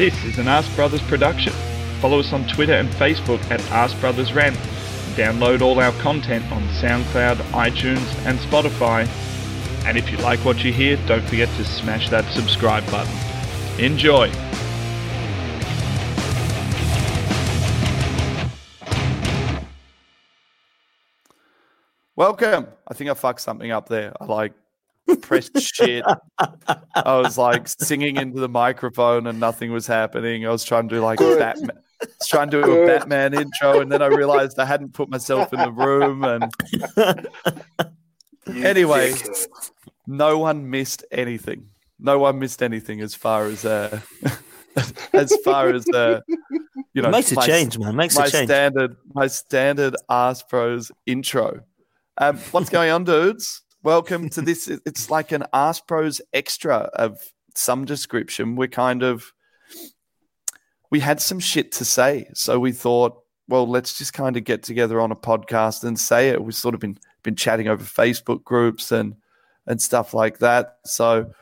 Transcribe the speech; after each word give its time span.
This 0.00 0.24
is 0.24 0.38
an 0.38 0.48
Ask 0.48 0.74
Brothers 0.76 1.02
production. 1.02 1.52
Follow 2.00 2.20
us 2.20 2.32
on 2.32 2.48
Twitter 2.48 2.72
and 2.72 2.88
Facebook 2.88 3.38
at 3.50 3.60
Ask 3.70 4.00
Brothers 4.00 4.32
Rant. 4.32 4.56
Download 5.14 5.60
all 5.60 5.78
our 5.78 5.92
content 6.00 6.42
on 6.50 6.62
SoundCloud, 6.68 7.36
iTunes, 7.52 8.26
and 8.26 8.38
Spotify. 8.38 9.06
And 9.84 9.98
if 9.98 10.10
you 10.10 10.16
like 10.16 10.38
what 10.42 10.64
you 10.64 10.72
hear, 10.72 10.96
don't 11.06 11.22
forget 11.24 11.54
to 11.56 11.66
smash 11.66 12.08
that 12.08 12.24
subscribe 12.32 12.90
button. 12.90 13.14
Enjoy! 13.78 14.32
Welcome. 22.16 22.68
I 22.88 22.94
think 22.94 23.10
I 23.10 23.12
fucked 23.12 23.42
something 23.42 23.70
up 23.70 23.90
there. 23.90 24.14
I 24.18 24.24
like 24.24 24.54
pressed 25.16 25.58
shit. 25.60 26.04
I 26.38 27.16
was 27.16 27.38
like 27.38 27.68
singing 27.68 28.16
into 28.16 28.40
the 28.40 28.48
microphone 28.48 29.26
and 29.26 29.40
nothing 29.40 29.72
was 29.72 29.86
happening. 29.86 30.46
I 30.46 30.50
was 30.50 30.64
trying 30.64 30.88
to 30.88 30.96
do 30.96 31.00
like 31.00 31.18
Batman. 31.18 31.78
I 32.02 32.06
was 32.06 32.28
trying 32.28 32.50
to 32.50 32.62
do 32.62 32.82
a 32.82 32.86
Batman 32.86 33.34
intro, 33.34 33.80
and 33.80 33.92
then 33.92 34.00
I 34.02 34.06
realized 34.06 34.58
I 34.58 34.64
hadn't 34.64 34.94
put 34.94 35.10
myself 35.10 35.52
in 35.52 35.60
the 35.60 35.70
room. 35.70 36.24
And 36.24 36.52
anyway, 38.64 39.12
no 40.06 40.38
one 40.38 40.70
missed 40.70 41.04
anything. 41.10 41.66
No 41.98 42.18
one 42.18 42.38
missed 42.38 42.62
anything 42.62 43.02
as 43.02 43.14
far 43.14 43.46
as 43.46 43.64
uh, 43.66 44.00
as 45.12 45.36
far 45.44 45.68
as 45.68 45.86
uh, 45.90 46.20
you 46.94 47.02
know. 47.02 47.08
It 47.08 47.12
makes 47.12 47.32
a 47.32 47.34
my- 47.34 47.46
change, 47.46 47.78
man. 47.78 47.96
Makes 47.96 48.16
my 48.16 48.24
a 48.24 48.30
change. 48.30 48.48
standard 48.48 48.96
my 49.12 49.26
standard 49.26 49.96
Ask 50.08 50.48
Pros 50.48 50.90
intro. 51.06 51.60
Um, 52.16 52.38
what's 52.50 52.70
going 52.70 52.90
on, 52.90 53.04
dudes? 53.04 53.62
Welcome 53.82 54.28
to 54.30 54.40
this. 54.42 54.68
It's 54.68 55.10
like 55.10 55.32
an 55.32 55.44
Ask 55.54 55.86
Pros 55.86 56.20
extra 56.34 56.90
of 56.94 57.18
some 57.54 57.86
description. 57.86 58.56
We're 58.56 58.68
kind 58.68 59.02
of 59.02 59.32
we 60.90 61.00
had 61.00 61.20
some 61.20 61.38
shit 61.38 61.72
to 61.72 61.84
say, 61.84 62.28
so 62.34 62.58
we 62.58 62.72
thought, 62.72 63.22
well, 63.48 63.66
let's 63.66 63.96
just 63.96 64.12
kind 64.12 64.36
of 64.36 64.44
get 64.44 64.62
together 64.62 65.00
on 65.00 65.12
a 65.12 65.16
podcast 65.16 65.84
and 65.84 65.98
say 65.98 66.28
it. 66.28 66.42
We've 66.42 66.54
sort 66.54 66.74
of 66.74 66.80
been 66.80 66.98
been 67.22 67.36
chatting 67.36 67.68
over 67.68 67.82
Facebook 67.82 68.44
groups 68.44 68.92
and 68.92 69.14
and 69.66 69.80
stuff 69.80 70.12
like 70.12 70.40
that. 70.40 70.76
So 70.84 71.32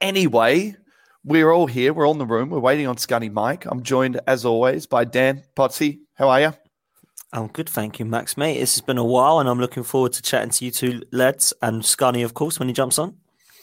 anyway, 0.00 0.74
we're 1.22 1.52
all 1.52 1.66
here. 1.66 1.92
We're 1.92 2.06
all 2.06 2.12
in 2.12 2.18
the 2.18 2.26
room. 2.26 2.50
We're 2.50 2.58
waiting 2.58 2.88
on 2.88 2.96
Scunny 2.96 3.32
Mike. 3.32 3.66
I'm 3.66 3.82
joined, 3.82 4.20
as 4.26 4.44
always, 4.44 4.86
by 4.86 5.04
Dan 5.04 5.44
Potsy. 5.56 6.00
How 6.14 6.28
are 6.30 6.40
you? 6.40 6.54
I'm 7.34 7.48
good, 7.48 7.68
thank 7.68 7.98
you, 7.98 8.04
Max, 8.04 8.36
mate. 8.36 8.60
This 8.60 8.76
has 8.76 8.80
been 8.80 8.96
a 8.96 9.04
while, 9.04 9.40
and 9.40 9.48
I'm 9.48 9.58
looking 9.58 9.82
forward 9.82 10.12
to 10.12 10.22
chatting 10.22 10.50
to 10.50 10.64
you 10.64 10.70
two 10.70 11.02
lads 11.10 11.52
and 11.60 11.82
Scunny, 11.82 12.24
of 12.24 12.32
course, 12.32 12.60
when 12.60 12.68
he 12.68 12.74
jumps 12.74 12.96
on. 12.96 13.16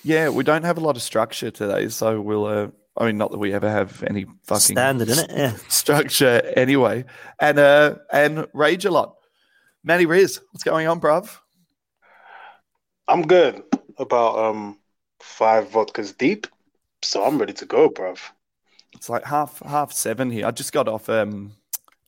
Yeah, 0.03 0.27
we 0.27 0.43
don't 0.43 0.63
have 0.63 0.77
a 0.77 0.81
lot 0.81 0.97
of 0.97 1.01
structure 1.01 1.51
today, 1.51 1.87
so 1.87 2.19
we'll. 2.19 2.45
Uh, 2.45 2.67
I 2.97 3.05
mean, 3.05 3.17
not 3.17 3.31
that 3.31 3.37
we 3.37 3.53
ever 3.53 3.69
have 3.69 4.03
any 4.03 4.25
fucking 4.43 4.75
Standard, 4.75 5.07
isn't 5.07 5.31
it? 5.31 5.37
Yeah. 5.37 5.55
structure 5.69 6.41
anyway, 6.57 7.05
and 7.39 7.59
uh, 7.59 7.95
and 8.11 8.45
rage 8.53 8.83
a 8.83 8.91
lot. 8.91 9.15
Matty 9.85 10.05
Riz, 10.05 10.41
what's 10.51 10.65
going 10.65 10.87
on, 10.87 10.99
bruv? 10.99 11.33
I'm 13.07 13.21
good. 13.21 13.63
About 13.97 14.37
um 14.37 14.79
five 15.21 15.69
vodkas 15.69 16.17
deep, 16.17 16.45
so 17.03 17.23
I'm 17.23 17.37
ready 17.37 17.53
to 17.53 17.65
go, 17.65 17.89
bruv. 17.89 18.19
It's 18.93 19.07
like 19.07 19.23
half 19.23 19.59
half 19.59 19.93
seven 19.93 20.29
here. 20.29 20.45
I 20.45 20.51
just 20.51 20.73
got 20.73 20.89
off 20.89 21.07
um, 21.07 21.53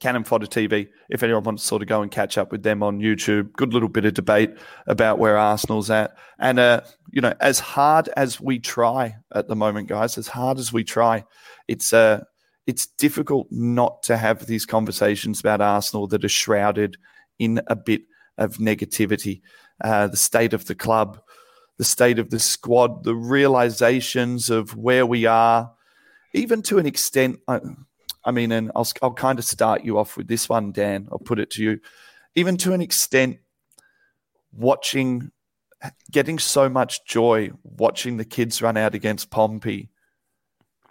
Cannon 0.03 0.25
Fodder 0.25 0.47
TV. 0.47 0.89
If 1.09 1.23
anyone 1.23 1.43
wants 1.43 1.63
to 1.63 1.67
sort 1.67 1.81
of 1.81 1.87
go 1.87 2.01
and 2.01 2.11
catch 2.11 2.37
up 2.37 2.51
with 2.51 2.61
them 2.61 2.83
on 2.83 2.99
YouTube, 2.99 3.53
good 3.53 3.73
little 3.73 3.87
bit 3.87 4.03
of 4.03 4.13
debate 4.13 4.53
about 4.85 5.17
where 5.17 5.37
Arsenal's 5.37 5.89
at. 5.89 6.17
And 6.39 6.59
uh, 6.59 6.81
you 7.09 7.21
know, 7.21 7.33
as 7.39 7.61
hard 7.61 8.09
as 8.17 8.41
we 8.41 8.59
try 8.59 9.15
at 9.33 9.47
the 9.47 9.55
moment, 9.55 9.87
guys, 9.87 10.17
as 10.17 10.27
hard 10.27 10.59
as 10.59 10.73
we 10.73 10.83
try, 10.83 11.23
it's 11.69 11.93
uh 11.93 12.21
it's 12.67 12.85
difficult 12.85 13.47
not 13.49 14.03
to 14.03 14.17
have 14.17 14.45
these 14.45 14.65
conversations 14.65 15.39
about 15.39 15.61
Arsenal 15.61 16.05
that 16.07 16.25
are 16.25 16.29
shrouded 16.29 16.97
in 17.39 17.61
a 17.67 17.75
bit 17.75 18.01
of 18.37 18.57
negativity. 18.57 19.41
Uh, 19.81 20.07
the 20.07 20.17
state 20.17 20.53
of 20.53 20.65
the 20.65 20.75
club, 20.75 21.21
the 21.77 21.85
state 21.85 22.19
of 22.19 22.29
the 22.29 22.39
squad, 22.39 23.05
the 23.05 23.15
realizations 23.15 24.49
of 24.49 24.75
where 24.75 25.05
we 25.05 25.25
are, 25.25 25.71
even 26.33 26.61
to 26.63 26.77
an 26.77 26.85
extent. 26.85 27.39
I 28.25 28.31
mean, 28.31 28.51
and 28.51 28.71
I'll, 28.75 28.87
I'll 29.01 29.13
kind 29.13 29.39
of 29.39 29.45
start 29.45 29.83
you 29.83 29.97
off 29.97 30.17
with 30.17 30.27
this 30.27 30.47
one, 30.47 30.71
Dan. 30.71 31.07
I'll 31.11 31.19
put 31.19 31.39
it 31.39 31.49
to 31.51 31.63
you. 31.63 31.79
Even 32.35 32.57
to 32.57 32.73
an 32.73 32.81
extent, 32.81 33.39
watching, 34.51 35.31
getting 36.11 36.39
so 36.39 36.69
much 36.69 37.05
joy 37.05 37.51
watching 37.63 38.17
the 38.17 38.25
kids 38.25 38.61
run 38.61 38.77
out 38.77 38.95
against 38.95 39.29
Pompey 39.29 39.89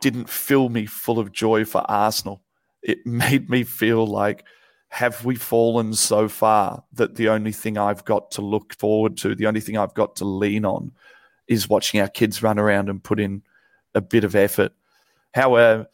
didn't 0.00 0.28
fill 0.28 0.69
me 0.69 0.84
full 0.84 1.19
of 1.19 1.32
joy 1.32 1.65
for 1.65 1.88
Arsenal. 1.91 2.43
It 2.82 2.98
made 3.06 3.49
me 3.49 3.64
feel 3.64 4.06
like, 4.06 4.44
have 4.88 5.25
we 5.25 5.37
fallen 5.37 5.94
so 5.94 6.28
far 6.28 6.84
that 6.93 7.14
the 7.14 7.31
only 7.31 7.53
thing 7.53 7.78
I've 7.78 8.04
got 8.04 8.32
to 8.32 8.43
look 8.43 8.75
forward 8.75 9.16
to, 9.19 9.34
the 9.34 9.47
only 9.47 9.60
thing 9.60 9.78
I've 9.78 9.94
got 9.94 10.16
to 10.16 10.26
lean 10.26 10.66
on, 10.66 10.93
is 11.49 11.69
watching 11.69 12.00
our 12.00 12.09
kids 12.09 12.43
run 12.43 12.59
around 12.59 12.91
and 12.91 13.03
put 13.03 13.19
in 13.19 13.43
a 13.94 14.03
bit 14.03 14.25
of 14.25 14.34
effort. 14.34 14.72
How 15.32 15.54
uh, 15.54 15.84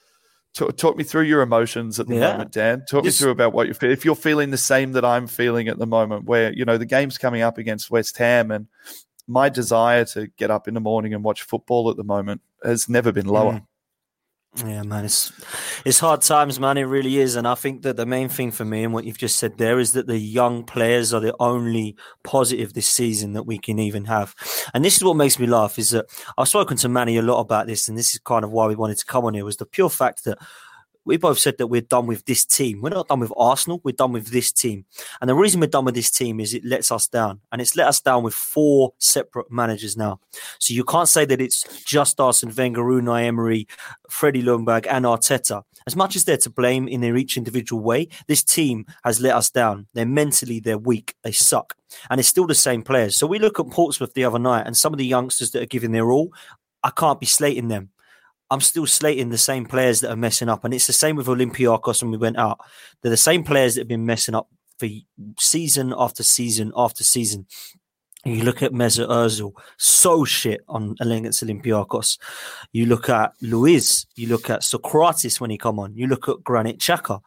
talk, 0.58 0.76
talk 0.76 0.96
me 0.96 1.04
through 1.04 1.22
your 1.22 1.40
emotions 1.42 1.98
at 2.00 2.06
the 2.08 2.16
Yeah. 2.16 2.32
moment, 2.32 2.52
Dan. 2.52 2.84
Talk 2.90 3.04
Just- 3.04 3.20
me 3.20 3.24
through 3.24 3.32
about 3.32 3.52
what 3.52 3.68
you 3.68 3.74
feel. 3.74 3.90
If 3.90 4.04
you're 4.04 4.14
feeling 4.16 4.50
the 4.50 4.56
same 4.58 4.92
that 4.92 5.04
I'm 5.04 5.26
feeling 5.26 5.68
at 5.68 5.78
the 5.78 5.86
moment, 5.86 6.24
where 6.24 6.52
you 6.52 6.64
know 6.64 6.76
the 6.76 6.86
game's 6.86 7.16
coming 7.18 7.42
up 7.42 7.58
against 7.58 7.90
West 7.90 8.18
Ham, 8.18 8.50
and 8.50 8.66
my 9.26 9.48
desire 9.48 10.04
to 10.06 10.26
get 10.38 10.50
up 10.50 10.68
in 10.68 10.74
the 10.74 10.80
morning 10.80 11.14
and 11.14 11.22
watch 11.22 11.42
football 11.42 11.90
at 11.90 11.96
the 11.96 12.04
moment 12.04 12.40
has 12.64 12.88
never 12.88 13.12
been 13.12 13.26
lower. 13.26 13.52
Hmm. 13.52 13.58
Yeah, 14.56 14.82
man, 14.82 15.04
it's 15.04 15.30
it's 15.84 16.00
hard 16.00 16.22
times, 16.22 16.58
man. 16.58 16.78
It 16.78 16.84
really 16.84 17.18
is, 17.18 17.36
and 17.36 17.46
I 17.46 17.54
think 17.54 17.82
that 17.82 17.96
the 17.96 18.06
main 18.06 18.28
thing 18.28 18.50
for 18.50 18.64
me 18.64 18.82
and 18.82 18.92
what 18.92 19.04
you've 19.04 19.18
just 19.18 19.38
said 19.38 19.56
there 19.58 19.78
is 19.78 19.92
that 19.92 20.06
the 20.06 20.18
young 20.18 20.64
players 20.64 21.12
are 21.14 21.20
the 21.20 21.34
only 21.38 21.96
positive 22.24 22.72
this 22.72 22.88
season 22.88 23.34
that 23.34 23.44
we 23.44 23.58
can 23.58 23.78
even 23.78 24.06
have. 24.06 24.34
And 24.74 24.84
this 24.84 24.96
is 24.96 25.04
what 25.04 25.16
makes 25.16 25.38
me 25.38 25.46
laugh: 25.46 25.78
is 25.78 25.90
that 25.90 26.06
I've 26.38 26.48
spoken 26.48 26.76
to 26.78 26.88
Manny 26.88 27.18
a 27.18 27.22
lot 27.22 27.40
about 27.40 27.66
this, 27.66 27.88
and 27.88 27.96
this 27.96 28.14
is 28.14 28.20
kind 28.20 28.42
of 28.42 28.50
why 28.50 28.66
we 28.66 28.74
wanted 28.74 28.98
to 28.98 29.04
come 29.06 29.26
on 29.26 29.34
here. 29.34 29.44
Was 29.44 29.58
the 29.58 29.66
pure 29.66 29.90
fact 29.90 30.24
that 30.24 30.38
we 31.08 31.16
both 31.16 31.38
said 31.38 31.58
that 31.58 31.66
we're 31.68 31.80
done 31.80 32.06
with 32.06 32.24
this 32.26 32.44
team. 32.44 32.82
We're 32.82 32.90
not 32.90 33.08
done 33.08 33.20
with 33.20 33.32
Arsenal. 33.36 33.80
We're 33.82 33.92
done 33.92 34.12
with 34.12 34.28
this 34.28 34.52
team. 34.52 34.84
And 35.20 35.28
the 35.28 35.34
reason 35.34 35.60
we're 35.60 35.66
done 35.66 35.86
with 35.86 35.94
this 35.94 36.10
team 36.10 36.38
is 36.38 36.52
it 36.52 36.64
lets 36.64 36.92
us 36.92 37.08
down, 37.08 37.40
and 37.50 37.60
it's 37.60 37.74
let 37.74 37.88
us 37.88 38.00
down 38.00 38.22
with 38.22 38.34
four 38.34 38.92
separate 38.98 39.50
managers 39.50 39.96
now. 39.96 40.20
So 40.58 40.74
you 40.74 40.84
can't 40.84 41.08
say 41.08 41.24
that 41.24 41.40
it's 41.40 41.64
just 41.84 42.20
us 42.20 42.42
and 42.42 42.54
Wenger, 42.54 42.82
Unai 42.82 43.24
Emery, 43.24 43.66
Freddie 44.10 44.42
Ljungberg, 44.42 44.86
and 44.88 45.04
Arteta. 45.04 45.62
As 45.86 45.96
much 45.96 46.14
as 46.14 46.24
they're 46.24 46.36
to 46.36 46.50
blame 46.50 46.86
in 46.86 47.00
their 47.00 47.16
each 47.16 47.38
individual 47.38 47.82
way, 47.82 48.08
this 48.26 48.44
team 48.44 48.84
has 49.04 49.20
let 49.20 49.34
us 49.34 49.50
down. 49.50 49.86
They're 49.94 50.04
mentally, 50.04 50.60
they're 50.60 50.76
weak, 50.76 51.14
they 51.24 51.32
suck, 51.32 51.74
and 52.10 52.20
it's 52.20 52.28
still 52.28 52.46
the 52.46 52.54
same 52.54 52.82
players. 52.82 53.16
So 53.16 53.26
we 53.26 53.38
look 53.38 53.58
at 53.58 53.70
Portsmouth 53.70 54.12
the 54.12 54.24
other 54.24 54.38
night, 54.38 54.66
and 54.66 54.76
some 54.76 54.92
of 54.92 54.98
the 54.98 55.06
youngsters 55.06 55.52
that 55.52 55.62
are 55.62 55.66
giving 55.66 55.92
their 55.92 56.10
all, 56.10 56.34
I 56.84 56.90
can't 56.90 57.18
be 57.18 57.26
slating 57.26 57.68
them. 57.68 57.90
I'm 58.50 58.60
still 58.60 58.86
slating 58.86 59.28
the 59.28 59.38
same 59.38 59.66
players 59.66 60.00
that 60.00 60.10
are 60.10 60.16
messing 60.16 60.48
up, 60.48 60.64
and 60.64 60.72
it's 60.72 60.86
the 60.86 60.92
same 60.92 61.16
with 61.16 61.26
Olympiacos 61.26 62.02
when 62.02 62.10
we 62.10 62.16
went 62.16 62.38
out. 62.38 62.58
They're 63.02 63.10
the 63.10 63.16
same 63.16 63.44
players 63.44 63.74
that 63.74 63.82
have 63.82 63.88
been 63.88 64.06
messing 64.06 64.34
up 64.34 64.48
for 64.78 64.88
season 65.38 65.94
after 65.96 66.22
season 66.22 66.72
after 66.76 67.04
season. 67.04 67.46
You 68.24 68.42
look 68.42 68.62
at 68.62 68.72
Mesut 68.72 69.08
Ozil, 69.08 69.52
so 69.76 70.24
shit 70.24 70.62
on 70.68 70.96
against 71.00 71.44
Olympiacos. 71.44 72.18
You 72.72 72.86
look 72.86 73.08
at 73.08 73.32
Luiz, 73.40 74.06
you 74.16 74.28
look 74.28 74.50
at 74.50 74.62
Sokratis 74.62 75.40
when 75.40 75.50
he 75.50 75.58
come 75.58 75.78
on, 75.78 75.94
you 75.94 76.06
look 76.06 76.28
at 76.28 76.42
Granit 76.42 76.78
Xhaka. 76.78 77.20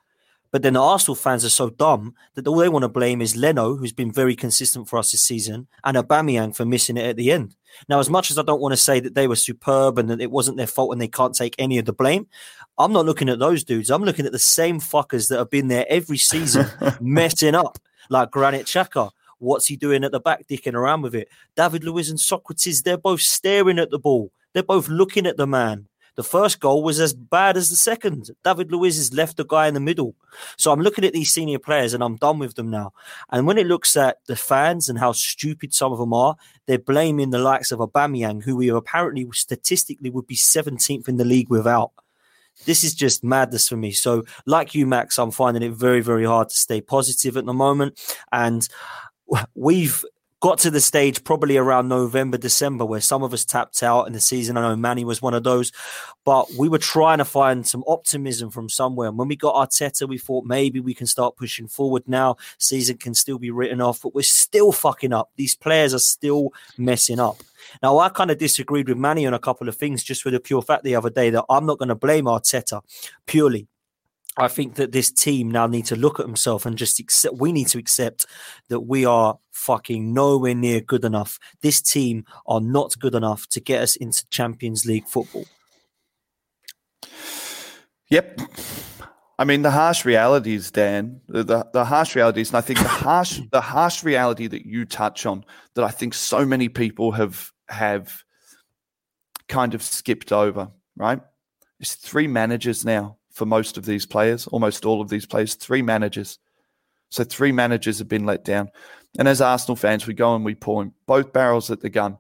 But 0.52 0.64
then 0.64 0.74
the 0.74 0.82
Arsenal 0.82 1.16
fans 1.16 1.46
are 1.46 1.50
so 1.50 1.70
dumb 1.70 2.14
that 2.36 2.48
all 2.48 2.58
they 2.58 2.70
want 2.70 2.84
to 2.84 2.90
blame 2.90 3.22
is 3.22 3.38
Leno, 3.38 3.76
who's 3.76 3.94
been 3.94 4.12
very 4.12 4.36
consistent 4.36 4.90
for 4.90 5.00
us 5.00 5.12
this 5.12 5.24
season, 5.24 5.68
and 5.84 5.96
Aubameyang 5.96 6.56
for 6.56 6.66
missing 6.66 6.98
it 6.98 7.06
at 7.06 7.16
the 7.16 7.32
end. 7.32 7.56
Now, 7.88 8.00
as 8.00 8.10
much 8.10 8.32
as 8.32 8.38
I 8.38 8.44
don't 8.44 8.62
want 8.62 8.74
to 8.74 8.78
say 8.78 9.00
that 9.00 9.16
they 9.16 9.28
were 9.28 9.38
superb 9.38 9.98
and 9.98 10.10
that 10.10 10.20
it 10.20 10.30
wasn't 10.30 10.58
their 10.58 10.68
fault 10.68 10.92
and 10.92 11.02
they 11.02 11.08
can't 11.08 11.34
take 11.34 11.56
any 11.58 11.78
of 11.78 11.86
the 11.86 11.94
blame, 11.94 12.28
I'm 12.78 12.92
not 12.92 13.06
looking 13.06 13.30
at 13.30 13.40
those 13.40 13.64
dudes. 13.64 13.90
I'm 13.90 14.04
looking 14.04 14.26
at 14.26 14.34
the 14.34 14.40
same 14.40 14.80
fuckers 14.80 15.30
that 15.30 15.38
have 15.38 15.50
been 15.50 15.70
there 15.70 15.86
every 15.90 16.18
season 16.18 16.68
messing 17.02 17.56
up, 17.56 17.78
like 18.10 18.32
Granit 18.32 18.66
Xhaka. 18.66 19.12
What's 19.38 19.68
he 19.68 19.76
doing 19.76 20.04
at 20.04 20.12
the 20.12 20.20
back, 20.20 20.48
dicking 20.48 20.76
around 20.76 21.02
with 21.02 21.16
it? 21.16 21.30
David 21.56 21.84
Luiz 21.84 22.10
and 22.10 22.20
Sokratis, 22.20 22.84
they're 22.84 22.98
both 22.98 23.22
staring 23.22 23.80
at 23.80 23.90
the 23.90 24.00
ball. 24.00 24.32
They're 24.54 24.64
both 24.64 24.90
looking 24.90 25.26
at 25.26 25.38
the 25.38 25.48
man. 25.48 25.88
The 26.16 26.24
first 26.24 26.60
goal 26.60 26.84
was 26.84 27.00
as 27.00 27.14
bad 27.14 27.56
as 27.56 27.70
the 27.70 27.76
second. 27.76 28.32
David 28.44 28.72
Luiz 28.72 28.98
has 28.98 29.14
left 29.14 29.38
the 29.38 29.46
guy 29.46 29.68
in 29.68 29.74
the 29.74 29.80
middle. 29.80 30.16
So 30.58 30.72
I'm 30.72 30.82
looking 30.82 31.06
at 31.06 31.14
these 31.14 31.32
senior 31.32 31.60
players 31.60 31.94
and 31.94 32.04
I'm 32.04 32.18
done 32.18 32.40
with 32.40 32.56
them 32.56 32.70
now. 32.70 32.92
And 33.30 33.48
when 33.48 33.58
it 33.58 33.68
looks 33.68 33.96
at 33.96 34.18
the 34.28 34.36
fans 34.36 34.90
and 34.90 35.00
how 35.00 35.14
stupid 35.14 35.74
some 35.74 35.94
of 35.94 36.00
them 36.00 36.14
are, 36.14 36.36
they're 36.68 36.78
blaming 36.80 37.30
the 37.30 37.40
likes 37.40 37.72
of 37.72 37.80
Aubameyang, 37.80 38.44
who 38.44 38.58
we 38.58 38.70
apparently 38.70 39.26
statistically 39.34 40.10
would 40.10 40.28
be 40.28 40.36
17th 40.36 41.08
in 41.08 41.18
the 41.18 41.26
league 41.26 41.50
without. 41.50 41.92
This 42.66 42.84
is 42.84 42.94
just 42.94 43.24
madness 43.24 43.70
for 43.70 43.78
me. 43.78 43.92
So, 43.92 44.24
like 44.46 44.76
you, 44.76 44.86
Max, 44.86 45.18
I'm 45.18 45.32
finding 45.32 45.64
it 45.64 45.72
very, 45.72 46.02
very 46.02 46.26
hard 46.26 46.50
to 46.50 46.56
stay 46.56 46.82
positive 46.82 47.38
at 47.38 47.46
the 47.46 47.54
moment. 47.54 48.00
And 48.32 48.68
we've 49.56 50.04
got 50.42 50.58
to 50.58 50.72
the 50.72 50.82
stage 50.82 51.24
probably 51.24 51.56
around 51.56 51.88
November, 51.88 52.38
December, 52.38 52.84
where 52.84 53.00
some 53.00 53.22
of 53.24 53.32
us 53.32 53.46
tapped 53.46 53.82
out 53.84 54.08
in 54.08 54.14
the 54.14 54.20
season. 54.20 54.58
I 54.58 54.62
know 54.62 54.76
Manny 54.76 55.06
was 55.06 55.22
one 55.22 55.36
of 55.36 55.44
those, 55.44 55.72
but 56.26 56.52
we 56.58 56.68
were 56.68 56.80
trying 56.80 57.20
to 57.20 57.26
find 57.26 57.66
some 57.66 57.84
optimism 57.88 58.50
from 58.50 58.68
somewhere. 58.68 59.10
And 59.10 59.18
when 59.18 59.28
we 59.28 59.36
got 59.36 59.56
Arteta, 59.56 60.10
we 60.10 60.18
thought 60.18 60.44
maybe 60.46 60.80
we 60.80 60.96
can 60.96 61.06
start 61.06 61.38
pushing 61.38 61.68
forward 61.68 62.04
now. 62.08 62.38
Season 62.58 62.98
can 62.98 63.14
still 63.14 63.38
be 63.38 63.52
written 63.52 63.82
off, 63.82 64.02
but 64.02 64.16
we're 64.16 64.24
still 64.24 64.72
fucking 64.72 65.14
up. 65.14 65.30
These 65.36 65.56
players 65.56 65.94
are 65.94 66.00
still 66.00 66.50
messing 66.76 67.20
up. 67.20 67.38
Now, 67.84 68.00
I 68.00 68.10
kind 68.10 68.32
of 68.32 68.40
disagreed 68.40 68.90
with 68.90 68.98
Manny 68.98 69.28
on 69.28 69.36
a 69.36 69.40
couple 69.40 69.70
of 69.70 69.76
things 69.76 70.04
just 70.04 70.24
for 70.24 70.32
the 70.32 70.40
pure 70.40 70.64
fact 70.64 70.84
the 70.84 70.96
other 70.96 71.12
day 71.12 71.30
that 71.30 71.46
I'm 71.50 71.68
not 71.68 71.78
going 71.78 71.90
to 71.90 71.96
blame 71.96 72.26
Arteta 72.26 72.82
purely 73.28 73.68
I 74.38 74.48
think 74.48 74.76
that 74.76 74.94
this 74.94 75.12
team 75.12 75.52
now 75.52 75.68
need 75.68 75.86
to 75.88 75.96
look 75.96 76.20
at 76.20 76.26
themselves 76.26 76.66
and 76.66 76.78
just 76.78 77.00
accept. 77.00 77.36
We 77.38 77.52
need 77.52 77.68
to 77.68 77.78
accept 77.78 78.26
that 78.70 78.82
we 78.82 79.06
are 79.06 79.38
fucking 79.52 80.14
nowhere 80.14 80.56
near 80.56 80.80
good 80.80 81.04
enough. 81.04 81.38
This 81.62 81.82
team 81.82 82.26
are 82.46 82.62
not 82.62 82.98
good 83.00 83.14
enough 83.14 83.48
to 83.50 83.60
get 83.60 83.82
us 83.82 83.96
into 83.98 84.26
Champions 84.30 84.86
League 84.86 85.06
football. 85.06 85.46
Yep. 88.10 88.42
I 89.38 89.44
mean 89.44 89.64
the 89.64 89.72
harsh 89.72 90.06
realities, 90.06 90.72
Dan. 90.72 91.22
The, 91.28 91.44
the, 91.44 91.68
the 91.74 91.86
harsh 91.86 92.16
realities, 92.16 92.50
and 92.50 92.58
I 92.58 92.62
think 92.62 92.80
the 92.80 92.88
harsh 92.88 93.42
the 93.52 93.62
harsh 93.62 94.04
reality 94.04 94.48
that 94.48 94.66
you 94.66 94.86
touch 94.86 95.26
on 95.26 95.44
that 95.76 95.84
I 95.84 95.90
think 95.90 96.14
so 96.14 96.46
many 96.46 96.70
people 96.70 97.12
have 97.14 97.52
have 97.68 98.24
kind 99.50 99.74
of 99.74 99.82
skipped 99.82 100.32
over. 100.32 100.70
Right? 100.96 101.20
It's 101.80 101.96
three 101.96 102.28
managers 102.28 102.86
now 102.86 103.18
for 103.32 103.46
most 103.46 103.78
of 103.78 103.86
these 103.86 104.06
players, 104.06 104.48
almost 104.48 104.86
all 104.86 105.02
of 105.02 105.10
these 105.10 105.26
players, 105.26 105.56
three 105.56 105.82
managers. 105.82 106.38
So 107.10 107.24
three 107.24 107.52
managers 107.52 108.00
have 108.00 108.08
been 108.08 108.26
let 108.26 108.44
down. 108.44 108.70
And 109.18 109.28
as 109.28 109.42
Arsenal 109.42 109.76
fans, 109.76 110.08
we 110.08 110.14
go 110.14 110.36
and 110.36 110.46
we 110.46 110.56
point 110.56 110.94
both 111.06 111.34
barrels 111.34 111.72
at 111.72 111.82
the 111.82 111.90
gun. 111.90 112.18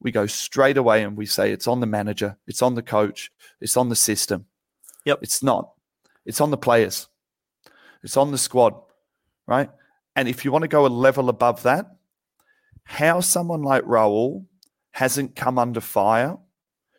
We 0.00 0.10
go 0.10 0.26
straight 0.26 0.76
away 0.76 1.04
and 1.04 1.16
we 1.16 1.26
say 1.26 1.52
it's 1.52 1.68
on 1.68 1.80
the 1.80 1.86
manager, 1.86 2.36
it's 2.48 2.62
on 2.62 2.74
the 2.74 2.82
coach, 2.82 3.30
it's 3.60 3.76
on 3.76 3.88
the 3.88 3.96
system. 3.96 4.46
Yep. 5.04 5.20
It's 5.22 5.42
not. 5.42 5.70
It's 6.26 6.40
on 6.40 6.50
the 6.50 6.56
players. 6.56 7.08
It's 8.02 8.16
on 8.16 8.32
the 8.32 8.38
squad, 8.38 8.74
right? 9.46 9.70
And 10.16 10.28
if 10.28 10.44
you 10.44 10.50
want 10.50 10.62
to 10.62 10.68
go 10.68 10.86
a 10.86 10.88
level 10.88 11.28
above 11.28 11.62
that, 11.62 11.86
how 12.84 13.20
someone 13.20 13.62
like 13.62 13.84
Raul 13.84 14.44
hasn't 14.90 15.36
come 15.36 15.58
under 15.58 15.80
fire 15.80 16.36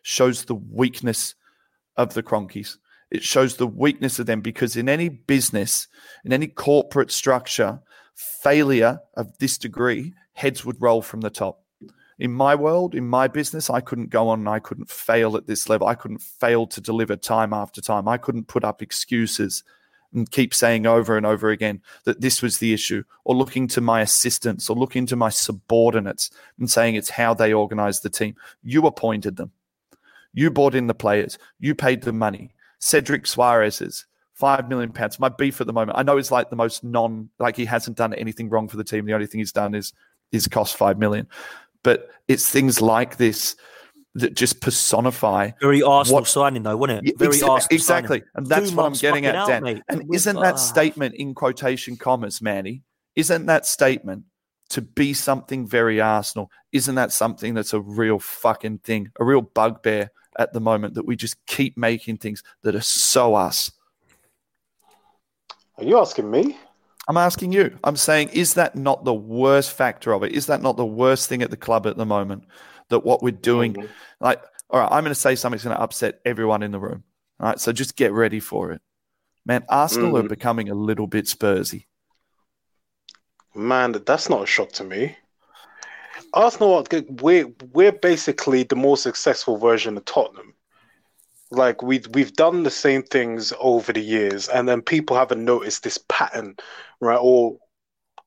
shows 0.02 0.44
the 0.44 0.54
weakness 0.54 1.34
of 1.96 2.14
the 2.14 2.22
Kroenkes. 2.22 2.78
It 3.14 3.22
shows 3.22 3.56
the 3.56 3.68
weakness 3.68 4.18
of 4.18 4.26
them 4.26 4.40
because 4.40 4.76
in 4.76 4.88
any 4.88 5.08
business, 5.08 5.86
in 6.24 6.32
any 6.32 6.48
corporate 6.48 7.12
structure, 7.12 7.78
failure 8.16 8.98
of 9.16 9.38
this 9.38 9.56
degree, 9.56 10.14
heads 10.32 10.64
would 10.64 10.82
roll 10.82 11.00
from 11.00 11.20
the 11.20 11.30
top. 11.30 11.62
In 12.18 12.32
my 12.32 12.56
world, 12.56 12.92
in 12.92 13.06
my 13.06 13.28
business, 13.28 13.70
I 13.70 13.80
couldn't 13.80 14.10
go 14.10 14.30
on 14.30 14.40
and 14.40 14.48
I 14.48 14.58
couldn't 14.58 14.90
fail 14.90 15.36
at 15.36 15.46
this 15.46 15.68
level. 15.68 15.86
I 15.86 15.94
couldn't 15.94 16.22
fail 16.22 16.66
to 16.66 16.80
deliver 16.80 17.14
time 17.14 17.52
after 17.52 17.80
time. 17.80 18.08
I 18.08 18.18
couldn't 18.18 18.48
put 18.48 18.64
up 18.64 18.82
excuses 18.82 19.62
and 20.12 20.28
keep 20.28 20.52
saying 20.52 20.84
over 20.84 21.16
and 21.16 21.24
over 21.24 21.50
again 21.50 21.82
that 22.06 22.20
this 22.20 22.42
was 22.42 22.58
the 22.58 22.74
issue, 22.74 23.04
or 23.22 23.36
looking 23.36 23.68
to 23.68 23.80
my 23.80 24.00
assistants 24.00 24.68
or 24.68 24.74
looking 24.74 25.06
to 25.06 25.14
my 25.14 25.28
subordinates 25.28 26.32
and 26.58 26.68
saying 26.68 26.96
it's 26.96 27.10
how 27.10 27.32
they 27.32 27.52
organize 27.52 28.00
the 28.00 28.10
team. 28.10 28.34
You 28.64 28.88
appointed 28.88 29.36
them. 29.36 29.52
You 30.32 30.50
brought 30.50 30.74
in 30.74 30.88
the 30.88 30.94
players. 30.94 31.38
You 31.60 31.76
paid 31.76 32.02
the 32.02 32.12
money. 32.12 32.50
Cedric 32.84 33.26
Soares's 33.26 34.04
five 34.34 34.68
million 34.68 34.92
pounds. 34.92 35.18
My 35.18 35.30
beef 35.30 35.58
at 35.62 35.66
the 35.66 35.72
moment. 35.72 35.96
I 35.96 36.02
know 36.02 36.18
he's 36.18 36.30
like 36.30 36.50
the 36.50 36.56
most 36.56 36.84
non 36.84 37.30
like 37.38 37.56
he 37.56 37.64
hasn't 37.64 37.96
done 37.96 38.12
anything 38.12 38.50
wrong 38.50 38.68
for 38.68 38.76
the 38.76 38.84
team. 38.84 39.06
The 39.06 39.14
only 39.14 39.26
thing 39.26 39.38
he's 39.38 39.52
done 39.52 39.74
is 39.74 39.94
is 40.32 40.46
cost 40.46 40.76
five 40.76 40.98
million. 40.98 41.26
But 41.82 42.10
it's 42.28 42.46
things 42.46 42.82
like 42.82 43.16
this 43.16 43.56
that 44.16 44.36
just 44.36 44.60
personify 44.60 45.52
very 45.62 45.82
Arsenal 45.82 46.20
what, 46.20 46.28
signing 46.28 46.62
though, 46.62 46.76
wasn't 46.76 47.08
it? 47.08 47.18
Very 47.18 47.28
exactly, 47.28 47.50
Arsenal 47.50 47.74
exactly. 47.74 48.18
Signing. 48.18 48.30
And 48.34 48.46
that's 48.46 48.70
Two 48.70 48.76
what 48.76 48.84
I'm 48.84 48.92
getting 48.92 49.24
at, 49.24 49.34
out, 49.34 49.48
Dan. 49.48 49.62
Mate. 49.62 49.82
And 49.88 50.14
isn't 50.14 50.36
that 50.36 50.54
uh, 50.54 50.58
statement 50.58 51.14
in 51.14 51.34
quotation 51.34 51.96
commas, 51.96 52.42
Manny? 52.42 52.82
Isn't 53.16 53.46
that 53.46 53.64
statement 53.64 54.24
to 54.70 54.82
be 54.82 55.14
something 55.14 55.66
very 55.66 56.02
Arsenal? 56.02 56.50
Isn't 56.70 56.96
that 56.96 57.12
something 57.12 57.54
that's 57.54 57.72
a 57.72 57.80
real 57.80 58.18
fucking 58.18 58.78
thing, 58.80 59.10
a 59.18 59.24
real 59.24 59.40
bugbear 59.40 60.10
at 60.38 60.52
the 60.52 60.60
moment 60.60 60.94
that 60.94 61.06
we 61.06 61.16
just 61.16 61.44
keep 61.46 61.76
making 61.76 62.18
things 62.18 62.42
that 62.62 62.74
are 62.74 62.80
so 62.80 63.34
us. 63.34 63.70
Are 65.78 65.84
you 65.84 65.98
asking 65.98 66.30
me? 66.30 66.56
I'm 67.08 67.16
asking 67.16 67.52
you. 67.52 67.78
I'm 67.84 67.96
saying, 67.96 68.30
is 68.32 68.54
that 68.54 68.76
not 68.76 69.04
the 69.04 69.14
worst 69.14 69.72
factor 69.72 70.12
of 70.12 70.22
it? 70.22 70.32
Is 70.32 70.46
that 70.46 70.62
not 70.62 70.76
the 70.76 70.86
worst 70.86 71.28
thing 71.28 71.42
at 71.42 71.50
the 71.50 71.56
club 71.56 71.86
at 71.86 71.96
the 71.96 72.06
moment? 72.06 72.44
That 72.88 73.00
what 73.00 73.22
we're 73.22 73.32
doing, 73.32 73.74
mm-hmm. 73.74 73.86
like, 74.20 74.42
all 74.70 74.80
right, 74.80 74.90
I'm 74.90 75.02
going 75.02 75.10
to 75.10 75.14
say 75.14 75.34
something's 75.34 75.64
going 75.64 75.76
to 75.76 75.82
upset 75.82 76.20
everyone 76.24 76.62
in 76.62 76.70
the 76.70 76.78
room. 76.78 77.02
All 77.40 77.48
right, 77.48 77.60
so 77.60 77.72
just 77.72 77.96
get 77.96 78.12
ready 78.12 78.40
for 78.40 78.72
it. 78.72 78.80
Man, 79.44 79.64
Arsenal 79.68 80.12
mm-hmm. 80.12 80.26
are 80.26 80.28
becoming 80.28 80.70
a 80.70 80.74
little 80.74 81.06
bit 81.06 81.26
Spursy. 81.26 81.86
Man, 83.54 83.92
that's 84.06 84.30
not 84.30 84.42
a 84.42 84.46
shock 84.46 84.72
to 84.72 84.84
me. 84.84 85.16
Arsenal, 86.34 86.84
we're 87.22 87.46
we're 87.72 87.92
basically 87.92 88.64
the 88.64 88.76
more 88.76 88.96
successful 88.96 89.56
version 89.56 89.96
of 89.96 90.04
Tottenham. 90.04 90.54
Like 91.50 91.82
we've 91.82 92.06
we've 92.12 92.32
done 92.32 92.64
the 92.64 92.70
same 92.70 93.02
things 93.04 93.52
over 93.60 93.92
the 93.92 94.00
years, 94.00 94.48
and 94.48 94.68
then 94.68 94.82
people 94.82 95.16
haven't 95.16 95.44
noticed 95.44 95.84
this 95.84 95.98
pattern, 96.08 96.56
right? 97.00 97.18
Or 97.20 97.58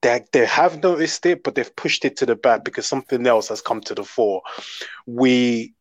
they 0.02 0.24
they 0.32 0.46
have 0.46 0.82
noticed 0.82 1.26
it, 1.26 1.44
but 1.44 1.56
they've 1.56 1.76
pushed 1.76 2.06
it 2.06 2.18
to 2.18 2.26
the 2.26 2.36
back 2.36 2.64
because 2.64 2.86
something 2.86 3.28
else 3.28 3.50
has 3.50 3.62
come 3.62 3.82
to 3.82 3.96
the 3.96 4.04
fore. 4.04 4.42
We 5.06 5.74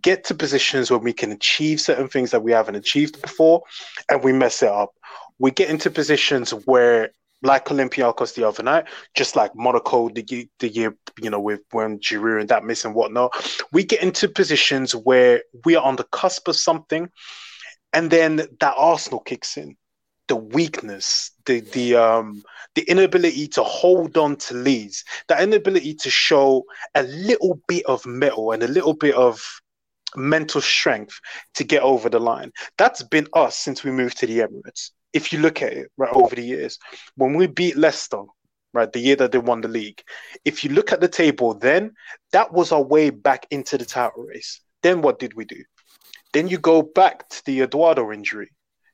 get 0.00 0.24
to 0.24 0.34
positions 0.34 0.90
where 0.90 0.98
we 0.98 1.12
can 1.12 1.30
achieve 1.30 1.80
certain 1.80 2.08
things 2.08 2.30
that 2.32 2.42
we 2.42 2.52
haven't 2.52 2.76
achieved 2.76 3.22
before, 3.22 3.62
and 4.10 4.24
we 4.24 4.32
mess 4.32 4.62
it 4.62 4.68
up. 4.68 4.94
We 5.38 5.52
get 5.52 5.70
into 5.70 5.90
positions 5.90 6.50
where 6.50 7.12
like 7.42 7.66
Olympiacos 7.66 8.34
the 8.34 8.46
other 8.46 8.62
night, 8.62 8.84
just 9.14 9.36
like 9.36 9.54
Monaco 9.54 10.08
the 10.08 10.48
the 10.58 10.68
year 10.68 10.96
you 11.20 11.30
know 11.30 11.40
with 11.40 11.60
when 11.72 11.98
Giroud 11.98 12.40
and 12.40 12.48
that 12.48 12.64
miss 12.64 12.84
and 12.84 12.94
whatnot, 12.94 13.32
we 13.72 13.84
get 13.84 14.02
into 14.02 14.28
positions 14.28 14.94
where 14.94 15.42
we 15.64 15.76
are 15.76 15.84
on 15.84 15.96
the 15.96 16.04
cusp 16.04 16.48
of 16.48 16.56
something, 16.56 17.08
and 17.92 18.10
then 18.10 18.36
that 18.36 18.74
Arsenal 18.76 19.20
kicks 19.20 19.56
in, 19.56 19.76
the 20.28 20.36
weakness, 20.36 21.32
the 21.46 21.60
the 21.60 21.96
um 21.96 22.42
the 22.74 22.82
inability 22.82 23.48
to 23.48 23.62
hold 23.62 24.16
on 24.16 24.36
to 24.36 24.54
leads, 24.54 25.04
the 25.28 25.42
inability 25.42 25.94
to 25.94 26.10
show 26.10 26.64
a 26.94 27.02
little 27.02 27.60
bit 27.68 27.84
of 27.86 28.06
metal 28.06 28.52
and 28.52 28.62
a 28.62 28.68
little 28.68 28.94
bit 28.94 29.14
of 29.14 29.42
mental 30.14 30.60
strength 30.60 31.18
to 31.54 31.64
get 31.64 31.82
over 31.82 32.08
the 32.08 32.20
line. 32.20 32.52
That's 32.78 33.02
been 33.02 33.26
us 33.34 33.56
since 33.56 33.82
we 33.82 33.90
moved 33.90 34.18
to 34.18 34.26
the 34.26 34.40
Emirates 34.40 34.90
if 35.12 35.32
you 35.32 35.38
look 35.38 35.62
at 35.62 35.72
it 35.72 35.90
right 35.96 36.12
over 36.12 36.34
the 36.34 36.44
years, 36.44 36.78
when 37.16 37.34
we 37.34 37.46
beat 37.46 37.76
Leicester, 37.76 38.22
right, 38.72 38.92
the 38.92 39.00
year 39.00 39.16
that 39.16 39.32
they 39.32 39.38
won 39.38 39.60
the 39.60 39.68
league, 39.68 40.02
if 40.44 40.64
you 40.64 40.70
look 40.70 40.92
at 40.92 41.00
the 41.00 41.08
table, 41.08 41.54
then 41.54 41.92
that 42.32 42.52
was 42.52 42.72
our 42.72 42.82
way 42.82 43.10
back 43.10 43.46
into 43.50 43.76
the 43.78 43.84
title 43.84 44.22
race. 44.22 44.60
Then 44.82 45.02
what 45.02 45.18
did 45.18 45.34
we 45.34 45.44
do? 45.44 45.62
Then 46.32 46.48
you 46.48 46.58
go 46.58 46.82
back 46.82 47.28
to 47.28 47.44
the 47.44 47.60
Eduardo 47.62 48.10
injury. 48.10 48.50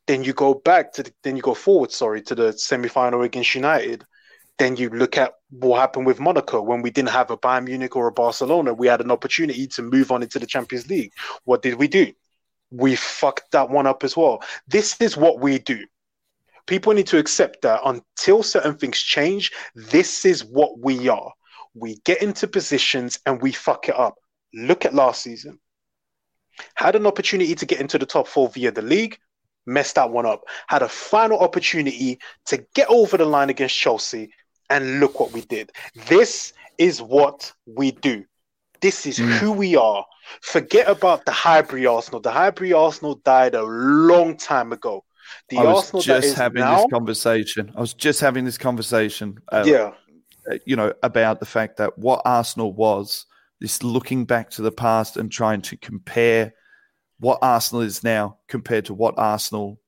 Then 0.06 0.24
you 0.24 0.32
go 0.32 0.54
back 0.54 0.92
to 0.94 1.02
the, 1.02 1.12
then 1.22 1.36
you 1.36 1.42
go 1.42 1.54
forward, 1.54 1.92
sorry, 1.92 2.22
to 2.22 2.34
the 2.34 2.52
semi 2.52 2.88
final 2.88 3.22
against 3.22 3.54
United. 3.54 4.04
Then 4.58 4.74
you 4.74 4.90
look 4.90 5.16
at 5.16 5.34
what 5.50 5.78
happened 5.78 6.06
with 6.06 6.18
Monaco 6.18 6.60
when 6.60 6.82
we 6.82 6.90
didn't 6.90 7.10
have 7.10 7.30
a 7.30 7.36
Bayern 7.36 7.64
Munich 7.66 7.94
or 7.94 8.08
a 8.08 8.12
Barcelona. 8.12 8.74
We 8.74 8.88
had 8.88 9.00
an 9.00 9.12
opportunity 9.12 9.68
to 9.68 9.82
move 9.82 10.10
on 10.10 10.22
into 10.22 10.40
the 10.40 10.46
Champions 10.46 10.88
League. 10.88 11.12
What 11.44 11.62
did 11.62 11.74
we 11.74 11.86
do? 11.86 12.12
We 12.70 12.96
fucked 12.96 13.52
that 13.52 13.70
one 13.70 13.86
up 13.86 14.02
as 14.02 14.16
well. 14.16 14.42
This 14.66 14.96
is 15.00 15.16
what 15.16 15.40
we 15.40 15.60
do 15.60 15.84
people 16.68 16.92
need 16.92 17.08
to 17.08 17.18
accept 17.18 17.62
that 17.62 17.80
until 17.84 18.44
certain 18.44 18.76
things 18.76 19.00
change, 19.00 19.50
this 19.74 20.24
is 20.24 20.44
what 20.44 20.78
we 20.78 21.08
are. 21.08 21.32
We 21.74 21.96
get 22.04 22.22
into 22.22 22.46
positions 22.46 23.18
and 23.26 23.42
we 23.42 23.50
fuck 23.50 23.88
it 23.88 23.98
up. 23.98 24.14
Look 24.54 24.84
at 24.84 24.94
last 24.94 25.22
season. 25.22 25.58
Had 26.74 26.94
an 26.94 27.06
opportunity 27.06 27.54
to 27.54 27.66
get 27.66 27.80
into 27.80 27.98
the 27.98 28.06
top 28.06 28.28
four 28.28 28.48
via 28.48 28.70
the 28.70 28.82
league, 28.82 29.18
messed 29.66 29.96
that 29.96 30.10
one 30.10 30.26
up. 30.26 30.42
Had 30.68 30.82
a 30.82 30.88
final 30.88 31.38
opportunity 31.40 32.18
to 32.46 32.64
get 32.74 32.88
over 32.88 33.16
the 33.16 33.24
line 33.24 33.50
against 33.50 33.76
Chelsea, 33.76 34.30
and 34.70 35.00
look 35.00 35.18
what 35.18 35.32
we 35.32 35.40
did. 35.42 35.72
This 36.08 36.52
is 36.76 37.00
what 37.00 37.52
we 37.66 37.92
do. 37.92 38.24
This 38.80 39.06
is 39.06 39.18
mm. 39.18 39.28
who 39.38 39.52
we 39.52 39.76
are. 39.76 40.04
Forget 40.42 40.88
about 40.88 41.24
the 41.24 41.32
Highbury 41.32 41.86
Arsenal. 41.86 42.20
The 42.20 42.30
Highbury 42.30 42.72
Arsenal 42.72 43.16
died 43.24 43.54
a 43.54 43.62
long 43.62 44.36
time 44.36 44.72
ago. 44.72 45.04
The 45.48 45.58
I 45.58 45.64
was 45.64 45.84
Arsenal 45.84 46.02
just 46.02 46.36
having 46.36 46.60
now, 46.60 46.76
this 46.76 46.86
conversation. 46.90 47.72
I 47.76 47.80
was 47.80 47.94
just 47.94 48.20
having 48.20 48.44
this 48.44 48.58
conversation. 48.58 49.38
Uh, 49.50 49.64
yeah, 49.66 49.92
uh, 50.50 50.58
you 50.64 50.76
know 50.76 50.92
about 51.02 51.40
the 51.40 51.46
fact 51.46 51.76
that 51.78 51.98
what 51.98 52.22
Arsenal 52.24 52.72
was. 52.72 53.26
This 53.60 53.82
looking 53.82 54.24
back 54.24 54.50
to 54.50 54.62
the 54.62 54.70
past 54.70 55.16
and 55.16 55.32
trying 55.32 55.62
to 55.62 55.76
compare 55.76 56.54
what 57.18 57.40
Arsenal 57.42 57.82
is 57.82 58.04
now 58.04 58.38
compared 58.46 58.84
to 58.84 58.94
what 58.94 59.14
Arsenal 59.18 59.80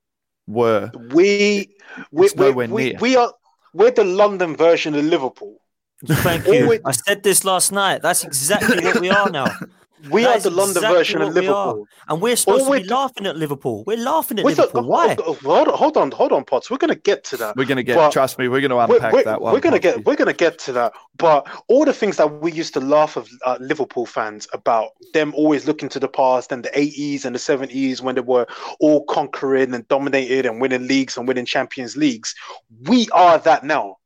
were. 0.49 0.91
We 1.13 1.71
we 2.11 2.29
we, 2.37 2.67
we, 2.67 2.97
we 3.01 3.17
are 3.17 3.33
we're 3.73 3.93
the 3.93 4.05
London 4.05 4.57
version 4.57 4.95
of 4.95 5.05
Liverpool. 5.05 5.61
Thank 6.05 6.47
you. 6.47 6.81
I 6.85 6.93
said 6.93 7.23
this 7.23 7.45
last 7.45 7.73
night. 7.73 8.03
That's 8.03 8.25
exactly 8.25 8.83
what 8.85 9.01
we 9.01 9.11
are 9.11 9.31
now. 9.31 9.47
We 10.09 10.23
that 10.23 10.39
are 10.39 10.41
the 10.41 10.51
London 10.51 10.79
exactly 10.79 10.99
version 10.99 11.23
of 11.23 11.35
Liverpool, 11.35 11.87
and 12.09 12.23
we're 12.23 12.37
supposed 12.37 12.67
to 12.67 12.73
be 12.73 12.85
laughing 12.85 13.27
at 13.27 13.37
Liverpool. 13.37 13.85
We're 13.87 13.99
laughing 13.99 14.39
at 14.39 14.45
Liverpool. 14.45 14.83
The, 14.83 14.89
Why? 14.89 15.17
Oh, 15.19 15.35
hold 15.35 15.69
on, 15.69 15.75
hold 15.75 15.97
on, 15.97 16.11
hold 16.11 16.33
on, 16.33 16.45
Potts. 16.45 16.71
We're 16.71 16.79
going 16.79 16.95
to 16.95 17.01
get 17.01 17.25
to 17.25 17.37
that. 17.39 17.57
We're 17.57 17.67
going 17.67 17.77
to 17.77 17.83
get. 17.83 17.97
But 17.97 18.13
trust 18.13 18.39
me, 18.39 18.49
we're 18.49 18.61
going 18.61 18.71
to 18.71 18.79
unpack 18.79 19.13
we're, 19.13 19.25
that 19.25 19.41
one. 19.41 19.53
We're 19.53 19.61
going 19.61 19.75
to 19.75 19.79
get. 19.79 20.05
We're 20.05 20.17
going 20.17 20.29
to 20.29 20.35
get 20.35 20.59
to 20.61 20.73
that. 20.73 20.93
But 21.17 21.47
all 21.69 21.85
the 21.85 21.93
things 21.93 22.17
that 22.17 22.41
we 22.41 22.53
used 22.53 22.73
to 22.75 22.81
laugh 22.81 23.17
at 23.17 23.27
uh, 23.45 23.59
Liverpool 23.61 24.07
fans 24.07 24.49
about 24.53 24.91
them 25.13 25.35
always 25.37 25.67
looking 25.67 25.89
to 25.91 26.01
the 26.01 26.09
past 26.09 26.53
and 26.53 26.65
the 26.65 26.71
80s 26.71 27.25
and 27.25 27.35
the 27.35 27.39
70s 27.39 28.01
when 28.01 28.15
they 28.15 28.21
were 28.21 28.47
all 28.79 29.05
conquering 29.05 29.75
and 29.75 29.87
dominated 29.89 30.47
and 30.47 30.61
winning 30.61 30.87
leagues 30.87 31.17
and 31.17 31.29
winning 31.29 31.45
Champions 31.45 31.97
Leagues. 31.97 32.35
We 32.83 33.09
are 33.11 33.39
that 33.39 33.65
now, 33.65 33.97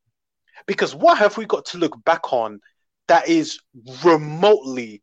because 0.67 0.95
what 0.95 1.19
have 1.19 1.37
we 1.37 1.45
got 1.45 1.67
to 1.67 1.79
look 1.79 2.03
back 2.05 2.33
on 2.33 2.61
that 3.09 3.29
is 3.29 3.61
remotely 4.05 5.03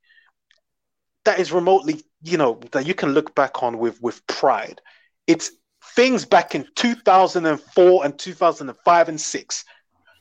that 1.26 1.40
is 1.40 1.52
remotely, 1.52 2.02
you 2.24 2.38
know, 2.38 2.60
that 2.72 2.86
you 2.86 2.94
can 2.94 3.14
look 3.14 3.36
back 3.36 3.64
on 3.64 3.78
with 3.78 4.02
with 4.02 4.26
pride. 4.28 4.82
It's 5.28 5.52
things 5.96 6.26
back 6.26 6.56
in 6.56 6.68
2004 6.76 8.06
and 8.06 8.18
2005 8.18 9.10
and 9.10 9.22
6. 9.22 9.66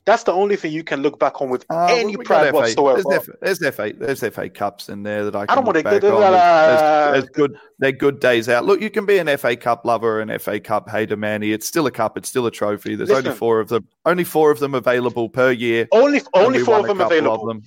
That's 0.06 0.22
the 0.22 0.32
only 0.32 0.56
thing 0.56 0.72
you 0.72 0.82
can 0.82 1.02
look 1.02 1.18
back 1.18 1.42
on 1.42 1.50
with 1.50 1.64
uh, 1.70 1.86
any 1.90 2.16
pride 2.16 2.52
whatsoever. 2.54 3.02
There's, 3.40 3.58
there's 3.58 3.74
FA, 3.74 3.92
there's 3.96 4.20
FA 4.20 4.48
Cups 4.48 4.88
in 4.88 5.02
there 5.02 5.24
that 5.24 5.36
I 5.36 5.46
can 5.46 5.52
I 5.52 5.54
don't 5.56 5.66
look 5.66 5.84
back 5.84 5.92
on. 5.92 6.00
There's, 6.00 7.12
there's, 7.12 7.28
good, 7.28 7.56
they're 7.78 7.92
good 7.92 8.18
days 8.18 8.48
out. 8.48 8.64
Look, 8.64 8.80
you 8.80 8.90
can 8.90 9.04
be 9.04 9.18
an 9.18 9.36
FA 9.36 9.56
Cup 9.56 9.84
lover 9.84 10.20
and 10.20 10.40
FA 10.40 10.58
Cup 10.58 10.88
hater, 10.88 11.16
Manny. 11.16 11.52
It's 11.52 11.68
still 11.68 11.86
a 11.86 11.90
cup. 11.90 12.16
It's 12.16 12.28
still 12.28 12.46
a 12.46 12.50
trophy. 12.50 12.96
There's 12.96 13.10
Listen, 13.10 13.26
only 13.26 13.38
four 13.38 13.60
of 13.60 13.68
them. 13.68 13.86
Only 14.06 14.24
four 14.24 14.50
of 14.50 14.58
them 14.58 14.74
available 14.74 15.28
per 15.28 15.52
year. 15.52 15.86
Only, 15.92 16.22
only 16.34 16.60
four 16.60 16.80
of 16.80 16.86
them 16.86 17.00
available. 17.00 17.42
Of 17.42 17.48
them. 17.48 17.62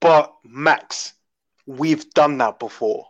But 0.00 0.34
Max, 0.44 1.14
we've 1.66 2.08
done 2.10 2.38
that 2.38 2.58
before. 2.58 3.06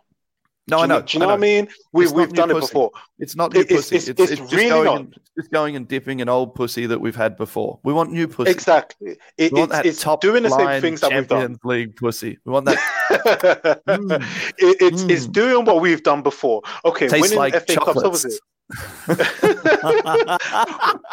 No, 0.69 0.77
do 0.77 0.83
I 0.83 0.85
know. 0.87 1.01
Do 1.01 1.13
you 1.13 1.19
know, 1.19 1.27
know. 1.27 1.31
what 1.31 1.37
I 1.37 1.41
mean? 1.41 1.69
We, 1.93 2.11
we've 2.11 2.33
done 2.33 2.49
pussy. 2.49 2.57
it 2.57 2.61
before. 2.61 2.91
It's 3.19 3.37
not 3.37 3.53
new 3.53 3.61
it, 3.61 3.69
pussy. 3.69 3.95
It's, 3.95 4.09
it's, 4.09 4.19
it's, 4.19 4.31
it's 4.33 4.41
really 4.51 4.65
just, 4.65 4.69
going 4.69 4.97
and, 4.97 5.15
just 5.37 5.51
going 5.51 5.75
and 5.77 5.87
dipping 5.87 6.21
an 6.21 6.27
old 6.27 6.55
pussy 6.55 6.85
that 6.87 6.99
we've 6.99 7.15
had 7.15 7.37
before. 7.37 7.79
We 7.83 7.93
want 7.93 8.11
new 8.11 8.27
pussy. 8.27 8.51
Exactly. 8.51 9.17
It, 9.37 9.53
we 9.53 9.59
want 9.59 9.71
that 9.71 9.85
it's 9.85 10.01
top 10.01 10.19
doing 10.19 10.43
the 10.43 10.49
same 10.49 10.81
things 10.81 10.99
that 11.01 11.13
we've 11.13 11.27
done. 11.27 11.57
League 11.63 11.95
pussy. 11.95 12.37
We 12.43 12.51
want 12.51 12.65
that. 12.65 12.77
mm. 13.87 14.53
it's, 14.57 15.03
mm. 15.03 15.09
it's 15.09 15.27
doing 15.27 15.63
what 15.63 15.79
we've 15.79 16.03
done 16.03 16.21
before. 16.21 16.63
Okay, 16.83 17.07
Tastes 17.07 17.21
winning 17.21 17.37
like 17.37 17.53
FA 17.53 17.75
chocolates. 17.75 17.85
Cups. 17.85 18.03
What 18.03 18.11
was 18.11 18.25
it? 18.25 18.39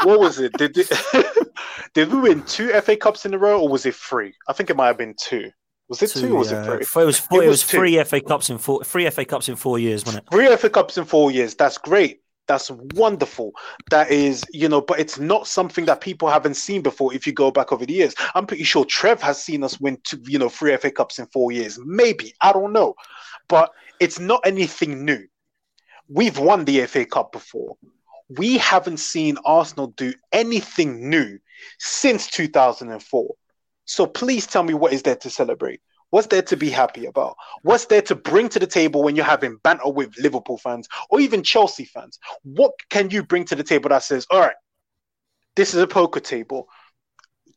what 0.03 0.21
was 0.21 0.41
it? 0.41 0.53
Did, 0.55 0.75
did 1.95 2.13
we 2.13 2.21
win 2.21 2.43
two 2.43 2.69
FA 2.81 2.97
Cups 2.97 3.25
in 3.25 3.35
a 3.35 3.39
row, 3.39 3.61
or 3.61 3.69
was 3.69 3.87
it 3.87 3.95
three? 3.95 4.35
I 4.49 4.53
think 4.53 4.71
it 4.71 4.77
might 4.77 4.89
have 4.89 4.99
been 4.99 5.15
two. 5.17 5.53
Was 6.01 6.11
it 6.11 6.21
two, 6.21 6.29
two 6.29 6.35
or 6.35 6.39
was 6.39 6.53
it 6.53 6.59
uh, 6.59 6.65
three? 6.65 7.03
It 7.03 7.07
was 7.07 7.19
four. 7.19 7.43
It, 7.43 7.47
it 7.47 7.49
was, 7.49 7.63
was 7.63 7.71
three 7.71 8.03
FA 8.05 8.21
Cups 8.21 8.51
in 8.51 8.59
four. 8.59 8.85
Three 8.85 9.09
FA 9.11 9.25
Cups 9.25 9.49
in 9.49 9.57
four 9.57 9.79
years, 9.79 10.05
wasn't 10.05 10.25
it? 10.25 10.31
Three 10.31 10.57
FA 10.57 10.71
Cups 10.71 10.99
in 10.99 11.05
four 11.05 11.31
years. 11.31 11.55
That's 11.55 11.79
great. 11.79 12.21
That's 12.47 12.71
wonderful. 12.71 13.53
That 13.91 14.11
is, 14.11 14.45
you 14.53 14.69
know, 14.69 14.81
but 14.81 15.01
it's 15.01 15.19
not 15.19 15.47
something 15.47 15.87
that 15.87 16.01
people 16.01 16.29
haven't 16.29 16.55
seen 16.55 16.83
before. 16.83 17.15
If 17.15 17.27
you 17.27 17.33
go 17.33 17.51
back 17.51 17.73
over 17.73 17.87
the 17.87 17.95
years, 17.95 18.15
I'm 18.35 18.47
pretty 18.47 18.65
sure 18.65 18.85
Trev 18.85 19.23
has 19.23 19.43
seen 19.43 19.65
us 19.65 19.81
win 19.81 19.99
two, 20.05 20.21
you 20.27 20.39
know, 20.39 20.49
three 20.49 20.77
FA 20.77 20.91
Cups 20.91 21.19
in 21.19 21.27
four 21.27 21.53
years. 21.53 21.79
Maybe 21.85 22.35
I 22.43 22.53
don't 22.53 22.73
know, 22.73 22.95
but 23.49 23.71
it's 24.01 24.19
not 24.19 24.43
anything 24.45 25.05
new. 25.05 25.27
We've 26.09 26.39
won 26.39 26.65
the 26.65 26.85
FA 26.87 27.07
Cup 27.07 27.33
before. 27.33 27.77
We 28.29 28.59
haven't 28.59 28.99
seen 28.99 29.39
Arsenal 29.45 29.89
do 29.89 30.13
anything 30.33 31.09
new 31.09 31.39
since 31.79 32.29
2004. 32.29 33.35
So 33.85 34.07
please 34.07 34.47
tell 34.47 34.63
me 34.63 34.75
what 34.75 34.93
is 34.93 35.03
there 35.03 35.17
to 35.17 35.31
celebrate? 35.31 35.81
What's 36.11 36.29
there 36.29 36.43
to 36.43 36.57
be 36.57 36.71
happy 36.71 37.07
about? 37.07 37.37
What's 37.63 37.87
there 37.87 38.03
to 38.03 38.15
bring 38.15 38.49
to 38.51 38.59
the 38.59 38.67
table 38.67 39.03
when 39.03 39.17
you're 39.17 39.25
having 39.25 39.57
banter 39.65 39.89
with 39.89 40.17
Liverpool 40.19 40.59
fans 40.59 40.87
or 41.11 41.21
even 41.21 41.43
Chelsea 41.43 41.85
fans? 41.85 42.19
What 42.43 42.73
can 42.89 43.11
you 43.11 43.25
bring 43.25 43.45
to 43.47 43.57
the 43.57 43.65
table 43.65 43.89
that 43.89 44.05
says, 44.05 44.27
all 44.31 44.41
right, 44.41 44.55
this 45.57 45.75
is 45.75 45.83
a 45.83 45.87
poker 45.87 46.21
table. 46.21 46.69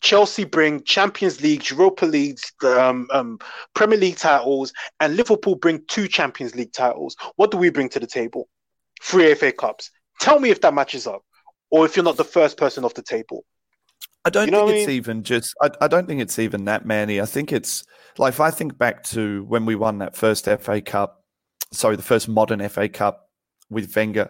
Chelsea 0.01 0.43
bring 0.43 0.84
Champions 0.84 1.41
League, 1.41 1.69
Europa 1.69 2.05
League, 2.05 2.39
um, 2.63 3.07
um, 3.12 3.39
Premier 3.74 3.98
League 3.98 4.17
titles, 4.17 4.72
and 5.00 5.15
Liverpool 5.15 5.55
bring 5.55 5.84
two 5.88 6.07
Champions 6.07 6.55
League 6.55 6.74
titles. 6.74 7.15
What 7.36 7.51
do 7.51 7.57
we 7.57 7.69
bring 7.69 7.89
to 7.89 8.00
the 8.00 8.07
table? 8.07 8.48
Three 9.01 9.34
FA 9.34 9.51
Cups. 9.51 9.91
Tell 10.19 10.39
me 10.39 10.50
if 10.50 10.62
that 10.62 10.74
matches 10.74 11.07
up, 11.07 11.22
or 11.72 11.86
if 11.86 11.96
you're 11.96 12.05
not 12.05 12.17
the 12.17 12.24
first 12.24 12.57
person 12.57 12.86
off 12.86 12.93
the 12.93 13.03
table. 13.03 13.43
I 14.27 14.29
don't 14.29 14.48
you 14.48 14.51
know 14.51 14.67
think 14.67 14.79
it's 14.79 14.88
mean? 14.88 14.96
even 14.98 15.24
just. 15.24 15.55
I, 15.62 15.69
I, 15.79 15.88
don't 15.88 16.05
think 16.05 16.19
it's 16.19 16.38
even 16.38 16.65
that 16.65 16.86
many. 16.86 17.22
I 17.22 17.25
think 17.25 17.53
it's 17.53 17.86
like 18.17 18.34
if 18.34 18.41
I 18.41 18.51
think 18.51 18.77
back 18.77 19.03
to 19.05 19.46
when 19.46 19.65
we 19.65 19.75
won 19.75 20.00
that 20.00 20.17
first 20.17 20.50
FA 20.60 20.81
Cup, 20.81 21.24
sorry, 21.72 21.96
the 21.96 22.03
first 22.03 22.27
modern 22.27 22.67
FA 22.67 22.89
Cup 22.89 23.29
with 23.69 23.96
Wenger. 23.96 24.29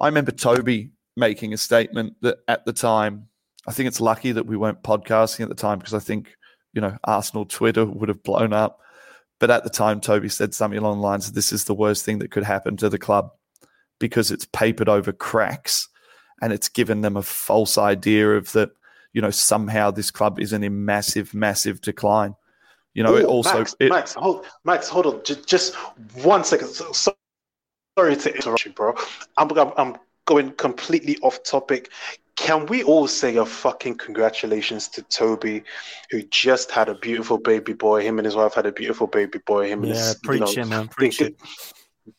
I 0.00 0.06
remember 0.06 0.32
Toby 0.32 0.90
making 1.16 1.54
a 1.54 1.56
statement 1.56 2.16
that 2.20 2.40
at 2.46 2.66
the 2.66 2.74
time, 2.74 3.28
I 3.66 3.72
think 3.72 3.88
it's 3.88 4.02
lucky 4.02 4.32
that 4.32 4.44
we 4.44 4.58
weren't 4.58 4.82
podcasting 4.82 5.40
at 5.40 5.48
the 5.48 5.54
time 5.54 5.78
because 5.78 5.94
I 5.94 5.98
think 5.98 6.36
you 6.74 6.82
know 6.82 6.98
Arsenal 7.04 7.46
Twitter 7.46 7.86
would 7.86 8.10
have 8.10 8.22
blown 8.22 8.52
up. 8.52 8.80
But 9.40 9.50
at 9.50 9.64
the 9.64 9.70
time, 9.70 10.02
Toby 10.02 10.28
said 10.28 10.52
something 10.52 10.78
along 10.78 10.98
the 10.98 11.06
lines 11.06 11.26
of, 11.26 11.32
"This 11.32 11.52
is 11.52 11.64
the 11.64 11.74
worst 11.74 12.04
thing 12.04 12.18
that 12.18 12.30
could 12.30 12.44
happen 12.44 12.76
to 12.76 12.90
the 12.90 12.98
club 12.98 13.30
because 13.98 14.30
it's 14.30 14.46
papered 14.52 14.90
over 14.90 15.10
cracks." 15.10 15.88
and 16.40 16.52
it's 16.52 16.68
given 16.68 17.00
them 17.00 17.16
a 17.16 17.22
false 17.22 17.76
idea 17.76 18.36
of 18.36 18.52
that 18.52 18.70
you 19.18 19.22
know, 19.22 19.30
somehow 19.32 19.90
this 19.90 20.12
club 20.12 20.38
is 20.38 20.52
in 20.52 20.62
a 20.62 20.70
massive, 20.70 21.34
massive 21.34 21.80
decline. 21.80 22.36
You 22.94 23.02
know, 23.02 23.14
Ooh, 23.14 23.16
it 23.16 23.24
also 23.24 23.58
Max, 23.58 23.74
it, 23.80 23.90
Max, 23.90 24.14
hold, 24.14 24.46
Max, 24.62 24.88
hold 24.88 25.06
on, 25.06 25.24
just, 25.24 25.44
just 25.44 25.74
one 26.22 26.44
second. 26.44 26.68
So, 26.68 26.92
so, 26.92 27.12
sorry 27.98 28.14
to 28.14 28.32
interrupt 28.32 28.64
you, 28.64 28.70
bro. 28.70 28.94
I'm, 29.36 29.50
I'm, 29.58 29.72
I'm 29.76 29.96
going 30.26 30.52
completely 30.52 31.18
off 31.22 31.42
topic. 31.42 31.90
Can 32.36 32.66
we 32.66 32.84
all 32.84 33.08
say 33.08 33.34
a 33.38 33.44
fucking 33.44 33.96
congratulations 33.96 34.86
to 34.90 35.02
Toby, 35.02 35.64
who 36.12 36.22
just 36.22 36.70
had 36.70 36.88
a 36.88 36.94
beautiful 36.94 37.38
baby 37.38 37.72
boy? 37.72 38.04
Him 38.04 38.20
and 38.20 38.24
his 38.24 38.36
wife 38.36 38.54
had 38.54 38.66
a 38.66 38.72
beautiful 38.72 39.08
baby 39.08 39.40
boy. 39.44 39.66
Him 39.66 39.82
yeah, 39.82 39.90
and 39.90 39.98
his, 39.98 40.14
preach 40.22 40.56
you 40.56 40.62
know, 40.62 40.68
man, 40.68 40.86
preach 40.86 41.20
it. 41.20 41.34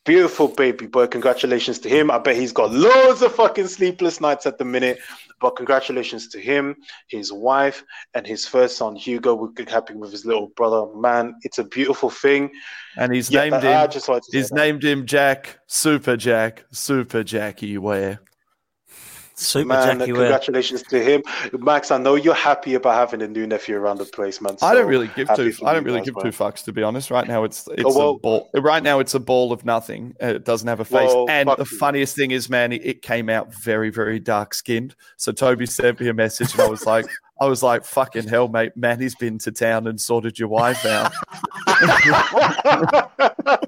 Beautiful 0.04 0.48
baby 0.48 0.86
boy. 0.86 1.06
Congratulations 1.06 1.78
to 1.80 1.88
him. 1.88 2.10
I 2.10 2.18
bet 2.18 2.36
he's 2.36 2.52
got 2.52 2.72
loads 2.72 3.22
of 3.22 3.34
fucking 3.34 3.68
sleepless 3.68 4.20
nights 4.20 4.46
at 4.46 4.58
the 4.58 4.64
minute. 4.64 4.98
But 5.40 5.56
congratulations 5.56 6.28
to 6.28 6.40
him, 6.40 6.76
his 7.08 7.32
wife, 7.32 7.82
and 8.14 8.26
his 8.26 8.46
first 8.46 8.76
son 8.76 8.94
Hugo. 8.94 9.34
We're 9.34 9.68
happy 9.68 9.94
with 9.94 10.12
his 10.12 10.26
little 10.26 10.48
brother. 10.48 10.94
Man, 10.94 11.34
it's 11.42 11.58
a 11.58 11.64
beautiful 11.64 12.10
thing. 12.10 12.50
And 12.96 13.14
he's 13.14 13.30
yeah, 13.30 13.48
named 13.48 13.62
him. 13.62 14.20
he's 14.32 14.52
named 14.52 14.84
him 14.84 15.06
Jack, 15.06 15.60
Super 15.66 16.16
Jack, 16.16 16.64
Super 16.72 17.22
Jackie 17.22 17.78
Ware. 17.78 18.20
Super 19.40 19.68
man, 19.68 19.98
Jackie 19.98 20.12
congratulations 20.12 20.82
to 20.82 21.02
him, 21.02 21.22
Max. 21.58 21.90
I 21.90 21.98
know 21.98 22.14
you're 22.14 22.34
happy 22.34 22.74
about 22.74 22.94
having 22.94 23.22
a 23.22 23.28
new 23.28 23.46
nephew 23.46 23.76
around 23.76 23.98
the 23.98 24.04
place, 24.04 24.40
man. 24.40 24.58
So 24.58 24.66
I 24.66 24.74
don't 24.74 24.86
really 24.86 25.10
give 25.16 25.28
two. 25.34 25.52
I 25.64 25.72
don't 25.72 25.84
really 25.84 26.02
give 26.02 26.14
two 26.14 26.28
fucks 26.28 26.62
to 26.64 26.72
be 26.72 26.82
honest. 26.82 27.10
Right 27.10 27.26
now, 27.26 27.44
it's 27.44 27.66
oh, 27.66 27.72
it's 27.72 27.84
oh, 27.84 27.98
well, 27.98 28.10
a 28.10 28.18
ball. 28.18 28.50
Right 28.54 28.82
now, 28.82 29.00
it's 29.00 29.14
a 29.14 29.20
ball 29.20 29.52
of 29.52 29.64
nothing. 29.64 30.14
Uh, 30.22 30.26
it 30.26 30.44
doesn't 30.44 30.68
have 30.68 30.80
a 30.80 30.84
face. 30.84 31.08
Well, 31.08 31.26
and 31.30 31.48
the 31.48 31.56
you. 31.70 31.78
funniest 31.78 32.16
thing 32.16 32.32
is, 32.32 32.50
man, 32.50 32.72
it 32.72 33.00
came 33.02 33.30
out 33.30 33.54
very, 33.54 33.90
very 33.90 34.20
dark 34.20 34.52
skinned. 34.52 34.94
So 35.16 35.32
Toby 35.32 35.66
sent 35.66 36.00
me 36.00 36.08
a 36.08 36.14
message, 36.14 36.52
and 36.52 36.60
I 36.60 36.68
was 36.68 36.86
like. 36.86 37.06
I 37.42 37.46
was 37.46 37.62
like, 37.62 37.86
fucking 37.86 38.28
hell, 38.28 38.48
mate. 38.48 38.76
Manny's 38.76 39.14
been 39.14 39.38
to 39.38 39.50
town 39.50 39.86
and 39.86 39.98
sorted 39.98 40.38
your 40.38 40.48
wife 40.48 40.84
out. 40.84 41.10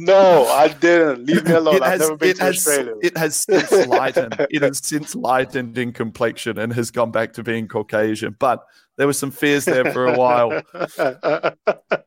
no, 0.00 0.46
I 0.46 0.68
didn't. 0.68 1.26
Leave 1.26 1.44
me 1.44 1.52
alone. 1.54 1.76
It 1.76 1.82
I've 1.82 1.92
has, 1.92 2.00
never 2.00 2.16
been 2.16 2.36
to 2.36 2.42
has, 2.42 2.56
Australia. 2.56 2.94
It 3.02 3.16
has 3.16 3.36
since 3.36 3.86
lightened. 3.86 4.46
it 4.50 4.62
has 4.62 4.78
since 4.78 5.14
lightened 5.14 5.78
in 5.78 5.92
complexion 5.92 6.58
and 6.58 6.72
has 6.72 6.90
gone 6.90 7.10
back 7.10 7.32
to 7.34 7.42
being 7.42 7.68
Caucasian. 7.68 8.36
But 8.38 8.64
there 8.96 9.06
were 9.06 9.12
some 9.12 9.30
fears 9.30 9.64
there 9.64 9.92
for 9.92 10.06
a 10.06 10.16
while. 10.16 10.50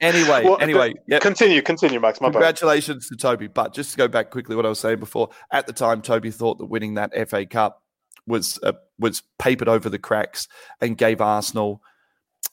anyway, 0.02 0.44
well, 0.44 0.58
anyway, 0.60 0.94
yep. 1.08 1.22
continue, 1.22 1.62
continue, 1.62 2.00
Max. 2.00 2.20
My 2.20 2.30
Congratulations 2.32 3.10
bad. 3.10 3.20
to 3.20 3.22
Toby. 3.22 3.48
But 3.48 3.74
just 3.74 3.92
to 3.92 3.98
go 3.98 4.08
back 4.08 4.32
quickly, 4.32 4.56
what 4.56 4.66
I 4.66 4.70
was 4.70 4.80
saying 4.80 5.00
before, 5.00 5.30
at 5.52 5.68
the 5.68 5.74
time, 5.74 6.02
Toby 6.02 6.32
thought 6.32 6.58
that 6.58 6.66
winning 6.66 6.96
that 6.96 7.12
FA 7.30 7.46
Cup 7.46 7.84
was 8.26 8.60
uh, 8.64 8.74
was 8.98 9.24
papered 9.38 9.68
over 9.70 9.90
the 9.90 10.00
cracks 10.00 10.48
and 10.82 10.98
gave 10.98 11.22
Arsenal 11.22 11.82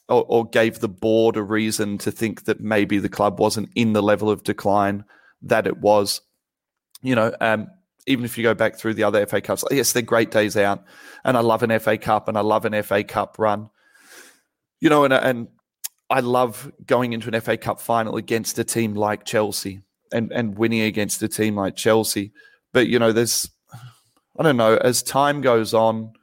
or, 0.09 0.25
or, 0.27 0.45
gave 0.45 0.79
the 0.79 0.87
board 0.87 1.35
a 1.35 1.43
reason 1.43 1.97
to 1.97 2.11
think 2.11 2.45
that 2.45 2.61
maybe 2.61 2.97
the 2.97 3.09
club 3.09 3.39
wasn't 3.39 3.69
in 3.75 3.93
the 3.93 4.01
level 4.01 4.29
of 4.29 4.43
decline 4.43 5.03
that 5.43 5.67
it 5.67 5.77
was. 5.77 6.21
You 7.01 7.15
know, 7.15 7.35
um, 7.41 7.67
even 8.07 8.25
if 8.25 8.37
you 8.37 8.43
go 8.43 8.53
back 8.53 8.77
through 8.77 8.95
the 8.95 9.03
other 9.03 9.25
FA 9.25 9.41
Cups, 9.41 9.63
yes, 9.69 9.91
they're 9.91 10.01
great 10.01 10.31
days 10.31 10.57
out, 10.57 10.83
and 11.23 11.37
I 11.37 11.41
love 11.41 11.63
an 11.63 11.77
FA 11.79 11.97
Cup 11.97 12.27
and 12.27 12.37
I 12.37 12.41
love 12.41 12.65
an 12.65 12.81
FA 12.83 13.03
Cup 13.03 13.37
run. 13.37 13.69
You 14.79 14.89
know, 14.89 15.03
and 15.03 15.13
and 15.13 15.47
I 16.09 16.21
love 16.21 16.71
going 16.85 17.13
into 17.13 17.27
an 17.33 17.39
FA 17.41 17.57
Cup 17.57 17.81
final 17.81 18.15
against 18.15 18.57
a 18.59 18.63
team 18.63 18.95
like 18.95 19.25
Chelsea 19.25 19.81
and 20.11 20.31
and 20.31 20.57
winning 20.57 20.81
against 20.81 21.21
a 21.21 21.27
team 21.27 21.55
like 21.55 21.75
Chelsea. 21.75 22.31
But 22.73 22.87
you 22.87 22.99
know, 22.99 23.11
there's 23.11 23.49
I 24.39 24.43
don't 24.43 24.57
know, 24.57 24.77
as 24.77 25.01
time 25.01 25.41
goes 25.41 25.73
on, 25.73 26.13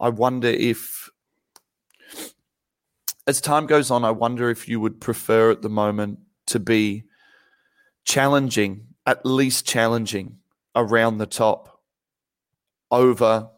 I 0.00 0.08
wonder 0.10 0.48
if 0.48 1.10
as 3.26 3.40
time 3.40 3.66
goes 3.66 3.90
on, 3.90 4.04
I 4.04 4.10
wonder 4.10 4.48
if 4.48 4.68
you 4.68 4.80
would 4.80 5.00
prefer 5.00 5.50
at 5.50 5.62
the 5.62 5.68
moment 5.68 6.20
to 6.46 6.58
be 6.58 7.04
challenging, 8.08 8.86
at 9.04 9.24
least 9.26 9.66
challenging 9.66 10.38
around 10.74 11.18
the 11.18 11.26
top 11.26 11.82
over 12.90 13.50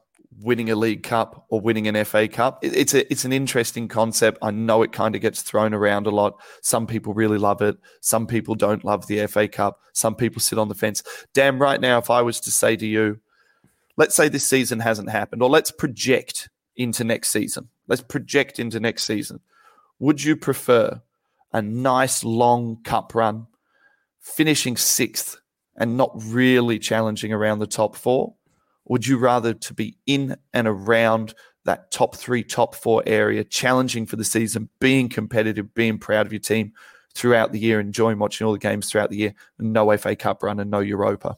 winning 0.42 0.71
a 0.71 0.75
League 0.75 1.04
Cup 1.04 1.47
or 1.50 1.61
winning 1.61 1.87
an 1.87 2.04
FA 2.04 2.26
Cup. 2.26 2.59
It's 2.62 2.92
a 2.92 3.11
it's 3.12 3.25
an 3.25 3.33
interesting 3.33 3.87
concept. 3.87 4.38
I 4.42 4.50
know 4.50 4.83
it 4.83 4.92
kind 4.92 5.14
of 5.14 5.21
gets 5.21 5.42
thrown 5.42 5.73
around 5.73 6.09
a 6.09 6.11
lot. 6.11 6.40
Some 6.62 6.88
people 6.88 7.14
really 7.14 7.38
love 7.38 7.62
it. 7.62 7.78
Some 8.00 8.26
people 8.26 8.57
don't 8.57 8.85
love 8.85 9.07
the 9.07 9.25
FA 9.28 9.47
Cup. 9.47 9.80
Some 9.92 10.16
people 10.16 10.40
sit 10.40 10.59
on 10.59 10.69
the 10.69 10.75
fence. 10.75 11.04
Damn, 11.33 11.61
right 11.61 11.80
now, 11.80 11.99
if 11.99 12.11
I 12.11 12.23
was 12.23 12.40
to 12.40 12.50
say 12.50 12.75
to 12.75 12.87
you, 12.87 13.21
let's 13.97 14.16
say 14.16 14.28
this 14.28 14.47
season 14.47 14.80
hasn't 14.80 15.11
happened, 15.11 15.45
or 15.45 15.49
let's 15.49 15.71
project 15.71 16.49
into 16.75 17.04
next 17.04 17.30
season. 17.30 17.69
Let's 17.87 18.02
project 18.02 18.59
into 18.59 18.80
next 18.80 19.04
season. 19.04 19.40
Would 20.00 20.25
you 20.25 20.37
prefer 20.37 21.02
a 21.52 21.62
nice 21.62 22.25
long 22.25 22.83
cup 22.83 23.14
run, 23.14 23.47
finishing 24.21 24.77
sixth 24.77 25.41
and 25.77 25.97
not 25.97 26.12
really 26.15 26.79
challenging 26.79 27.33
around 27.33 27.59
the 27.59 27.67
top 27.67 27.97
four? 27.97 28.35
Would 28.87 29.07
you 29.07 29.19
rather 29.19 29.55
to 29.55 29.75
be 29.75 29.97
in 30.07 30.37
and 30.53 30.67
around 30.67 31.35
that 31.65 31.91
top 31.91 32.17
three, 32.17 32.43
top 32.43 32.75
four 32.75 33.03
area, 33.07 33.45
challenging 33.45 34.07
for 34.07 34.17
the 34.17 34.25
season, 34.25 34.69
being 34.81 35.09
competitive, 35.09 35.75
being 35.75 35.99
proud 35.99 36.27
of 36.27 36.33
your 36.33 36.41
team 36.41 36.73
throughout 37.15 37.53
the 37.53 37.59
year, 37.59 37.81
enjoying 37.81 38.19
watching 38.19 38.47
all 38.47 38.53
the 38.53 38.59
games 38.59 38.91
throughout 38.91 39.11
the 39.11 39.17
year, 39.17 39.35
no 39.59 39.97
FA 39.97 40.17
Cup 40.17 40.43
run 40.43 40.61
and 40.61 40.71
no 40.71 40.81
Europa? 40.81 41.37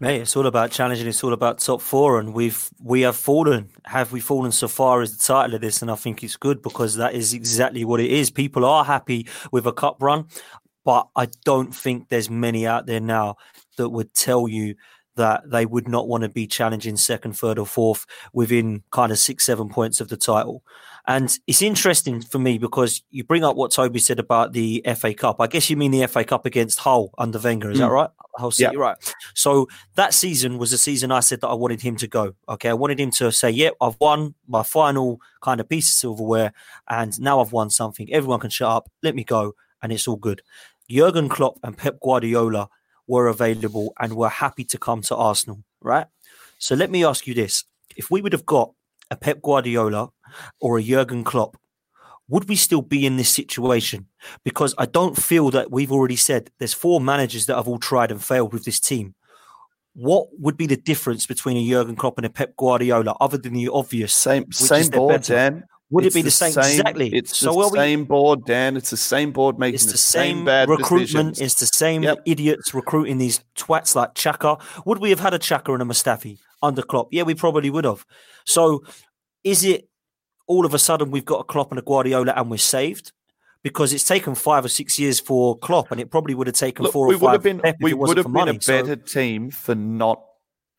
Mate, 0.00 0.22
it's 0.22 0.36
all 0.36 0.46
about 0.46 0.72
challenging. 0.72 1.06
It's 1.06 1.22
all 1.22 1.32
about 1.32 1.60
top 1.60 1.80
four, 1.80 2.18
and 2.18 2.34
we've 2.34 2.68
we 2.82 3.02
have 3.02 3.14
fallen. 3.14 3.68
Have 3.84 4.10
we 4.10 4.18
fallen 4.18 4.50
so 4.50 4.66
far? 4.66 5.02
as 5.02 5.16
the 5.16 5.22
title 5.22 5.54
of 5.54 5.60
this, 5.60 5.82
and 5.82 5.90
I 5.90 5.94
think 5.94 6.24
it's 6.24 6.36
good 6.36 6.62
because 6.62 6.96
that 6.96 7.14
is 7.14 7.32
exactly 7.32 7.84
what 7.84 8.00
it 8.00 8.10
is. 8.10 8.28
People 8.28 8.64
are 8.64 8.84
happy 8.84 9.28
with 9.52 9.64
a 9.66 9.72
cup 9.72 10.02
run, 10.02 10.26
but 10.86 11.08
I 11.16 11.26
don't 11.44 11.74
think 11.74 12.08
there's 12.08 12.30
many 12.30 12.64
out 12.64 12.86
there 12.86 13.00
now 13.00 13.38
that 13.76 13.90
would 13.90 14.14
tell 14.14 14.46
you 14.46 14.76
that 15.16 15.50
they 15.50 15.66
would 15.66 15.88
not 15.88 16.06
want 16.06 16.22
to 16.22 16.28
be 16.28 16.46
challenging 16.46 16.96
second, 16.96 17.32
third, 17.32 17.58
or 17.58 17.66
fourth 17.66 18.06
within 18.32 18.84
kind 18.92 19.10
of 19.10 19.18
six, 19.18 19.44
seven 19.44 19.68
points 19.68 20.00
of 20.00 20.08
the 20.08 20.16
title. 20.16 20.62
And 21.08 21.36
it's 21.48 21.60
interesting 21.60 22.22
for 22.22 22.38
me 22.38 22.58
because 22.58 23.02
you 23.10 23.24
bring 23.24 23.42
up 23.42 23.56
what 23.56 23.72
Toby 23.72 23.98
said 23.98 24.20
about 24.20 24.52
the 24.52 24.84
FA 24.96 25.12
Cup. 25.12 25.40
I 25.40 25.48
guess 25.48 25.68
you 25.68 25.76
mean 25.76 25.90
the 25.90 26.06
FA 26.06 26.24
Cup 26.24 26.46
against 26.46 26.78
Hull 26.78 27.10
under 27.18 27.40
Wenger, 27.40 27.70
is 27.70 27.78
mm. 27.78 27.80
that 27.80 27.90
right? 27.90 28.10
Hull 28.36 28.52
City, 28.52 28.74
yeah. 28.74 28.80
right? 28.80 29.14
So 29.34 29.66
that 29.96 30.14
season 30.14 30.58
was 30.58 30.70
the 30.70 30.78
season 30.78 31.10
I 31.10 31.20
said 31.20 31.40
that 31.40 31.48
I 31.48 31.54
wanted 31.54 31.80
him 31.80 31.96
to 31.96 32.06
go. 32.06 32.34
Okay, 32.48 32.68
I 32.68 32.74
wanted 32.74 33.00
him 33.00 33.10
to 33.12 33.32
say, 33.32 33.50
"Yep, 33.50 33.74
yeah, 33.80 33.86
I've 33.86 33.96
won 34.00 34.34
my 34.46 34.62
final 34.62 35.20
kind 35.40 35.60
of 35.60 35.68
piece 35.68 35.88
of 35.88 35.94
silverware, 35.94 36.52
and 36.88 37.18
now 37.20 37.40
I've 37.40 37.52
won 37.52 37.70
something. 37.70 38.12
Everyone 38.12 38.38
can 38.38 38.50
shut 38.50 38.68
up. 38.68 38.90
Let 39.02 39.14
me 39.14 39.24
go, 39.24 39.54
and 39.82 39.92
it's 39.92 40.06
all 40.06 40.16
good." 40.16 40.42
Jurgen 40.88 41.28
Klopp 41.28 41.58
and 41.62 41.76
Pep 41.76 41.98
Guardiola 42.02 42.68
were 43.06 43.28
available 43.28 43.92
and 44.00 44.14
were 44.14 44.28
happy 44.28 44.64
to 44.64 44.78
come 44.78 45.02
to 45.02 45.16
Arsenal, 45.16 45.62
right? 45.80 46.06
So 46.58 46.74
let 46.74 46.90
me 46.90 47.04
ask 47.04 47.26
you 47.26 47.34
this: 47.34 47.64
If 47.96 48.10
we 48.10 48.20
would 48.20 48.32
have 48.32 48.46
got 48.46 48.72
a 49.10 49.16
Pep 49.16 49.42
Guardiola 49.42 50.10
or 50.60 50.78
a 50.78 50.82
Jurgen 50.82 51.24
Klopp, 51.24 51.56
would 52.28 52.48
we 52.48 52.56
still 52.56 52.82
be 52.82 53.06
in 53.06 53.16
this 53.16 53.30
situation? 53.30 54.06
Because 54.44 54.74
I 54.78 54.86
don't 54.86 55.16
feel 55.16 55.50
that 55.50 55.70
we've 55.70 55.92
already 55.92 56.16
said 56.16 56.50
there's 56.58 56.74
four 56.74 57.00
managers 57.00 57.46
that 57.46 57.56
have 57.56 57.68
all 57.68 57.78
tried 57.78 58.10
and 58.10 58.22
failed 58.22 58.52
with 58.52 58.64
this 58.64 58.80
team. 58.80 59.14
What 59.94 60.28
would 60.38 60.56
be 60.56 60.66
the 60.66 60.76
difference 60.76 61.26
between 61.26 61.56
a 61.56 61.68
Jurgen 61.68 61.96
Klopp 61.96 62.18
and 62.18 62.26
a 62.26 62.30
Pep 62.30 62.56
Guardiola, 62.56 63.16
other 63.20 63.38
than 63.38 63.54
the 63.54 63.68
obvious? 63.68 64.12
Same, 64.14 64.50
same 64.52 64.90
board, 64.90 65.22
Dan. 65.22 65.64
Would 65.90 66.04
it's 66.04 66.16
it 66.16 66.18
be 66.18 66.22
the, 66.22 66.26
the 66.26 66.30
same, 66.32 66.52
same, 66.52 66.64
Exactly. 66.64 67.14
It's 67.14 67.36
so 67.36 67.54
we're 67.54 67.70
the 67.70 67.76
same 67.76 68.00
we, 68.00 68.06
board, 68.06 68.44
Dan. 68.44 68.76
It's 68.76 68.90
the 68.90 68.96
same 68.96 69.30
board 69.30 69.58
making 69.58 69.76
it's 69.76 69.84
the, 69.84 69.92
the 69.92 69.98
same, 69.98 70.38
same, 70.38 70.44
bad 70.44 70.68
recruitment. 70.68 71.34
Decisions. 71.34 71.40
It's 71.40 71.54
the 71.60 71.66
same 71.66 72.02
yep. 72.02 72.18
idiots 72.26 72.74
recruiting 72.74 73.18
these 73.18 73.44
twats 73.56 73.94
like 73.94 74.14
Xhaka. 74.14 74.60
Would 74.84 74.98
we 74.98 75.10
have 75.10 75.20
had 75.20 75.32
a 75.32 75.38
Xhaka 75.38 75.72
and 75.72 75.82
a 75.82 75.84
Mustafi 75.84 76.38
under 76.60 76.82
Klopp? 76.82 77.08
Yeah, 77.12 77.22
we 77.22 77.34
probably 77.36 77.70
would 77.70 77.84
have. 77.84 78.04
So, 78.44 78.82
is 79.44 79.64
it 79.64 79.88
all 80.48 80.66
of 80.66 80.74
a 80.74 80.78
sudden 80.78 81.12
we've 81.12 81.24
got 81.24 81.40
a 81.40 81.44
Klopp 81.44 81.70
and 81.70 81.78
a 81.78 81.82
Guardiola 81.82 82.32
and 82.34 82.50
we're 82.50 82.58
saved? 82.58 83.12
Because 83.62 83.92
it's 83.92 84.04
taken 84.04 84.34
five 84.34 84.64
or 84.64 84.68
six 84.68 84.98
years 84.98 85.18
for 85.18 85.58
Klopp, 85.58 85.90
and 85.90 86.00
it 86.00 86.10
probably 86.10 86.34
would 86.34 86.46
have 86.46 86.54
taken 86.54 86.84
Look, 86.84 86.92
four 86.92 87.12
or 87.12 87.18
five. 87.18 87.42
Been, 87.42 87.60
we 87.80 87.94
would 87.94 88.16
have 88.16 88.26
been 88.26 88.32
money, 88.32 88.56
a 88.56 88.58
better 88.58 88.96
so. 89.04 89.20
team 89.20 89.50
for 89.50 89.74
not 89.74 90.22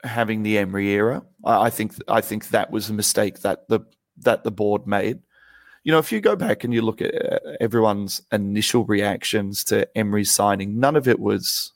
having 0.03 0.43
the 0.43 0.57
Emery 0.57 0.89
era. 0.89 1.21
I 1.45 1.69
think 1.69 1.93
I 2.07 2.21
think 2.21 2.49
that 2.49 2.71
was 2.71 2.89
a 2.89 2.93
mistake 2.93 3.39
that 3.41 3.67
the 3.67 3.81
that 4.19 4.43
the 4.43 4.51
board 4.51 4.87
made. 4.87 5.19
You 5.83 5.91
know, 5.91 5.99
if 5.99 6.11
you 6.11 6.19
go 6.19 6.35
back 6.35 6.63
and 6.63 6.73
you 6.73 6.81
look 6.81 7.01
at 7.01 7.15
uh, 7.15 7.39
everyone's 7.61 8.21
initial 8.31 8.83
reactions 8.85 9.63
to 9.65 9.87
Emery's 9.97 10.31
signing, 10.31 10.79
none 10.79 10.95
of 10.95 11.07
it 11.07 11.19
was 11.19 11.71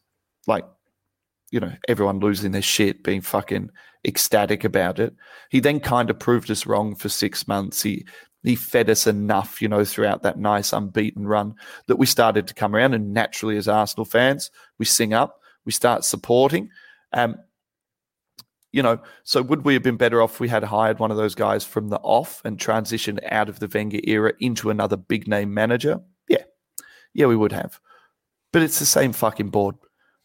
like, 0.47 0.65
you 1.49 1.60
know, 1.60 1.73
everyone 1.88 2.19
losing 2.19 2.51
their 2.51 2.62
shit, 2.62 3.04
being 3.04 3.21
fucking 3.21 3.69
ecstatic 4.06 4.63
about 4.63 4.99
it. 4.99 5.15
He 5.49 5.60
then 5.60 5.80
kind 5.80 6.10
of 6.10 6.19
proved 6.19 6.51
us 6.51 6.65
wrong 6.65 6.95
for 6.95 7.10
six 7.10 7.47
months. 7.47 7.82
He 7.82 8.06
he 8.43 8.56
fed 8.56 8.89
us 8.89 9.06
enough, 9.06 9.62
you 9.62 9.67
know, 9.67 9.86
throughout 9.86 10.23
that 10.23 10.39
nice 10.39 10.73
unbeaten 10.73 11.27
run 11.27 11.54
that 11.88 11.97
we 11.97 12.08
started 12.08 12.47
to 12.47 12.56
come 12.56 12.75
around. 12.75 12.95
And 12.95 13.13
naturally, 13.13 13.56
as 13.56 13.67
Arsenal 13.67 14.06
fans, 14.06 14.49
we 14.80 14.86
sing 14.86 15.13
up, 15.13 15.39
we 15.63 15.71
start 15.71 16.04
supporting. 16.04 16.69
Um, 17.13 17.36
you 18.71 18.81
know, 18.81 18.99
so 19.23 19.41
would 19.41 19.65
we 19.65 19.73
have 19.73 19.84
been 19.84 19.97
better 19.97 20.21
off 20.21 20.34
if 20.34 20.39
we 20.39 20.47
had 20.47 20.63
hired 20.63 20.99
one 20.99 21.12
of 21.12 21.17
those 21.17 21.36
guys 21.36 21.65
from 21.65 21.89
the 21.89 21.99
off 21.99 22.41
and 22.45 22.57
transitioned 22.57 23.19
out 23.29 23.49
of 23.49 23.60
the 23.60 23.67
Wenger 23.67 23.99
era 24.03 24.34
into 24.39 24.69
another 24.69 24.97
big 24.97 25.27
name 25.27 25.53
manager? 25.53 25.99
Yeah. 26.29 26.43
Yeah, 27.13 27.25
we 27.25 27.36
would 27.36 27.51
have. 27.51 27.79
But 28.53 28.62
it's 28.62 28.79
the 28.79 28.86
same 28.86 29.13
fucking 29.13 29.49
board 29.49 29.75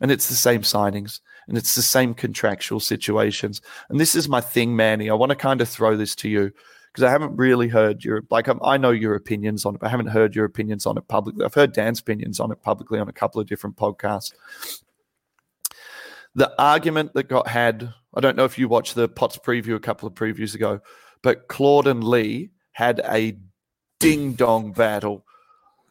and 0.00 0.11
it's 0.11 0.28
the 0.28 0.35
same 0.35 0.62
signings 0.62 1.20
and 1.48 1.59
it's 1.59 1.74
the 1.74 1.82
same 1.82 2.14
contractual 2.14 2.80
situations. 2.80 3.61
And 3.88 4.00
this 4.00 4.14
is 4.14 4.28
my 4.28 4.40
thing, 4.40 4.76
Manny. 4.76 5.11
I 5.11 5.14
want 5.14 5.30
to 5.30 5.37
kind 5.37 5.61
of 5.61 5.68
throw 5.68 5.96
this 5.96 6.14
to 6.16 6.28
you 6.28 6.52
because 6.92 7.04
I 7.04 7.11
haven't 7.11 7.37
really 7.37 7.68
heard 7.68 8.04
your 8.04 8.22
like 8.30 8.48
I'm, 8.48 8.59
i 8.62 8.76
know 8.76 8.90
your 8.90 9.14
opinions 9.14 9.66
on 9.66 9.74
it, 9.74 9.80
but 9.80 9.88
I 9.88 9.90
haven't 9.90 10.06
heard 10.06 10.35
your 10.35 10.44
opinions 10.44 10.87
on 10.87 10.96
it 10.96 11.06
publicly. 11.09 11.44
I've 11.44 11.54
heard 11.54 11.72
Dan's 11.72 12.00
opinions 12.00 12.40
on 12.40 12.50
it 12.52 12.62
publicly 12.62 12.98
on 12.98 13.09
a 13.09 13.12
couple 13.12 13.40
of 13.40 13.46
different 13.46 13.76
podcasts. 13.76 14.32
The 16.37 16.53
argument 16.59 17.14
that 17.14 17.25
got 17.25 17.49
had 17.49 17.92
I 18.16 18.20
don't 18.20 18.37
know 18.37 18.44
if 18.44 18.59
you 18.59 18.66
watched 18.66 18.94
the 18.94 19.09
Potts 19.09 19.37
preview 19.37 19.75
a 19.75 19.81
couple 19.81 20.09
of 20.09 20.14
previews 20.14 20.55
ago, 20.55 20.81
but 21.22 21.49
Claude 21.49 21.87
and 21.87 22.03
Lee 22.03 22.51
had 22.72 23.03
a 23.05 23.37
ding 24.01 24.33
dong 24.33 24.72
battle 24.72 25.25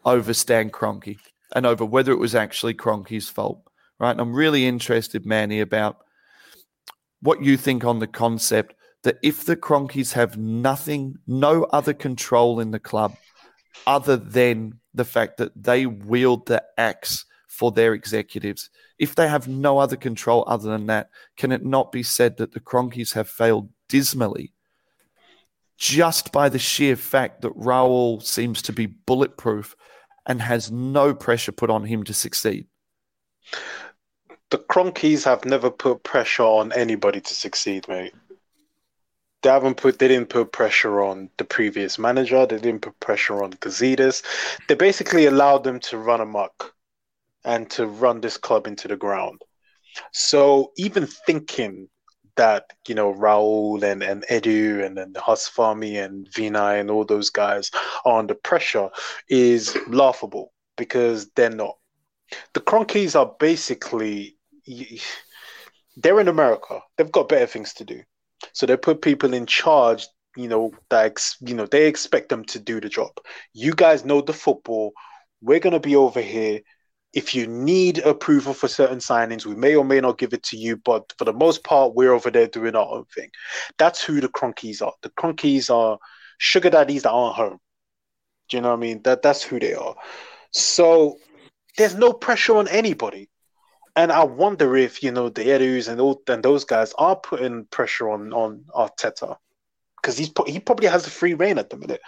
over 0.03 0.33
Stan 0.33 0.71
Kroenke 0.71 1.17
and 1.55 1.67
over 1.67 1.85
whether 1.85 2.11
it 2.11 2.19
was 2.19 2.33
actually 2.33 2.73
Kroenke's 2.73 3.29
fault. 3.29 3.61
Right. 3.99 4.11
And 4.11 4.19
I'm 4.19 4.33
really 4.33 4.65
interested, 4.65 5.25
Manny, 5.25 5.61
about 5.61 5.97
what 7.21 7.43
you 7.43 7.57
think 7.57 7.85
on 7.85 7.99
the 7.99 8.07
concept 8.07 8.73
that 9.03 9.17
if 9.21 9.45
the 9.45 9.55
Kroenkes 9.55 10.13
have 10.13 10.37
nothing, 10.37 11.17
no 11.27 11.63
other 11.65 11.93
control 11.93 12.59
in 12.59 12.71
the 12.71 12.79
club 12.79 13.15
other 13.85 14.17
than 14.17 14.79
the 14.93 15.05
fact 15.05 15.37
that 15.37 15.51
they 15.55 15.85
wield 15.85 16.47
the 16.47 16.63
axe 16.77 17.25
for 17.55 17.71
their 17.71 17.93
executives. 17.93 18.69
If 18.99 19.15
they 19.15 19.27
have 19.29 19.47
no 19.47 19.77
other 19.77 19.95
control 19.95 20.43
other 20.45 20.69
than 20.69 20.87
that, 20.87 21.09
can 21.37 21.53
it 21.53 21.63
not 21.63 21.91
be 21.91 22.03
said 22.03 22.37
that 22.37 22.53
the 22.53 22.59
Kroenkes 22.59 23.13
have 23.13 23.29
failed 23.29 23.69
dismally 23.87 24.51
just 25.77 26.31
by 26.31 26.49
the 26.49 26.59
sheer 26.59 26.95
fact 26.95 27.41
that 27.41 27.57
Raul 27.57 28.21
seems 28.21 28.61
to 28.63 28.73
be 28.73 28.85
bulletproof 28.85 29.75
and 30.25 30.41
has 30.41 30.71
no 30.71 31.13
pressure 31.13 31.51
put 31.51 31.69
on 31.69 31.85
him 31.85 32.03
to 32.03 32.13
succeed? 32.13 32.67
The 34.49 34.57
Kroenkes 34.57 35.23
have 35.23 35.45
never 35.45 35.71
put 35.71 36.03
pressure 36.03 36.43
on 36.43 36.73
anybody 36.73 37.21
to 37.21 37.33
succeed, 37.33 37.87
mate. 37.87 38.13
They 39.43 39.49
haven't 39.49 39.77
put 39.77 39.99
they 39.99 40.07
didn't 40.07 40.29
put 40.29 40.51
pressure 40.51 41.01
on 41.03 41.29
the 41.37 41.45
previous 41.45 41.99
manager, 41.99 42.45
they 42.45 42.57
didn't 42.57 42.81
put 42.81 42.99
pressure 42.99 43.43
on 43.43 43.53
Gazidis. 43.53 44.23
They 44.67 44.75
basically 44.75 45.25
allowed 45.25 45.63
them 45.63 45.79
to 45.81 45.97
run 45.97 46.19
amok 46.19 46.74
and 47.45 47.69
to 47.71 47.87
run 47.87 48.21
this 48.21 48.37
club 48.37 48.67
into 48.67 48.87
the 48.87 48.97
ground. 48.97 49.41
So 50.11 50.71
even 50.77 51.05
thinking 51.05 51.87
that 52.35 52.65
you 52.87 52.95
know 52.95 53.13
Raul 53.13 53.81
and 53.83 54.03
and 54.03 54.25
Edu 54.29 54.85
and 54.85 54.97
then 54.97 55.13
Huss 55.17 55.49
Fahmy 55.49 56.03
and 56.03 56.29
Vinai 56.31 56.79
and 56.79 56.91
all 56.91 57.05
those 57.05 57.29
guys 57.29 57.71
are 58.03 58.19
under 58.19 58.35
pressure 58.35 58.89
is 59.29 59.77
laughable 59.87 60.51
because 60.77 61.29
they're 61.35 61.49
not. 61.49 61.77
The 62.53 62.59
Kroenkes 62.59 63.17
are 63.17 63.33
basically 63.39 64.37
they're 65.95 66.19
in 66.19 66.27
America. 66.27 66.79
They've 66.97 67.11
got 67.11 67.29
better 67.29 67.45
things 67.45 67.73
to 67.75 67.85
do, 67.85 68.01
so 68.53 68.65
they 68.65 68.77
put 68.77 69.01
people 69.01 69.33
in 69.33 69.45
charge. 69.45 70.07
You 70.35 70.49
know 70.49 70.73
that 70.89 71.17
you 71.39 71.55
know 71.55 71.65
they 71.65 71.87
expect 71.87 72.29
them 72.29 72.43
to 72.45 72.59
do 72.59 72.81
the 72.81 72.89
job. 72.89 73.11
You 73.53 73.73
guys 73.73 74.03
know 74.03 74.19
the 74.21 74.33
football. 74.33 74.91
We're 75.41 75.59
gonna 75.59 75.79
be 75.79 75.95
over 75.95 76.21
here 76.21 76.61
if 77.15 77.33
you 77.33 77.47
need 77.47 77.99
approval 77.99 78.53
for 78.53 78.67
certain 78.67 78.97
signings, 78.99 79.45
we 79.45 79.55
may 79.55 79.73
or 79.73 79.85
may 79.85 80.01
not 80.01 80.17
give 80.17 80.33
it 80.33 80.43
to 80.43 80.57
you, 80.57 80.75
but 80.75 81.13
for 81.17 81.23
the 81.23 81.33
most 81.33 81.63
part, 81.63 81.95
we're 81.95 82.11
over 82.11 82.29
there 82.29 82.47
doing 82.47 82.75
our 82.75 82.85
own 82.85 83.05
thing. 83.05 83.29
That's 83.77 84.03
who 84.03 84.19
the 84.19 84.27
Kroenkes 84.27 84.85
are. 84.85 84.93
The 85.01 85.09
Kroenkes 85.11 85.73
are 85.73 85.97
sugar 86.37 86.69
daddies 86.69 87.03
that 87.03 87.11
aren't 87.11 87.37
home. 87.37 87.59
Do 88.49 88.57
you 88.57 88.61
know 88.61 88.69
what 88.69 88.75
I 88.77 88.79
mean? 88.79 89.01
That 89.03 89.21
that's 89.21 89.43
who 89.43 89.59
they 89.61 89.73
are. 89.73 89.95
So 90.51 91.17
there's 91.77 91.95
no 91.95 92.11
pressure 92.11 92.57
on 92.57 92.67
anybody. 92.67 93.29
And 93.95 94.11
I 94.11 94.25
wonder 94.25 94.75
if 94.75 95.01
you 95.01 95.11
know 95.11 95.29
the 95.29 95.43
Edus 95.45 95.87
and 95.87 96.01
all 96.01 96.21
and 96.27 96.43
those 96.43 96.65
guys 96.65 96.93
are 96.97 97.15
putting 97.15 97.63
pressure 97.65 98.09
on 98.09 98.33
on 98.33 98.65
Arteta 98.75 99.37
because 100.01 100.17
he's 100.17 100.31
he 100.47 100.59
probably 100.59 100.87
has 100.87 101.07
a 101.07 101.09
free 101.09 101.33
reign 101.33 101.57
at 101.57 101.69
the 101.69 101.77
minute. 101.77 102.01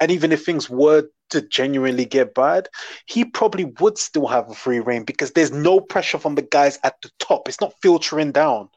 And 0.00 0.10
even 0.10 0.32
if 0.32 0.44
things 0.44 0.68
were 0.68 1.08
to 1.30 1.40
genuinely 1.40 2.04
get 2.04 2.34
bad, 2.34 2.68
he 3.06 3.24
probably 3.24 3.66
would 3.80 3.98
still 3.98 4.26
have 4.26 4.50
a 4.50 4.54
free 4.54 4.80
reign 4.80 5.04
because 5.04 5.32
there's 5.32 5.52
no 5.52 5.80
pressure 5.80 6.18
from 6.18 6.34
the 6.34 6.42
guys 6.42 6.78
at 6.82 7.00
the 7.02 7.10
top. 7.18 7.48
It's 7.48 7.60
not 7.60 7.74
filtering 7.80 8.32
down. 8.32 8.68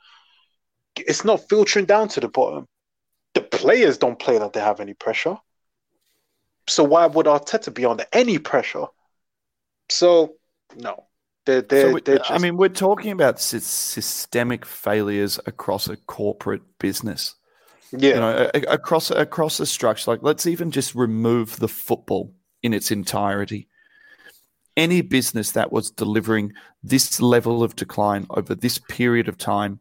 It's 0.95 1.25
not 1.25 1.47
filtering 1.49 1.85
down 1.85 2.07
to 2.09 2.19
the 2.19 2.27
bottom. 2.27 2.67
The 3.33 3.41
players 3.41 3.97
don't 3.97 4.19
play 4.19 4.37
that 4.37 4.53
they 4.53 4.59
have 4.59 4.79
any 4.79 4.93
pressure. 4.93 5.37
So 6.67 6.83
why 6.83 7.05
would 7.05 7.27
Arteta 7.27 7.73
be 7.73 7.85
under 7.85 8.05
any 8.11 8.39
pressure? 8.39 8.85
So 9.89 10.35
no, 10.75 11.05
they're, 11.45 11.61
they're, 11.61 11.81
So 11.81 11.93
we- 11.93 12.01
they're 12.01 12.17
just, 12.17 12.31
I 12.31 12.37
mean, 12.39 12.57
we're 12.57 12.69
talking 12.69 13.11
about 13.11 13.39
sy- 13.39 13.59
systemic 13.59 14.65
failures 14.65 15.39
across 15.45 15.87
a 15.87 15.97
corporate 15.97 16.63
business. 16.79 17.35
Yeah, 17.91 18.09
You 18.09 18.15
know, 18.15 18.51
across 18.67 19.11
across 19.11 19.57
the 19.57 19.65
structure. 19.65 20.11
Like, 20.11 20.23
let's 20.23 20.45
even 20.45 20.71
just 20.71 20.95
remove 20.95 21.57
the 21.57 21.67
football 21.67 22.33
in 22.63 22.73
its 22.73 22.91
entirety. 22.91 23.67
Any 24.75 25.01
business 25.01 25.51
that 25.53 25.71
was 25.71 25.89
delivering 25.89 26.53
this 26.83 27.19
level 27.19 27.63
of 27.63 27.75
decline 27.75 28.27
over 28.29 28.53
this 28.53 28.77
period 28.77 29.27
of 29.27 29.37
time, 29.37 29.79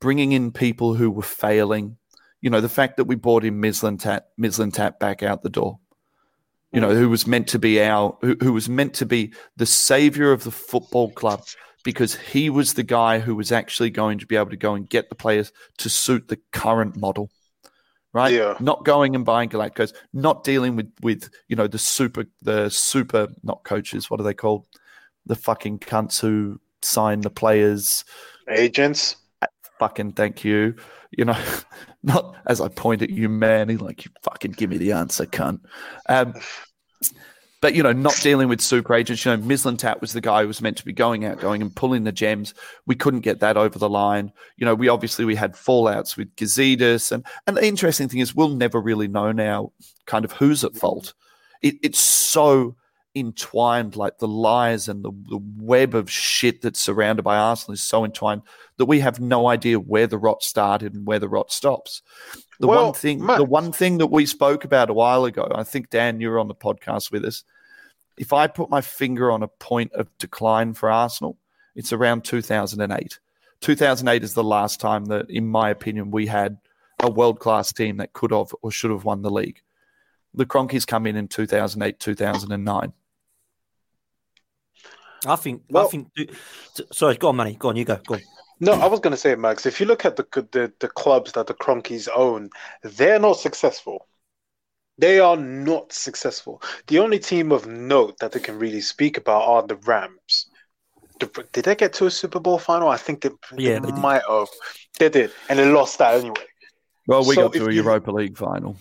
bringing 0.00 0.32
in 0.32 0.52
people 0.52 0.94
who 0.94 1.10
were 1.10 1.22
failing, 1.22 1.96
you 2.40 2.50
know, 2.50 2.60
the 2.60 2.68
fact 2.68 2.96
that 2.96 3.04
we 3.04 3.14
brought 3.14 3.44
in 3.44 3.60
Mislintat, 3.60 4.22
Mislintat 4.38 4.98
back 4.98 5.22
out 5.22 5.42
the 5.42 5.48
door, 5.48 5.78
you 6.72 6.80
know, 6.80 6.94
who 6.94 7.08
was 7.08 7.26
meant 7.26 7.48
to 7.48 7.58
be 7.58 7.82
our, 7.82 8.16
who, 8.20 8.36
who 8.40 8.52
was 8.52 8.68
meant 8.68 8.94
to 8.94 9.06
be 9.06 9.32
the 9.56 9.66
savior 9.66 10.32
of 10.32 10.44
the 10.44 10.50
football 10.50 11.10
club 11.12 11.42
because 11.84 12.14
he 12.16 12.50
was 12.50 12.74
the 12.74 12.82
guy 12.82 13.18
who 13.20 13.34
was 13.34 13.52
actually 13.52 13.90
going 13.90 14.18
to 14.18 14.26
be 14.26 14.36
able 14.36 14.50
to 14.50 14.56
go 14.56 14.74
and 14.74 14.88
get 14.88 15.08
the 15.08 15.14
players 15.14 15.52
to 15.78 15.88
suit 15.88 16.28
the 16.28 16.38
current 16.52 16.96
model. 16.96 17.30
Right, 18.12 18.34
Yeah. 18.34 18.56
not 18.58 18.84
going 18.84 19.14
and 19.14 19.24
buying 19.24 19.48
Galacticos, 19.50 19.92
not 20.12 20.42
dealing 20.42 20.74
with 20.74 20.90
with 21.00 21.30
you 21.46 21.54
know 21.54 21.68
the 21.68 21.78
super 21.78 22.24
the 22.42 22.68
super 22.68 23.28
not 23.44 23.62
coaches, 23.62 24.10
what 24.10 24.18
are 24.18 24.24
they 24.24 24.34
called? 24.34 24.66
The 25.26 25.36
fucking 25.36 25.78
cunts 25.78 26.20
who 26.20 26.60
sign 26.82 27.20
the 27.20 27.30
players 27.30 28.04
agents. 28.48 29.14
fucking 29.78 30.12
thank 30.12 30.42
you. 30.44 30.74
You 31.16 31.24
know, 31.26 31.38
not 32.02 32.34
as 32.46 32.60
I 32.60 32.66
point 32.66 33.02
at 33.02 33.10
you, 33.10 33.28
Manny, 33.28 33.76
like 33.76 34.04
you 34.04 34.10
fucking 34.24 34.52
give 34.52 34.70
me 34.70 34.78
the 34.78 34.90
answer, 34.92 35.24
cunt. 35.26 35.60
Um, 36.08 36.34
but 37.60 37.74
you 37.74 37.82
know, 37.82 37.92
not 37.92 38.18
dealing 38.22 38.48
with 38.48 38.60
super 38.60 38.94
agents. 38.94 39.24
You 39.24 39.36
know, 39.36 39.42
Mislintat 39.42 40.00
was 40.00 40.12
the 40.12 40.20
guy 40.20 40.42
who 40.42 40.48
was 40.48 40.62
meant 40.62 40.78
to 40.78 40.84
be 40.84 40.92
going 40.92 41.24
out, 41.24 41.40
going 41.40 41.60
and 41.62 41.74
pulling 41.74 42.04
the 42.04 42.12
gems. 42.12 42.54
We 42.86 42.94
couldn't 42.94 43.20
get 43.20 43.40
that 43.40 43.56
over 43.56 43.78
the 43.78 43.88
line. 43.88 44.32
You 44.56 44.64
know, 44.64 44.74
we 44.74 44.88
obviously 44.88 45.24
we 45.24 45.34
had 45.34 45.52
fallouts 45.54 46.16
with 46.16 46.34
Gazidis, 46.36 47.12
and 47.12 47.24
and 47.46 47.56
the 47.56 47.66
interesting 47.66 48.08
thing 48.08 48.20
is 48.20 48.34
we'll 48.34 48.48
never 48.48 48.80
really 48.80 49.08
know 49.08 49.32
now, 49.32 49.72
kind 50.06 50.24
of 50.24 50.32
who's 50.32 50.64
at 50.64 50.76
fault. 50.76 51.14
It, 51.62 51.74
it's 51.82 52.00
so 52.00 52.76
entwined, 53.14 53.96
like 53.96 54.18
the 54.18 54.28
lies 54.28 54.88
and 54.88 55.04
the, 55.04 55.10
the 55.28 55.40
web 55.58 55.94
of 55.94 56.10
shit 56.10 56.62
that's 56.62 56.80
surrounded 56.80 57.22
by 57.22 57.36
Arsenal 57.36 57.74
is 57.74 57.82
so 57.82 58.04
entwined 58.04 58.42
that 58.76 58.86
we 58.86 59.00
have 59.00 59.20
no 59.20 59.48
idea 59.48 59.80
where 59.80 60.06
the 60.06 60.18
rot 60.18 60.42
started 60.42 60.94
and 60.94 61.06
where 61.06 61.18
the 61.18 61.28
rot 61.28 61.52
stops. 61.52 62.02
The 62.60 62.66
Well, 62.66 62.86
one 62.86 62.94
thing, 62.94 63.24
Matt- 63.24 63.38
the 63.38 63.44
one 63.44 63.72
thing 63.72 63.98
that 63.98 64.08
we 64.08 64.26
spoke 64.26 64.64
about 64.64 64.90
a 64.90 64.94
while 64.94 65.24
ago, 65.24 65.50
I 65.54 65.64
think 65.64 65.90
Dan, 65.90 66.20
you 66.20 66.30
were 66.30 66.38
on 66.38 66.48
the 66.48 66.54
podcast 66.54 67.10
with 67.10 67.24
us. 67.24 67.44
If 68.16 68.32
I 68.32 68.46
put 68.46 68.70
my 68.70 68.80
finger 68.80 69.30
on 69.30 69.42
a 69.42 69.48
point 69.48 69.92
of 69.94 70.06
decline 70.18 70.74
for 70.74 70.90
Arsenal, 70.90 71.38
it's 71.74 71.92
around 71.92 72.24
2008. 72.24 73.18
2008 73.60 74.22
is 74.24 74.34
the 74.34 74.44
last 74.44 74.80
time 74.80 75.06
that, 75.06 75.30
in 75.30 75.46
my 75.46 75.70
opinion, 75.70 76.10
we 76.10 76.26
had 76.26 76.58
a 77.02 77.10
world 77.10 77.40
class 77.40 77.72
team 77.72 77.96
that 77.96 78.12
could 78.12 78.30
have 78.30 78.54
or 78.62 78.70
should 78.70 78.90
have 78.90 79.04
won 79.04 79.22
the 79.22 79.30
league. 79.30 79.62
The 80.34 80.46
Kroenkes 80.46 80.86
come 80.86 81.06
in 81.06 81.16
in 81.16 81.28
2008, 81.28 81.98
2009. 81.98 82.92
I 85.26 85.36
think. 85.36 85.62
Well, 85.70 85.82
I 85.82 85.84
Well- 85.84 85.90
think. 85.90 86.08
t- 86.76 86.84
Sorry, 86.92 87.16
go 87.16 87.28
on, 87.28 87.36
Manny. 87.36 87.54
Go 87.54 87.68
on. 87.68 87.76
You 87.76 87.84
go. 87.84 87.96
Go 88.06 88.14
on. 88.14 88.22
No, 88.62 88.72
I 88.72 88.86
was 88.86 89.00
going 89.00 89.12
to 89.12 89.16
say, 89.16 89.34
Max, 89.36 89.64
if 89.64 89.80
you 89.80 89.86
look 89.86 90.04
at 90.04 90.16
the, 90.16 90.26
the 90.52 90.72
the 90.80 90.88
clubs 90.88 91.32
that 91.32 91.46
the 91.46 91.54
Kroenkes 91.54 92.08
own, 92.14 92.50
they're 92.82 93.18
not 93.18 93.38
successful. 93.38 94.06
They 94.98 95.18
are 95.18 95.36
not 95.36 95.92
successful. 95.94 96.60
The 96.88 96.98
only 96.98 97.18
team 97.18 97.52
of 97.52 97.66
note 97.66 98.18
that 98.20 98.32
they 98.32 98.40
can 98.40 98.58
really 98.58 98.82
speak 98.82 99.16
about 99.16 99.42
are 99.48 99.66
the 99.66 99.76
Rams. 99.76 100.46
Did 101.52 101.64
they 101.64 101.74
get 101.74 101.92
to 101.94 102.06
a 102.06 102.10
Super 102.10 102.38
Bowl 102.40 102.58
final? 102.58 102.88
I 102.88 102.96
think 102.98 103.22
they, 103.22 103.30
they 103.56 103.62
Yeah, 103.62 103.78
they 103.78 103.90
did. 103.92 103.98
might 103.98 104.22
have. 104.28 104.48
They 104.98 105.08
did, 105.08 105.30
and 105.48 105.58
they 105.58 105.64
lost 105.70 105.96
that 105.98 106.14
anyway. 106.16 106.34
Well, 107.06 107.24
we 107.24 107.34
So 107.34 107.42
got 107.48 107.52
to 107.54 107.62
if 107.62 107.68
a 107.68 107.72
you- 107.74 107.82
Europa 107.82 108.10
League 108.10 108.36
final 108.36 108.76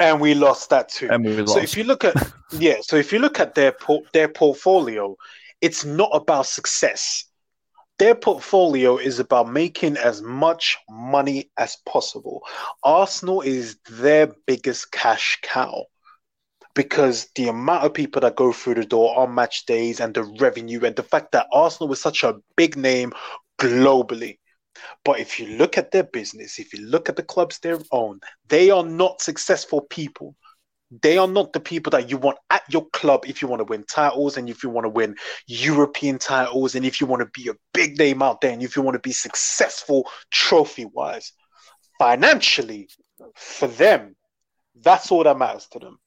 And 0.00 0.20
we 0.20 0.34
lost 0.34 0.70
that 0.70 0.88
too. 0.88 1.08
and 1.10 1.24
we 1.24 1.36
lost. 1.36 1.52
So 1.54 1.60
if 1.60 1.76
you 1.76 1.84
look 1.84 2.04
at 2.04 2.14
yeah, 2.52 2.76
so 2.82 2.96
if 2.96 3.12
you 3.12 3.20
look 3.20 3.38
at 3.38 3.54
their 3.54 3.70
por- 3.72 4.02
their 4.12 4.26
portfolio, 4.28 5.16
it's 5.60 5.84
not 5.84 6.10
about 6.12 6.46
success. 6.46 7.24
Their 7.98 8.14
portfolio 8.14 8.96
is 8.96 9.18
about 9.18 9.52
making 9.52 9.98
as 9.98 10.22
much 10.22 10.78
money 10.88 11.50
as 11.58 11.76
possible. 11.86 12.42
Arsenal 12.82 13.42
is 13.42 13.76
their 13.90 14.32
biggest 14.46 14.90
cash 14.90 15.38
cow 15.42 15.84
because 16.74 17.28
the 17.34 17.48
amount 17.48 17.84
of 17.84 17.92
people 17.92 18.20
that 18.22 18.36
go 18.36 18.52
through 18.52 18.74
the 18.74 18.84
door 18.84 19.18
on 19.18 19.34
match 19.34 19.66
days 19.66 20.00
and 20.00 20.14
the 20.14 20.22
revenue 20.40 20.82
and 20.84 20.96
the 20.96 21.02
fact 21.02 21.32
that 21.32 21.46
Arsenal 21.52 21.92
is 21.92 22.00
such 22.00 22.24
a 22.24 22.36
big 22.56 22.76
name 22.76 23.12
globally. 23.58 24.38
But 25.04 25.20
if 25.20 25.38
you 25.38 25.46
look 25.58 25.76
at 25.76 25.90
their 25.90 26.04
business, 26.04 26.58
if 26.58 26.72
you 26.72 26.86
look 26.86 27.08
at 27.08 27.16
the 27.16 27.22
clubs 27.22 27.58
they 27.58 27.74
own, 27.92 28.20
they 28.48 28.70
are 28.70 28.84
not 28.84 29.20
successful 29.20 29.82
people. 29.82 30.36
They 31.02 31.18
are 31.18 31.28
not 31.28 31.52
the 31.52 31.60
people 31.60 31.90
that 31.90 32.10
you 32.10 32.16
want 32.16 32.38
at 32.50 32.62
your 32.68 32.86
club 32.90 33.24
if 33.26 33.40
you 33.40 33.46
want 33.46 33.60
to 33.60 33.64
win 33.64 33.84
titles 33.84 34.36
and 34.36 34.50
if 34.50 34.64
you 34.64 34.70
want 34.70 34.86
to 34.86 34.88
win 34.88 35.14
European 35.46 36.18
titles 36.18 36.74
and 36.74 36.84
if 36.84 37.00
you 37.00 37.06
want 37.06 37.20
to 37.20 37.40
be 37.40 37.48
a 37.48 37.54
big 37.72 37.96
name 37.96 38.22
out 38.22 38.40
there 38.40 38.50
and 38.50 38.62
if 38.62 38.74
you 38.74 38.82
want 38.82 38.96
to 38.96 39.00
be 39.00 39.12
successful 39.12 40.08
trophy 40.30 40.86
wise. 40.86 41.32
Financially, 41.98 42.88
for 43.36 43.68
them, 43.68 44.16
that's 44.82 45.12
all 45.12 45.22
that 45.22 45.38
matters 45.38 45.68
to 45.72 45.78
them. 45.78 45.98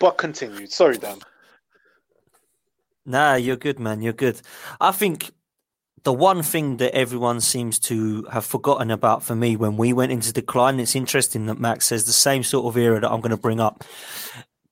But 0.00 0.16
continue. 0.16 0.66
Sorry, 0.66 0.96
Dan. 0.96 1.18
Nah, 3.04 3.34
you're 3.34 3.56
good, 3.56 3.78
man. 3.78 4.00
You're 4.00 4.12
good. 4.12 4.40
I 4.80 4.92
think 4.92 5.32
the 6.04 6.12
one 6.12 6.42
thing 6.42 6.78
that 6.78 6.94
everyone 6.94 7.40
seems 7.40 7.78
to 7.80 8.24
have 8.24 8.44
forgotten 8.44 8.90
about 8.90 9.22
for 9.22 9.34
me 9.34 9.56
when 9.56 9.76
we 9.76 9.92
went 9.92 10.12
into 10.12 10.32
decline, 10.32 10.80
it's 10.80 10.96
interesting 10.96 11.46
that 11.46 11.58
Max 11.58 11.86
says 11.86 12.04
the 12.04 12.12
same 12.12 12.42
sort 12.42 12.66
of 12.66 12.76
era 12.76 13.00
that 13.00 13.10
I'm 13.10 13.20
going 13.20 13.30
to 13.30 13.36
bring 13.36 13.60
up. 13.60 13.84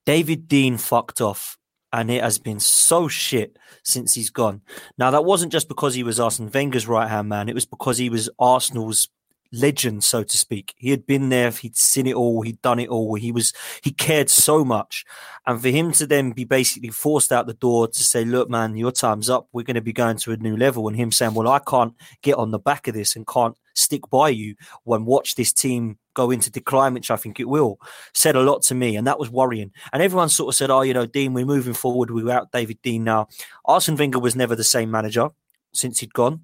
David 0.05 0.49
Dein 0.49 0.79
fucked 0.79 1.21
off, 1.21 1.59
and 1.93 2.11
it 2.11 2.23
has 2.23 2.39
been 2.39 2.61
so 2.61 3.09
shit 3.09 3.57
since 3.83 4.15
he's 4.15 4.31
gone. 4.31 4.61
Now, 4.99 5.11
that 5.11 5.25
wasn't 5.25 5.53
just 5.53 5.69
because 5.69 5.95
he 5.95 6.03
was 6.03 6.21
Arsene 6.21 6.51
Wenger's 6.53 6.87
right 6.87 7.09
hand 7.09 7.29
man, 7.29 7.49
it 7.49 7.55
was 7.55 7.67
because 7.67 7.99
he 7.99 8.11
was 8.11 8.29
Arsenal's 8.39 9.09
legend, 9.57 10.05
so 10.05 10.23
to 10.23 10.39
speak. 10.39 10.75
He 10.77 10.91
had 10.91 11.07
been 11.07 11.29
there, 11.29 11.51
he'd 11.51 11.77
seen 11.77 12.07
it 12.07 12.15
all, 12.15 12.43
he'd 12.43 12.63
done 12.63 12.79
it 12.79 12.89
all. 12.89 13.15
He 13.15 13.33
was 13.33 13.53
he 13.83 13.91
cared 13.91 14.31
so 14.31 14.65
much. 14.65 15.05
And 15.47 15.63
for 15.63 15.69
him 15.69 15.93
to 15.93 16.07
then 16.07 16.33
be 16.33 16.45
basically 16.45 16.91
forced 16.91 17.31
out 17.31 17.47
the 17.47 17.55
door 17.55 17.87
to 17.87 18.05
say, 18.05 18.25
Look, 18.25 18.51
man, 18.51 18.77
your 18.77 18.93
time's 18.93 19.31
up, 19.31 19.49
we're 19.53 19.63
going 19.63 19.77
to 19.77 19.81
be 19.81 19.93
going 19.93 20.17
to 20.19 20.33
a 20.33 20.37
new 20.37 20.57
level. 20.57 20.89
And 20.89 20.97
him 20.97 21.13
saying, 21.13 21.35
Well, 21.35 21.49
I 21.49 21.61
can't 21.61 21.95
get 22.23 22.35
on 22.35 22.51
the 22.51 22.59
back 22.59 22.89
of 22.89 22.95
this 22.95 23.17
and 23.17 23.27
can't 23.27 23.57
stick 23.75 24.09
by 24.11 24.31
you 24.31 24.57
when 24.85 25.05
watch 25.05 25.35
this 25.35 25.53
team 25.53 25.99
go 26.15 26.31
into 26.31 26.51
decline, 26.51 26.95
which 26.95 27.11
I 27.11 27.17
think 27.17 27.39
it 27.39 27.49
will, 27.49 27.79
said 28.15 28.35
a 28.35 28.43
lot 28.43 28.63
to 28.63 28.75
me. 28.75 28.97
And 28.97 29.07
that 29.07 29.19
was 29.19 29.31
worrying. 29.31 29.71
And 29.93 30.03
everyone 30.03 30.31
sort 30.31 30.53
of 30.53 30.57
said, 30.57 30.71
Oh, 30.71 30.83
you 30.83 30.95
know, 30.95 31.07
Dein, 31.07 31.33
we're 31.33 31.47
moving 31.47 31.75
forward 31.75 32.11
We're 32.11 32.25
without 32.25 32.51
David 32.51 32.83
Dein 32.83 33.03
now. 33.03 33.29
Arsene 33.65 33.97
Wenger 33.97 34.19
was 34.19 34.35
never 34.35 34.57
the 34.57 34.65
same 34.65 34.91
manager 34.91 35.29
since 35.73 36.01
he'd 36.01 36.15
gone. 36.15 36.43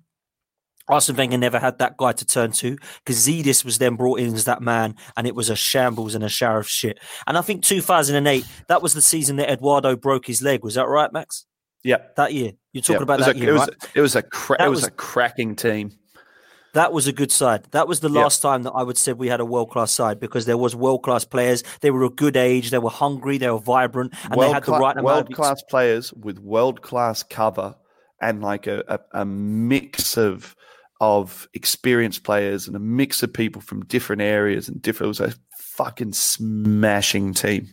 Arsene 0.88 1.16
Wenger 1.16 1.38
never 1.38 1.58
had 1.58 1.78
that 1.78 1.96
guy 1.96 2.12
to 2.12 2.24
turn 2.24 2.52
to 2.52 2.76
because 3.04 3.26
Zedis 3.26 3.64
was 3.64 3.78
then 3.78 3.96
brought 3.96 4.18
in 4.20 4.34
as 4.34 4.44
that 4.46 4.60
man, 4.62 4.94
and 5.16 5.26
it 5.26 5.34
was 5.34 5.48
a 5.50 5.56
shambles 5.56 6.14
and 6.14 6.24
a 6.24 6.28
shower 6.28 6.58
of 6.58 6.68
shit. 6.68 6.98
And 7.26 7.38
I 7.38 7.40
think 7.42 7.62
2008, 7.64 8.44
that 8.68 8.82
was 8.82 8.92
the 8.94 9.02
season 9.02 9.36
that 9.36 9.50
Eduardo 9.50 9.96
broke 9.96 10.26
his 10.26 10.42
leg. 10.42 10.62
Was 10.64 10.74
that 10.74 10.86
right, 10.88 11.12
Max? 11.12 11.46
yeah, 11.84 11.98
That 12.16 12.32
year 12.32 12.52
you're 12.72 12.82
talking 12.82 12.96
yeah. 12.96 13.02
about 13.02 13.18
that 13.20 13.36
a, 13.36 13.38
year, 13.38 13.50
it 13.50 13.52
was, 13.52 13.60
right? 13.60 13.90
it 13.94 14.00
was 14.00 14.16
a 14.16 14.22
cra- 14.22 14.64
it 14.64 14.68
was, 14.68 14.80
was- 14.82 14.88
a 14.88 14.90
cracking 14.92 15.56
team. 15.56 15.90
That 16.74 16.90
was 16.94 17.06
a 17.06 17.12
good 17.12 17.30
side. 17.30 17.66
That 17.72 17.86
was 17.86 18.00
the 18.00 18.08
Yeah. 18.08 18.22
last 18.22 18.40
time 18.40 18.62
that 18.62 18.70
I 18.70 18.82
would 18.82 18.96
say 18.96 19.12
we 19.12 19.28
had 19.28 19.40
a 19.40 19.44
world 19.44 19.68
class 19.70 19.90
side 19.92 20.18
because 20.18 20.46
there 20.46 20.56
was 20.56 20.74
world 20.74 21.02
class 21.02 21.22
players. 21.22 21.62
They 21.82 21.90
were 21.90 22.04
a 22.04 22.08
good 22.08 22.34
age. 22.34 22.70
They 22.70 22.78
were 22.78 22.88
hungry. 22.88 23.36
They 23.36 23.50
were 23.50 23.58
vibrant, 23.58 24.14
and 24.24 24.40
they 24.40 24.50
had 24.50 24.64
the 24.64 24.72
right 24.72 24.96
amount 24.96 25.04
world 25.04 25.34
class 25.34 25.62
players 25.68 26.14
with 26.14 26.38
world 26.38 26.80
class 26.80 27.22
cover 27.22 27.74
and 28.22 28.40
like 28.40 28.66
a, 28.66 28.82
a, 28.88 29.20
a 29.20 29.24
mix 29.26 30.16
of 30.16 30.56
of 31.02 31.48
experienced 31.52 32.22
players 32.22 32.66
and 32.68 32.76
a 32.76 32.78
mix 32.78 33.22
of 33.24 33.32
people 33.32 33.60
from 33.60 33.84
different 33.86 34.22
areas 34.22 34.68
and 34.68 34.80
different. 34.80 35.06
It 35.18 35.20
was 35.20 35.32
a 35.32 35.34
fucking 35.58 36.12
smashing 36.12 37.34
team. 37.34 37.68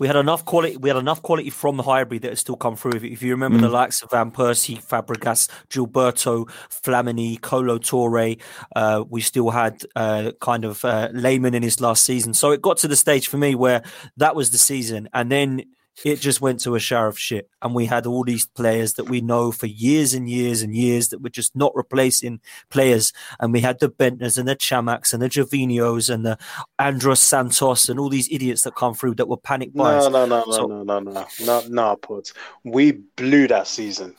we 0.00 0.06
had 0.08 0.16
enough 0.16 0.44
quality. 0.46 0.76
We 0.78 0.88
had 0.88 0.96
enough 0.98 1.22
quality 1.22 1.50
from 1.50 1.76
the 1.76 1.82
Highbury 1.84 2.18
that 2.20 2.30
has 2.30 2.40
still 2.40 2.56
come 2.56 2.74
through. 2.74 2.94
If, 2.94 3.22
you 3.22 3.30
remember 3.32 3.58
Mm. 3.58 3.62
the 3.62 3.68
likes 3.68 4.02
of 4.02 4.10
Van 4.10 4.30
Persie, 4.32 4.82
Fabregas, 4.82 5.48
Gilberto, 5.68 6.48
Flamini, 6.70 7.40
Kolo 7.40 7.78
Toure, 7.78 8.40
uh, 8.74 9.04
we 9.08 9.20
still 9.20 9.50
had 9.50 9.82
uh, 9.94 10.32
kind 10.40 10.64
of 10.64 10.84
uh, 10.84 11.10
Lehmann 11.12 11.54
in 11.54 11.62
his 11.62 11.80
last 11.80 12.04
season. 12.04 12.34
So 12.34 12.50
it 12.50 12.62
got 12.62 12.78
to 12.78 12.88
the 12.88 12.96
stage 12.96 13.28
for 13.28 13.36
me 13.36 13.54
where 13.54 13.82
that 14.16 14.34
was 14.34 14.50
the 14.50 14.58
season, 14.58 15.08
and 15.12 15.30
then 15.30 15.62
it 16.04 16.20
just 16.20 16.40
went 16.40 16.60
to 16.60 16.74
a 16.74 16.80
shower 16.80 17.06
of 17.06 17.18
shit. 17.18 17.48
And 17.60 17.74
we 17.74 17.86
had 17.86 18.06
all 18.06 18.24
these 18.24 18.46
players 18.46 18.94
that 18.94 19.04
we 19.04 19.20
know 19.20 19.52
for 19.52 19.66
years 19.66 20.14
and 20.14 20.28
years 20.28 20.62
and 20.62 20.74
years 20.74 21.08
that 21.08 21.22
were 21.22 21.28
just 21.28 21.54
not 21.54 21.74
replacing 21.74 22.40
players. 22.70 23.12
And 23.40 23.52
we 23.52 23.60
had 23.60 23.78
the 23.78 23.88
Bendtners 23.90 24.38
and 24.38 24.48
the 24.48 24.56
Chamakhs 24.56 25.12
and 25.12 25.22
the 25.22 25.28
Javinios 25.28 26.12
and 26.12 26.24
the 26.24 26.38
Andros 26.78 27.20
Santos 27.20 27.88
and 27.88 28.00
all 28.00 28.08
these 28.08 28.28
idiots 28.32 28.62
that 28.62 28.74
come 28.74 28.94
through 28.94 29.16
that 29.16 29.28
were 29.28 29.36
panic 29.36 29.72
buyers. 29.74 30.04
No, 30.08 30.24
no, 30.24 30.26
no, 30.26 30.44
no, 30.46 30.52
So- 30.52 30.66
no, 30.66 30.82
no, 30.82 30.98
no, 31.00 31.26
no, 31.44 31.62
no, 31.68 31.96
Pods. 31.96 32.32
We 32.64 32.92
blew 32.92 33.46
that 33.48 33.66
season. 33.66 34.16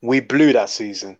We 0.00 0.20
blew 0.20 0.52
that 0.54 0.70
season. 0.70 1.16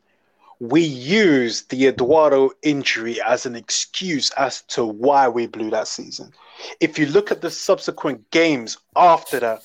We 0.62 0.82
used 0.82 1.70
the 1.70 1.88
Eduardo 1.88 2.50
injury 2.62 3.20
as 3.20 3.46
an 3.46 3.56
excuse 3.56 4.30
as 4.36 4.62
to 4.68 4.84
why 4.84 5.26
we 5.26 5.48
blew 5.48 5.70
that 5.70 5.88
season. 5.88 6.30
If 6.78 7.00
you 7.00 7.06
look 7.06 7.32
at 7.32 7.40
the 7.40 7.50
subsequent 7.50 8.30
games 8.30 8.78
after 8.94 9.40
that, 9.40 9.62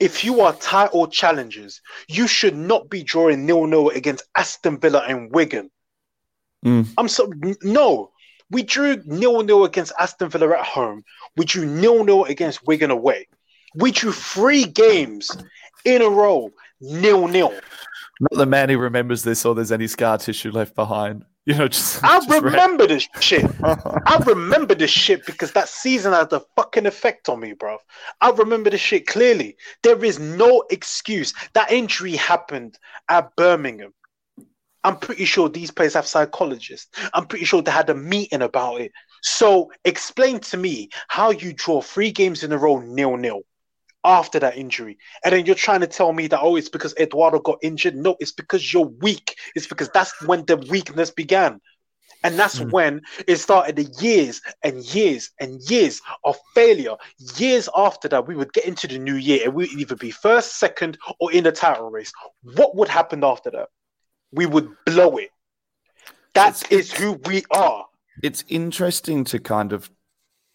if 0.00 0.24
you 0.24 0.40
are 0.40 0.52
title 0.54 1.06
challengers, 1.06 1.80
you 2.08 2.26
should 2.26 2.56
not 2.56 2.90
be 2.90 3.04
drawing 3.04 3.46
nil-nil 3.46 3.90
against 3.90 4.24
Aston 4.36 4.80
Villa 4.80 5.04
and 5.06 5.30
Wigan. 5.30 5.70
Mm. 6.64 6.88
I'm 6.98 7.06
so 7.06 7.32
no. 7.62 8.10
We 8.50 8.64
drew 8.64 9.00
nil-nil 9.04 9.64
against 9.64 9.92
Aston 9.96 10.30
Villa 10.30 10.58
at 10.58 10.66
home. 10.66 11.04
We 11.36 11.44
drew 11.44 11.66
nil-nil 11.66 12.24
against 12.24 12.66
Wigan 12.66 12.90
away. 12.90 13.28
We 13.76 13.92
drew 13.92 14.10
three 14.10 14.64
games 14.64 15.30
in 15.84 16.02
a 16.02 16.08
row 16.08 16.50
nil-nil. 16.80 17.52
Not 18.20 18.38
the 18.38 18.46
man 18.46 18.68
who 18.68 18.78
remembers 18.78 19.22
this 19.22 19.44
or 19.44 19.54
there's 19.54 19.72
any 19.72 19.86
scar 19.86 20.18
tissue 20.18 20.50
left 20.50 20.74
behind. 20.74 21.24
You 21.46 21.54
know, 21.54 21.68
just. 21.68 22.02
I 22.02 22.18
just 22.18 22.28
re- 22.28 22.40
remember 22.40 22.88
this 22.88 23.06
shit. 23.20 23.48
I 23.62 24.20
remember 24.26 24.74
this 24.74 24.90
shit 24.90 25.24
because 25.26 25.52
that 25.52 25.68
season 25.68 26.12
had 26.12 26.32
a 26.32 26.42
fucking 26.56 26.86
effect 26.86 27.28
on 27.28 27.38
me, 27.38 27.52
bro. 27.52 27.78
I 28.20 28.30
remember 28.30 28.68
this 28.68 28.80
shit 28.80 29.06
clearly. 29.06 29.56
There 29.84 30.04
is 30.04 30.18
no 30.18 30.64
excuse. 30.70 31.32
That 31.54 31.70
injury 31.70 32.16
happened 32.16 32.80
at 33.08 33.30
Birmingham. 33.36 33.94
I'm 34.82 34.96
pretty 34.98 35.24
sure 35.24 35.48
these 35.48 35.70
players 35.70 35.94
have 35.94 36.08
psychologists. 36.08 36.88
I'm 37.14 37.26
pretty 37.26 37.44
sure 37.44 37.62
they 37.62 37.70
had 37.70 37.90
a 37.90 37.94
meeting 37.94 38.42
about 38.42 38.80
it. 38.80 38.90
So 39.22 39.70
explain 39.84 40.40
to 40.40 40.56
me 40.56 40.88
how 41.06 41.30
you 41.30 41.52
draw 41.52 41.80
three 41.80 42.10
games 42.10 42.42
in 42.42 42.50
a 42.50 42.58
row 42.58 42.80
nil 42.80 43.16
nil 43.16 43.42
after 44.06 44.38
that 44.38 44.56
injury. 44.56 44.96
And 45.24 45.34
then 45.34 45.44
you're 45.44 45.54
trying 45.54 45.80
to 45.80 45.86
tell 45.86 46.12
me 46.14 46.28
that, 46.28 46.40
oh, 46.40 46.56
it's 46.56 46.68
because 46.70 46.94
Eduardo 46.98 47.40
got 47.40 47.58
injured. 47.62 47.96
No, 47.96 48.16
it's 48.20 48.32
because 48.32 48.72
you're 48.72 48.86
weak. 48.86 49.36
It's 49.54 49.66
because 49.66 49.90
that's 49.92 50.12
when 50.26 50.44
the 50.46 50.56
weakness 50.56 51.10
began. 51.10 51.60
And 52.24 52.38
that's 52.38 52.58
Mm. 52.60 52.70
when 52.72 53.02
it 53.26 53.36
started 53.36 53.76
the 53.76 53.84
years 54.02 54.40
and 54.62 54.82
years 54.82 55.30
and 55.38 55.60
years 55.70 56.00
of 56.24 56.38
failure. 56.54 56.96
Years 57.36 57.68
after 57.76 58.08
that, 58.08 58.26
we 58.26 58.34
would 58.34 58.52
get 58.52 58.64
into 58.64 58.86
the 58.88 58.98
new 58.98 59.16
year 59.16 59.40
and 59.44 59.54
we 59.54 59.64
would 59.64 59.78
either 59.80 59.96
be 59.96 60.10
first, 60.10 60.58
second, 60.58 60.98
or 61.20 61.30
in 61.32 61.44
the 61.44 61.52
title 61.52 61.90
race. 61.90 62.12
What 62.42 62.74
would 62.76 62.88
happen 62.88 63.22
after 63.22 63.50
that? 63.50 63.68
We 64.32 64.46
would 64.46 64.70
blow 64.86 65.18
it. 65.18 65.30
That 66.34 66.62
It's- 66.62 66.72
is 66.72 66.92
who 66.92 67.12
we 67.26 67.44
are. 67.50 67.86
it's 68.22 68.44
interesting 68.48 69.24
to 69.24 69.38
kind 69.38 69.72
of 69.72 69.90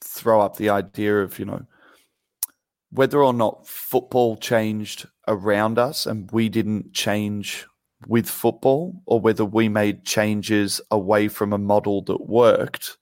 throw 0.03 0.41
up 0.41 0.57
the 0.57 0.69
idea 0.69 1.21
of 1.21 1.37
you 1.37 1.45
know 1.45 1.65
whether 2.91 3.23
or 3.23 3.33
not 3.33 3.67
football 3.67 4.37
changed 4.37 5.07
around 5.27 5.79
us 5.79 6.05
and 6.05 6.29
we 6.31 6.49
didn't 6.49 6.93
change 6.93 7.65
with 8.07 8.29
football 8.29 9.01
or 9.05 9.19
whether 9.19 9.45
we 9.45 9.69
made 9.69 10.03
changes 10.03 10.81
away 10.91 11.27
from 11.27 11.53
a 11.53 11.57
model 11.57 12.01
that 12.03 12.27
worked 12.27 12.97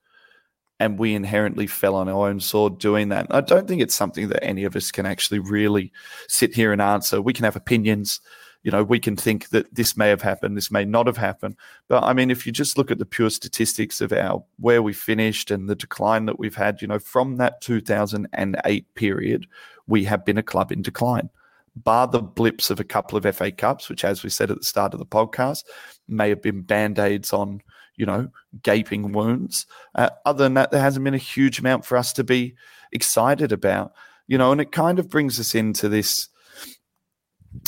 and 0.80 0.98
we 0.98 1.14
inherently 1.14 1.68
fell 1.68 1.96
on 1.96 2.08
our 2.08 2.30
own 2.30 2.40
sword 2.40 2.80
doing 2.80 3.10
that. 3.10 3.28
I 3.30 3.42
don't 3.42 3.68
think 3.68 3.82
it's 3.82 3.96
something 3.96 4.30
that 4.30 4.44
any 4.44 4.64
of 4.64 4.76
us 4.76 4.92
can 4.92 5.06
actually 5.06 5.40
really 5.40 5.92
sit 6.28 6.56
here 6.56 6.72
and 6.72 6.82
answer. 6.82 7.22
We 7.22 7.34
can 7.34 7.44
have 7.44 7.56
opinions. 7.56 8.22
You 8.64 8.72
know, 8.72 8.84
we 8.84 9.00
can 9.00 9.16
think 9.16 9.50
that 9.50 9.74
this 9.74 9.96
may 9.96 10.10
have 10.10 10.22
happened, 10.22 10.58
this 10.58 10.72
may 10.72 10.84
not 10.84 11.08
have 11.08 11.18
happened. 11.18 11.56
But 11.88 12.04
I 12.04 12.14
mean, 12.14 12.30
if 12.30 12.46
you 12.46 12.52
just 12.52 12.78
look 12.78 12.92
at 12.92 13.00
the 13.00 13.06
pure 13.06 13.30
statistics 13.30 14.02
of 14.02 14.12
our 14.12 14.44
where 14.60 14.84
we 14.84 14.92
finished 14.92 15.50
and 15.50 15.70
the 15.70 15.76
decline 15.76 16.26
that 16.26 16.40
we've 16.40 16.56
had, 16.56 16.82
you 16.82 16.88
know, 16.88 17.00
from 17.00 17.38
that 17.38 17.62
2008 17.62 18.96
period, 18.96 19.48
we 19.88 20.04
have 20.04 20.26
been 20.26 20.38
a 20.38 20.44
club 20.44 20.72
in 20.72 20.82
decline. 20.82 21.30
Bar 21.76 22.08
the 22.08 22.22
blips 22.22 22.70
of 22.70 22.80
a 22.80 22.84
couple 22.84 23.18
of 23.18 23.36
FA 23.36 23.52
Cups, 23.52 23.88
which, 23.88 24.04
as 24.04 24.24
we 24.24 24.30
said 24.30 24.52
at 24.52 24.58
the 24.58 24.66
start 24.66 24.94
of 24.94 25.00
the 25.00 25.06
podcast, 25.06 25.64
may 26.08 26.28
have 26.30 26.42
been 26.42 26.62
band 26.62 27.00
aids 27.00 27.32
on, 27.32 27.62
you 27.96 28.06
know, 28.06 28.30
gaping 28.62 29.14
wounds. 29.14 29.66
Uh, 29.96 30.10
other 30.26 30.44
than 30.44 30.56
that, 30.56 30.72
there 30.72 30.82
hasn't 30.82 31.06
been 31.06 31.14
a 31.14 31.18
huge 31.18 31.60
amount 31.60 31.86
for 31.86 31.96
us 31.96 32.12
to 32.14 32.24
be 32.24 32.56
excited 32.92 33.54
about, 33.54 33.94
you 34.28 34.38
know, 34.38 34.52
and 34.52 34.60
it 34.60 34.74
kind 34.74 35.00
of 35.00 35.10
brings 35.10 35.40
us 35.40 35.56
into 35.56 35.88
this 35.88 36.28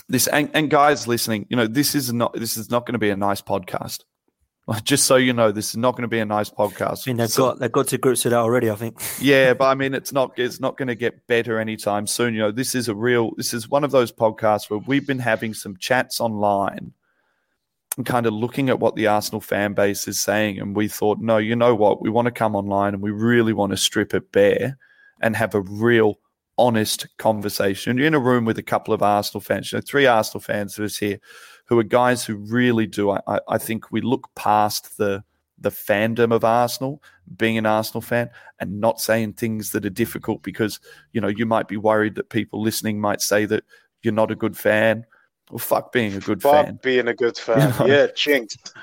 this 0.08 0.28
and, 0.28 0.50
and 0.54 0.70
guys 0.70 1.08
listening, 1.08 1.46
you 1.50 1.58
know, 1.58 1.68
this 1.68 1.96
is 1.96 2.12
not 2.14 2.34
this 2.34 2.58
is 2.58 2.70
not 2.70 2.86
going 2.86 2.94
to 2.94 3.00
be 3.00 3.10
a 3.10 3.18
nice 3.18 3.42
podcast. 3.42 4.04
Just 4.84 5.06
so 5.06 5.16
you 5.16 5.34
know, 5.34 5.52
this 5.52 5.70
is 5.72 5.78
not 5.78 5.94
going 5.94 6.04
to 6.04 6.08
be 6.08 6.20
a 6.20 6.26
nice 6.26 6.50
podcast. 6.50 7.08
I 7.08 7.10
mean, 7.12 7.18
they've 7.18 7.30
So- 7.30 7.50
got 7.50 7.60
they've 7.60 7.72
got 7.72 7.88
to 7.88 7.98
grips 7.98 8.24
with 8.24 8.32
that 8.32 8.40
already. 8.40 8.70
I 8.70 8.76
think. 8.76 9.02
yeah, 9.20 9.54
but 9.54 9.66
I 9.66 9.76
mean, 9.76 9.94
it's 9.94 10.14
not 10.14 10.38
it's 10.38 10.60
not 10.60 10.78
going 10.78 10.88
to 10.88 10.96
get 10.96 11.26
better 11.28 11.60
anytime 11.60 12.08
soon. 12.08 12.34
You 12.34 12.42
know, 12.42 12.52
this 12.52 12.76
is 12.76 12.88
a 12.88 12.96
real 12.96 13.32
this 13.38 13.54
is 13.54 13.68
one 13.68 13.84
of 13.84 13.92
those 13.92 14.12
podcasts 14.12 14.70
where 14.70 14.80
we've 14.80 15.06
been 15.06 15.20
having 15.20 15.54
some 15.54 15.76
chats 15.78 16.22
online 16.22 16.94
and 17.98 18.06
kind 18.06 18.26
of 18.26 18.34
looking 18.34 18.70
at 18.70 18.80
what 18.80 18.96
the 18.96 19.08
Arsenal 19.08 19.42
fan 19.42 19.74
base 19.74 20.08
is 20.08 20.20
saying, 20.22 20.60
and 20.60 20.76
we 20.76 20.88
thought, 20.88 21.20
no, 21.20 21.38
you 21.38 21.56
know 21.56 21.76
what, 21.76 22.02
we 22.02 22.10
want 22.10 22.28
to 22.28 22.32
come 22.32 22.56
online 22.56 22.94
and 22.94 23.04
we 23.04 23.12
really 23.12 23.52
want 23.52 23.72
to 23.72 23.78
strip 23.78 24.14
it 24.14 24.32
bare 24.32 24.78
and 25.20 25.36
have 25.36 25.56
a 25.56 25.62
real 25.62 26.18
honest 26.58 27.08
conversation. 27.18 27.98
You're 27.98 28.08
in 28.08 28.14
a 28.14 28.20
room 28.20 28.46
with 28.46 28.58
a 28.58 28.64
couple 28.64 28.94
of 28.94 29.02
Arsenal 29.02 29.42
fans, 29.42 29.72
you 29.72 29.78
know, 29.78 29.84
three 29.88 30.06
Arsenal 30.06 30.42
fans 30.42 30.78
of 30.78 30.86
us 30.86 30.98
here, 30.98 31.20
who 31.66 31.80
are 31.80 31.84
guys 31.84 32.26
who 32.26 32.36
really 32.36 32.88
do. 32.88 33.12
I, 33.12 33.40
I, 33.48 33.58
think 33.58 33.92
we 33.92 34.02
look 34.02 34.28
past 34.36 34.98
the 34.98 35.24
the 35.58 35.70
fandom 35.70 36.34
of 36.34 36.44
Arsenal, 36.44 37.02
being 37.38 37.58
an 37.58 37.66
Arsenal 37.66 38.02
fan, 38.02 38.30
and 38.60 38.80
not 38.80 39.00
saying 39.00 39.34
things 39.34 39.72
that 39.72 39.86
are 39.86 39.90
difficult 39.90 40.42
because 40.44 40.80
you 41.14 41.22
know 41.22 41.28
you 41.28 41.46
might 41.46 41.68
be 41.68 41.78
worried 41.78 42.16
that 42.16 42.30
people 42.30 42.62
listening 42.62 43.00
might 43.00 43.22
say 43.22 43.46
that 43.46 43.64
you're 44.02 44.14
not 44.14 44.32
a 44.32 44.36
good 44.36 44.58
fan. 44.58 45.06
Well, 45.50 45.60
fuck 45.60 45.92
being 45.92 46.16
a 46.16 46.20
good 46.20 46.42
Fuck 46.42 46.66
fan. 46.66 46.80
being 46.82 47.08
a 47.08 47.14
good 47.14 47.38
fan. 47.38 47.74
Yeah. 47.80 47.86
Yeah, 47.86 48.08
jinxed. 48.16 48.74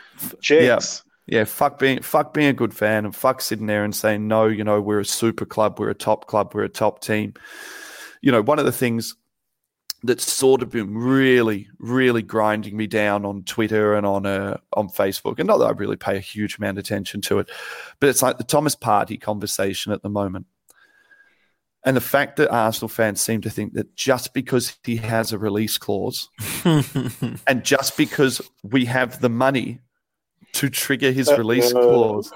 Jinx. 0.40 1.02
Yeah, 1.04 1.07
fuck 1.44 1.78
being 1.78 2.00
fuck 2.02 2.32
being 2.32 2.48
a 2.48 2.54
good 2.54 2.74
fan 2.74 3.04
and 3.04 3.14
fuck 3.14 3.40
sitting 3.40 3.66
there 3.66 3.84
and 3.84 3.94
saying 3.94 4.26
no. 4.26 4.46
You 4.46 4.64
know, 4.64 4.80
we're 4.80 5.00
a 5.00 5.04
super 5.04 5.44
club, 5.44 5.78
we're 5.78 5.90
a 5.90 5.94
top 5.94 6.26
club, 6.26 6.54
we're 6.54 6.64
a 6.64 6.68
top 6.68 7.00
team. 7.00 7.34
You 8.22 8.32
know, 8.32 8.42
one 8.42 8.58
of 8.58 8.64
the 8.64 8.72
things 8.72 9.14
that's 10.02 10.30
sort 10.30 10.62
of 10.62 10.70
been 10.70 10.96
really, 10.96 11.68
really 11.78 12.22
grinding 12.22 12.76
me 12.76 12.86
down 12.86 13.24
on 13.24 13.42
Twitter 13.42 13.94
and 13.94 14.06
on 14.06 14.26
uh, 14.26 14.58
on 14.72 14.88
Facebook, 14.88 15.38
and 15.38 15.46
not 15.46 15.58
that 15.58 15.66
I 15.66 15.70
really 15.72 15.96
pay 15.96 16.16
a 16.16 16.20
huge 16.20 16.58
amount 16.58 16.78
of 16.78 16.84
attention 16.84 17.20
to 17.22 17.40
it, 17.40 17.50
but 18.00 18.08
it's 18.08 18.22
like 18.22 18.38
the 18.38 18.44
Thomas 18.44 18.76
Partey 18.76 19.20
conversation 19.20 19.92
at 19.92 20.02
the 20.02 20.08
moment. 20.08 20.46
And 21.84 21.96
the 21.96 22.02
fact 22.02 22.36
that 22.36 22.50
Arsenal 22.50 22.88
fans 22.88 23.20
seem 23.20 23.40
to 23.42 23.50
think 23.50 23.74
that 23.74 23.94
just 23.94 24.34
because 24.34 24.76
he 24.84 24.96
has 24.96 25.32
a 25.32 25.38
release 25.38 25.78
clause 25.78 26.28
and 26.64 27.62
just 27.62 27.96
because 27.96 28.42
we 28.62 28.84
have 28.86 29.20
the 29.20 29.30
money 29.30 29.80
to 30.54 30.68
trigger 30.70 31.10
his 31.12 31.30
release 31.32 31.72
Uh, 31.72 31.80
clause, 31.80 32.32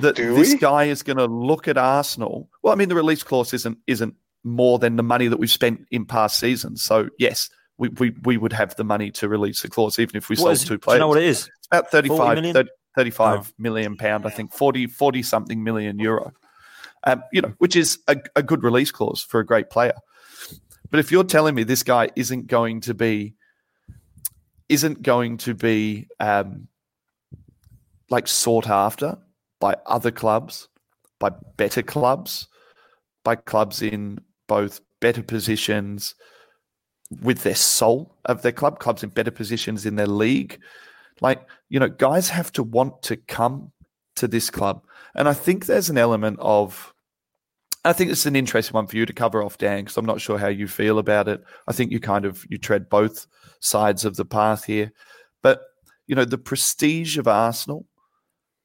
that 0.00 0.16
this 0.16 0.54
guy 0.54 0.84
is 0.84 1.02
going 1.02 1.16
to 1.16 1.26
look 1.26 1.68
at 1.68 1.76
Arsenal. 1.78 2.48
Well, 2.62 2.72
I 2.72 2.76
mean, 2.76 2.88
the 2.88 2.94
release 2.94 3.22
clause 3.22 3.52
isn't 3.54 3.78
isn't 3.86 4.14
more 4.44 4.78
than 4.78 4.96
the 4.96 5.02
money 5.02 5.26
that 5.28 5.38
we've 5.38 5.50
spent 5.50 5.86
in 5.90 6.04
past 6.04 6.38
seasons. 6.38 6.82
So 6.82 7.08
yes, 7.18 7.48
we 7.78 7.88
we, 7.88 8.10
we 8.24 8.36
would 8.36 8.52
have 8.52 8.76
the 8.76 8.84
money 8.84 9.10
to 9.12 9.28
release 9.28 9.62
the 9.62 9.68
clause 9.68 9.98
even 9.98 10.16
if 10.16 10.28
we 10.28 10.34
What 10.34 10.38
sold 10.40 10.52
is, 10.52 10.64
two 10.64 10.78
do 10.78 10.92
you 10.92 10.98
know 10.98 11.08
what 11.08 11.18
it 11.18 11.24
is? 11.24 11.48
It's 11.58 11.66
about 11.66 11.90
35 11.90 12.36
million? 12.36 12.54
30 12.54 12.70
35 12.96 13.38
Oh. 13.40 13.52
million 13.58 13.96
pound, 13.96 14.24
I 14.26 14.30
think 14.30 14.52
40 14.52 14.86
40 14.86 15.22
something 15.22 15.64
million 15.64 15.98
euro. 15.98 16.32
Um, 17.06 17.22
you 17.32 17.42
know, 17.42 17.52
which 17.58 17.74
is 17.76 17.98
a, 18.08 18.16
a 18.36 18.42
good 18.42 18.62
release 18.62 18.90
clause 18.90 19.20
for 19.22 19.40
a 19.40 19.44
great 19.44 19.68
player. 19.68 19.94
But 20.90 21.00
if 21.00 21.10
you're 21.10 21.24
telling 21.24 21.54
me 21.54 21.64
this 21.64 21.82
guy 21.82 22.10
isn't 22.14 22.46
going 22.46 22.82
to 22.82 22.94
be 22.94 23.34
isn't 24.68 25.02
going 25.02 25.36
to 25.38 25.54
be 25.54 26.06
um, 26.20 26.68
like 28.10 28.28
sought 28.28 28.68
after 28.68 29.18
by 29.60 29.76
other 29.86 30.10
clubs, 30.10 30.68
by 31.18 31.30
better 31.56 31.82
clubs, 31.82 32.48
by 33.24 33.34
clubs 33.34 33.82
in 33.82 34.18
both 34.46 34.80
better 35.00 35.22
positions 35.22 36.14
with 37.22 37.42
their 37.42 37.54
soul 37.54 38.16
of 38.24 38.42
their 38.42 38.52
club, 38.52 38.78
clubs 38.78 39.02
in 39.02 39.10
better 39.10 39.30
positions 39.30 39.86
in 39.86 39.96
their 39.96 40.06
league. 40.06 40.58
Like, 41.20 41.46
you 41.68 41.78
know, 41.78 41.88
guys 41.88 42.28
have 42.28 42.52
to 42.52 42.62
want 42.62 43.02
to 43.04 43.16
come 43.16 43.72
to 44.16 44.28
this 44.28 44.50
club. 44.50 44.82
And 45.14 45.28
I 45.28 45.34
think 45.34 45.66
there's 45.66 45.90
an 45.90 45.98
element 45.98 46.38
of 46.40 46.92
I 47.86 47.92
think 47.92 48.10
it's 48.10 48.24
an 48.24 48.36
interesting 48.36 48.72
one 48.72 48.86
for 48.86 48.96
you 48.96 49.04
to 49.04 49.12
cover 49.12 49.42
off, 49.42 49.58
Dan, 49.58 49.84
because 49.84 49.98
I'm 49.98 50.06
not 50.06 50.20
sure 50.20 50.38
how 50.38 50.48
you 50.48 50.66
feel 50.66 50.98
about 50.98 51.28
it. 51.28 51.44
I 51.68 51.72
think 51.72 51.92
you 51.92 52.00
kind 52.00 52.24
of 52.24 52.44
you 52.48 52.56
tread 52.56 52.88
both 52.88 53.26
sides 53.60 54.06
of 54.06 54.16
the 54.16 54.24
path 54.24 54.64
here, 54.64 54.90
but 55.42 55.60
you 56.06 56.14
know 56.14 56.24
the 56.24 56.38
prestige 56.38 57.18
of 57.18 57.28
Arsenal. 57.28 57.86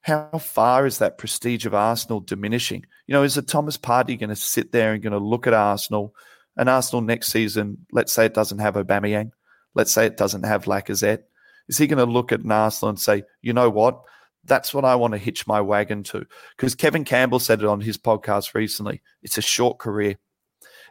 How 0.01 0.37
far 0.37 0.85
is 0.85 0.99
that 0.99 1.17
prestige 1.17 1.65
of 1.65 1.73
Arsenal 1.73 2.21
diminishing? 2.21 2.85
You 3.07 3.13
know, 3.13 3.23
is 3.23 3.37
a 3.37 3.41
Thomas 3.41 3.77
Partey 3.77 4.19
going 4.19 4.29
to 4.29 4.35
sit 4.35 4.71
there 4.71 4.93
and 4.93 5.03
going 5.03 5.13
to 5.13 5.19
look 5.19 5.45
at 5.45 5.53
Arsenal 5.53 6.15
and 6.57 6.69
Arsenal 6.69 7.01
next 7.01 7.31
season? 7.31 7.85
Let's 7.91 8.13
say 8.13 8.25
it 8.25 8.33
doesn't 8.33 8.59
have 8.59 8.75
Aubameyang. 8.75 9.31
Let's 9.75 9.91
say 9.91 10.05
it 10.05 10.17
doesn't 10.17 10.43
have 10.43 10.65
Lacazette. 10.65 11.23
Is 11.67 11.77
he 11.77 11.87
going 11.87 12.05
to 12.05 12.11
look 12.11 12.31
at 12.31 12.41
an 12.41 12.51
Arsenal 12.51 12.89
and 12.89 12.99
say, 12.99 13.23
you 13.41 13.53
know 13.53 13.69
what? 13.69 14.01
That's 14.45 14.73
what 14.73 14.85
I 14.85 14.95
want 14.95 15.13
to 15.13 15.17
hitch 15.17 15.45
my 15.45 15.61
wagon 15.61 16.03
to. 16.03 16.25
Because 16.55 16.75
Kevin 16.75 17.03
Campbell 17.03 17.39
said 17.39 17.59
it 17.59 17.67
on 17.67 17.81
his 17.81 17.97
podcast 17.97 18.53
recently. 18.53 19.01
It's 19.21 19.37
a 19.37 19.41
short 19.41 19.79
career. 19.79 20.15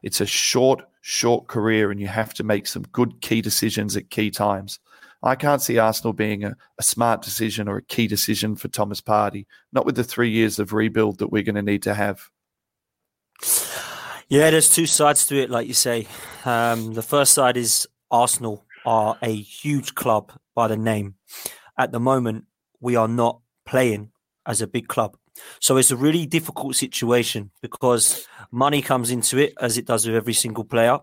It's 0.03 0.21
a 0.21 0.27
short, 0.27 0.83
short 1.01 1.49
career, 1.49 1.90
and 1.90 2.01
you 2.01 2.07
have 2.07 2.35
to 2.35 2.44
make 2.44 2.66
some 2.66 2.83
good 2.92 3.21
key 3.21 3.40
decisions 3.40 3.97
at 3.97 4.11
key 4.11 4.31
times. 4.31 4.79
I 5.22 5.35
can't 5.35 5.62
see 5.62 5.78
Arsenal 5.78 6.12
being 6.12 6.44
a, 6.44 6.57
a 6.78 6.83
smart 6.83 7.22
decision 7.22 7.68
or 7.68 7.78
a 7.78 7.83
key 7.83 8.07
decision 8.07 8.54
for 8.57 8.68
Thomas 8.68 9.00
Partey, 9.00 9.46
not 9.72 9.85
with 9.85 9.96
the 9.96 10.04
three 10.04 10.31
years 10.31 10.59
of 10.59 10.72
rebuild 10.72 11.18
that 11.18 11.28
we're 11.28 11.42
going 11.42 11.57
to 11.57 11.62
need 11.62 11.83
to 11.83 11.94
have. 11.94 12.28
Yeah, 14.28 14.50
there's 14.50 14.70
two 14.70 14.87
sides 14.87 15.26
to 15.28 15.40
it, 15.40 15.50
like 15.50 15.66
you 15.66 15.74
say. 15.74 16.07
Um, 16.44 16.92
the 16.92 17.02
first 17.02 17.33
side 17.33 17.57
is 17.57 17.88
Arsenal 18.11 18.64
are 18.85 19.18
a 19.22 19.35
huge 19.35 19.94
club 19.94 20.33
by 20.54 20.68
the 20.68 20.76
name. 20.76 21.14
At 21.78 21.92
the 21.92 22.00
moment, 22.00 22.44
we 22.81 22.96
are 22.96 23.09
not 23.09 23.40
playing 23.66 24.11
as 24.46 24.61
a 24.61 24.66
big 24.66 24.88
club. 24.88 25.16
So 25.61 25.76
it's 25.76 25.90
a 25.90 25.96
really 25.96 26.26
difficult 26.26 26.76
situation 26.76 27.50
because 27.61 28.26
money 28.50 28.83
comes 28.83 29.11
into 29.11 29.38
it 29.38 29.54
as 29.61 29.78
it 29.78 29.87
does 29.87 30.07
with 30.07 30.16
every 30.16 30.33
single 30.33 30.64
player. 30.64 30.98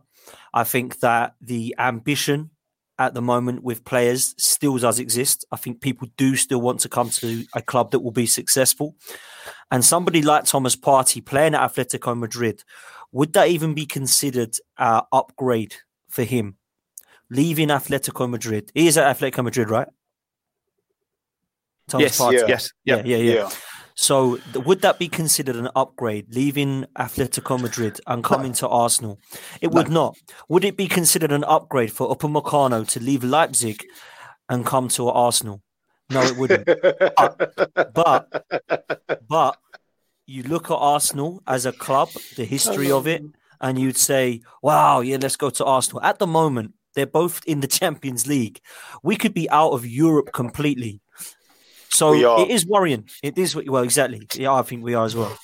I 0.53 0.63
think 0.63 0.99
that 0.99 1.35
the 1.41 1.75
ambition 1.77 2.51
at 2.97 3.13
the 3.13 3.21
moment 3.21 3.63
with 3.63 3.83
players 3.83 4.33
still 4.37 4.77
does 4.77 4.99
exist. 4.99 5.45
I 5.51 5.57
think 5.57 5.81
people 5.81 6.07
do 6.17 6.35
still 6.35 6.61
want 6.61 6.79
to 6.81 6.89
come 6.89 7.09
to 7.09 7.45
a 7.53 7.61
club 7.61 7.91
that 7.91 7.99
will 7.99 8.11
be 8.11 8.25
successful. 8.25 8.95
And 9.71 9.83
somebody 9.83 10.21
like 10.21 10.45
Thomas 10.45 10.75
Partey 10.75 11.25
playing 11.25 11.55
at 11.55 11.73
Atletico 11.73 12.17
Madrid, 12.17 12.63
would 13.11 13.33
that 13.33 13.49
even 13.49 13.73
be 13.73 13.85
considered 13.85 14.55
an 14.77 15.01
upgrade 15.11 15.75
for 16.09 16.23
him? 16.23 16.57
Leaving 17.29 17.69
Atletico 17.69 18.29
Madrid. 18.29 18.71
He 18.73 18.87
is 18.87 18.97
at 18.97 19.17
Atletico 19.17 19.43
Madrid, 19.43 19.69
right? 19.69 19.87
Thomas 21.87 22.03
yes, 22.03 22.19
Partey. 22.19 22.33
Yeah. 22.33 22.45
yes, 22.47 22.71
yeah, 22.83 23.01
yeah, 23.03 23.17
yeah. 23.17 23.33
yeah. 23.33 23.49
So 23.95 24.39
would 24.53 24.81
that 24.81 24.99
be 24.99 25.07
considered 25.07 25.55
an 25.55 25.69
upgrade, 25.75 26.33
leaving 26.35 26.85
Atletico 26.97 27.59
Madrid 27.59 27.99
and 28.05 28.23
coming 28.23 28.51
to 28.53 28.67
Arsenal? 28.67 29.19
It 29.61 29.71
would 29.71 29.89
not. 29.89 30.17
Would 30.49 30.65
it 30.65 30.75
be 30.75 30.87
considered 30.87 31.31
an 31.31 31.45
upgrade 31.45 31.93
for 31.93 32.13
Upamecano 32.13 32.87
to 32.89 32.99
leave 32.99 33.23
Leipzig 33.23 33.85
and 34.49 34.65
come 34.65 34.89
to 34.89 35.07
Arsenal? 35.07 35.61
No, 36.09 36.21
it 36.21 36.35
wouldn't. 36.35 36.65
but, 36.65 37.93
but, 37.93 38.45
but 39.27 39.57
you 40.27 40.43
look 40.43 40.69
at 40.69 40.75
Arsenal 40.75 41.41
as 41.47 41.65
a 41.65 41.71
club, 41.71 42.09
the 42.35 42.45
history 42.45 42.91
of 42.91 43.07
it, 43.07 43.23
and 43.61 43.79
you'd 43.79 43.97
say, 43.97 44.41
"Wow, 44.61 44.99
yeah, 44.99 45.17
let's 45.19 45.37
go 45.37 45.49
to 45.51 45.65
Arsenal." 45.65 46.03
At 46.03 46.19
the 46.19 46.27
moment, 46.27 46.73
they're 46.93 47.05
both 47.05 47.41
in 47.47 47.61
the 47.61 47.67
Champions 47.79 48.27
League. 48.27 48.59
We 49.03 49.15
could 49.15 49.33
be 49.33 49.49
out 49.49 49.71
of 49.71 49.85
Europe 49.85 50.31
completely 50.33 51.01
so 51.89 52.39
it 52.39 52.49
is 52.49 52.65
worrying. 52.65 53.07
It 53.23 53.37
is 53.37 53.55
well, 53.55 53.83
exactly. 53.83 54.27
Yeah, 54.35 54.53
I 54.53 54.61
think 54.61 54.83
we 54.83 54.93
are 54.93 55.05
as 55.05 55.15
well. 55.15 55.37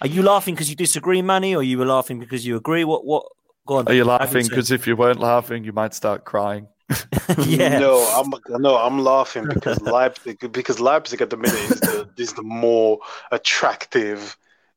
Are 0.00 0.06
you 0.06 0.22
laughing 0.22 0.54
because 0.54 0.68
you 0.68 0.76
disagree, 0.76 1.22
Manny, 1.22 1.54
or 1.54 1.62
you 1.62 1.78
were 1.78 1.86
laughing 1.86 2.18
because 2.18 2.46
you 2.46 2.56
agree? 2.56 2.84
What? 2.84 3.04
What? 3.04 3.26
Go 3.66 3.76
on. 3.76 3.88
Are 3.88 3.94
you 3.94 4.04
laughing 4.04 4.46
because 4.46 4.70
if 4.70 4.86
you 4.86 4.96
weren't 4.96 5.18
laughing, 5.18 5.64
you 5.64 5.72
might 5.72 5.94
start 5.94 6.24
crying? 6.24 6.68
yeah. 7.46 7.78
No, 7.78 7.98
I'm 8.14 8.62
no, 8.62 8.76
I'm 8.76 9.00
laughing 9.00 9.48
because 9.48 9.80
Leipzig 9.82 10.52
because 10.52 10.78
Leipzig 10.78 11.20
at 11.20 11.30
the 11.30 11.36
minute 11.36 11.70
is 11.70 11.80
the 11.80 12.08
is 12.16 12.32
the 12.34 12.42
more 12.42 13.00
attractive 13.32 14.36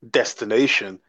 destination. 0.09 0.99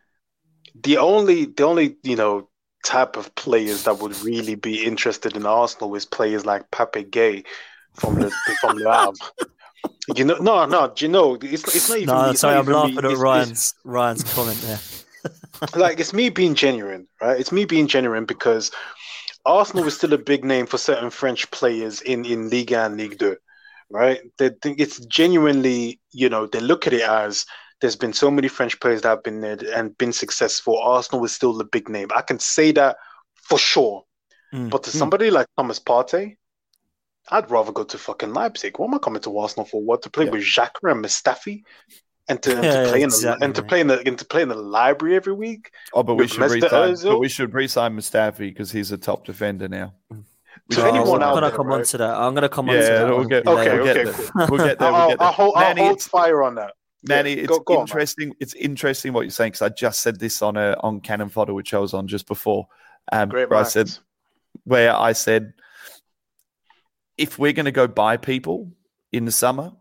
The 0.83 0.99
only 0.99 1.47
the 1.47 1.65
only 1.65 1.97
you 2.03 2.17
know 2.17 2.49
type 2.85 3.17
of 3.17 3.35
players 3.35 3.85
that 3.85 3.99
would 3.99 4.19
really 4.23 4.55
be 4.55 4.85
interested 4.85 5.37
in 5.37 5.47
Arsenal 5.47 5.95
is 5.95 6.05
players 6.05 6.45
like 6.45 6.71
Pape 6.71 7.11
Gueye 7.11 7.45
from 7.95 8.17
the 8.17 8.31
from 8.61 8.77
Le 8.77 8.93
Havre. 8.93 9.49
You 10.17 10.25
know, 10.25 10.37
no, 10.37 10.67
no. 10.67 10.93
Do 10.95 11.05
you 11.05 11.11
know? 11.11 11.35
It's, 11.41 11.75
it's 11.75 11.89
not 11.89 11.99
even. 11.99 12.15
No, 12.15 12.31
it's 12.31 12.41
sorry, 12.41 12.57
I'm 12.57 12.67
laughing 12.67 12.97
me. 12.97 13.13
at 13.13 13.17
Ryan's 13.17 13.75
Ryan's 13.85 14.25
comment 14.35 14.61
there. 14.63 14.81
like 15.77 16.01
it's 16.01 16.13
me 16.13 16.31
being 16.31 16.55
genuine, 16.55 17.07
right? 17.21 17.39
It's 17.39 17.53
me 17.53 17.65
being 17.65 17.87
genuine 17.87 18.25
because 18.25 18.71
Arsenal 19.45 19.87
is 19.87 19.97
still 19.97 20.13
a 20.13 20.19
big 20.19 20.45
name 20.45 20.67
for 20.67 20.79
certain 20.79 21.11
French 21.11 21.51
players 21.51 22.01
in 22.01 22.25
in 22.25 22.51
Liga 22.51 22.85
and 22.85 22.97
Ligue 22.97 23.19
2, 23.19 23.37
right? 23.91 24.21
They 24.39 24.51
think 24.63 24.81
it's 24.81 24.99
genuinely, 25.07 26.01
you 26.13 26.29
know, 26.29 26.47
they 26.47 26.61
look 26.61 26.87
at 26.87 26.93
it 26.93 27.03
as 27.03 27.47
there's 27.81 27.97
been 27.97 28.13
so 28.13 28.31
many 28.31 28.49
French 28.49 28.79
players 28.81 29.03
that 29.03 29.09
have 29.09 29.23
been 29.23 29.41
there 29.41 29.59
and 29.75 29.97
been 29.97 30.13
successful. 30.13 30.79
Arsenal 30.79 31.25
is 31.25 31.33
still 31.33 31.57
the 31.57 31.65
big 31.65 31.89
name. 31.89 32.09
I 32.15 32.23
can 32.23 32.39
say 32.39 32.73
that 32.73 32.97
for 33.35 33.59
sure. 33.59 34.05
Mm. 34.53 34.71
But 34.71 34.83
to 34.85 34.91
mm. 34.91 34.95
somebody 34.95 35.31
like 35.31 35.47
Thomas 35.57 35.81
Partey, 35.81 36.37
I'd 37.31 37.51
rather 37.51 37.73
go 37.73 37.85
to 37.85 37.99
fucking 37.99 38.33
Leipzig. 38.33 38.79
What 38.79 38.89
am 38.89 38.95
I 38.95 38.99
coming 38.99 39.23
to 39.23 39.39
Arsenal 39.39 39.67
for? 39.67 39.83
What 39.83 40.03
to 40.03 40.11
play 40.11 40.27
yeah. 40.27 40.33
with 40.33 40.43
Xhaka 40.43 40.91
and 40.91 41.05
Mustafi? 41.05 41.63
And 42.29 42.41
to, 42.43 42.53
and 42.53 42.63
to 42.63 42.91
play 42.91 43.03
exactly, 43.03 43.03
in 43.03 43.09
the, 43.11 43.45
and 43.45 43.55
to 43.57 43.63
play 43.63 43.81
in 43.81 43.87
the 43.89 44.07
and 44.07 44.19
to 44.19 44.25
play 44.25 44.43
in 44.43 44.49
the 44.49 44.55
library 44.55 45.17
every 45.17 45.33
week. 45.33 45.73
Oh, 45.93 46.05
but 46.05 46.15
we 46.15 46.29
should 46.29 46.49
resign. 46.49 46.97
But 47.03 47.19
we 47.19 47.29
should 47.29 47.53
resign 47.53 47.97
Mustafi 47.97 48.39
because 48.39 48.71
he's 48.71 48.93
a 48.93 48.99
top 48.99 49.25
defender 49.25 49.69
now. 49.69 49.95
So 50.71 50.87
anyone 50.87 51.23
I'm 51.23 51.35
gonna 51.35 51.51
come 51.51 51.67
right? 51.69 51.81
on 51.81 51.85
to 51.85 51.99
that. 51.99 52.15
I'm 52.15 52.35
gonna 52.35 52.49
come 52.49 52.69
yeah, 52.69 52.75
on 52.75 52.81
to 52.81 52.87
that. 52.87 53.09
We'll 53.09 53.25
get, 53.25 53.47
okay, 53.47 53.79
we'll 53.79 53.89
okay, 53.89 54.05
get 54.05 54.15
cool. 54.15 54.47
We'll 54.49 54.67
get 54.67 54.79
there. 54.79 54.93
We'll 54.93 55.09
get 55.09 55.19
there. 55.19 55.27
I'll, 55.27 55.33
hold, 55.33 55.55
Manny, 55.57 55.81
I'll 55.81 55.87
hold 55.89 56.03
fire 56.03 56.43
on 56.43 56.55
that. 56.57 56.75
Manny, 57.03 57.31
yeah, 57.35 57.43
it's 57.43 57.49
go, 57.49 57.61
go 57.61 57.81
interesting. 57.81 58.31
On, 58.31 58.37
it's 58.39 58.55
interesting 58.55 59.13
what 59.13 59.23
you're 59.23 59.31
saying 59.31 59.53
because 59.53 59.63
I 59.63 59.71
just 59.71 60.01
said 60.01 60.21
this 60.21 60.43
on 60.43 60.57
a 60.57 60.77
on 60.81 61.01
Cannon 61.01 61.31
Fodder, 61.31 61.55
which 61.55 61.75
I 61.75 61.79
was 61.79 61.95
on 61.95 62.07
just 62.07 62.29
before. 62.29 62.69
Um, 63.11 63.29
Great 63.29 63.51
where 63.51 63.59
I 63.59 63.65
said 63.65 63.91
where 64.65 64.95
I 64.95 65.13
said 65.13 65.55
if 67.21 67.39
we're 67.39 67.53
going 67.53 67.67
to 67.67 67.73
go 67.73 67.87
buy 67.87 68.17
people 68.17 68.73
in 69.13 69.27
the 69.27 69.31
summer, 69.31 69.73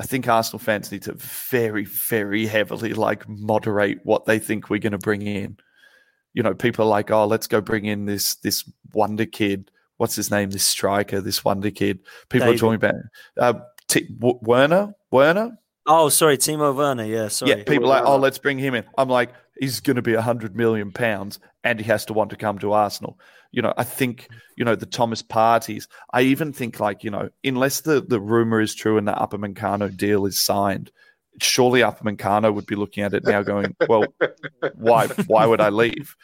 I 0.00 0.04
think 0.04 0.26
Arsenal 0.26 0.58
fans 0.58 0.90
need 0.90 1.02
to 1.02 1.14
very, 1.14 1.84
very 1.84 2.44
heavily 2.46 2.92
like 2.92 3.28
moderate 3.28 4.00
what 4.02 4.24
they 4.26 4.40
think 4.40 4.68
we're 4.68 4.80
going 4.80 4.92
to 4.92 4.98
bring 4.98 5.22
in. 5.22 5.58
You 6.34 6.42
know, 6.42 6.54
people 6.54 6.84
are 6.84 6.88
like, 6.88 7.10
"Oh, 7.10 7.26
let's 7.26 7.46
go 7.46 7.60
bring 7.60 7.84
in 7.84 8.06
this 8.06 8.34
this 8.36 8.68
wonder 8.92 9.26
kid. 9.26 9.70
What's 9.98 10.16
his 10.16 10.30
name? 10.30 10.50
This 10.50 10.64
striker, 10.64 11.20
this 11.20 11.44
wonder 11.44 11.70
kid." 11.70 12.00
People 12.28 12.46
David. 12.46 12.56
are 12.56 12.58
talking 12.58 12.74
about 12.74 12.94
uh, 13.38 13.60
T- 13.86 14.08
w- 14.18 14.40
Werner. 14.42 14.94
Werner. 15.12 15.58
Oh, 15.86 16.08
sorry, 16.08 16.36
Timo 16.36 16.74
Werner. 16.74 17.04
Yeah, 17.04 17.28
sorry. 17.28 17.50
Yeah, 17.50 17.64
people 17.64 17.84
are 17.92 18.00
like, 18.00 18.04
"Oh, 18.04 18.16
let's 18.16 18.38
bring 18.38 18.58
him 18.58 18.74
in." 18.74 18.84
I'm 18.98 19.08
like, 19.08 19.30
he's 19.62 19.80
going 19.80 19.96
to 19.96 20.02
be 20.02 20.14
a 20.14 20.22
hundred 20.22 20.56
million 20.56 20.90
pounds, 20.92 21.38
and 21.64 21.78
he 21.78 21.86
has 21.86 22.04
to 22.06 22.12
want 22.12 22.30
to 22.30 22.36
come 22.36 22.58
to 22.58 22.72
Arsenal 22.72 23.18
you 23.52 23.60
know, 23.60 23.74
I 23.76 23.84
think, 23.84 24.28
you 24.56 24.64
know, 24.64 24.74
the 24.74 24.86
Thomas 24.86 25.22
Parteys, 25.22 25.86
I 26.12 26.22
even 26.22 26.52
think 26.52 26.80
like, 26.80 27.04
you 27.04 27.10
know, 27.10 27.28
unless 27.44 27.82
the, 27.82 28.00
the 28.00 28.18
rumor 28.18 28.60
is 28.60 28.74
true 28.74 28.96
and 28.96 29.06
the 29.06 29.12
Upamecano 29.12 29.94
deal 29.94 30.24
is 30.24 30.40
signed, 30.40 30.90
surely 31.40 31.80
Upamecano 31.80 32.52
would 32.52 32.66
be 32.66 32.74
looking 32.74 33.04
at 33.04 33.12
it 33.12 33.24
now 33.24 33.42
going, 33.42 33.76
well, 33.88 34.06
why, 34.74 35.06
why 35.26 35.44
would 35.44 35.60
I 35.60 35.68
leave? 35.68 36.16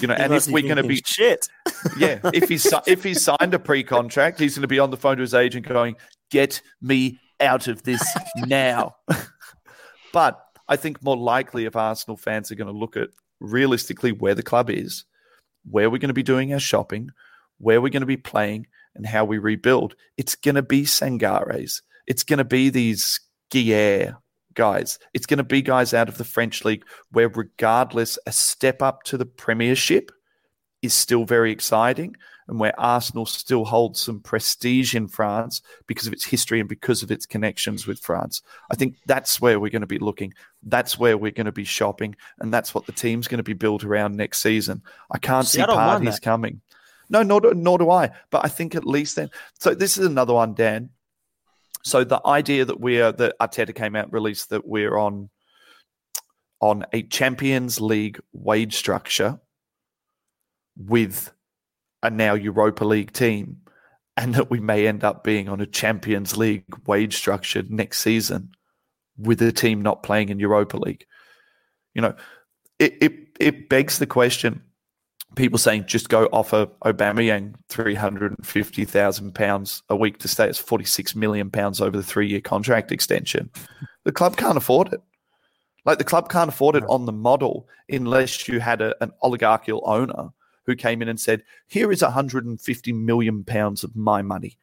You 0.00 0.08
know, 0.08 0.14
he 0.14 0.22
and 0.22 0.32
if 0.32 0.46
we're 0.46 0.62
going 0.62 0.76
to 0.76 0.84
be 0.84 1.02
shit, 1.04 1.48
yeah, 1.98 2.20
if 2.32 2.48
he's, 2.48 2.72
if 2.86 3.02
he's 3.02 3.22
signed 3.22 3.52
a 3.52 3.58
pre-contract, 3.58 4.38
he's 4.38 4.54
going 4.54 4.62
to 4.62 4.68
be 4.68 4.78
on 4.78 4.90
the 4.90 4.96
phone 4.96 5.16
to 5.16 5.22
his 5.22 5.34
agent 5.34 5.66
going, 5.66 5.96
get 6.30 6.62
me 6.80 7.18
out 7.40 7.66
of 7.66 7.82
this 7.82 8.02
now. 8.46 8.94
but 10.12 10.40
I 10.68 10.76
think 10.76 11.02
more 11.02 11.16
likely 11.16 11.64
if 11.64 11.76
Arsenal 11.76 12.16
fans 12.16 12.50
are 12.50 12.56
going 12.56 12.72
to 12.72 12.78
look 12.78 12.96
at 12.96 13.10
realistically 13.40 14.12
where 14.12 14.34
the 14.34 14.42
club 14.42 14.70
is, 14.70 15.04
where 15.68 15.90
we're 15.90 15.98
going 15.98 16.08
to 16.08 16.14
be 16.14 16.22
doing 16.22 16.52
our 16.52 16.60
shopping, 16.60 17.10
where 17.58 17.80
we're 17.80 17.90
going 17.90 18.00
to 18.00 18.06
be 18.06 18.16
playing, 18.16 18.66
and 18.94 19.06
how 19.06 19.24
we 19.24 19.38
rebuild. 19.38 19.94
It's 20.16 20.34
going 20.34 20.54
to 20.54 20.62
be 20.62 20.82
Sangares. 20.82 21.82
It's 22.06 22.22
going 22.22 22.38
to 22.38 22.44
be 22.44 22.70
these 22.70 23.20
Gueye 23.50 24.16
guys. 24.54 24.98
It's 25.14 25.26
going 25.26 25.38
to 25.38 25.44
be 25.44 25.62
guys 25.62 25.94
out 25.94 26.08
of 26.08 26.18
the 26.18 26.24
French 26.24 26.64
league 26.64 26.84
where, 27.12 27.28
regardless, 27.28 28.18
a 28.26 28.32
step 28.32 28.82
up 28.82 29.02
to 29.04 29.18
the 29.18 29.26
Premiership 29.26 30.10
is 30.82 30.94
still 30.94 31.24
very 31.24 31.52
exciting 31.52 32.16
and 32.48 32.60
where 32.60 32.78
Arsenal 32.78 33.26
still 33.26 33.64
holds 33.64 34.00
some 34.00 34.20
prestige 34.20 34.94
in 34.94 35.08
France 35.08 35.62
because 35.86 36.06
of 36.06 36.12
its 36.12 36.24
history 36.24 36.60
and 36.60 36.68
because 36.68 37.02
of 37.02 37.10
its 37.10 37.26
connections 37.26 37.86
with 37.86 37.98
France. 37.98 38.42
I 38.70 38.76
think 38.76 38.96
that's 39.06 39.40
where 39.40 39.58
we're 39.58 39.70
going 39.70 39.80
to 39.80 39.86
be 39.86 39.98
looking. 39.98 40.32
That's 40.62 40.98
where 40.98 41.18
we're 41.18 41.32
going 41.32 41.46
to 41.46 41.52
be 41.52 41.64
shopping, 41.64 42.16
and 42.38 42.52
that's 42.52 42.74
what 42.74 42.86
the 42.86 42.92
team's 42.92 43.28
going 43.28 43.38
to 43.38 43.44
be 43.44 43.52
built 43.52 43.84
around 43.84 44.16
next 44.16 44.40
season. 44.40 44.82
I 45.10 45.18
can't 45.18 45.46
see, 45.46 45.58
see 45.58 45.64
Parteys 45.64 46.20
coming. 46.20 46.60
No, 47.08 47.22
nor 47.22 47.40
do, 47.40 47.54
nor 47.54 47.78
do 47.78 47.90
I. 47.90 48.10
But 48.30 48.44
I 48.44 48.48
think 48.48 48.74
at 48.74 48.84
least 48.84 49.16
then. 49.16 49.30
So 49.58 49.74
this 49.74 49.96
is 49.96 50.06
another 50.06 50.34
one, 50.34 50.54
Dan. 50.54 50.90
So 51.84 52.02
the 52.02 52.20
idea 52.26 52.64
that 52.64 52.80
we're 52.80 53.12
that 53.12 53.38
Arteta 53.40 53.74
came 53.74 53.94
out 53.94 54.06
and 54.06 54.12
released 54.12 54.50
that 54.50 54.66
we're 54.66 54.96
on 54.96 55.30
on 56.60 56.84
a 56.92 57.02
Champions 57.02 57.80
League 57.80 58.18
wage 58.32 58.74
structure 58.74 59.38
with 60.76 61.32
a 62.02 62.10
now 62.10 62.34
Europa 62.34 62.84
League 62.84 63.12
team, 63.12 63.58
and 64.16 64.34
that 64.34 64.50
we 64.50 64.60
may 64.60 64.86
end 64.86 65.04
up 65.04 65.24
being 65.24 65.48
on 65.48 65.60
a 65.60 65.66
Champions 65.66 66.36
League 66.36 66.64
wage 66.86 67.16
structure 67.16 67.62
next 67.68 68.00
season 68.00 68.50
with 69.18 69.40
a 69.42 69.52
team 69.52 69.82
not 69.82 70.02
playing 70.02 70.28
in 70.28 70.38
Europa 70.38 70.76
League. 70.76 71.06
You 71.94 72.02
know, 72.02 72.14
it 72.78 72.96
it, 73.00 73.12
it 73.40 73.68
begs 73.68 73.98
the 73.98 74.06
question. 74.06 74.62
People 75.34 75.58
saying 75.58 75.84
just 75.86 76.08
go 76.08 76.26
offer 76.32 76.66
Aubameyang 76.84 77.54
three 77.68 77.94
hundred 77.94 78.32
and 78.36 78.46
fifty 78.46 78.84
thousand 78.84 79.34
pounds 79.34 79.82
a 79.88 79.96
week 79.96 80.18
to 80.18 80.28
stay. 80.28 80.48
It's 80.48 80.58
forty 80.58 80.84
six 80.84 81.14
million 81.14 81.50
pounds 81.50 81.80
over 81.80 81.96
the 81.96 82.02
three 82.02 82.28
year 82.28 82.40
contract 82.40 82.92
extension. 82.92 83.50
The 84.04 84.12
club 84.12 84.36
can't 84.36 84.56
afford 84.56 84.92
it. 84.92 85.00
Like 85.84 85.98
the 85.98 86.04
club 86.04 86.30
can't 86.30 86.48
afford 86.48 86.76
it 86.76 86.84
on 86.88 87.06
the 87.06 87.12
model 87.12 87.68
unless 87.88 88.48
you 88.48 88.60
had 88.60 88.80
a, 88.80 88.94
an 89.02 89.12
oligarchical 89.22 89.82
owner 89.84 90.30
who 90.66 90.76
came 90.76 91.02
in 91.02 91.08
and 91.08 91.20
said, 91.20 91.42
"Here 91.66 91.90
is 91.90 92.02
150 92.02 92.92
million 92.92 93.44
pounds 93.44 93.84
of 93.84 93.96
my 93.96 94.22
money. 94.22 94.58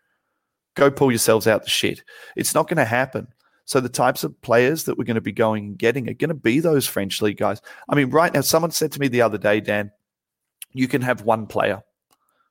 Go 0.75 0.91
pull 0.91 1.11
yourselves 1.11 1.47
out 1.47 1.63
the 1.63 1.69
shit." 1.69 2.03
It's 2.35 2.53
not 2.53 2.67
going 2.67 2.77
to 2.77 2.85
happen. 2.85 3.27
So 3.65 3.79
the 3.79 3.89
types 3.89 4.23
of 4.23 4.39
players 4.41 4.83
that 4.83 4.97
we're 4.97 5.05
going 5.05 5.15
to 5.15 5.21
be 5.21 5.31
going 5.31 5.65
and 5.65 5.77
getting 5.77 6.09
are 6.09 6.13
going 6.13 6.29
to 6.29 6.33
be 6.35 6.59
those 6.59 6.85
French 6.85 7.21
league 7.21 7.37
guys. 7.37 7.61
I 7.87 7.95
mean, 7.95 8.09
right 8.09 8.33
now, 8.33 8.41
someone 8.41 8.71
said 8.71 8.91
to 8.91 8.99
me 8.99 9.07
the 9.07 9.21
other 9.21 9.37
day, 9.37 9.61
Dan, 9.61 9.91
you 10.73 10.87
can 10.87 11.01
have 11.01 11.21
one 11.21 11.47
player. 11.47 11.81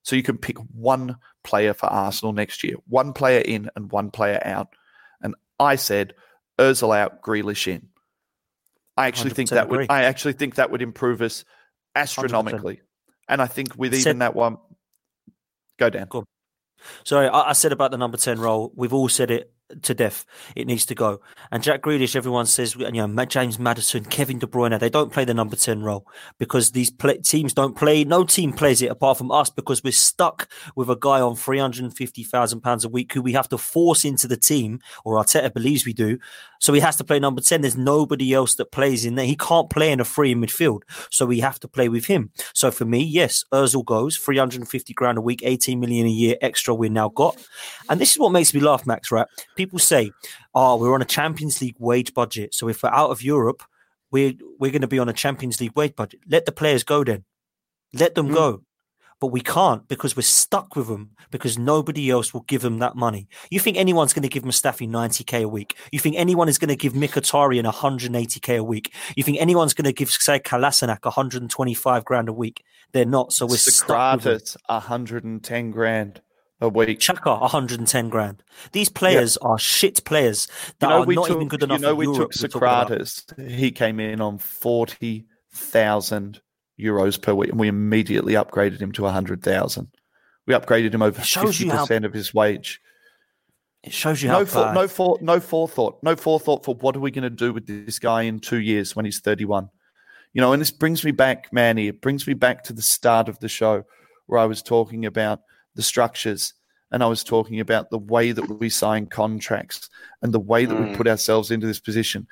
So 0.03 0.17
you 0.17 0.23
can 0.23 0.39
pick 0.39 0.57
one 0.75 1.17
player 1.45 1.75
for 1.75 1.87
Arsenal 1.87 2.33
next 2.33 2.65
year, 2.65 2.75
one 2.89 3.13
player 3.13 3.41
in 3.41 3.71
and 3.77 3.93
one 3.93 4.11
player 4.11 4.41
out. 4.45 4.69
And 5.21 5.35
I 5.61 5.77
said, 5.77 6.15
Özil 6.59 6.97
out, 6.97 7.23
Grealish 7.23 7.69
in. 7.69 7.89
I 8.97 9.07
actually 9.07 9.31
think 9.31 9.51
that 9.51 9.67
agree. 9.67 9.79
would 9.79 9.91
I 9.91 10.05
actually 10.05 10.35
think 10.35 10.57
that 10.57 10.71
would 10.71 10.83
improve 10.83 11.23
us 11.23 11.45
astronomically. 11.95 12.83
And 13.29 13.41
I 13.41 13.47
think 13.47 13.75
with 13.77 13.93
even 13.95 14.03
Said- 14.03 14.19
that 14.21 14.35
one, 14.35 14.59
go 15.79 15.91
down. 15.91 16.07
Go 16.09 16.25
Sorry, 17.05 17.29
I, 17.29 17.51
I 17.51 17.53
said 17.53 17.73
about 17.73 17.91
the 17.93 17.99
number 17.99 18.17
10 18.17 18.41
role. 18.41 18.73
We've 18.75 18.93
all 18.93 19.09
said 19.09 19.31
it 19.31 19.53
to 19.83 19.95
death. 19.95 20.25
It 20.57 20.67
needs 20.67 20.87
to 20.87 20.95
go. 20.95 21.21
And 21.51 21.63
Jack 21.63 21.83
Grealish, 21.83 22.17
everyone 22.17 22.47
says, 22.47 22.75
you 22.75 22.91
know, 22.91 23.25
James 23.25 23.59
Maddison, 23.59 24.05
Kevin 24.05 24.39
De 24.39 24.47
Bruyne, 24.47 24.79
they 24.79 24.91
don't 24.91 25.13
play 25.13 25.25
the 25.25 25.35
number 25.35 25.57
10 25.57 25.83
role 25.83 26.07
because 26.39 26.73
these 26.73 26.91
play- 26.91 27.19
teams 27.19 27.55
don't 27.55 27.77
play. 27.77 28.05
No 28.05 28.25
team 28.25 28.53
plays 28.53 28.83
it 28.83 28.91
apart 28.91 29.19
from 29.19 29.31
us 29.31 29.51
because 29.51 29.83
we're 29.83 29.93
stuck 29.93 30.49
with 30.77 30.91
a 30.91 30.97
guy 30.97 31.21
on 31.21 31.35
£350,000 31.35 32.85
a 32.85 32.89
week 32.89 33.13
who 33.13 33.23
we 33.23 33.33
have 33.33 33.49
to 33.49 33.59
force 33.59 34.05
into 34.05 34.29
the 34.29 34.37
team, 34.37 34.81
or 35.05 35.15
Arteta 35.15 35.53
believes 35.53 35.87
we 35.87 35.93
do. 35.93 36.19
So 36.61 36.73
he 36.73 36.81
has 36.81 36.97
to 36.97 37.05
play 37.05 37.19
number 37.19 37.41
10. 37.41 37.61
There's 37.61 37.77
nobody 37.77 38.33
else 38.33 38.55
that 38.55 38.71
plays 38.71 39.05
in 39.05 39.17
there. 39.17 39.27
He 39.27 39.37
can't 39.37 39.69
play 39.69 39.91
in 39.91 39.99
a 39.99 40.05
free 40.05 40.35
midfield. 40.35 40.83
So 41.11 41.27
we 41.27 41.41
have 41.41 41.59
to 41.61 41.69
play 41.69 41.89
with 41.89 42.07
him. 42.07 42.31
So 42.55 42.71
for 42.71 42.85
me, 42.85 43.03
yes, 43.03 43.45
Ozil 43.53 43.85
goes 43.85 44.17
350 44.17 44.95
grand 44.95 45.19
a 45.19 45.21
week, 45.21 45.41
18 45.43 45.81
million 45.81 46.07
a 46.07 46.11
year 46.11 46.37
extra 46.41 46.73
we 46.75 46.89
now 46.89 47.09
got. 47.09 47.37
And 47.89 48.01
this 48.01 48.13
is 48.13 48.19
what 48.19 48.31
makes 48.31 48.55
me 48.55 48.61
laugh, 48.61 48.87
Max, 48.87 49.11
right? 49.11 49.27
People 49.57 49.62
say, 49.79 50.11
oh, 50.55 50.77
we're 50.77 50.95
on 50.95 51.03
a 51.03 51.07
Champions 51.07 51.61
League 51.61 51.77
wage 51.79 52.15
budget. 52.15 52.55
So 52.55 52.69
if 52.69 52.83
we're 52.83 52.91
out 52.91 53.11
of 53.11 53.23
Europe, 53.23 53.63
we're, 54.11 54.35
we're 54.59 54.71
going 54.71 54.83
to 54.83 54.89
be 54.89 54.99
on 54.99 55.09
a 55.09 55.13
Champions 55.13 55.61
League 55.61 55.77
wage 55.77 55.97
budget. 55.97 56.21
Let 56.29 56.47
the 56.47 56.53
players 56.53 56.85
go 56.85 57.05
then. 57.05 57.25
Let 57.95 58.15
them 58.15 58.29
Mm. 58.29 58.35
go. 58.35 58.63
But 59.21 59.29
we 59.29 59.41
can't 59.41 59.87
because 59.87 60.17
we're 60.17 60.23
stuck 60.23 60.75
with 60.75 60.89
them 60.89 61.11
because 61.31 61.57
nobody 61.57 62.11
else 62.11 62.35
will 62.35 62.41
give 62.41 62.61
them 62.63 62.81
that 62.81 62.97
money. 62.97 63.29
You 63.53 63.61
think 63.61 63.77
anyone's 63.77 64.13
going 64.13 64.25
to 64.25 64.29
give 64.29 64.43
Mustafi 64.43 64.89
90k 64.89 65.45
a 65.45 65.49
week? 65.49 65.77
You 65.93 66.01
think 66.01 66.17
anyone 66.19 66.49
is 66.49 66.59
going 66.59 66.71
to 66.71 66.75
give 66.77 66.95
Mkhitaryan 66.95 67.71
180k 67.73 68.59
a 68.59 68.65
week? 68.65 68.93
You 69.15 69.23
think 69.23 69.39
anyone's 69.41 69.75
going 69.75 69.85
to 69.85 69.93
give, 69.93 70.11
say, 70.11 70.41
Kolasinac 70.41 71.05
125 71.05 72.05
grand 72.05 72.29
a 72.29 72.33
week? 72.33 72.65
They're 72.91 73.05
not. 73.05 73.33
So 73.33 73.47
we're 73.47 73.59
stuck 73.59 74.15
with 74.17 74.25
them. 74.25 74.39
Sokratis, 74.39 74.57
110 74.67 75.71
grand 75.71 76.21
a 76.63 76.69
week. 76.69 77.01
Xhaka 77.01 77.41
110 77.41 78.09
grand. 78.09 78.43
These 78.73 78.89
players 78.89 79.37
are 79.39 79.59
shit 79.59 80.05
players 80.05 80.49
that 80.79 80.89
you 80.89 80.95
know, 80.95 81.03
are 81.03 81.15
not 81.15 81.27
took, 81.27 81.37
even 81.37 81.49
good 81.49 81.63
enough. 81.63 81.81
You 81.81 81.87
know, 81.87 81.95
we 81.95 82.07
Europe 82.07 82.31
took 82.31 82.51
to. 82.53 82.59
Sokratis. 82.59 83.51
He 83.51 83.71
came 83.71 84.01
in 84.01 84.21
on 84.21 84.39
40,000 84.39 86.41
euros 86.81 87.21
per 87.21 87.35
week, 87.35 87.51
and 87.51 87.61
we 87.61 87.69
immediately 87.69 88.35
upgraded 88.35 88.81
him 88.81 88.93
to 88.93 89.03
100,000. 89.03 89.89
We 90.47 90.55
upgraded 90.55 90.95
him 90.95 91.03
over 91.03 91.21
It 91.21 91.27
shows 91.27 91.61
you 91.61 91.71
how- 91.71 91.85
50% 91.85 92.05
of 92.05 92.15
his 92.15 92.33
wage. 92.33 92.81
It 93.83 93.93
shows 93.93 94.23
you 94.23 94.29
how 94.29 94.39
No, 94.39 94.47
for, 94.47 94.65
bad. 94.65 94.75
no, 94.75 94.89
for, 94.89 95.19
no 95.21 95.41
forethought. 95.41 95.99
No 96.05 96.15
forethought 96.15 96.65
for 96.65 96.77
what 96.77 96.97
are 96.97 97.01
we 97.01 97.11
going 97.11 97.25
to 97.25 97.31
do 97.31 97.53
with 97.53 97.67
this 97.67 97.99
guy 97.99 98.23
in 98.23 98.39
two 98.39 98.61
years 98.61 98.95
when 98.95 99.05
he's 99.05 99.19
31. 99.19 99.69
You 100.33 100.41
know, 100.41 100.53
and 100.53 100.63
this 100.63 100.71
brings 100.71 101.05
me 101.05 101.11
back, 101.11 101.53
Manny. 101.53 101.89
It 101.89 102.01
brings 102.01 102.27
me 102.27 102.35
back 102.35 102.63
to 102.65 102.73
the 102.73 102.81
start 102.81 103.29
of 103.29 103.41
the 103.41 103.49
show 103.49 103.83
where 104.27 104.39
I 104.39 104.47
was 104.47 104.63
talking 104.63 105.05
about 105.05 105.41
the 105.75 105.83
structures 105.83 106.55
and 106.91 107.03
I 107.03 107.07
was 107.07 107.25
talking 107.25 107.59
about 107.59 107.89
the 107.89 107.99
way 107.99 108.33
that 108.33 108.47
we 108.61 108.69
sign 108.69 109.07
contracts 109.07 109.89
and 110.21 110.35
the 110.35 110.39
way 110.39 110.67
that 110.67 110.79
we 110.79 110.87
Mm. 110.89 110.97
put 110.97 111.09
ourselves 111.09 111.51
into 111.51 111.67
this 111.67 111.81
position. 111.81 112.27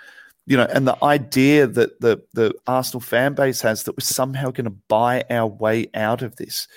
You 0.47 0.59
know, 0.59 0.67
and 0.71 0.87
the 0.87 1.03
idea 1.03 1.67
that 1.67 2.01
the 2.01 2.23
the 2.35 2.55
Arsenal 2.67 3.01
fan 3.01 3.35
base 3.35 3.61
has 3.63 3.85
that 3.85 3.93
we're 3.97 4.03
somehow 4.05 4.51
going 4.51 4.65
to 4.65 4.77
buy 4.89 5.25
our 5.31 5.47
way 5.47 5.89
out 5.95 6.21
of 6.23 6.37
this. 6.37 6.69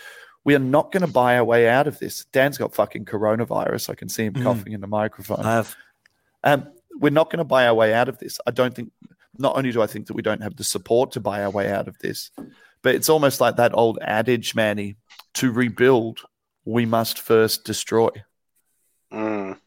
We 0.46 0.56
are 0.56 0.60
not 0.60 0.92
going 0.92 1.02
to 1.06 1.12
buy 1.12 1.38
our 1.38 1.44
way 1.44 1.68
out 1.68 1.88
of 1.88 2.00
this. 2.00 2.26
Dan's 2.32 2.58
got 2.58 2.74
fucking 2.76 3.06
coronavirus. 3.06 3.90
I 3.90 3.96
can 3.96 4.10
see 4.10 4.26
him 4.26 4.34
Mm. 4.36 4.44
coughing 4.44 4.74
in 4.74 4.82
the 4.82 4.88
microphone. 4.88 5.46
I 5.46 5.56
have. 5.56 5.76
Um, 6.44 6.68
we're 7.00 7.10
not 7.12 7.30
going 7.30 7.40
to 7.40 7.44
buy 7.46 7.66
our 7.68 7.74
way 7.74 7.94
out 7.94 8.08
of 8.10 8.18
this. 8.20 8.40
I 8.48 8.52
don't 8.52 8.74
think. 8.76 8.92
Not 9.40 9.58
only 9.58 9.72
do 9.72 9.82
I 9.82 9.88
think 9.88 10.08
that 10.08 10.14
we 10.14 10.22
don't 10.22 10.44
have 10.44 10.56
the 10.58 10.64
support 10.64 11.12
to 11.14 11.20
buy 11.20 11.44
our 11.44 11.50
way 11.50 11.72
out 11.72 11.88
of 11.88 11.98
this, 12.00 12.30
but 12.84 12.94
it's 12.96 13.10
almost 13.10 13.42
like 13.42 13.56
that 13.56 13.72
old 13.74 13.98
adage, 14.02 14.54
Manny. 14.56 14.96
To 15.36 15.52
rebuild, 15.52 16.20
we 16.66 16.86
must 16.86 17.20
first 17.20 17.64
destroy. 17.66 18.10
Mm. 19.12 19.58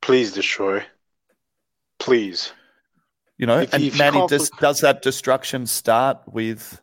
Please 0.00 0.32
destroy. 0.32 0.84
Please. 1.98 2.52
You 3.38 3.46
know, 3.46 3.60
If 3.60 3.72
and 3.72 3.82
if 3.82 3.98
Manny, 3.98 4.26
does, 4.26 4.50
does 4.60 4.80
that 4.80 5.02
destruction 5.02 5.66
start 5.66 6.20
with 6.26 6.80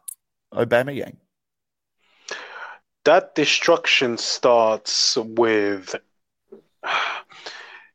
Aubameyang? 0.53 1.17
That 3.05 3.35
destruction 3.35 4.17
starts 4.17 5.17
with. 5.17 5.95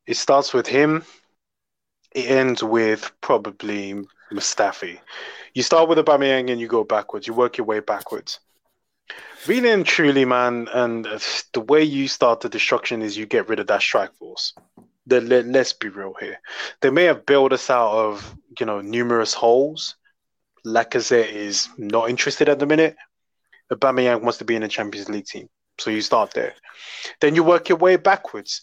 It 0.06 0.16
starts 0.16 0.52
with 0.52 0.66
him. 0.66 1.04
It 2.14 2.30
ends 2.30 2.62
with 2.62 3.10
probably 3.20 3.94
Mustafi. 4.32 4.98
You 5.54 5.62
start 5.62 5.88
with 5.88 5.98
Aubameyang 5.98 6.50
and 6.50 6.60
you 6.60 6.66
go 6.66 6.84
backwards. 6.84 7.26
You 7.26 7.34
work 7.34 7.56
your 7.56 7.66
way 7.66 7.80
backwards. 7.80 8.40
Really 9.46 9.70
and 9.70 9.84
truly, 9.84 10.24
man, 10.24 10.68
and 10.72 11.04
the 11.52 11.60
way 11.60 11.82
you 11.82 12.06
start 12.06 12.40
the 12.40 12.48
destruction 12.48 13.02
is 13.02 13.16
you 13.16 13.26
get 13.26 13.48
rid 13.48 13.58
of 13.58 13.66
that 13.66 13.82
strike 13.82 14.14
force. 14.14 14.54
The, 15.06 15.20
let, 15.20 15.46
let's 15.46 15.72
be 15.72 15.88
real 15.88 16.14
here. 16.20 16.38
They 16.80 16.90
may 16.90 17.04
have 17.04 17.26
bailed 17.26 17.52
us 17.52 17.68
out 17.68 17.92
of, 17.92 18.36
you 18.60 18.66
know, 18.66 18.80
numerous 18.80 19.34
holes. 19.34 19.96
Lacazette 20.64 21.32
is 21.32 21.68
not 21.76 22.08
interested 22.08 22.48
at 22.48 22.60
the 22.60 22.66
minute. 22.66 22.96
Aubameyang 23.72 24.22
wants 24.22 24.38
to 24.38 24.44
be 24.44 24.54
in 24.54 24.62
a 24.62 24.68
Champions 24.68 25.08
League 25.08 25.26
team, 25.26 25.48
so 25.78 25.90
you 25.90 26.02
start 26.02 26.32
there. 26.34 26.54
Then 27.20 27.34
you 27.34 27.42
work 27.42 27.68
your 27.68 27.78
way 27.78 27.96
backwards. 27.96 28.62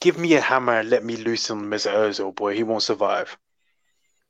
Give 0.00 0.18
me 0.18 0.34
a 0.34 0.40
hammer 0.40 0.80
and 0.80 0.88
let 0.88 1.04
me 1.04 1.16
loosen 1.16 1.68
Mesut 1.68 1.92
Ozil, 1.92 2.34
boy. 2.34 2.54
He 2.54 2.62
won't 2.62 2.82
survive. 2.82 3.36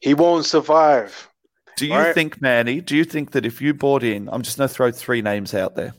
He 0.01 0.15
won't 0.15 0.47
survive. 0.47 1.29
Do 1.77 1.87
you 1.87 1.95
Right. 1.95 2.15
think, 2.15 2.41
Manny? 2.41 2.81
Do 2.81 2.97
you 2.97 3.05
think 3.05 3.33
that 3.33 3.45
if 3.45 3.61
you 3.61 3.75
bought 3.75 4.03
in, 4.03 4.29
I'm 4.33 4.43
just 4.43 4.57
going 4.59 4.69
to 4.69 4.75
throw 4.75 4.91
three 4.91 5.21
names 5.23 5.53
out 5.55 5.77
there, 5.77 5.95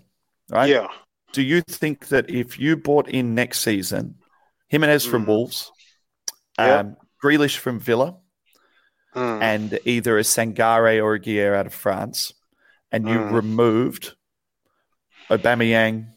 right? 0.49 0.69
Yeah. 0.69 0.87
Do 1.33 1.41
you 1.43 1.61
think 1.61 2.07
that 2.07 2.29
if 2.29 2.59
you 2.59 2.75
bought 2.77 3.07
in 3.09 3.35
next 3.35 3.59
season, 3.59 4.15
Jimenez 4.69 5.05
from 5.05 5.23
Mm. 5.23 5.27
Wolves, 5.27 5.71
Yeah. 6.57 6.79
um, 6.79 6.97
Grealish 7.23 7.57
from 7.57 7.79
Villa, 7.79 8.17
Mm. 9.15 9.41
and 9.41 9.79
either 9.85 10.17
a 10.17 10.21
Sangare 10.23 11.03
or 11.03 11.13
a 11.15 11.19
Gueye 11.19 11.55
out 11.55 11.67
of 11.67 11.73
France, 11.73 12.33
and 12.91 13.07
you 13.07 13.15
Mm. 13.19 13.31
removed 13.33 14.15
Aubameyang. 15.29 16.13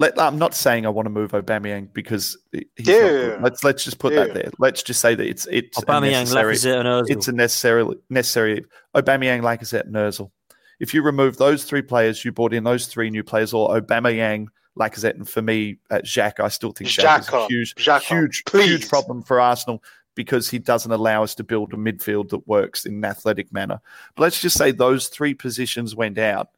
Let, 0.00 0.18
I'm 0.18 0.38
not 0.38 0.54
saying 0.54 0.86
I 0.86 0.90
want 0.90 1.06
to 1.06 1.10
move 1.10 1.32
Aubameyang 1.32 1.92
because 1.92 2.38
he's 2.52 2.62
not 2.78 2.84
good. 2.86 3.30
Yeah. 3.32 3.38
Let's 3.42 3.64
let's 3.64 3.82
just 3.84 3.98
put 3.98 4.12
Yeah. 4.14 4.24
that 4.24 4.34
there. 4.34 4.50
Let's 4.58 4.82
just 4.84 5.00
say 5.00 5.14
that 5.16 5.26
it's 5.26 5.46
it's 5.50 5.76
a 5.76 5.82
Aubameyang, 5.82 6.10
necessary, 6.30 6.54
Lacazette, 6.54 6.78
and 6.78 6.88
Ozil. 6.88 7.10
it's 7.10 7.28
a 7.28 7.32
necessarily 7.32 7.96
necessary 8.08 8.64
Aubameyang, 8.94 9.40
Lacazette, 9.42 9.86
and 9.86 9.94
Özil. 9.96 10.30
If 10.78 10.94
you 10.94 11.02
remove 11.02 11.36
those 11.36 11.64
three 11.64 11.82
players, 11.82 12.24
you 12.24 12.30
brought 12.30 12.54
in 12.54 12.62
those 12.62 12.86
three 12.86 13.10
new 13.10 13.24
players, 13.24 13.52
or 13.52 13.70
Aubameyang, 13.70 14.46
Lacazette, 14.78 15.14
and 15.16 15.28
for 15.28 15.42
me, 15.42 15.78
uh, 15.90 15.96
Xhaka. 16.04 16.40
I 16.44 16.48
still 16.48 16.70
think 16.70 16.90
Xhaka 16.90 17.20
is 17.20 17.28
a 17.32 17.46
huge, 17.48 17.74
Xhaka, 17.74 18.02
huge, 18.02 18.44
please. 18.44 18.66
huge 18.70 18.88
problem 18.88 19.22
for 19.22 19.40
Arsenal 19.40 19.82
because 20.14 20.48
he 20.48 20.60
doesn't 20.60 20.92
allow 20.92 21.24
us 21.24 21.34
to 21.34 21.42
build 21.44 21.72
a 21.72 21.76
midfield 21.76 22.28
that 22.28 22.46
works 22.46 22.86
in 22.86 22.94
an 22.94 23.04
athletic 23.04 23.52
manner. 23.52 23.80
But 24.14 24.22
let's 24.22 24.40
just 24.40 24.56
say 24.56 24.70
those 24.70 25.08
three 25.08 25.34
positions 25.34 25.96
went 25.96 26.18
out. 26.18 26.50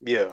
yeah. 0.00 0.32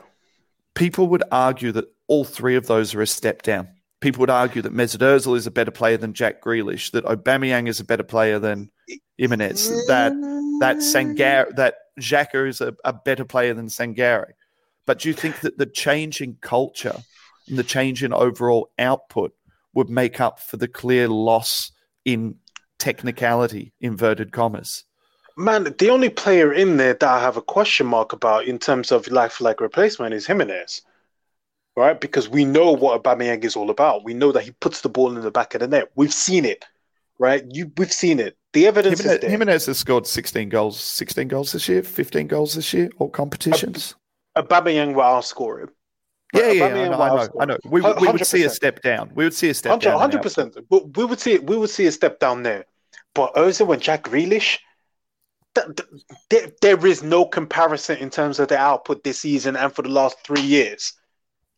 People 0.78 1.08
would 1.08 1.24
argue 1.32 1.72
that 1.72 1.86
all 2.06 2.24
three 2.24 2.54
of 2.54 2.68
those 2.68 2.94
are 2.94 3.02
a 3.02 3.06
step 3.06 3.42
down. 3.42 3.68
People 4.00 4.20
would 4.20 4.30
argue 4.30 4.62
that 4.62 4.72
Mesut 4.72 5.00
Ozil 5.00 5.36
is 5.36 5.46
a 5.46 5.50
better 5.50 5.72
player 5.72 5.96
than 5.96 6.14
Jack 6.14 6.40
Grealish, 6.40 6.92
that 6.92 7.04
Aubameyang 7.04 7.68
is 7.68 7.80
a 7.80 7.84
better 7.84 8.04
player 8.04 8.38
than 8.38 8.70
Jimenez 9.16 9.86
that 9.88 10.12
that 10.60 10.76
Sangar 10.76 11.54
that 11.56 11.74
Xhaka 12.00 12.48
is 12.48 12.60
a, 12.60 12.76
a 12.84 12.92
better 12.92 13.24
player 13.24 13.54
than 13.54 13.66
Sangare. 13.66 14.32
But 14.86 15.00
do 15.00 15.08
you 15.08 15.14
think 15.14 15.40
that 15.40 15.58
the 15.58 15.66
change 15.66 16.20
in 16.20 16.36
culture 16.40 16.96
and 17.48 17.58
the 17.58 17.64
change 17.64 18.04
in 18.04 18.12
overall 18.12 18.70
output 18.78 19.32
would 19.74 19.90
make 19.90 20.20
up 20.20 20.38
for 20.38 20.56
the 20.56 20.68
clear 20.68 21.08
loss 21.08 21.72
in 22.04 22.36
technicality, 22.78 23.72
inverted 23.80 24.30
commas? 24.30 24.84
Man, 25.38 25.72
the 25.78 25.88
only 25.90 26.08
player 26.10 26.52
in 26.52 26.78
there 26.78 26.94
that 26.94 27.08
I 27.08 27.20
have 27.20 27.36
a 27.36 27.42
question 27.42 27.86
mark 27.86 28.12
about 28.12 28.46
in 28.46 28.58
terms 28.58 28.90
of 28.90 29.06
like 29.08 29.30
for 29.30 29.44
like 29.44 29.60
replacement 29.60 30.12
is 30.12 30.26
Jimenez. 30.26 30.82
Right? 31.76 32.00
Because 32.00 32.28
we 32.28 32.44
know 32.44 32.72
what 32.72 33.00
Aubameyang 33.00 33.44
is 33.44 33.54
all 33.54 33.70
about. 33.70 34.04
We 34.04 34.12
know 34.12 34.32
that 34.32 34.42
he 34.42 34.50
puts 34.50 34.80
the 34.80 34.88
ball 34.88 35.16
in 35.16 35.22
the 35.22 35.30
back 35.30 35.54
of 35.54 35.60
the 35.60 35.68
net. 35.68 35.92
We've 35.94 36.12
seen 36.12 36.44
it. 36.44 36.64
Right? 37.20 37.44
You 37.50 37.70
we've 37.76 37.92
seen 37.92 38.18
it. 38.18 38.36
The 38.52 38.66
evidence 38.66 38.98
Jimenez, 38.98 39.14
is 39.14 39.20
there. 39.20 39.30
Jimenez 39.30 39.66
has 39.66 39.78
scored 39.78 40.06
16 40.06 40.48
goals, 40.48 40.80
16 40.80 41.28
goals 41.28 41.52
this 41.52 41.68
year, 41.68 41.84
15 41.84 42.26
goals 42.26 42.54
this 42.54 42.72
year, 42.72 42.90
all 42.98 43.08
competitions. 43.08 43.94
Aubameyang 44.36 44.94
will 44.94 45.02
outscore 45.02 45.62
him. 45.62 45.70
yeah, 46.34 46.50
yeah, 46.50 46.64
I 46.64 46.68
know, 46.70 46.92
I 47.00 47.08
know, 47.08 47.28
I 47.40 47.44
know. 47.44 47.58
We, 47.64 47.80
would- 47.80 48.00
we 48.00 48.08
would 48.08 48.26
see 48.26 48.42
a 48.42 48.50
step 48.50 48.82
down. 48.82 49.12
We 49.14 49.22
would 49.24 49.34
see 49.34 49.50
a 49.50 49.54
step 49.54 49.80
down. 49.80 50.00
Hundred 50.00 50.22
percent. 50.22 50.56
We 50.70 51.04
would 51.04 51.20
see 51.20 51.38
we 51.38 51.56
would 51.56 51.70
see 51.70 51.86
a 51.86 51.92
step 51.92 52.18
down 52.18 52.42
there. 52.42 52.64
But 53.14 53.34
Ozil 53.34 53.72
and 53.72 53.80
Jack 53.82 54.04
Grealish, 54.04 54.58
there, 56.30 56.50
there 56.60 56.86
is 56.86 57.02
no 57.02 57.24
comparison 57.24 57.98
in 57.98 58.10
terms 58.10 58.38
of 58.38 58.48
the 58.48 58.58
output 58.58 59.04
this 59.04 59.20
season 59.20 59.56
and 59.56 59.72
for 59.72 59.82
the 59.82 59.88
last 59.88 60.18
three 60.24 60.40
years. 60.40 60.92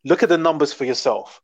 Look 0.03 0.23
at 0.23 0.29
the 0.29 0.37
numbers 0.37 0.73
for 0.73 0.85
yourself, 0.85 1.41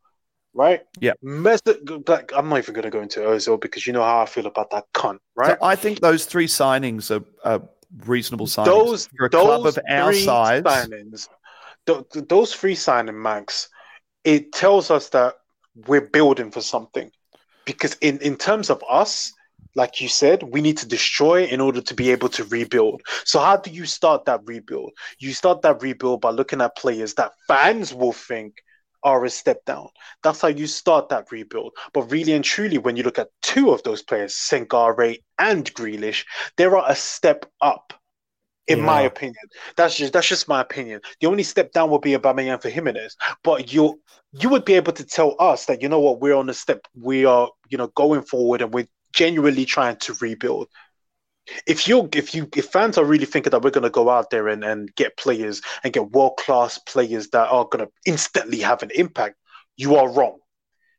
right? 0.54 0.82
Yeah. 1.00 1.12
Mes- 1.22 1.60
like, 2.06 2.32
I'm 2.34 2.48
not 2.48 2.58
even 2.58 2.74
going 2.74 2.84
to 2.84 2.90
go 2.90 3.00
into 3.00 3.20
Ozil 3.20 3.60
because 3.60 3.86
you 3.86 3.92
know 3.92 4.02
how 4.02 4.20
I 4.20 4.26
feel 4.26 4.46
about 4.46 4.70
that 4.70 4.84
cunt, 4.94 5.18
right? 5.36 5.58
So 5.58 5.64
I 5.64 5.76
think 5.76 6.00
those 6.00 6.24
three 6.24 6.46
signings 6.46 7.10
are, 7.10 7.24
are 7.44 7.62
reasonable 8.04 8.46
signings 8.46 8.66
those 8.66 9.06
for 9.16 9.26
a 9.26 9.30
those 9.30 9.42
club 9.42 9.66
of 9.66 9.78
our 9.88 10.12
three 10.12 10.24
size. 10.24 10.62
signings, 10.64 11.28
th- 11.86 12.04
th- 12.12 12.28
those 12.28 12.54
three 12.54 12.74
signing 12.74 13.20
max, 13.20 13.68
it 14.24 14.52
tells 14.52 14.90
us 14.90 15.10
that 15.10 15.34
we're 15.86 16.00
building 16.00 16.50
for 16.50 16.60
something. 16.60 17.10
Because 17.64 17.94
in 18.00 18.18
in 18.18 18.36
terms 18.36 18.70
of 18.70 18.82
us, 18.88 19.32
like 19.74 20.00
you 20.00 20.08
said, 20.08 20.42
we 20.42 20.60
need 20.60 20.78
to 20.78 20.86
destroy 20.88 21.44
in 21.44 21.60
order 21.60 21.80
to 21.80 21.94
be 21.94 22.10
able 22.10 22.28
to 22.30 22.44
rebuild. 22.44 23.02
So 23.24 23.38
how 23.40 23.56
do 23.56 23.70
you 23.70 23.86
start 23.86 24.24
that 24.26 24.40
rebuild? 24.44 24.92
You 25.18 25.32
start 25.32 25.62
that 25.62 25.82
rebuild 25.82 26.20
by 26.20 26.30
looking 26.30 26.60
at 26.60 26.76
players 26.76 27.14
that 27.14 27.32
fans 27.46 27.94
will 27.94 28.12
think 28.12 28.54
are 29.02 29.24
a 29.24 29.30
step 29.30 29.64
down. 29.64 29.88
That's 30.22 30.40
how 30.40 30.48
you 30.48 30.66
start 30.66 31.08
that 31.10 31.30
rebuild. 31.30 31.72
But 31.92 32.10
really 32.10 32.32
and 32.32 32.44
truly, 32.44 32.78
when 32.78 32.96
you 32.96 33.02
look 33.04 33.18
at 33.18 33.30
two 33.42 33.70
of 33.70 33.82
those 33.82 34.02
players, 34.02 34.34
Sangare 34.34 35.18
and 35.38 35.72
Grealish, 35.74 36.24
they 36.56 36.64
are 36.64 36.84
a 36.90 36.94
step 36.96 37.46
up. 37.60 37.92
In 38.66 38.80
Yeah. 38.80 38.84
my 38.84 39.02
opinion, 39.02 39.44
that's 39.76 39.96
just 39.96 40.12
that's 40.12 40.28
just 40.28 40.46
my 40.48 40.60
opinion. 40.60 41.00
The 41.20 41.26
only 41.26 41.42
step 41.42 41.72
down 41.72 41.90
will 41.90 41.98
be 41.98 42.12
Aubameyang 42.16 42.60
for 42.62 42.68
Jimenez, 42.68 43.16
but 43.42 43.72
you 43.72 44.00
you 44.32 44.50
would 44.50 44.64
be 44.64 44.74
able 44.74 44.92
to 44.92 45.04
tell 45.04 45.34
us 45.38 45.66
that 45.66 45.82
you 45.82 45.88
know 45.88 46.00
what 46.00 46.20
we're 46.20 46.34
on 46.36 46.50
a 46.50 46.54
step, 46.54 46.86
we 46.94 47.24
are 47.24 47.50
you 47.70 47.78
know 47.78 47.88
going 47.88 48.22
forward, 48.22 48.60
and 48.62 48.72
we're 48.74 48.86
genuinely 49.22 49.64
trying 49.64 49.96
to 49.96 50.14
rebuild. 50.20 50.68
If 51.66 51.88
you 51.88 52.08
if 52.14 52.34
you 52.34 52.48
if 52.56 52.66
fans 52.66 52.98
are 52.98 53.04
really 53.04 53.24
thinking 53.24 53.50
that 53.50 53.62
we're 53.62 53.70
going 53.78 53.90
to 53.90 53.90
go 53.90 54.08
out 54.10 54.30
there 54.30 54.48
and, 54.48 54.62
and 54.62 54.94
get 54.94 55.16
players 55.16 55.60
and 55.82 55.92
get 55.92 56.12
world 56.12 56.36
class 56.38 56.78
players 56.78 57.30
that 57.30 57.48
are 57.48 57.64
going 57.64 57.84
to 57.86 57.90
instantly 58.06 58.60
have 58.60 58.82
an 58.82 58.90
impact, 58.94 59.36
you 59.76 59.96
are 59.96 60.08
wrong, 60.10 60.38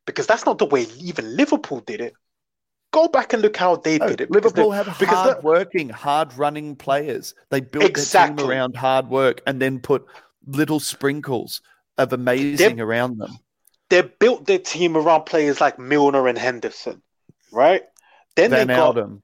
because 0.06 0.28
that's 0.28 0.46
not 0.46 0.58
the 0.58 0.66
way 0.66 0.88
even 1.00 1.36
Liverpool 1.38 1.82
did 1.82 2.02
it. 2.02 2.14
Go 2.92 3.08
back 3.08 3.34
and 3.34 3.42
look 3.44 3.56
how 3.56 3.76
they 3.76 4.00
No, 4.00 4.08
did 4.08 4.22
it. 4.22 4.32
Liverpool 4.32 4.72
they- 4.72 4.78
have 4.78 4.88
because 4.98 5.10
hard 5.34 5.44
working, 5.44 5.90
hard 5.90 6.36
running 6.36 6.76
players. 6.76 7.36
They 7.52 7.62
built 7.62 7.94
their 7.94 8.06
team 8.28 8.40
around 8.40 8.76
hard 8.76 9.08
work 9.08 9.42
and 9.46 9.62
then 9.62 9.80
put 9.80 10.06
little 10.48 10.80
sprinkles 10.80 11.62
of 12.00 12.12
amazing 12.12 12.82
around 12.82 13.20
them. 13.20 13.38
they 13.92 14.02
built 14.02 14.46
their 14.48 14.58
team 14.60 14.98
around 14.98 15.26
players 15.26 15.62
like 15.62 15.78
Milner 15.78 16.28
and 16.28 16.38
Henderson, 16.38 17.04
right? 17.52 17.84
Then 18.42 18.52
Van 18.52 18.68
they 18.68 18.74
got 18.76 18.86
Alden. 18.88 19.24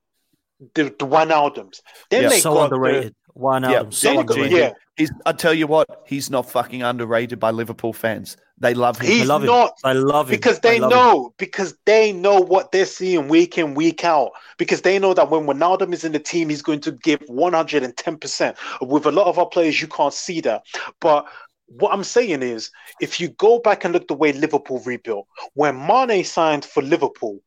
the, 0.74 0.84
the 0.84 0.91
Wijnaldums. 1.07 1.82
Then 2.09 2.24
Yeah. 2.24 2.30
they 2.30 2.39
so 2.39 2.53
got 2.53 2.70
the- 2.70 2.76
underrated. 2.76 3.16
One 3.34 3.63
Yeah, 3.63 3.72
Adam, 3.82 3.91
so 3.91 4.07
then 4.07 4.16
you 4.20 4.24
got- 4.24 4.38
underrated. 4.38 4.57
yeah. 4.59 4.72
He's, 4.95 5.11
I 5.26 5.34
tell 5.34 5.53
you 5.53 5.68
what, 5.68 6.03
he's 6.07 6.30
not 6.30 6.49
fucking 6.49 6.82
underrated 6.84 7.38
by 7.38 7.51
Liverpool 7.51 7.91
fans. 7.91 8.38
They 8.57 8.74
love 8.74 8.97
him. 8.97 9.07
I 9.07 9.13
He's 9.13 9.28
love 9.28 9.41
him. 9.41 9.47
not 9.47 9.74
I 9.84 9.91
love 9.91 10.30
him 10.30 10.38
because 10.38 10.61
they 10.61 10.80
love 10.80 10.89
him. 10.93 10.97
know 10.97 11.34
because 11.38 11.76
they 11.86 12.13
know 12.13 12.39
what 12.39 12.72
they're 12.72 12.86
seeing 12.86 13.28
week 13.28 13.57
in 13.57 13.74
week 13.74 14.05
out 14.05 14.32
because 14.57 14.84
they 14.84 14.97
know 14.97 15.13
that 15.13 15.30
when 15.30 15.45
Wijnaldum 15.45 15.91
is 15.91 16.05
in 16.05 16.13
the 16.13 16.20
team 16.20 16.47
he's 16.47 16.61
going 16.61 16.80
to 16.80 16.93
give 16.93 17.20
110% 17.28 18.55
with 18.82 19.05
a 19.05 19.11
lot 19.11 19.28
of 19.28 19.38
our 19.38 19.45
players 19.47 19.82
you 19.82 19.88
can't 19.89 20.13
see 20.13 20.39
that 20.41 20.63
but 21.01 21.26
what 21.68 21.91
I'm 21.91 22.03
saying 22.03 22.43
is 22.43 22.72
if 23.01 23.20
you 23.20 23.30
go 23.30 23.59
back 23.59 23.84
and 23.84 23.93
look 23.93 24.07
the 24.07 24.13
way 24.13 24.32
Liverpool 24.32 24.82
rebuilt 24.86 25.28
when 25.55 25.76
Mane 25.86 26.24
signed 26.24 26.63
for 26.63 26.82
Liverpool 26.82 27.39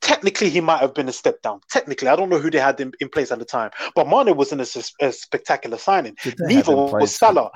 technically 0.00 0.48
he 0.50 0.60
might 0.60 0.80
have 0.80 0.94
been 0.94 1.08
a 1.08 1.12
step 1.12 1.40
down 1.42 1.60
technically 1.70 2.08
I 2.08 2.16
don't 2.16 2.28
know 2.28 2.38
who 2.38 2.50
they 2.50 2.58
had 2.60 2.80
in, 2.80 2.92
in 3.00 3.08
place 3.08 3.30
at 3.32 3.38
the 3.38 3.44
time 3.44 3.70
but 3.94 4.06
Mane 4.08 4.36
wasn't 4.36 4.60
a, 4.60 4.84
a 5.06 5.12
spectacular 5.12 5.78
signing 5.78 6.16
Did 6.22 6.36
they 6.38 6.54
have 6.54 6.68
neither 6.68 6.76
was? 6.76 7.14
Salah 7.14 7.50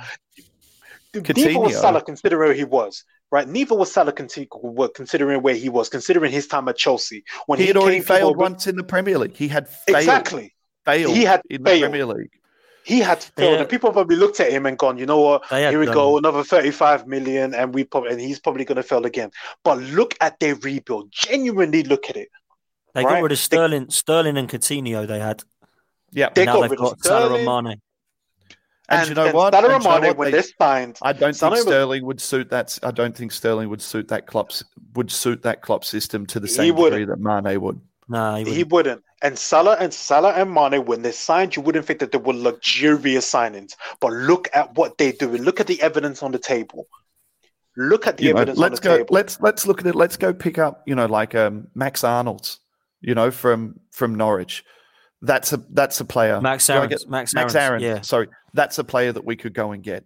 neither 1.15 1.59
was. 1.59 1.81
Salah 1.81 2.03
considering 2.03 2.49
where 2.49 2.55
he 2.55 2.65
was 2.65 3.05
right? 3.31 3.49
Neither 3.49 3.75
was 3.75 3.93
Salah 3.93 4.13
considering 4.13 5.43
where 5.43 5.55
he 5.55 5.69
was, 5.69 5.89
considering 5.89 6.33
his 6.33 6.47
time 6.47 6.69
at 6.69 6.77
Chelsea 6.77 7.23
when 7.47 7.59
He 7.59 7.67
had 7.69 7.77
already 7.77 8.01
people 8.01 8.17
failed 8.17 8.37
were- 8.37 8.43
once 8.43 8.67
in 8.67 8.77
the 8.77 8.83
Premier 8.83 9.19
League. 9.19 9.37
He 9.37 9.49
had 9.49 9.69
failed, 9.69 9.99
Exactly, 9.99 10.55
failed 10.85 11.15
He 11.15 11.25
had 11.25 11.43
in 11.49 11.63
the. 11.63 11.79
Premier 11.81 12.07
League. 12.07 12.31
He 12.91 12.99
had 13.01 13.23
failed, 13.23 13.53
Yeah. 13.55 13.61
and 13.61 13.69
people 13.69 13.93
probably 13.93 14.17
looked 14.17 14.41
at 14.41 14.51
him 14.51 14.67
and 14.67 14.77
gone, 14.77 14.99
you 14.99 15.07
know 15.07 15.21
what? 15.21 15.47
Here 15.47 15.79
we 15.79 15.87
done- 15.87 15.95
go, 15.95 16.19
another 16.19 16.43
thirty-five 16.43 17.07
million, 17.07 17.55
and 17.55 17.73
we 17.73 17.85
probably 17.85 18.11
and 18.13 18.21
he's 18.21 18.41
probably 18.41 18.65
going 18.65 18.77
to 18.77 18.83
fail 18.83 19.07
again. 19.07 19.31
But 19.63 19.79
look 19.79 20.17
at 20.21 20.41
their 20.41 20.57
rebuild. 20.57 21.11
Genuinely 21.13 21.83
look 21.85 22.11
at 22.11 22.17
it. 22.17 22.29
They 22.95 23.05
Right. 23.05 23.15
got 23.15 23.23
rid 23.23 23.33
of 23.33 23.39
Sterling, 23.39 23.91
Sterling 23.91 24.37
and 24.37 24.49
Coutinho. 24.49 25.07
They 25.07 25.21
had. 25.21 25.43
Yeah. 26.11 26.31
They 26.35 26.45
now 26.45 26.55
got 26.55 26.61
they've 26.63 26.71
rid 26.73 26.81
of 26.81 26.85
got 26.91 27.05
Salah 27.05 27.21
Sterling. 27.27 27.49
and 27.49 27.65
Mane. 27.69 27.81
And, 28.89 29.09
you 29.09 29.15
know 29.15 29.31
what? 29.31 29.55
Salah 29.55 29.57
And 29.57 29.63
you 29.63 29.69
know 29.69 29.75
and 29.95 30.03
Mane, 30.03 30.09
what? 30.11 30.17
when 30.19 30.31
They- 30.33 30.43
signed, 30.61 30.99
I 31.01 31.13
don't 31.13 31.35
Salah 31.35 31.55
think 31.55 31.67
was- 31.67 31.73
Sterling 31.73 32.05
would 32.07 32.21
suit 32.21 32.51
that. 32.51 32.77
I 32.83 32.91
don't 32.91 33.17
think 33.17 33.31
Sterling 33.31 33.69
would 33.69 33.81
suit 33.81 34.09
that 34.09 34.27
Klopp 34.27 34.51
would 34.97 35.13
suit 35.13 35.43
that 35.43 35.63
Klopp 35.63 35.85
system 35.85 36.27
to 36.27 36.41
the 36.41 36.49
same 36.49 36.75
wouldn't. 36.75 36.99
degree 37.01 37.15
that 37.15 37.21
Mane 37.45 37.61
would. 37.61 37.81
Nah, 38.09 38.37
he 38.39 38.53
he 38.53 38.65
wouldn't. 38.65 39.05
Wouldn't. 39.23 39.33
And 39.33 39.39
Salah 39.39 39.77
and 39.81 39.93
Salah 39.93 40.33
and 40.33 40.53
Mane, 40.53 40.85
when 40.85 41.03
they're 41.03 41.13
signed, 41.13 41.57
you 41.57 41.63
wouldn't 41.63 41.87
think 41.87 42.01
that 42.01 42.13
they 42.13 42.19
were 42.19 42.35
luxurious 42.35 43.31
signings. 43.33 43.75
But 44.01 44.13
look 44.13 44.49
at 44.53 44.75
what 44.77 44.99
they 44.99 45.13
do. 45.13 45.35
And 45.35 45.45
look 45.45 45.61
at 45.61 45.67
the 45.67 45.81
evidence 45.83 46.23
on 46.23 46.33
the 46.33 46.39
table. 46.39 46.87
Look 47.77 48.07
at 48.07 48.17
the 48.17 48.25
You 48.25 48.35
know, 48.35 48.39
evidence 48.41 48.59
let's 48.59 48.79
on 48.81 48.83
the 48.83 48.89
go. 48.89 48.97
table. 48.99 49.15
Let's 49.15 49.41
let's 49.41 49.67
look 49.67 49.81
at 49.81 49.87
it. 49.87 49.95
Let's 49.95 50.17
go 50.17 50.33
pick 50.33 50.59
up. 50.59 50.83
You 50.87 50.95
know, 50.95 51.07
like 51.07 51.35
um, 51.35 51.69
Max 51.75 52.05
Arnold's. 52.05 52.59
You 53.03 53.15
know, 53.15 53.31
from 53.31 53.81
from 53.93 54.15
Norwich. 54.17 54.65
That's 55.23 55.53
a 55.53 55.59
that's 55.71 56.01
a 56.01 56.05
player. 56.05 56.41
Max 56.41 56.67
Do 56.67 56.73
I 56.75 56.77
Aaron's. 56.77 57.03
get- 57.05 57.11
Max, 57.11 57.35
Max 57.35 57.55
Aaron. 57.55 57.83
Yeah. 57.83 58.01
Sorry, 58.03 58.29
that's 58.55 58.79
a 58.79 58.85
player 58.85 59.13
that 59.13 59.25
we 59.25 59.37
could 59.37 59.55
go 59.55 59.73
and 59.73 59.83
get. 59.83 60.05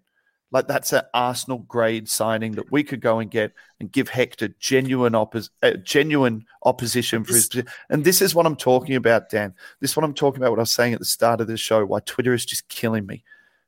Like 0.54 0.68
that's 0.68 0.92
an 0.92 1.02
Arsenal 1.12 1.58
grade 1.58 2.08
signing 2.08 2.52
that 2.52 2.70
we 2.70 2.84
could 2.84 3.00
go 3.00 3.18
and 3.18 3.28
get 3.28 3.52
and 3.80 3.90
give 3.90 4.08
Hector 4.08 4.48
genuine 4.60 5.14
oppos- 5.14 5.50
uh, 5.64 5.72
genuine 5.72 6.46
opposition 6.62 7.24
for 7.24 7.34
his. 7.34 7.48
This- 7.48 7.64
posi- 7.64 7.68
And 7.90 8.04
this 8.04 8.22
is 8.22 8.36
what 8.36 8.46
I'm 8.46 8.54
talking 8.54 8.94
about, 8.94 9.28
Dan. 9.28 9.52
This 9.80 9.90
is 9.90 9.96
what 9.96 10.04
I'm 10.04 10.14
talking 10.14 10.40
about. 10.40 10.52
What 10.52 10.60
I 10.60 10.62
was 10.62 10.70
saying 10.70 10.94
at 10.94 11.00
the 11.00 11.04
start 11.04 11.40
of 11.40 11.48
the 11.48 11.56
show. 11.56 11.84
Why 11.84 11.98
Twitter 12.06 12.32
is 12.32 12.46
just 12.46 12.68
killing 12.68 13.04
me, 13.04 13.24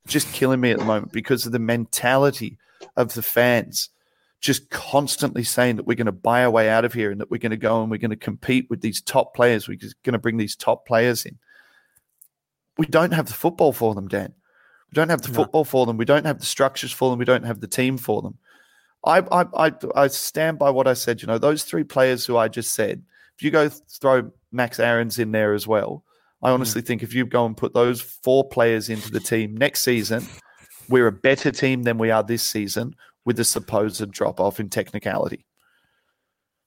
just 0.06 0.32
killing 0.32 0.60
me 0.60 0.70
at 0.70 0.78
the 0.78 0.84
moment 0.84 1.10
because 1.10 1.44
of 1.44 1.50
the 1.50 1.58
mentality 1.58 2.56
of 2.96 3.14
the 3.14 3.22
fans. 3.22 3.90
Just 4.40 4.70
constantly 4.70 5.42
saying 5.42 5.76
that 5.76 5.86
we're 5.86 5.96
going 5.96 6.06
to 6.06 6.12
buy 6.12 6.44
our 6.44 6.50
way 6.52 6.70
out 6.70 6.84
of 6.84 6.92
here 6.92 7.10
and 7.10 7.20
that 7.20 7.32
we're 7.32 7.38
going 7.38 7.50
to 7.50 7.56
go 7.56 7.82
and 7.82 7.90
we're 7.90 7.98
going 7.98 8.10
to 8.10 8.16
compete 8.16 8.70
with 8.70 8.80
these 8.80 9.00
top 9.00 9.34
players. 9.34 9.66
We're 9.66 9.76
just 9.76 10.00
going 10.04 10.12
to 10.12 10.20
bring 10.20 10.36
these 10.36 10.54
top 10.54 10.86
players 10.86 11.26
in 11.26 11.36
we 12.78 12.86
don't 12.86 13.12
have 13.12 13.26
the 13.26 13.32
football 13.32 13.72
for 13.72 13.94
them, 13.94 14.06
Dan. 14.06 14.34
We 14.90 14.94
don't 14.94 15.08
have 15.08 15.22
the 15.22 15.28
No. 15.28 15.34
football 15.34 15.64
for 15.64 15.86
them. 15.86 15.96
We 15.96 16.04
don't 16.04 16.26
have 16.26 16.38
the 16.38 16.46
structures 16.46 16.92
for 16.92 17.10
them. 17.10 17.18
We 17.18 17.24
don't 17.24 17.44
have 17.44 17.60
the 17.60 17.66
team 17.66 17.98
for 17.98 18.22
them. 18.22 18.38
I, 19.04 19.18
I, 19.30 19.66
I, 19.66 19.72
I 19.94 20.06
stand 20.08 20.58
by 20.58 20.70
what 20.70 20.86
I 20.86 20.94
said. 20.94 21.22
You 21.22 21.28
know, 21.28 21.38
those 21.38 21.64
three 21.64 21.84
players 21.84 22.26
who 22.26 22.36
I 22.36 22.48
just 22.48 22.74
said, 22.74 23.02
if 23.36 23.42
you 23.42 23.50
go 23.50 23.68
throw 23.68 24.30
Max 24.52 24.80
Aarons 24.80 25.18
in 25.18 25.32
there 25.32 25.54
as 25.54 25.66
well, 25.66 26.04
I 26.42 26.50
mm. 26.50 26.54
honestly 26.54 26.82
think 26.82 27.02
if 27.02 27.14
you 27.14 27.26
go 27.26 27.46
and 27.46 27.56
put 27.56 27.74
those 27.74 28.00
four 28.00 28.48
players 28.48 28.88
into 28.88 29.10
the 29.10 29.20
team 29.20 29.56
next 29.56 29.82
season, 29.82 30.26
we're 30.88 31.06
a 31.06 31.12
better 31.12 31.50
team 31.50 31.82
than 31.82 31.98
we 31.98 32.10
are 32.10 32.22
this 32.22 32.42
season 32.42 32.94
with 33.24 33.36
the 33.36 33.44
supposed 33.44 34.08
drop 34.10 34.40
off 34.40 34.60
in 34.60 34.68
technicality. 34.68 35.44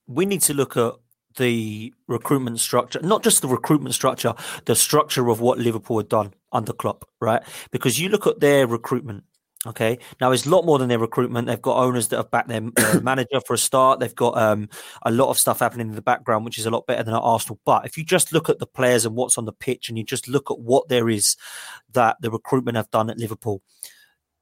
we 0.08 0.26
need 0.26 0.42
to 0.42 0.54
look 0.54 0.76
at 0.76 0.94
the 1.38 1.94
recruitment 2.08 2.60
structure, 2.60 3.00
not 3.02 3.24
just 3.24 3.42
the 3.42 3.48
recruitment 3.48 3.96
structure, 3.96 4.34
the 4.66 4.76
structure 4.76 5.30
of 5.30 5.42
what 5.42 5.60
Liverpool 5.60 5.98
had 5.98 6.10
done 6.10 6.34
under 6.52 6.74
Klopp, 6.74 7.06
right? 7.22 7.44
Because 7.72 8.00
you 8.00 8.10
look 8.10 8.28
at 8.28 8.40
their 8.40 8.68
recruitment 8.68 9.24
Okay. 9.68 10.00
Now 10.22 10.32
it's 10.32 10.46
a 10.46 10.50
lot 10.50 10.66
more 10.66 10.80
than 10.80 10.88
their 10.88 11.00
recruitment. 11.00 11.48
They've 11.48 11.62
got 11.62 11.78
owners 11.78 12.08
that 12.10 12.18
have 12.18 12.32
backed 12.32 12.48
their 12.48 12.62
manager 13.02 13.42
for 13.46 13.56
a 13.56 13.58
start. 13.58 14.00
They've 14.00 14.16
got 14.16 14.38
um, 14.38 14.70
a 15.04 15.12
lot 15.12 15.30
of 15.30 15.38
stuff 15.38 15.60
happening 15.60 15.90
in 15.90 15.96
the 15.96 16.02
background, 16.02 16.46
which 16.46 16.58
is 16.58 16.66
a 16.66 16.70
lot 16.70 16.88
better 16.88 17.04
than 17.04 17.14
at 17.14 17.20
Arsenal. 17.20 17.60
But 17.66 17.86
if 17.86 17.98
you 17.98 18.06
just 18.06 18.32
look 18.32 18.48
at 18.48 18.60
the 18.60 18.66
players 18.66 19.06
and 19.06 19.16
what's 19.16 19.38
on 19.38 19.44
the 19.44 19.52
pitch, 19.52 19.90
and 19.90 19.98
you 19.98 20.06
just 20.06 20.30
look 20.30 20.50
at 20.50 20.60
what 20.60 20.88
there 20.88 21.10
is 21.10 21.36
that 21.92 22.16
the 22.22 22.32
recruitment 22.32 22.78
have 22.78 22.90
done 22.92 23.10
at 23.10 23.18
Liverpool, 23.18 23.62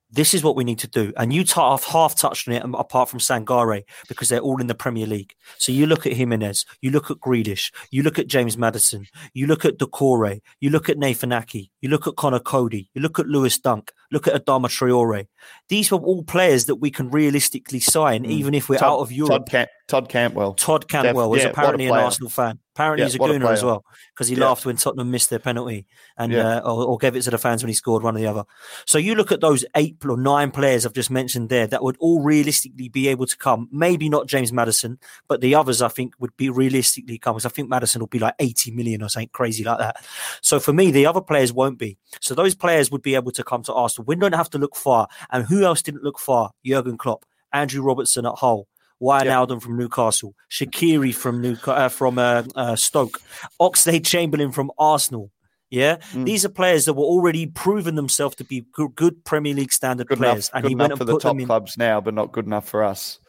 this 0.10 0.34
is 0.34 0.43
what 0.43 0.55
we 0.55 0.64
need 0.64 0.80
to 0.80 0.88
do. 0.88 1.12
And 1.18 1.34
you 1.34 1.43
t- 1.43 1.53
half 1.55 2.16
touched 2.16 2.47
on 2.47 2.53
it, 2.53 2.64
um, 2.64 2.76
apart 2.76 3.10
from 3.10 3.20
Sangare, 3.20 3.84
because 4.08 4.30
they're 4.30 4.39
all 4.39 4.62
in 4.62 4.68
the 4.68 4.76
Premier 4.76 5.05
League. 5.05 5.34
So 5.58 5.72
you 5.72 5.86
look 5.86 6.05
at 6.05 6.14
Jimenez, 6.14 6.66
you 6.82 6.91
look 6.91 7.12
at 7.12 7.18
Grealish, 7.18 7.72
you 7.91 8.03
look 8.03 8.18
at 8.18 8.28
James 8.28 8.58
Maddison, 8.58 9.05
you 9.34 9.47
look 9.47 9.66
at 9.66 9.78
Doucouré, 9.78 10.41
you 10.60 10.70
look 10.70 10.89
at 10.89 10.97
Nathan 10.97 11.34
Ake, 11.34 11.70
you 11.82 11.89
look 11.89 12.08
at 12.08 12.16
Conor 12.16 12.39
Coady, 12.39 12.89
you 12.93 13.01
look 13.01 13.20
at 13.20 13.28
Lewis 13.28 13.60
Dunk, 13.60 13.91
look 14.12 14.28
at 14.28 14.45
Adama 14.45 14.68
Traore. 14.68 15.28
These 15.70 15.91
were 15.91 15.99
all 15.99 16.24
players 16.24 16.66
that 16.66 16.76
we 16.76 16.91
can 16.91 17.10
realistically 17.10 17.80
sign, 17.80 18.24
mm. 18.24 18.30
even 18.30 18.53
if 18.53 18.70
we're 18.70 18.78
Todd, 18.78 18.93
out 18.93 18.99
of 18.99 19.12
Europe. 19.12 19.45
Todd, 19.45 19.49
Cam- 19.49 19.68
Todd 19.88 20.10
Cantwell. 20.10 20.53
Todd 20.53 20.88
Cantwell 20.88 21.32
Def- 21.32 21.39
is 21.39 21.43
yeah, 21.43 21.51
apparently 21.51 21.88
an 21.88 21.93
Arsenal 21.93 22.30
fan. 22.30 22.60
Apparently, 22.78 23.01
yeah, 23.01 23.07
he's 23.07 23.15
a 23.15 23.17
gooner 23.17 23.49
a 23.49 23.49
as 23.49 23.63
well 23.63 23.84
because 24.13 24.28
he 24.28 24.36
yeah. 24.36 24.45
laughed 24.45 24.63
when 24.63 24.75
Tottenham 24.75 25.09
missed 25.09 25.32
their 25.32 25.39
penalty 25.39 25.88
and 26.15 26.32
yeah. 26.32 26.57
uh, 26.57 26.59
or, 26.59 26.86
or, 26.86 26.97
gave 26.99 27.15
it 27.15 27.23
to 27.23 27.32
the 27.32 27.39
fans 27.39 27.63
when 27.63 27.69
he 27.69 27.73
scored 27.73 28.03
one 28.03 28.15
or 28.15 28.19
the 28.19 28.28
other. 28.28 28.43
So 28.86 28.99
you 28.99 29.15
look 29.15 29.32
at 29.32 29.41
those 29.41 29.65
eight 29.75 29.97
or 30.07 30.15
nine 30.15 30.51
players 30.51 30.86
I've 30.86 30.93
just 30.93 31.09
mentioned 31.09 31.49
there 31.49 31.65
that 31.65 31.82
would 31.82 31.97
all 31.99 32.21
realistically 32.21 32.88
be 32.88 33.07
able 33.07 33.25
to 33.25 33.36
come. 33.36 33.67
Maybe 33.71 34.09
not 34.09 34.28
James 34.28 34.53
Maddison, 34.53 34.99
but 35.28 35.41
the 35.41 35.55
others 35.55 35.82
I 35.82 35.88
think 35.88 36.13
would 36.19 36.38
be 36.38 36.51
realistically 36.51 37.17
come 37.17 37.34
because 37.34 37.47
I 37.47 37.49
think 37.49 37.67
Maddison 37.67 37.99
will 37.99 38.07
be 38.07 38.19
like 38.19 38.36
80 38.38 38.69
million 38.69 39.01
or 39.01 39.09
something 39.09 39.30
crazy 39.34 39.63
like 39.63 39.80
that. 39.80 40.05
So 40.43 40.59
for 40.59 40.71
me, 40.71 40.91
the 40.91 41.07
other 41.07 41.21
players 41.21 41.51
won't 41.51 41.80
be. 41.80 41.97
So 42.21 42.36
those 42.36 42.53
players 42.53 42.91
would 42.91 43.01
be 43.01 43.15
able 43.15 43.32
to 43.32 43.43
come 43.43 43.63
to 43.63 43.73
Arsenal. 43.73 44.05
We 44.05 44.17
don't 44.17 44.36
have 44.36 44.51
to 44.51 44.59
look 44.59 44.75
far. 44.75 45.07
And 45.32 45.45
who 45.45 45.63
else 45.63 45.82
didn't 45.82 46.03
look 46.03 46.19
far? 46.19 46.51
Jurgen 46.63 46.99
Klopp, 46.99 47.25
Andrew 47.51 47.82
Robertson 47.82 48.28
at 48.28 48.36
Hull. 48.36 48.67
Wijnaldum 49.02 49.56
yep. 49.56 49.62
from 49.62 49.78
Newcastle, 49.78 50.34
Shaqiri 50.50 51.14
from 51.14 51.58
uh, 51.66 51.89
from 51.89 52.18
uh, 52.18 52.43
uh, 52.56 52.76
Stoke, 52.76 53.22
Oxlade 53.60 54.06
Chamberlain 54.06 54.52
from 54.52 54.72
Arsenal. 54.78 55.32
Yeah, 55.70 55.98
mm. 56.14 56.26
these 56.26 56.45
are 56.45 56.50
players 56.50 56.86
that 56.86 56.93
were 56.93 57.04
already 57.04 57.45
proven 57.45 57.95
themselves 57.95 58.36
to 58.38 58.45
be 58.45 58.66
good, 58.72 58.95
good 58.95 59.26
Premier 59.26 59.54
League 59.54 59.74
standard 59.74 60.08
good 60.08 60.18
players, 60.18 60.50
enough, 60.50 60.64
and 60.64 60.70
he 60.70 60.76
went 60.76 60.93
and 60.93 60.98
for 60.98 61.04
the 61.04 61.20
top 61.20 61.38
clubs 61.39 61.78
now, 61.78 62.00
but 62.00 62.14
not 62.14 62.32
good 62.32 62.45
enough 62.45 62.68
for 62.68 62.84
us. 62.84 63.20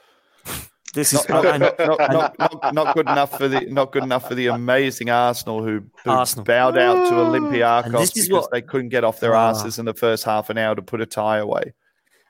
This 0.94 1.12
is 1.12 1.28
not, 1.28 1.44
not, 1.60 1.78
not, 1.78 2.74
not, 2.74 2.94
good 2.94 3.08
enough 3.08 3.36
for 3.36 3.46
the 3.46 3.60
not 3.66 3.92
good 3.92 4.02
enough 4.02 4.26
for 4.26 4.34
the 4.34 4.46
amazing 4.46 5.10
Arsenal 5.10 5.62
who, 5.62 5.82
who 6.02 6.10
Arsenal. 6.10 6.44
bowed 6.46 6.78
out 6.78 7.06
to 7.08 7.14
Olympiacos 7.14 8.14
because 8.14 8.30
what, 8.30 8.50
they 8.50 8.62
couldn't 8.62 8.88
get 8.88 9.04
off 9.04 9.20
their 9.20 9.36
uh, 9.36 9.50
asses 9.50 9.78
in 9.78 9.84
the 9.84 9.92
first 9.92 10.24
half 10.24 10.48
an 10.48 10.56
hour 10.56 10.74
to 10.74 10.80
put 10.80 11.02
a 11.02 11.06
tie 11.06 11.38
away. 11.38 11.74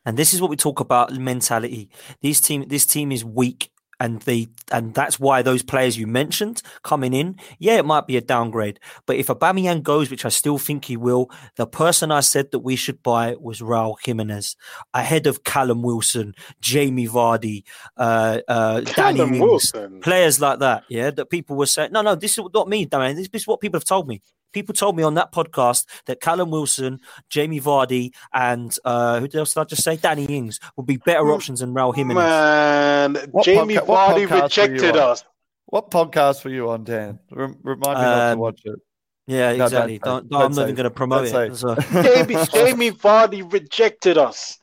And 0.08 0.16
this 0.16 0.32
is 0.32 0.40
what 0.40 0.48
we 0.48 0.56
talk 0.56 0.80
about 0.80 1.12
mentality. 1.12 1.90
These 2.22 2.40
team, 2.40 2.64
this 2.66 2.86
team 2.86 3.12
is 3.12 3.26
weak, 3.26 3.70
and 4.00 4.22
they 4.22 4.48
and 4.72 4.94
that's 4.94 5.20
why 5.20 5.42
those 5.42 5.62
players 5.62 5.98
you 5.98 6.06
mentioned 6.06 6.62
coming 6.82 7.12
in, 7.12 7.36
yeah, 7.58 7.76
it 7.76 7.84
might 7.84 8.06
be 8.06 8.16
a 8.16 8.22
downgrade. 8.22 8.80
But 9.04 9.16
if 9.16 9.26
Aubameyang 9.26 9.82
goes, 9.82 10.10
which 10.10 10.24
I 10.24 10.30
still 10.30 10.56
think 10.56 10.86
he 10.86 10.96
will, 10.96 11.30
the 11.56 11.66
person 11.66 12.10
I 12.10 12.20
said 12.20 12.52
that 12.52 12.60
we 12.60 12.74
should 12.74 13.02
buy 13.02 13.36
was 13.38 13.60
Raul 13.60 13.96
Jimenez 14.02 14.56
ahead 14.94 15.26
of 15.26 15.44
Callum 15.44 15.82
Wilson, 15.82 16.34
Jamie 16.62 17.06
Vardy, 17.06 17.64
uh, 17.98 18.38
uh, 18.48 18.80
Danny 18.80 19.20
Ings, 19.20 19.72
players 20.00 20.40
like 20.40 20.60
that. 20.60 20.84
Yeah, 20.88 21.10
that 21.10 21.28
people 21.28 21.56
were 21.56 21.66
saying, 21.66 21.92
no, 21.92 22.00
no, 22.00 22.14
this 22.14 22.38
is 22.38 22.44
not 22.54 22.66
me, 22.66 22.86
Damien. 22.86 23.14
This 23.14 23.28
is 23.30 23.46
what 23.46 23.60
people 23.60 23.76
have 23.76 23.84
told 23.84 24.08
me 24.08 24.22
people 24.52 24.74
told 24.74 24.96
me 24.96 25.02
on 25.02 25.14
that 25.14 25.32
podcast 25.32 25.86
that 26.06 26.20
Callum 26.20 26.50
Wilson, 26.50 27.00
Jamie 27.30 27.60
Vardy, 27.60 28.12
and 28.32 28.76
uh, 28.84 29.20
who 29.20 29.28
else 29.34 29.54
did 29.54 29.60
I 29.60 29.64
just 29.64 29.82
say? 29.82 29.96
Danny 29.96 30.24
Ings 30.24 30.60
would 30.76 30.86
be 30.86 30.96
better 30.96 31.24
mm. 31.24 31.34
options 31.34 31.60
than 31.60 31.74
Raul 31.74 31.94
Jimenez. 31.94 32.16
Man, 32.16 33.14
what 33.30 33.44
Jamie 33.44 33.76
podca- 33.76 33.86
Vardy 33.86 34.42
rejected 34.42 34.96
us. 34.96 35.24
What 35.66 35.90
podcast 35.90 36.44
were 36.44 36.50
you 36.50 36.70
on, 36.70 36.84
Dan? 36.84 37.18
remind 37.30 37.62
me 37.62 37.72
um, 37.72 37.80
not 37.80 37.94
to 37.94 38.32
um, 38.32 38.38
watch 38.38 38.60
it. 38.64 38.78
Yeah, 39.26 39.50
exactly. 39.50 39.98
Don't, 39.98 40.28
don't, 40.28 40.30
don't, 40.30 40.42
I'm 40.42 40.52
not 40.52 40.62
even 40.62 40.74
going 40.74 40.84
to 40.84 40.90
promote 40.90 41.26
it. 41.28 41.56
So. 41.56 41.74
Jamie, 42.02 42.36
Jamie 42.50 42.90
Vardy 42.90 43.52
rejected 43.52 44.16
us. 44.16 44.58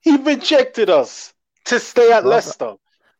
He 0.00 0.16
rejected 0.16 0.88
us 0.88 1.34
to 1.66 1.78
stay 1.78 2.10
at 2.10 2.24
Leicester. 2.24 2.74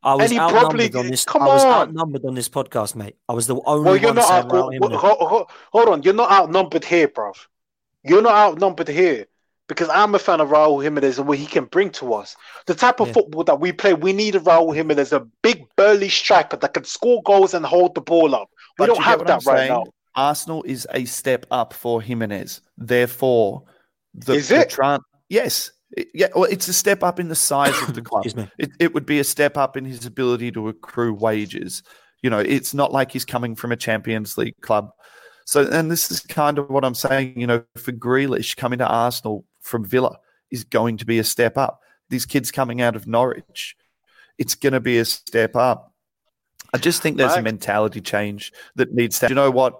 I 0.06 0.14
was 0.14 0.32
outnumbered 0.32 0.60
probably, 0.60 0.94
on 0.94 1.06
this. 1.08 1.24
Come 1.24 1.42
I 1.42 1.46
was 1.46 1.64
on. 1.64 1.72
outnumbered 1.88 2.24
on 2.24 2.34
this 2.36 2.48
podcast, 2.48 2.94
mate. 2.94 3.16
I 3.28 3.32
was 3.32 3.48
the 3.48 3.60
only 3.66 3.84
well, 3.84 3.96
you're 3.96 4.10
one 4.10 4.14
not 4.14 4.30
out, 4.30 4.52
well, 4.52 4.70
hold, 4.96 5.50
hold, 5.72 5.88
on, 5.88 6.04
you're 6.04 6.14
not 6.14 6.30
outnumbered 6.30 6.84
here, 6.84 7.08
bruv. 7.08 7.34
You're 8.04 8.22
not 8.22 8.34
outnumbered 8.34 8.86
here 8.86 9.26
because 9.66 9.88
I'm 9.88 10.14
a 10.14 10.20
fan 10.20 10.40
of 10.40 10.50
Raul 10.50 10.80
Jimenez 10.80 11.18
and 11.18 11.26
what 11.26 11.38
he 11.38 11.46
can 11.46 11.64
bring 11.64 11.90
to 11.90 12.14
us. 12.14 12.36
The 12.66 12.74
type 12.76 13.00
of 13.00 13.08
yeah. 13.08 13.14
football 13.14 13.42
that 13.44 13.58
we 13.58 13.72
play, 13.72 13.94
we 13.94 14.12
need 14.12 14.36
a 14.36 14.40
Raul 14.40 14.72
Jimenez, 14.72 15.12
a 15.12 15.26
big 15.42 15.66
burly 15.74 16.08
striker 16.08 16.56
that 16.56 16.72
can 16.72 16.84
score 16.84 17.20
goals 17.24 17.52
and 17.52 17.66
hold 17.66 17.96
the 17.96 18.00
ball 18.00 18.32
up. 18.36 18.48
We 18.78 18.86
but 18.86 18.94
don't 18.94 19.02
have 19.02 19.26
that 19.26 19.44
right 19.44 19.58
saying? 19.58 19.72
now. 19.72 19.86
Arsenal 20.14 20.62
is 20.62 20.86
a 20.94 21.04
step 21.04 21.46
up 21.50 21.72
for 21.72 22.00
Jimenez. 22.00 22.60
Therefore, 22.78 23.64
the, 24.14 24.34
is 24.34 24.52
it? 24.52 24.70
The 24.70 24.76
tran- 24.76 25.02
yes, 25.28 25.72
yeah, 26.14 26.28
well, 26.34 26.44
it's 26.44 26.68
a 26.68 26.72
step 26.72 27.02
up 27.02 27.20
in 27.20 27.28
the 27.28 27.34
size 27.34 27.80
of 27.82 27.94
the 27.94 28.02
club. 28.02 28.26
It, 28.58 28.70
it 28.78 28.94
would 28.94 29.06
be 29.06 29.20
a 29.20 29.24
step 29.24 29.56
up 29.56 29.76
in 29.76 29.84
his 29.84 30.04
ability 30.04 30.52
to 30.52 30.68
accrue 30.68 31.14
wages. 31.14 31.82
You 32.22 32.30
know, 32.30 32.38
it's 32.38 32.74
not 32.74 32.92
like 32.92 33.12
he's 33.12 33.24
coming 33.24 33.54
from 33.54 33.72
a 33.72 33.76
Champions 33.76 34.36
League 34.36 34.60
club. 34.60 34.90
So, 35.44 35.68
and 35.70 35.90
this 35.90 36.10
is 36.10 36.20
kind 36.20 36.58
of 36.58 36.70
what 36.70 36.84
I'm 36.84 36.94
saying. 36.94 37.38
You 37.38 37.46
know, 37.46 37.64
for 37.76 37.92
Grealish 37.92 38.56
coming 38.56 38.78
to 38.80 38.86
Arsenal 38.86 39.44
from 39.60 39.84
Villa 39.84 40.18
is 40.50 40.64
going 40.64 40.96
to 40.98 41.06
be 41.06 41.18
a 41.18 41.24
step 41.24 41.56
up. 41.56 41.80
These 42.08 42.26
kids 42.26 42.50
coming 42.50 42.80
out 42.80 42.96
of 42.96 43.06
Norwich, 43.06 43.76
it's 44.38 44.54
going 44.54 44.72
to 44.72 44.80
be 44.80 44.98
a 44.98 45.04
step 45.04 45.54
up. 45.56 45.92
I 46.74 46.78
just 46.78 47.00
think 47.00 47.16
there's 47.16 47.34
a 47.34 47.42
mentality 47.42 48.00
change 48.00 48.52
that 48.74 48.92
needs 48.92 49.18
to. 49.20 49.28
You 49.28 49.34
know 49.34 49.50
what? 49.50 49.78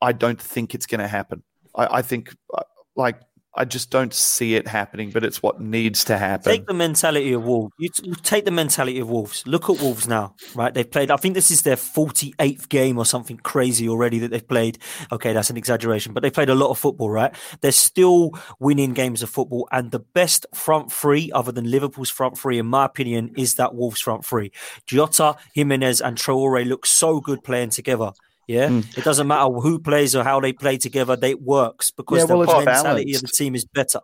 I 0.00 0.12
don't 0.12 0.40
think 0.40 0.74
it's 0.74 0.86
going 0.86 1.00
to 1.00 1.08
happen. 1.08 1.42
I, 1.74 1.98
I 1.98 2.02
think, 2.02 2.34
uh, 2.52 2.62
like 2.94 3.20
I 3.56 3.64
just 3.64 3.90
don't 3.90 4.12
see 4.12 4.54
it 4.54 4.68
happening, 4.68 5.10
but 5.10 5.24
it's 5.24 5.42
what 5.42 5.60
needs 5.60 6.04
to 6.04 6.18
happen. 6.18 6.52
Take 6.52 6.66
the 6.66 6.74
mentality 6.74 7.32
of 7.32 7.44
Wolves. 7.44 7.72
You, 7.78 7.88
t- 7.88 8.06
you 8.06 8.14
take 8.14 8.44
the 8.44 8.50
mentality 8.50 8.98
of 9.00 9.08
Wolves. 9.08 9.42
Look 9.46 9.70
at 9.70 9.80
Wolves 9.80 10.06
now, 10.06 10.34
right? 10.54 10.72
They've 10.72 10.90
played, 10.90 11.10
I 11.10 11.16
think 11.16 11.34
this 11.34 11.50
is 11.50 11.62
their 11.62 11.76
48th 11.76 12.68
game 12.68 12.98
or 12.98 13.06
something 13.06 13.38
crazy 13.38 13.88
already 13.88 14.18
that 14.18 14.30
they've 14.30 14.46
played. 14.46 14.78
Okay, 15.10 15.32
that's 15.32 15.50
an 15.50 15.56
exaggeration, 15.56 16.12
but 16.12 16.22
they 16.22 16.30
played 16.30 16.50
a 16.50 16.54
lot 16.54 16.70
of 16.70 16.78
football, 16.78 17.10
right? 17.10 17.34
They're 17.62 17.72
still 17.72 18.32
winning 18.60 18.92
games 18.92 19.22
of 19.22 19.30
football. 19.30 19.68
And 19.72 19.90
the 19.90 20.00
best 20.00 20.46
front 20.54 20.92
three, 20.92 21.32
other 21.32 21.52
than 21.52 21.70
Liverpool's 21.70 22.10
front 22.10 22.36
three, 22.36 22.58
in 22.58 22.66
my 22.66 22.84
opinion, 22.84 23.32
is 23.36 23.54
that 23.54 23.74
Wolves 23.74 24.00
front 24.00 24.24
three. 24.24 24.52
Jota, 24.86 25.36
Jimenez, 25.54 26.00
and 26.00 26.16
Traore 26.16 26.66
look 26.66 26.84
so 26.84 27.20
good 27.20 27.42
playing 27.42 27.70
together. 27.70 28.12
Yeah, 28.46 28.68
mm. 28.68 28.96
it 28.96 29.02
doesn't 29.02 29.26
matter 29.26 29.52
who 29.52 29.80
plays 29.80 30.14
or 30.14 30.22
how 30.22 30.38
they 30.40 30.52
play 30.52 30.78
together; 30.78 31.16
they 31.16 31.34
works 31.34 31.90
because 31.90 32.18
yeah, 32.18 32.34
well, 32.34 32.46
the 32.46 32.64
mentality 32.64 33.12
balanced. 33.12 33.24
of 33.24 33.30
the 33.30 33.36
team 33.36 33.54
is 33.54 33.64
better. 33.64 34.00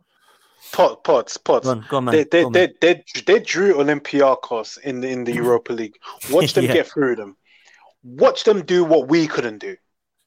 Pot, 0.72 1.04
pots, 1.04 1.36
pots. 1.36 1.66
Go 1.66 1.70
on, 1.70 1.86
go 1.88 1.96
on, 1.98 2.04
they, 2.06 2.24
they, 2.24 2.44
they, 2.50 2.72
they, 2.80 3.04
they 3.26 3.40
drew 3.40 3.74
Olympiacos 3.74 4.78
in 4.80 5.00
the, 5.00 5.08
in 5.08 5.24
the 5.24 5.32
Europa 5.34 5.72
League. 5.72 5.96
Watch 6.30 6.54
them 6.54 6.64
yeah. 6.64 6.72
get 6.72 6.88
through 6.88 7.16
them. 7.16 7.36
Watch 8.02 8.44
them 8.44 8.64
do 8.64 8.82
what 8.82 9.08
we 9.08 9.28
couldn't 9.28 9.58
do. 9.58 9.76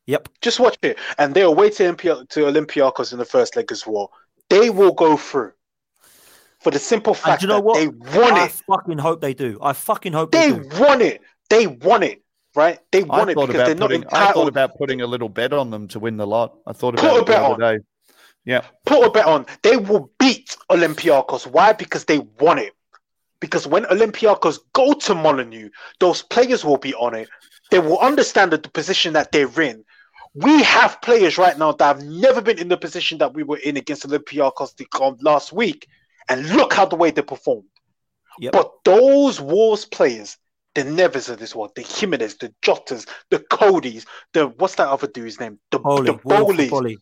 Yep. 0.05 0.29
Just 0.41 0.59
watch 0.59 0.77
it, 0.81 0.97
and 1.17 1.33
they're 1.33 1.45
away 1.45 1.71
to, 1.71 1.83
Olympi- 1.83 2.29
to 2.29 2.39
Olympiacos 2.41 3.11
in 3.11 3.17
the 3.17 3.25
first 3.25 3.55
leg 3.55 3.71
as 3.71 3.85
well. 3.87 4.11
They 4.49 4.69
will 4.69 4.93
go 4.93 5.17
through 5.17 5.51
for 6.59 6.71
the 6.71 6.79
simple 6.79 7.13
fact 7.13 7.41
you 7.41 7.47
know 7.47 7.55
that 7.55 7.63
what? 7.63 7.79
they 7.79 7.87
won 7.87 8.33
I 8.33 8.43
it. 8.43 8.43
I 8.43 8.47
fucking 8.47 8.97
hope 8.99 9.19
they 9.19 9.33
do. 9.33 9.57
I 9.61 9.73
fucking 9.73 10.13
hope 10.13 10.31
they, 10.31 10.51
they 10.51 10.79
won 10.79 11.01
it. 11.01 11.21
They 11.49 11.67
won 11.67 12.03
it 12.03 12.23
right? 12.55 12.79
They 12.91 13.03
won 13.03 13.29
it 13.29 13.35
because 13.35 13.53
they're 13.53 13.75
putting, 13.75 13.79
not 13.79 13.91
entitled. 13.91 14.29
I 14.29 14.33
thought 14.33 14.47
about 14.47 14.77
putting 14.77 15.01
a 15.01 15.07
little 15.07 15.29
bet 15.29 15.53
on 15.53 15.69
them 15.69 15.87
to 15.89 15.99
win 15.99 16.17
the 16.17 16.27
lot. 16.27 16.57
I 16.65 16.73
thought 16.73 16.97
about 16.99 17.09
Put 17.11 17.21
it 17.21 17.25
the 17.27 17.37
other 17.37 17.53
on. 17.53 17.59
day. 17.59 17.83
Yeah. 18.45 18.61
Put 18.85 19.05
a 19.05 19.11
bet 19.11 19.25
on. 19.25 19.45
They 19.63 19.77
will 19.77 20.11
beat 20.19 20.55
Olympiacos. 20.69 21.47
Why? 21.47 21.73
Because 21.73 22.05
they 22.05 22.19
won 22.39 22.59
it. 22.59 22.73
Because 23.39 23.67
when 23.67 23.83
Olympiacos 23.85 24.59
go 24.73 24.93
to 24.93 25.15
Molineux, 25.15 25.69
those 25.99 26.21
players 26.21 26.63
will 26.63 26.77
be 26.77 26.93
on 26.95 27.15
it. 27.15 27.27
They 27.71 27.79
will 27.79 27.99
understand 27.99 28.51
the 28.51 28.59
position 28.59 29.13
that 29.13 29.31
they're 29.31 29.61
in. 29.61 29.83
We 30.35 30.63
have 30.63 31.01
players 31.01 31.37
right 31.37 31.57
now 31.57 31.71
that 31.73 31.85
have 31.85 32.05
never 32.05 32.41
been 32.41 32.59
in 32.59 32.67
the 32.67 32.77
position 32.77 33.17
that 33.19 33.33
we 33.33 33.43
were 33.43 33.57
in 33.57 33.77
against 33.77 34.07
Olympiacos 34.07 34.73
last 35.21 35.53
week. 35.53 35.87
And 36.27 36.49
look 36.49 36.73
how 36.73 36.85
the 36.85 36.95
way 36.95 37.11
they 37.11 37.21
performed. 37.21 37.67
Yep. 38.39 38.51
But 38.51 38.71
those 38.83 39.39
Wolves 39.39 39.85
players, 39.85 40.37
the 40.75 40.83
Neves 40.83 41.29
of 41.29 41.39
this 41.39 41.55
world, 41.55 41.71
the 41.75 41.81
Jimenez, 41.81 42.35
the 42.35 42.53
Jotas, 42.61 43.07
the 43.31 43.39
Coadys, 43.39 44.05
the 44.33 44.47
what's 44.47 44.75
that 44.75 44.89
other 44.89 45.07
dude's 45.07 45.39
name? 45.39 45.57
The, 45.71 45.79
Holy, 45.79 46.11
the 46.11 46.17
Bolys, 46.17 46.97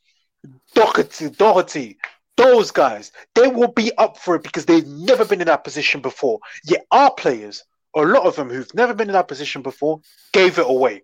Doherty, 0.75 1.29
Doherty, 1.29 1.97
those 2.37 2.71
guys, 2.71 3.11
they 3.35 3.47
will 3.47 3.71
be 3.71 3.91
up 3.97 4.17
for 4.17 4.35
it 4.35 4.43
because 4.43 4.65
they've 4.65 4.87
never 4.87 5.25
been 5.25 5.41
in 5.41 5.47
that 5.47 5.63
position 5.63 6.01
before. 6.01 6.39
Yet 6.63 6.85
our 6.91 7.13
players, 7.13 7.63
a 7.95 8.01
lot 8.01 8.25
of 8.25 8.35
them 8.35 8.49
who've 8.49 8.73
never 8.73 8.93
been 8.93 9.09
in 9.09 9.13
that 9.13 9.27
position 9.27 9.61
before, 9.61 9.99
gave 10.31 10.59
it 10.59 10.65
away. 10.67 11.01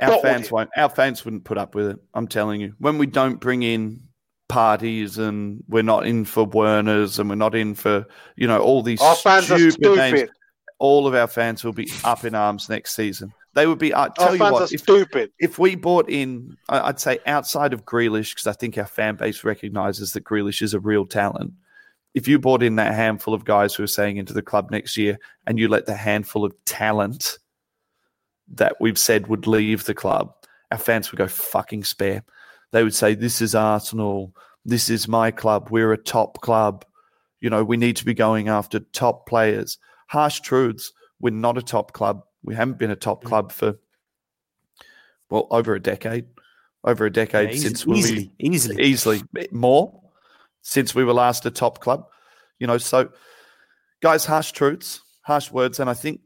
Our 0.00 0.18
fans 0.20 0.50
won't. 0.50 0.70
Our 0.76 0.88
fans 0.88 1.24
wouldn't 1.24 1.44
put 1.44 1.58
up 1.58 1.74
with 1.74 1.88
it. 1.88 1.98
I'm 2.14 2.28
telling 2.28 2.60
you. 2.60 2.74
When 2.78 2.98
we 2.98 3.06
don't 3.06 3.40
bring 3.40 3.62
in 3.62 4.00
Parteys 4.48 5.18
and 5.18 5.62
we're 5.68 5.82
not 5.82 6.06
in 6.06 6.24
for 6.24 6.44
Werners 6.44 7.18
and 7.18 7.28
we're 7.28 7.34
not 7.34 7.54
in 7.54 7.74
for 7.74 8.06
you 8.36 8.46
know 8.46 8.60
all 8.60 8.82
these 8.82 9.00
Our 9.00 9.16
fans 9.16 9.50
are 9.50 9.70
stupid 9.70 9.96
names. 9.96 10.30
All 10.84 11.06
of 11.06 11.14
our 11.14 11.26
fans 11.26 11.64
will 11.64 11.72
be 11.72 11.90
up 12.04 12.26
in 12.26 12.34
arms 12.34 12.68
next 12.68 12.94
season. 12.94 13.32
They 13.54 13.66
would 13.66 13.78
be. 13.78 13.94
I 13.94 14.08
tell 14.08 14.28
Our 14.28 14.32
you 14.34 14.38
fans 14.38 14.52
what, 14.52 14.70
are 14.70 14.74
if, 14.74 14.80
stupid. 14.82 15.32
if 15.38 15.58
we 15.58 15.76
bought 15.76 16.10
in, 16.10 16.58
I'd 16.68 17.00
say 17.00 17.20
outside 17.24 17.72
of 17.72 17.86
Grealish, 17.86 18.34
because 18.34 18.46
I 18.46 18.52
think 18.52 18.76
our 18.76 18.84
fan 18.84 19.16
base 19.16 19.44
recognizes 19.44 20.12
that 20.12 20.24
Grealish 20.24 20.60
is 20.60 20.74
a 20.74 20.80
real 20.80 21.06
talent. 21.06 21.54
If 22.12 22.28
you 22.28 22.38
bought 22.38 22.62
in 22.62 22.76
that 22.76 22.92
handful 22.92 23.32
of 23.32 23.46
guys 23.46 23.74
who 23.74 23.82
are 23.82 23.86
saying 23.86 24.18
into 24.18 24.34
the 24.34 24.42
club 24.42 24.70
next 24.70 24.98
year, 24.98 25.18
and 25.46 25.58
you 25.58 25.68
let 25.68 25.86
the 25.86 25.96
handful 25.96 26.44
of 26.44 26.52
talent 26.66 27.38
that 28.48 28.76
we've 28.78 28.98
said 28.98 29.28
would 29.28 29.46
leave 29.46 29.84
the 29.84 29.94
club, 29.94 30.34
our 30.70 30.76
fans 30.76 31.10
would 31.10 31.18
go 31.18 31.28
fucking 31.28 31.84
spare. 31.84 32.22
They 32.72 32.84
would 32.84 32.94
say, 32.94 33.14
"This 33.14 33.40
is 33.40 33.54
Arsenal. 33.54 34.34
This 34.66 34.90
is 34.90 35.08
my 35.08 35.30
club. 35.30 35.68
We're 35.70 35.94
a 35.94 35.96
top 35.96 36.42
club. 36.42 36.84
You 37.40 37.48
know, 37.48 37.64
we 37.64 37.78
need 37.78 37.96
to 37.96 38.04
be 38.04 38.12
going 38.12 38.48
after 38.48 38.80
top 38.80 39.26
players." 39.26 39.78
Harsh 40.06 40.40
truths. 40.40 40.92
We're 41.20 41.30
not 41.30 41.58
a 41.58 41.62
top 41.62 41.92
club. 41.92 42.22
We 42.42 42.54
haven't 42.54 42.78
been 42.78 42.90
a 42.90 42.96
top 42.96 43.24
mm. 43.24 43.28
club 43.28 43.52
for 43.52 43.76
well 45.30 45.46
over 45.50 45.74
a 45.74 45.80
decade. 45.80 46.26
Over 46.84 47.06
a 47.06 47.12
decade 47.12 47.48
Yeah, 47.48 47.54
easy- 47.54 47.68
since 47.68 47.86
we 47.86 47.98
easily, 47.98 48.32
easily. 48.38 48.82
easily 48.82 49.22
more 49.50 50.00
since 50.62 50.94
we 50.94 51.04
were 51.04 51.14
last 51.14 51.46
a 51.46 51.50
top 51.50 51.80
club. 51.80 52.06
You 52.58 52.66
know, 52.66 52.78
so 52.78 53.10
guys, 54.02 54.24
harsh 54.24 54.52
truths, 54.52 55.00
harsh 55.22 55.50
words, 55.50 55.80
and 55.80 55.88
I 55.88 55.94
think 55.94 56.20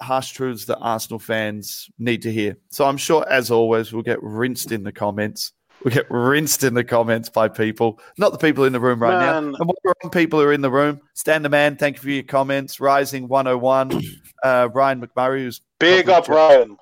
harsh 0.00 0.32
truths 0.32 0.66
that 0.66 0.78
Arsenal 0.78 1.18
fans 1.18 1.88
need 1.98 2.22
to 2.22 2.32
hear. 2.32 2.56
So 2.70 2.84
I'm 2.84 2.96
sure, 2.96 3.26
as 3.28 3.50
always, 3.50 3.92
we'll 3.92 4.02
get 4.02 4.22
rinsed 4.22 4.72
in 4.72 4.82
the 4.82 4.92
comments. 4.92 5.52
We'll 5.84 5.94
get 5.94 6.10
rinsed 6.10 6.62
in 6.64 6.74
the 6.74 6.84
comments 6.84 7.28
by 7.28 7.48
people, 7.48 7.98
not 8.18 8.32
the 8.32 8.38
people 8.38 8.64
in 8.64 8.72
the 8.72 8.80
room 8.80 9.00
right 9.00 9.18
now. 9.18 9.38
And 9.38 9.56
what 9.58 10.12
people 10.12 10.38
who 10.40 10.46
are 10.46 10.52
in 10.52 10.60
the 10.60 10.70
room? 10.70 11.00
Stan 11.14 11.42
the 11.42 11.48
man, 11.48 11.76
thank 11.76 11.96
you 11.96 12.02
for 12.02 12.10
your 12.10 12.22
comments. 12.22 12.80
Rising 12.80 13.26
101, 13.28 14.00
uh, 14.44 14.68
Ryan 14.72 15.00
McMurray, 15.00 15.40
who's 15.40 15.60
Big 15.78 16.08
up, 16.08 16.28
Ryan. 16.28 16.76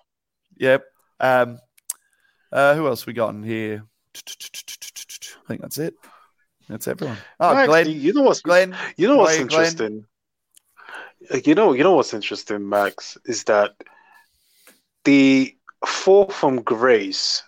Yep. 0.58 0.84
Um, 1.18 1.58
uh, 2.52 2.74
who 2.74 2.86
else 2.86 3.06
we 3.06 3.12
got 3.14 3.34
in 3.34 3.42
here? 3.42 3.84
I 4.14 4.20
think 5.48 5.62
that's 5.62 5.78
it. 5.78 5.94
That's 6.68 6.86
everyone. 6.86 7.16
Oh, 7.38 7.54
Max, 7.54 7.66
Glenn. 7.68 7.90
you- 7.90 8.12
know 8.12 8.22
what's 8.22 8.42
Glenn. 8.42 8.76
You 8.96 9.08
know 9.08 9.16
what's 9.16 9.32
Glenn. 9.36 9.42
interesting? 9.42 10.04
Uh, 11.32 11.38
You 11.44 11.54
know, 11.54 11.72
you 11.72 11.82
know 11.84 11.94
what's 11.94 12.12
interesting, 12.14 12.68
Max, 12.68 13.16
is 13.24 13.44
that 13.44 13.72
the 15.04 15.56
fall 15.86 16.28
from 16.28 16.62
grace 16.62 17.42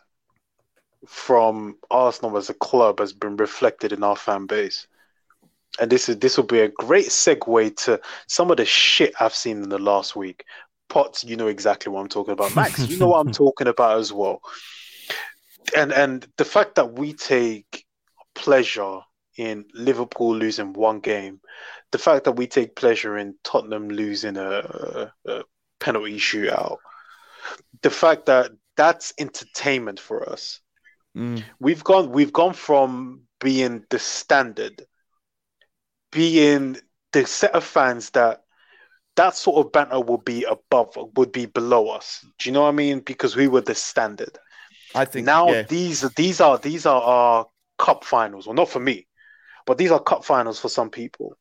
from 1.07 1.77
Arsenal 1.91 2.37
as 2.37 2.51
a 2.51 2.55
club 2.55 3.01
has 3.01 3.13
been 3.13 3.37
reflected 3.37 3.93
in 3.93 4.03
our 4.03 4.17
fan 4.17 4.47
base. 4.47 4.87
And 5.81 5.91
this 5.91 6.09
is 6.09 6.19
this 6.19 6.37
will 6.37 6.45
be 6.45 6.61
a 6.61 6.69
great 6.69 7.07
segue 7.07 7.77
to 7.85 8.01
some 8.29 8.51
of 8.51 8.59
the 8.59 8.65
shit 8.65 9.15
I've 9.21 9.35
seen 9.35 9.63
in 9.63 9.69
the 9.69 9.79
last 9.79 10.15
week. 10.15 10.45
Potts, 10.89 11.25
you 11.25 11.37
know 11.37 11.47
exactly 11.49 11.91
what 11.91 12.01
I'm 12.01 12.09
talking 12.09 12.33
about. 12.33 12.55
Max, 12.55 12.87
you 12.87 12.99
know 12.99 13.09
what 13.09 13.27
I'm 13.27 13.33
talking 13.45 13.69
about 13.69 13.99
as 13.99 14.13
well. 14.13 14.43
And 15.75 15.93
and 15.93 16.27
the 16.37 16.45
fact 16.45 16.75
that 16.75 16.99
we 16.99 17.15
take 17.15 17.87
pleasure 18.35 19.01
in 19.39 19.65
Liverpool 19.73 20.37
losing 20.37 20.75
one 20.75 21.01
game, 21.01 21.41
the 21.91 21.99
fact 21.99 22.25
that 22.25 22.33
we 22.33 22.47
take 22.47 22.77
pleasure 22.77 23.17
in 23.17 23.35
Tottenham 23.43 23.89
losing 23.89 24.37
a, 24.37 25.13
a 25.27 25.43
penalty 25.81 26.19
shootout, 26.19 26.77
the 27.81 27.91
fact 27.91 28.27
that 28.27 28.51
that's 28.77 29.13
entertainment 29.19 30.01
for 30.01 30.29
us. 30.29 30.61
Mm, 31.17 31.45
We've 31.61 31.85
gone 31.85 32.11
we've 32.11 32.33
gone 32.33 32.55
from 32.55 33.23
being 33.41 33.85
the 33.91 33.99
standard, 33.99 34.83
being 36.11 36.79
the 37.13 37.27
set 37.27 37.55
of 37.55 37.65
fans 37.65 38.11
that 38.11 38.43
that 39.17 39.35
sort 39.35 39.67
of 39.67 39.73
banter 39.73 40.01
would 40.01 40.25
be 40.25 40.45
above 40.45 40.97
would 41.17 41.33
be 41.33 41.47
below 41.47 41.89
us. 41.89 42.25
Do 42.39 42.49
you 42.49 42.53
know 42.53 42.63
what 42.63 42.69
I 42.69 42.73
mean? 42.73 43.01
Because 43.01 43.37
we 43.37 43.49
were 43.49 43.61
the 43.61 43.75
standard 43.75 44.39
I 44.95 45.05
think 45.05 45.27
now 45.27 45.49
yeah. 45.51 45.63
these 45.63 46.03
these 46.13 46.41
are 46.41 46.59
these 46.59 46.87
are 46.87 47.01
our 47.01 47.47
cup 47.79 48.05
finals. 48.05 48.47
Well, 48.47 48.55
not 48.55 48.69
for 48.69 48.81
me, 48.81 49.07
but 49.67 49.79
these 49.79 49.91
are 49.91 50.01
cup 50.01 50.25
finals 50.25 50.61
for 50.61 50.69
some 50.69 50.91
people. 50.91 51.37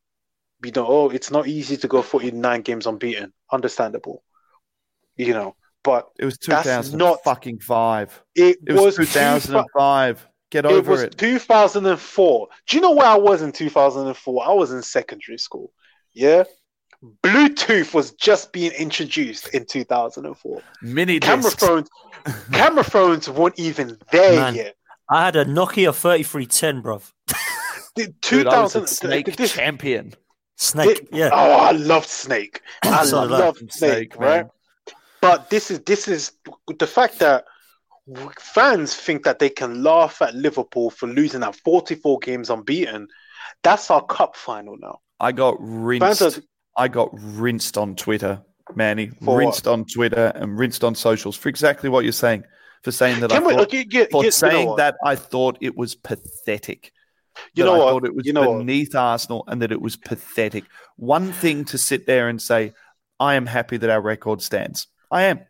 You 0.63 0.71
know, 0.71 0.85
oh, 0.87 1.09
it's 1.09 1.31
not 1.31 1.47
easy 1.47 1.77
to 1.77 1.87
go 1.87 2.01
49 2.01 2.61
games 2.61 2.85
unbeaten. 2.85 3.33
Understandable, 3.51 4.23
you 5.15 5.33
know, 5.33 5.55
but 5.83 6.07
it 6.19 6.25
was 6.25 6.37
that's 6.37 6.63
2000 6.63 6.97
not- 6.97 7.23
fucking 7.23 7.59
five. 7.59 8.21
it, 8.35 8.57
It 8.67 8.73
was, 8.73 8.97
was 8.97 9.07
2005. 9.13 10.27
Get 10.51 10.63
2000 10.63 10.75
it 10.75 10.79
over 10.79 10.91
was 10.91 11.01
it. 11.03 11.17
2004. 11.17 12.47
Do 12.67 12.75
you 12.77 12.81
know 12.81 12.91
where 12.91 13.07
I 13.07 13.15
was 13.15 13.41
in 13.41 13.51
2004? 13.51 14.45
I 14.47 14.51
was 14.53 14.71
in 14.71 14.81
secondary 14.83 15.37
school. 15.37 15.71
Yeah. 16.13 16.43
Bluetooth 17.23 17.93
was 17.93 18.11
just 18.11 18.51
being 18.51 18.71
introduced 18.73 19.47
in 19.55 19.65
2004. 19.65 20.61
Mini 20.81 21.19
Camera 21.19 21.43
discs. 21.43 21.65
phones, 21.65 21.89
camera 22.51 22.83
phones 22.83 23.29
weren't 23.29 23.57
even 23.57 23.97
there 24.11 24.35
Man. 24.39 24.55
yet. 24.55 24.75
I 25.09 25.25
had 25.25 25.35
a 25.35 25.45
Nokia 25.45 25.93
3310, 25.95 26.83
bruv. 26.83 27.11
The 27.95 28.13
Dude, 28.21 28.47
I 28.47 28.61
was 28.61 28.73
2000 28.73 28.83
a 28.83 28.87
Snake 28.87 29.35
this- 29.35 29.53
champion. 29.53 30.13
Snake, 30.57 30.99
It- 30.99 31.07
yeah. 31.11 31.29
Oh, 31.33 31.51
I 31.53 31.71
loved 31.71 32.07
Snake. 32.07 32.61
I 32.83 33.03
So 33.05 33.23
loved 33.23 33.57
Snake, 33.71 34.13
Snake, 34.13 34.19
man. 34.19 34.49
But 35.21 35.49
this 35.49 35.69
is 35.71 35.81
this 35.81 36.07
is 36.07 36.31
the 36.79 36.87
fact 36.87 37.19
that 37.19 37.45
fans 38.39 38.95
think 38.95 39.23
that 39.23 39.39
they 39.39 39.49
can 39.49 39.83
laugh 39.83 40.21
at 40.21 40.33
Liverpool 40.33 40.89
for 40.89 41.07
losing 41.07 41.43
at 41.43 41.55
44 41.55 42.19
games 42.19 42.49
unbeaten. 42.49 43.07
That's 43.63 43.91
our 43.91 44.03
cup 44.03 44.35
final 44.35 44.77
now. 44.77 44.99
I 45.19 45.31
got 45.31 45.55
rinsed. 45.59 46.21
Are, 46.21 46.31
I 46.75 46.87
got 46.87 47.09
rinsed 47.13 47.77
on 47.77 47.95
Twitter, 47.95 48.41
Manny. 48.75 49.11
For 49.23 49.37
rinsed 49.37 49.67
on 49.67 49.85
Twitter 49.85 50.31
and 50.35 50.57
rinsed 50.57 50.83
on 50.83 50.95
socials 50.95 51.35
for 51.35 51.49
exactly 51.49 51.89
what 51.89 52.03
you're 52.03 52.13
saying. 52.13 52.43
For 52.83 52.91
saying 52.91 53.19
that 53.19 53.29
can 53.29 53.43
I 53.43 53.45
we, 53.45 53.53
thought, 53.53 53.61
okay, 53.67 53.83
get, 53.83 54.09
for 54.09 54.23
get, 54.23 54.25
you 54.25 54.31
saying 54.31 54.65
know 54.65 54.75
that 54.77 54.95
I 55.05 55.15
thought 55.15 55.59
it 55.61 55.77
was 55.77 55.93
pathetic. 55.93 56.91
You 57.53 57.63
know 57.63 57.75
I 57.75 57.77
what? 57.77 57.89
thought 57.91 58.05
it 58.05 58.15
was 58.15 58.25
You 58.25 58.33
know 58.33 58.49
what? 58.49 58.57
beneath 58.57 58.95
Arsenal 58.95 59.43
and 59.47 59.61
that 59.61 59.71
it 59.71 59.79
was 59.79 59.95
pathetic. 59.95 60.63
One 60.95 61.31
thing 61.31 61.63
to 61.65 61.77
sit 61.77 62.07
there 62.07 62.27
and 62.27 62.41
say, 62.41 62.73
I 63.19 63.35
am 63.35 63.45
happy 63.45 63.77
that 63.77 63.89
our 63.91 64.01
record 64.01 64.41
stands. 64.41 64.87
I 65.11 65.23
am. 65.23 65.41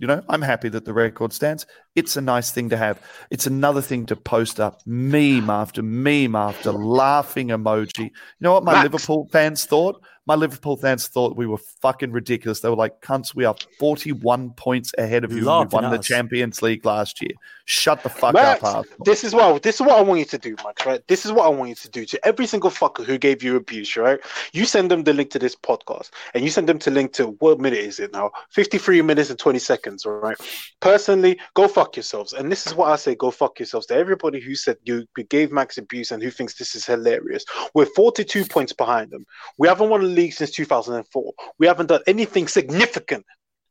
You 0.00 0.06
know, 0.06 0.22
I'm 0.28 0.42
happy 0.42 0.68
that 0.68 0.84
the 0.84 0.92
record 0.92 1.32
stands. 1.32 1.66
It's 1.96 2.16
a 2.16 2.20
nice 2.20 2.52
thing 2.52 2.68
to 2.68 2.76
have. 2.76 3.02
It's 3.30 3.48
another 3.48 3.82
thing 3.82 4.06
to 4.06 4.14
post 4.14 4.60
up 4.60 4.80
meme 4.86 5.50
after 5.50 5.82
meme 5.82 6.36
after 6.36 6.70
laughing 6.70 7.48
emoji. 7.48 7.98
You 8.04 8.10
know 8.40 8.52
what 8.52 8.62
my 8.62 8.74
Max. 8.74 8.84
Liverpool 8.84 9.28
fans 9.32 9.64
thought? 9.64 10.00
My 10.28 10.34
Liverpool 10.34 10.76
fans 10.76 11.08
thought 11.08 11.36
we 11.36 11.46
were 11.46 11.56
fucking 11.56 12.12
ridiculous. 12.12 12.60
They 12.60 12.68
were 12.68 12.76
like, 12.76 13.00
cunts, 13.00 13.34
we 13.34 13.46
are 13.46 13.56
41 13.78 14.50
points 14.50 14.92
ahead 14.98 15.24
of 15.24 15.32
you. 15.32 15.38
and 15.50 15.70
We 15.70 15.74
won 15.74 15.86
at 15.86 15.90
the. 15.90 15.98
Champions 15.98 16.60
League 16.60 16.84
last 16.84 17.22
year. 17.22 17.30
Shut 17.64 18.02
the 18.02 18.08
fuck 18.08 18.32
Max, 18.32 18.62
up, 18.62 18.76
Arsenal. 18.76 19.04
this 19.04 19.24
is 19.24 19.34
what 19.34 19.62
this 19.62 19.74
is 19.74 19.82
what 19.82 19.98
I 19.98 20.00
want 20.00 20.20
you 20.20 20.24
to 20.26 20.38
do, 20.38 20.56
Max. 20.64 20.86
Right? 20.86 21.06
This 21.06 21.26
is 21.26 21.32
what 21.32 21.44
I 21.44 21.48
want 21.48 21.68
you 21.68 21.74
to 21.74 21.90
do 21.90 22.06
to 22.06 22.26
every 22.26 22.46
single 22.46 22.70
fucker 22.70 23.04
who 23.04 23.18
gave 23.18 23.42
you 23.42 23.56
abuse. 23.56 23.94
Right? 23.94 24.18
You 24.52 24.64
send 24.64 24.90
them 24.90 25.04
the 25.04 25.12
link 25.12 25.30
to 25.32 25.38
this 25.38 25.54
podcast, 25.54 26.08
and 26.32 26.42
you 26.42 26.48
send 26.48 26.66
them 26.66 26.78
to 26.78 26.90
link 26.90 27.12
to 27.14 27.26
what 27.40 27.60
minute 27.60 27.80
is 27.80 28.00
it 28.00 28.12
now? 28.14 28.30
Fifty-three 28.50 29.02
minutes 29.02 29.28
and 29.28 29.38
twenty 29.38 29.58
seconds. 29.58 30.06
All 30.06 30.12
right. 30.12 30.38
Personally, 30.80 31.38
go 31.54 31.68
fuck 31.68 31.94
yourselves. 31.94 32.32
And 32.32 32.50
this 32.50 32.66
is 32.66 32.74
what 32.74 32.90
I 32.90 32.96
say: 32.96 33.14
go 33.14 33.30
fuck 33.30 33.58
yourselves 33.58 33.86
to 33.88 33.94
everybody 33.94 34.40
who 34.40 34.54
said 34.54 34.78
you 34.84 35.06
gave 35.28 35.52
Max 35.52 35.76
abuse 35.76 36.10
and 36.10 36.22
who 36.22 36.30
thinks 36.30 36.54
this 36.54 36.74
is 36.74 36.86
hilarious. 36.86 37.44
We're 37.74 37.84
forty-two 37.84 38.46
points 38.46 38.72
behind 38.72 39.10
them. 39.10 39.26
We 39.58 39.68
haven't 39.68 39.90
won 39.90 40.00
the 40.00 40.08
league 40.18 40.32
since 40.32 40.50
two 40.50 40.64
thousand 40.64 40.94
and 40.96 41.08
four. 41.08 41.32
We 41.58 41.66
haven't 41.66 41.86
done 41.86 42.02
anything 42.06 42.48
significant, 42.48 43.24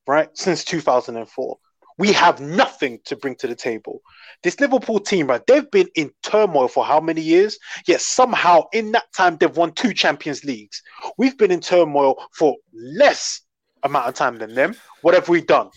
right, 0.08 0.30
since 0.34 0.64
two 0.64 0.82
thousand 0.82 1.18
and 1.18 1.30
four. 1.30 1.58
We 2.00 2.14
have 2.14 2.39
nothing 2.39 3.00
to 3.06 3.16
bring 3.16 3.36
to 3.38 3.48
the 3.48 3.56
table. 3.56 4.02
This 4.43 4.60
Liverpool 4.60 5.00
team, 5.00 5.28
right, 5.28 5.41
they've 5.48 5.70
been 5.72 5.89
in 5.95 6.12
turmoil 6.22 6.68
for 6.68 6.86
how 6.86 7.00
many 7.00 7.22
years? 7.22 7.58
Yet 7.88 8.02
somehow 8.02 8.66
in 8.72 8.91
that 8.91 9.12
time 9.16 9.38
they've 9.38 9.58
won 9.58 9.74
two 9.74 9.93
Champions 9.93 10.43
Leagues. 10.43 10.82
We've 11.18 11.38
been 11.38 11.52
in 11.52 11.60
turmoil 11.60 12.16
for 12.34 12.56
less 12.74 13.41
amount 13.84 14.08
of 14.10 14.14
time 14.14 14.38
than 14.38 14.54
them. 14.54 14.76
What 15.02 15.16
have 15.16 15.28
we 15.28 15.41
done? 15.41 15.70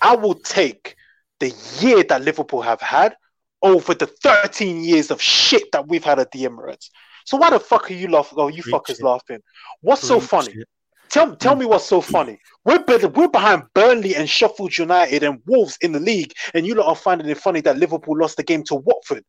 I 0.00 0.14
will 0.14 0.36
take 0.36 0.94
the 1.40 1.52
year 1.80 2.04
that 2.04 2.22
Liverpool 2.22 2.62
have 2.62 2.80
had 2.80 3.16
over 3.62 3.94
the 3.94 4.06
13 4.06 4.84
years 4.84 5.10
of 5.10 5.20
shit 5.20 5.72
that 5.72 5.88
we've 5.88 6.04
had 6.04 6.20
at 6.20 6.30
the 6.30 6.44
Emirates. 6.44 6.90
So 7.28 7.36
why 7.36 7.50
the 7.50 7.60
fuck 7.60 7.90
are 7.90 7.94
you 7.94 8.08
laughing? 8.08 8.38
Oh, 8.38 8.48
you 8.48 8.62
Preach 8.62 8.74
fuckers 8.74 9.00
it. 9.00 9.02
laughing. 9.02 9.40
What's 9.82 10.00
so 10.00 10.18
funny? 10.18 10.50
it. 10.54 10.66
Tell 11.10 11.36
tell 11.36 11.56
me 11.56 11.66
what's 11.66 11.84
so 11.84 12.00
funny. 12.00 12.40
We're 12.64 12.82
we're 12.86 13.28
behind 13.28 13.64
Burnley 13.74 14.16
and 14.16 14.26
Sheffield 14.26 14.78
United 14.78 15.22
and 15.22 15.42
Wolves 15.44 15.76
in 15.82 15.92
the 15.92 16.00
league, 16.00 16.32
and 16.54 16.66
you 16.66 16.74
lot 16.74 16.86
are 16.86 16.96
finding 16.96 17.28
it 17.28 17.36
funny 17.36 17.60
that 17.60 17.76
Liverpool 17.76 18.16
lost 18.16 18.38
the 18.38 18.42
game 18.42 18.62
to 18.64 18.76
Watford. 18.76 19.24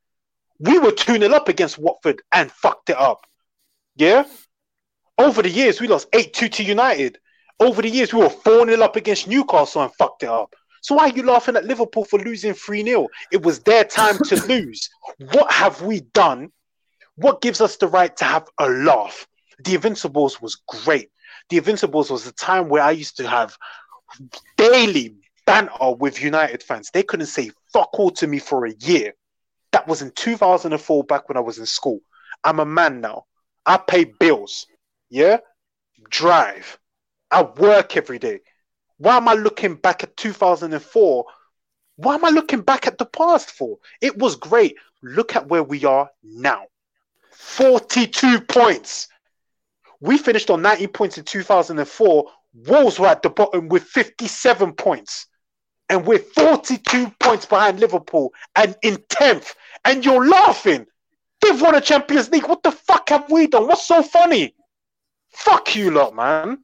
We 0.59 0.79
were 0.79 0.93
2 0.93 1.19
0 1.19 1.33
up 1.33 1.49
against 1.49 1.77
Watford 1.77 2.21
and 2.31 2.49
fucked 2.49 2.89
it 2.89 2.97
up. 2.97 3.25
Yeah? 3.97 4.23
Over 5.17 5.41
the 5.41 5.49
years, 5.49 5.81
we 5.81 5.89
lost 5.89 6.07
8 6.13 6.33
2 6.33 6.47
to 6.47 6.63
United. 6.63 7.17
Over 7.59 7.81
the 7.81 7.89
years, 7.89 8.13
we 8.13 8.21
were 8.21 8.29
4 8.29 8.65
0 8.65 8.81
up 8.81 8.95
against 8.95 9.27
Newcastle 9.27 9.83
and 9.83 9.93
fucked 9.95 10.23
it 10.23 10.29
up. 10.29 10.53
So 10.81 10.95
why 10.95 11.09
are 11.09 11.13
you 11.13 11.23
laughing 11.23 11.57
at 11.57 11.65
Liverpool 11.65 12.05
for 12.05 12.17
losing 12.19 12.53
3 12.53 12.81
0? 12.81 13.09
It 13.33 13.43
was 13.43 13.59
their 13.59 13.83
time 13.83 14.17
to 14.27 14.35
lose. 14.47 14.89
What 15.33 15.51
have 15.51 15.81
we 15.81 15.99
done? 16.13 16.53
What 17.19 17.41
gives 17.41 17.59
us 17.59 17.75
the 17.75 17.87
right 17.87 18.15
to 18.15 18.23
have 18.23 18.47
a 18.59 18.69
laugh? 18.69 19.27
The 19.65 19.75
Invincibles 19.75 20.41
was 20.41 20.55
great. 20.55 21.11
The 21.49 21.57
Invincibles 21.57 22.09
was 22.09 22.23
the 22.23 22.31
time 22.31 22.69
where 22.69 22.81
I 22.81 22.91
used 22.91 23.17
to 23.17 23.27
have 23.27 23.57
daily 24.55 25.17
banter 25.45 25.91
with 25.99 26.23
United 26.23 26.63
fans. 26.63 26.89
They 26.93 27.03
couldn't 27.03 27.25
say 27.25 27.51
fuck 27.73 27.89
all 27.99 28.11
to 28.11 28.27
me 28.27 28.39
for 28.39 28.65
a 28.65 28.73
year. 28.79 29.15
That 29.73 29.85
was 29.85 30.01
in 30.01 30.11
2004, 30.11 31.03
back 31.03 31.27
when 31.27 31.35
I 31.35 31.41
was 31.41 31.57
in 31.57 31.65
school. 31.65 31.99
I'm 32.45 32.61
a 32.61 32.65
man 32.65 33.01
now. 33.01 33.25
I 33.65 33.75
pay 33.75 34.05
bills. 34.05 34.65
Yeah? 35.09 35.39
Drive. 36.09 36.79
I 37.31 37.41
work 37.43 37.97
every 37.97 38.19
day. 38.19 38.39
Why 38.97 39.17
am 39.17 39.27
I 39.27 39.33
looking 39.33 39.75
back 39.75 40.03
at 40.03 40.15
2004? 40.15 41.25
Why 41.97 42.15
am 42.15 42.23
I 42.23 42.29
looking 42.29 42.61
back 42.61 42.87
at 42.87 42.97
the 42.97 43.05
past 43.05 43.51
for? 43.51 43.77
It 43.99 44.17
was 44.17 44.37
great. 44.37 44.77
Look 45.03 45.35
at 45.35 45.49
where 45.49 45.63
we 45.63 45.83
are 45.83 46.09
now 46.23 46.67
42 47.39 48.41
points. 48.41 49.07
We 50.01 50.17
finished 50.17 50.49
on 50.49 50.61
90 50.61 50.87
points 50.87 51.17
in 51.17 51.23
2004. 51.23 52.25
Wolves 52.53 52.99
were 52.99 53.07
at 53.07 53.21
the 53.21 53.29
bottom 53.29 53.69
with 53.69 53.83
57 53.83 54.73
points. 54.73 55.25
And 55.87 56.05
we're 56.05 56.19
42 56.19 57.11
points 57.19 57.45
behind 57.45 57.79
Liverpool 57.79 58.33
and 58.57 58.75
in 58.83 58.97
10th. 59.09 59.55
And 59.85 60.03
you're 60.03 60.27
laughing. 60.27 60.85
They've 61.41 61.61
won 61.61 61.75
a 61.75 61.81
Champions 61.81 62.29
League. 62.29 62.47
What 62.47 62.61
the 62.61 62.71
fuck 62.71 63.07
have 63.07 63.31
we 63.31 63.47
done? 63.47 63.67
What's 63.67 63.87
so 63.87 64.03
funny? 64.03 64.53
Fuck 65.29 65.77
you 65.77 65.91
lot, 65.91 66.13
man. 66.13 66.63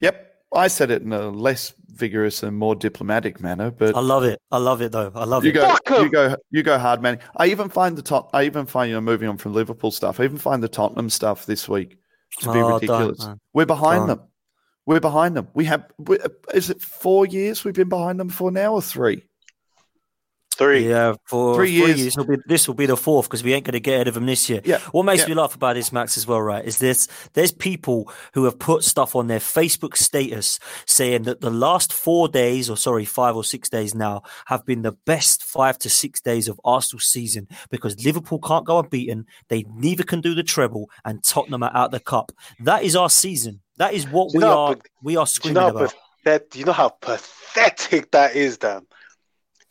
Yep. 0.00 0.33
I 0.54 0.68
said 0.68 0.90
it 0.90 1.02
in 1.02 1.12
a 1.12 1.28
less 1.30 1.74
vigorous 1.88 2.42
and 2.42 2.56
more 2.56 2.74
diplomatic 2.74 3.40
manner, 3.40 3.70
but 3.70 3.94
I 3.96 4.00
love 4.00 4.24
it. 4.24 4.40
I 4.50 4.58
love 4.58 4.82
it 4.82 4.92
though. 4.92 5.12
I 5.14 5.24
love 5.24 5.44
you 5.44 5.50
it. 5.50 5.54
go, 5.54 5.68
Fuck 5.68 5.90
'em. 5.90 6.04
you 6.04 6.10
go, 6.10 6.36
you 6.50 6.62
go 6.62 6.78
hard, 6.78 7.00
man. 7.02 7.18
I 7.36 7.46
even 7.46 7.68
find 7.68 7.96
the 7.96 8.02
top. 8.02 8.30
I 8.32 8.44
even 8.44 8.66
find 8.66 8.88
you 8.90 8.96
know 8.96 9.00
moving 9.00 9.28
on 9.28 9.36
from 9.38 9.52
Liverpool 9.54 9.90
stuff. 9.90 10.18
I 10.20 10.24
even 10.24 10.38
find 10.38 10.62
the 10.62 10.68
Tottenham 10.68 11.08
stuff 11.10 11.46
this 11.46 11.68
week 11.68 11.98
to 12.40 12.52
be 12.52 12.58
Oh, 12.60 12.74
ridiculous. 12.74 13.28
We're 13.52 13.66
behind 13.66 14.00
Don't. 14.00 14.08
them. 14.08 14.20
We're 14.86 15.00
behind 15.00 15.36
them. 15.36 15.48
We 15.54 15.64
have. 15.66 15.86
We, 15.98 16.18
is 16.52 16.68
it 16.70 16.80
four 16.82 17.26
years 17.26 17.64
we've 17.64 17.74
been 17.74 17.88
behind 17.88 18.18
them 18.20 18.28
for 18.28 18.50
now, 18.50 18.74
or 18.74 18.82
three? 18.82 19.24
Three. 20.54 20.88
Yeah, 20.88 21.14
for 21.26 21.54
Three 21.56 21.68
three 21.80 21.86
years. 21.94 22.00
years. 22.16 22.16
Be, 22.26 22.36
this 22.46 22.66
will 22.68 22.74
be 22.74 22.86
the 22.86 22.96
fourth 22.96 23.26
because 23.26 23.42
we 23.42 23.52
ain't 23.54 23.64
going 23.64 23.72
to 23.72 23.80
get 23.80 23.94
ahead 23.94 24.08
of 24.08 24.14
them 24.14 24.26
this 24.26 24.48
year. 24.48 24.60
Yeah, 24.64 24.78
What 24.92 25.04
makes 25.04 25.22
yeah. 25.22 25.28
me 25.30 25.34
laugh 25.34 25.54
about 25.54 25.74
this, 25.74 25.92
Max, 25.92 26.16
as 26.16 26.26
well, 26.26 26.40
right, 26.40 26.64
is 26.64 26.78
this: 26.78 27.08
there's 27.34 27.52
people 27.52 28.10
who 28.34 28.44
have 28.44 28.58
put 28.58 28.84
stuff 28.84 29.14
on 29.16 29.26
their 29.26 29.38
Facebook 29.40 29.96
status 29.96 30.58
saying 30.86 31.22
that 31.24 31.40
the 31.40 31.50
last 31.50 31.92
four 31.92 32.28
days, 32.28 32.70
or 32.70 32.76
sorry, 32.76 33.04
five 33.04 33.34
or 33.36 33.44
six 33.44 33.68
days 33.68 33.94
now, 33.94 34.22
have 34.46 34.64
been 34.64 34.82
the 34.82 34.92
best 35.06 35.42
five 35.42 35.78
to 35.78 35.90
six 35.90 36.20
days 36.20 36.48
of 36.48 36.60
Arsenal 36.64 37.00
season 37.00 37.48
because 37.70 38.04
Liverpool 38.04 38.38
can't 38.38 38.64
go 38.66 38.78
unbeaten, 38.78 39.26
they 39.48 39.64
neither 39.74 40.04
can 40.04 40.20
do 40.20 40.34
the 40.34 40.42
treble, 40.42 40.88
and 41.04 41.22
Tottenham 41.24 41.62
are 41.62 41.72
out 41.74 41.86
of 41.86 41.90
the 41.92 42.00
cup. 42.00 42.32
That 42.60 42.82
is 42.84 42.94
our 42.96 43.10
season. 43.10 43.60
That 43.78 43.92
is 43.94 44.06
what 44.08 44.32
you 44.32 44.38
we 44.38 44.44
know- 44.44 44.58
are. 44.58 44.76
but 44.76 44.86
We 45.02 45.16
are 45.16 45.24
Do 45.26 45.30
you 45.30 45.34
screaming 45.34 45.54
know 45.54 45.68
about. 45.68 45.94
you 46.54 46.64
know 46.64 46.72
how 46.72 46.90
pathetic 46.90 48.10
that 48.12 48.34
is, 48.36 48.58
Dan? 48.58 48.86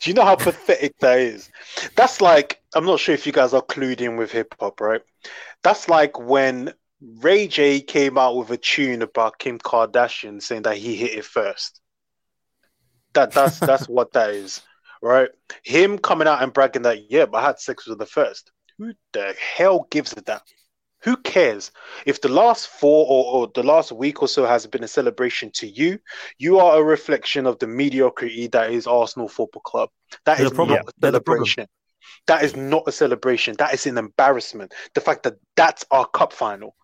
Do 0.04 0.10
you 0.10 0.16
know 0.16 0.26
how 0.26 0.36
pathetic 0.36 0.97
that 0.99 1.20
is? 1.20 1.49
That's 1.95 2.20
like 2.20 2.62
I'm 2.76 2.86
not 2.86 2.99
sure 2.99 3.16
if 3.16 3.26
you 3.26 3.32
guys 3.32 3.54
are 3.54 3.62
clued 3.62 4.01
in 4.01 4.18
with 4.18 4.34
hip 4.34 4.54
hop, 4.60 4.82
right? 4.82 5.01
That's 5.64 5.88
like 5.88 6.20
when 6.20 6.74
Ray 6.99 7.47
J 7.47 7.80
came 7.80 8.18
out 8.18 8.36
with 8.36 8.49
a 8.51 8.58
tune 8.58 9.01
about 9.01 9.39
Kim 9.39 9.60
Kardashian 9.60 10.41
saying 10.41 10.64
that 10.64 10.76
he 10.76 10.97
hit 10.97 11.18
it 11.18 11.24
first. 11.24 11.80
That 13.14 13.32
that's 13.32 13.60
that's 13.62 13.88
what 13.88 14.12
that 14.12 14.32
is, 14.32 14.62
right? 15.01 15.30
Him 15.64 15.97
coming 15.97 16.28
out 16.28 16.43
and 16.43 16.51
bragging 16.51 16.82
that, 16.82 17.10
yeah, 17.10 17.26
but 17.26 17.38
I 17.38 17.47
had 17.47 17.60
sex 17.62 17.88
with 17.88 17.99
the 17.99 18.06
first. 18.06 18.51
Who 18.80 18.91
the 19.14 19.34
hell 19.39 19.88
gives 19.89 20.12
a 20.12 20.22
damn? 20.22 20.41
Who 21.04 21.18
cares? 21.18 21.72
If 22.06 22.22
the 22.22 22.30
last 22.30 22.68
four 22.68 23.06
or, 23.10 23.34
or 23.34 23.51
the 23.54 23.64
last 23.64 23.91
week 23.91 24.22
or 24.22 24.28
so 24.28 24.45
has 24.45 24.66
been 24.66 24.84
a 24.84 24.88
celebration 24.88 25.51
to 25.56 25.68
you, 25.68 25.99
you 26.38 26.60
are 26.60 26.80
a 26.80 26.84
reflection 26.84 27.45
of 27.45 27.60
the 27.60 27.68
mediocrity 27.68 28.47
that 28.47 28.72
is 28.72 28.88
Arsenal 28.88 29.28
Football 29.28 29.62
Club. 29.64 29.89
That 30.26 30.38
They're 30.38 30.47
is 30.47 30.54
the 30.54 30.66
not 30.66 30.88
a 30.88 30.91
celebration. 31.01 31.68
That 32.28 32.43
is 32.43 32.56
not 32.56 32.84
a 32.88 32.91
celebration. 32.91 33.56
That 33.58 33.74
is 33.74 33.86
an 33.86 33.97
embarrassment. 33.97 34.74
The 34.93 35.01
fact 35.01 35.24
that 35.24 35.36
that's 35.56 35.86
our 35.91 36.06
cup 36.06 36.32
final. 36.32 36.76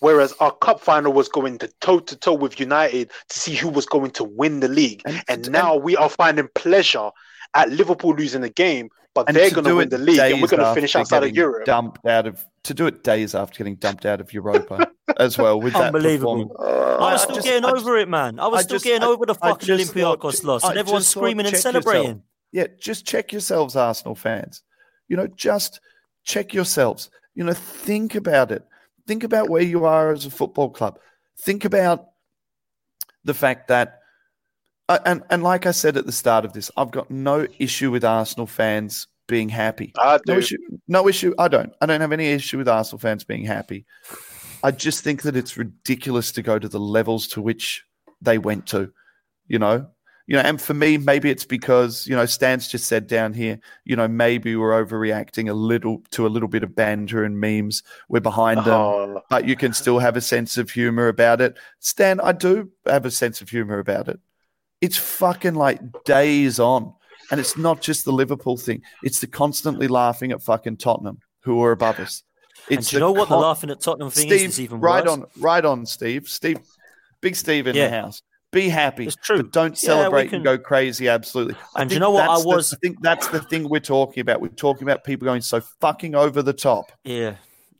Whereas 0.00 0.32
our 0.40 0.52
cup 0.52 0.80
final 0.80 1.12
was 1.12 1.28
going 1.28 1.58
to 1.58 1.68
toe 1.80 1.98
to 2.00 2.16
toe 2.16 2.34
with 2.34 2.60
United 2.60 3.10
to 3.30 3.38
see 3.38 3.54
who 3.54 3.68
was 3.68 3.86
going 3.86 4.12
to 4.12 4.24
win 4.24 4.60
the 4.60 4.68
league. 4.68 5.02
And, 5.06 5.22
And 5.28 5.50
now 5.50 5.76
we 5.76 5.96
are 5.96 6.08
finding 6.08 6.48
pleasure 6.54 7.10
at 7.54 7.70
Liverpool 7.70 8.14
losing 8.14 8.40
the 8.42 8.50
game, 8.50 8.88
but 9.14 9.26
and 9.28 9.36
they're 9.36 9.48
to 9.48 9.54
going 9.54 9.64
to 9.66 9.76
win 9.76 9.88
the 9.88 9.98
league 9.98 10.18
and 10.20 10.40
we're 10.42 10.48
going 10.48 10.62
to 10.62 10.74
finish 10.74 10.94
outside 10.94 11.24
of 11.24 11.34
Europe. 11.34 11.64
Dumped 11.64 12.04
out 12.06 12.26
of 12.26 12.44
to 12.64 12.74
do 12.74 12.86
it 12.86 13.02
days 13.02 13.34
after 13.34 13.58
getting 13.58 13.76
dumped 13.76 14.04
out 14.06 14.20
of 14.20 14.32
Europa 14.32 14.90
as 15.18 15.38
well 15.38 15.60
with 15.60 15.72
that 15.72 15.94
Unbelievable. 15.94 16.48
performance. 16.48 17.00
I 17.00 17.04
I 17.08 17.12
was 17.12 17.22
still 17.22 17.34
just- 17.36 17.46
getting 17.46 17.64
I 17.64 17.70
just- 17.70 17.82
over 17.86 17.96
it, 17.98 18.08
man. 18.08 18.38
I 18.38 18.46
was 18.48 18.60
I 18.60 18.62
still 18.62 18.74
just- 18.76 18.84
getting 18.84 19.02
I- 19.02 19.06
over 19.10 19.26
the 19.26 19.34
fucking 19.34 19.66
just 19.66 19.94
Olympiacos 19.94 20.44
loss, 20.44 20.64
and 20.64 20.78
everyone's 20.78 21.06
screaming 21.08 21.46
and 21.46 21.54
check 21.54 21.64
yourself. 21.64 21.84
celebrating. 21.84 22.22
Yeah, 22.52 22.66
just 22.80 23.06
check 23.06 23.32
yourselves, 23.32 23.76
Arsenal 23.76 24.14
fans. 24.14 24.62
You 25.08 25.16
know, 25.16 25.26
just 25.26 25.80
check 26.24 26.52
yourselves. 26.54 27.10
You 27.34 27.44
know, 27.44 27.52
think 27.54 28.14
about 28.14 28.50
it. 28.52 28.64
Think 29.06 29.24
about 29.24 29.48
where 29.48 29.62
you 29.62 29.84
are 29.86 30.12
as 30.12 30.26
a 30.26 30.30
football 30.30 30.68
club. 30.70 30.98
Think 31.40 31.64
about 31.64 32.08
the 33.24 33.34
fact 33.34 33.68
that, 33.68 33.97
and 34.88 35.22
and 35.30 35.42
like 35.42 35.66
I 35.66 35.72
said 35.72 35.96
at 35.96 36.06
the 36.06 36.12
start 36.12 36.44
of 36.44 36.52
this, 36.52 36.70
I've 36.76 36.90
got 36.90 37.10
no 37.10 37.46
issue 37.58 37.90
with 37.90 38.04
Arsenal 38.04 38.46
fans 38.46 39.06
being 39.26 39.48
happy. 39.48 39.92
I 39.96 40.18
No 40.26 40.38
issue. 40.38 40.56
No 40.88 41.08
issue. 41.08 41.34
I 41.38 41.48
don't. 41.48 41.72
I 41.80 41.86
don't 41.86 42.00
have 42.00 42.12
any 42.12 42.28
issue 42.28 42.58
with 42.58 42.68
Arsenal 42.68 42.98
fans 42.98 43.24
being 43.24 43.44
happy. 43.44 43.84
I 44.64 44.72
just 44.72 45.04
think 45.04 45.22
that 45.22 45.36
it's 45.36 45.56
ridiculous 45.56 46.32
to 46.32 46.42
go 46.42 46.58
to 46.58 46.68
the 46.68 46.80
levels 46.80 47.28
to 47.28 47.42
which 47.42 47.84
they 48.20 48.38
went 48.38 48.66
to. 48.68 48.90
You 49.46 49.58
know. 49.58 49.86
You 50.26 50.36
know, 50.36 50.42
and 50.42 50.60
for 50.60 50.74
me, 50.74 50.98
maybe 50.98 51.30
it's 51.30 51.46
because 51.46 52.06
you 52.06 52.14
know 52.14 52.26
Stan's 52.26 52.68
just 52.68 52.86
said 52.86 53.06
down 53.06 53.32
here. 53.32 53.58
You 53.84 53.96
know, 53.96 54.08
maybe 54.08 54.56
we're 54.56 54.84
overreacting 54.84 55.48
a 55.48 55.54
little 55.54 56.02
to 56.10 56.26
a 56.26 56.28
little 56.28 56.50
bit 56.50 56.62
of 56.62 56.74
banter 56.74 57.24
and 57.24 57.40
memes. 57.40 57.82
We're 58.10 58.20
behind 58.20 58.58
them, 58.60 58.74
Oh, 58.74 59.22
but 59.30 59.46
you 59.46 59.56
can 59.56 59.72
still 59.72 59.98
have 59.98 60.18
a 60.18 60.20
sense 60.20 60.58
of 60.58 60.70
humor 60.70 61.08
about 61.08 61.40
it. 61.40 61.56
Stan, 61.80 62.20
I 62.20 62.32
do 62.32 62.70
have 62.84 63.06
a 63.06 63.10
sense 63.10 63.40
of 63.40 63.48
humor 63.48 63.78
about 63.78 64.08
it. 64.08 64.20
It's 64.80 64.96
fucking 64.96 65.54
like 65.54 65.80
days 66.04 66.60
on. 66.60 66.94
And 67.30 67.38
it's 67.40 67.56
not 67.58 67.82
just 67.82 68.04
the 68.06 68.12
Liverpool 68.12 68.56
thing. 68.56 68.82
It's 69.02 69.20
the 69.20 69.26
constantly 69.26 69.86
laughing 69.88 70.32
at 70.32 70.42
fucking 70.42 70.78
Tottenham, 70.78 71.18
who 71.42 71.62
are 71.62 71.72
above 71.72 71.98
us. 72.00 72.22
And 72.70 72.78
It's 72.78 72.90
do 72.90 72.96
you 72.96 73.00
know 73.00 73.12
what 73.12 73.28
the 73.28 73.34
con- 73.34 73.42
laughing 73.42 73.70
at 73.70 73.80
Tottenham 73.80 74.10
thing 74.10 74.28
Steve, 74.28 74.40
is? 74.40 74.44
It's 74.44 74.58
even 74.60 74.80
right 74.80 75.04
worse. 75.04 75.12
on, 75.12 75.24
right 75.38 75.64
on, 75.64 75.84
Steve. 75.84 76.26
Steve, 76.28 76.58
big 77.20 77.36
Steve 77.36 77.66
in 77.66 77.76
the 77.76 77.90
house. 77.90 78.22
Be 78.50 78.70
happy. 78.70 79.06
It's 79.06 79.16
true. 79.16 79.36
But 79.42 79.52
don't 79.52 79.72
Yeah, 79.82 79.88
celebrate 79.88 80.26
can- 80.28 80.36
and 80.36 80.44
go 80.44 80.56
crazy. 80.56 81.06
Absolutely. 81.06 81.54
I 81.76 81.82
And 81.82 81.90
do 81.90 81.96
you 81.96 82.00
know 82.00 82.10
what? 82.10 82.22
I 82.24 82.32
that's 82.32 82.42
the- 82.44 82.48
was- 82.48 82.72
I 82.72 82.76
think 82.78 82.96
that's 83.02 83.28
the 83.28 83.40
thing 83.42 83.68
we're 83.68 83.78
talking 83.80 84.22
about. 84.22 84.40
We're 84.40 84.48
talking 84.48 84.84
about 84.84 85.04
people 85.04 85.26
going 85.26 85.42
so 85.42 85.60
fucking 85.82 86.14
over 86.14 86.40
the 86.40 86.54
top. 86.54 86.90
Yeah, 87.04 87.34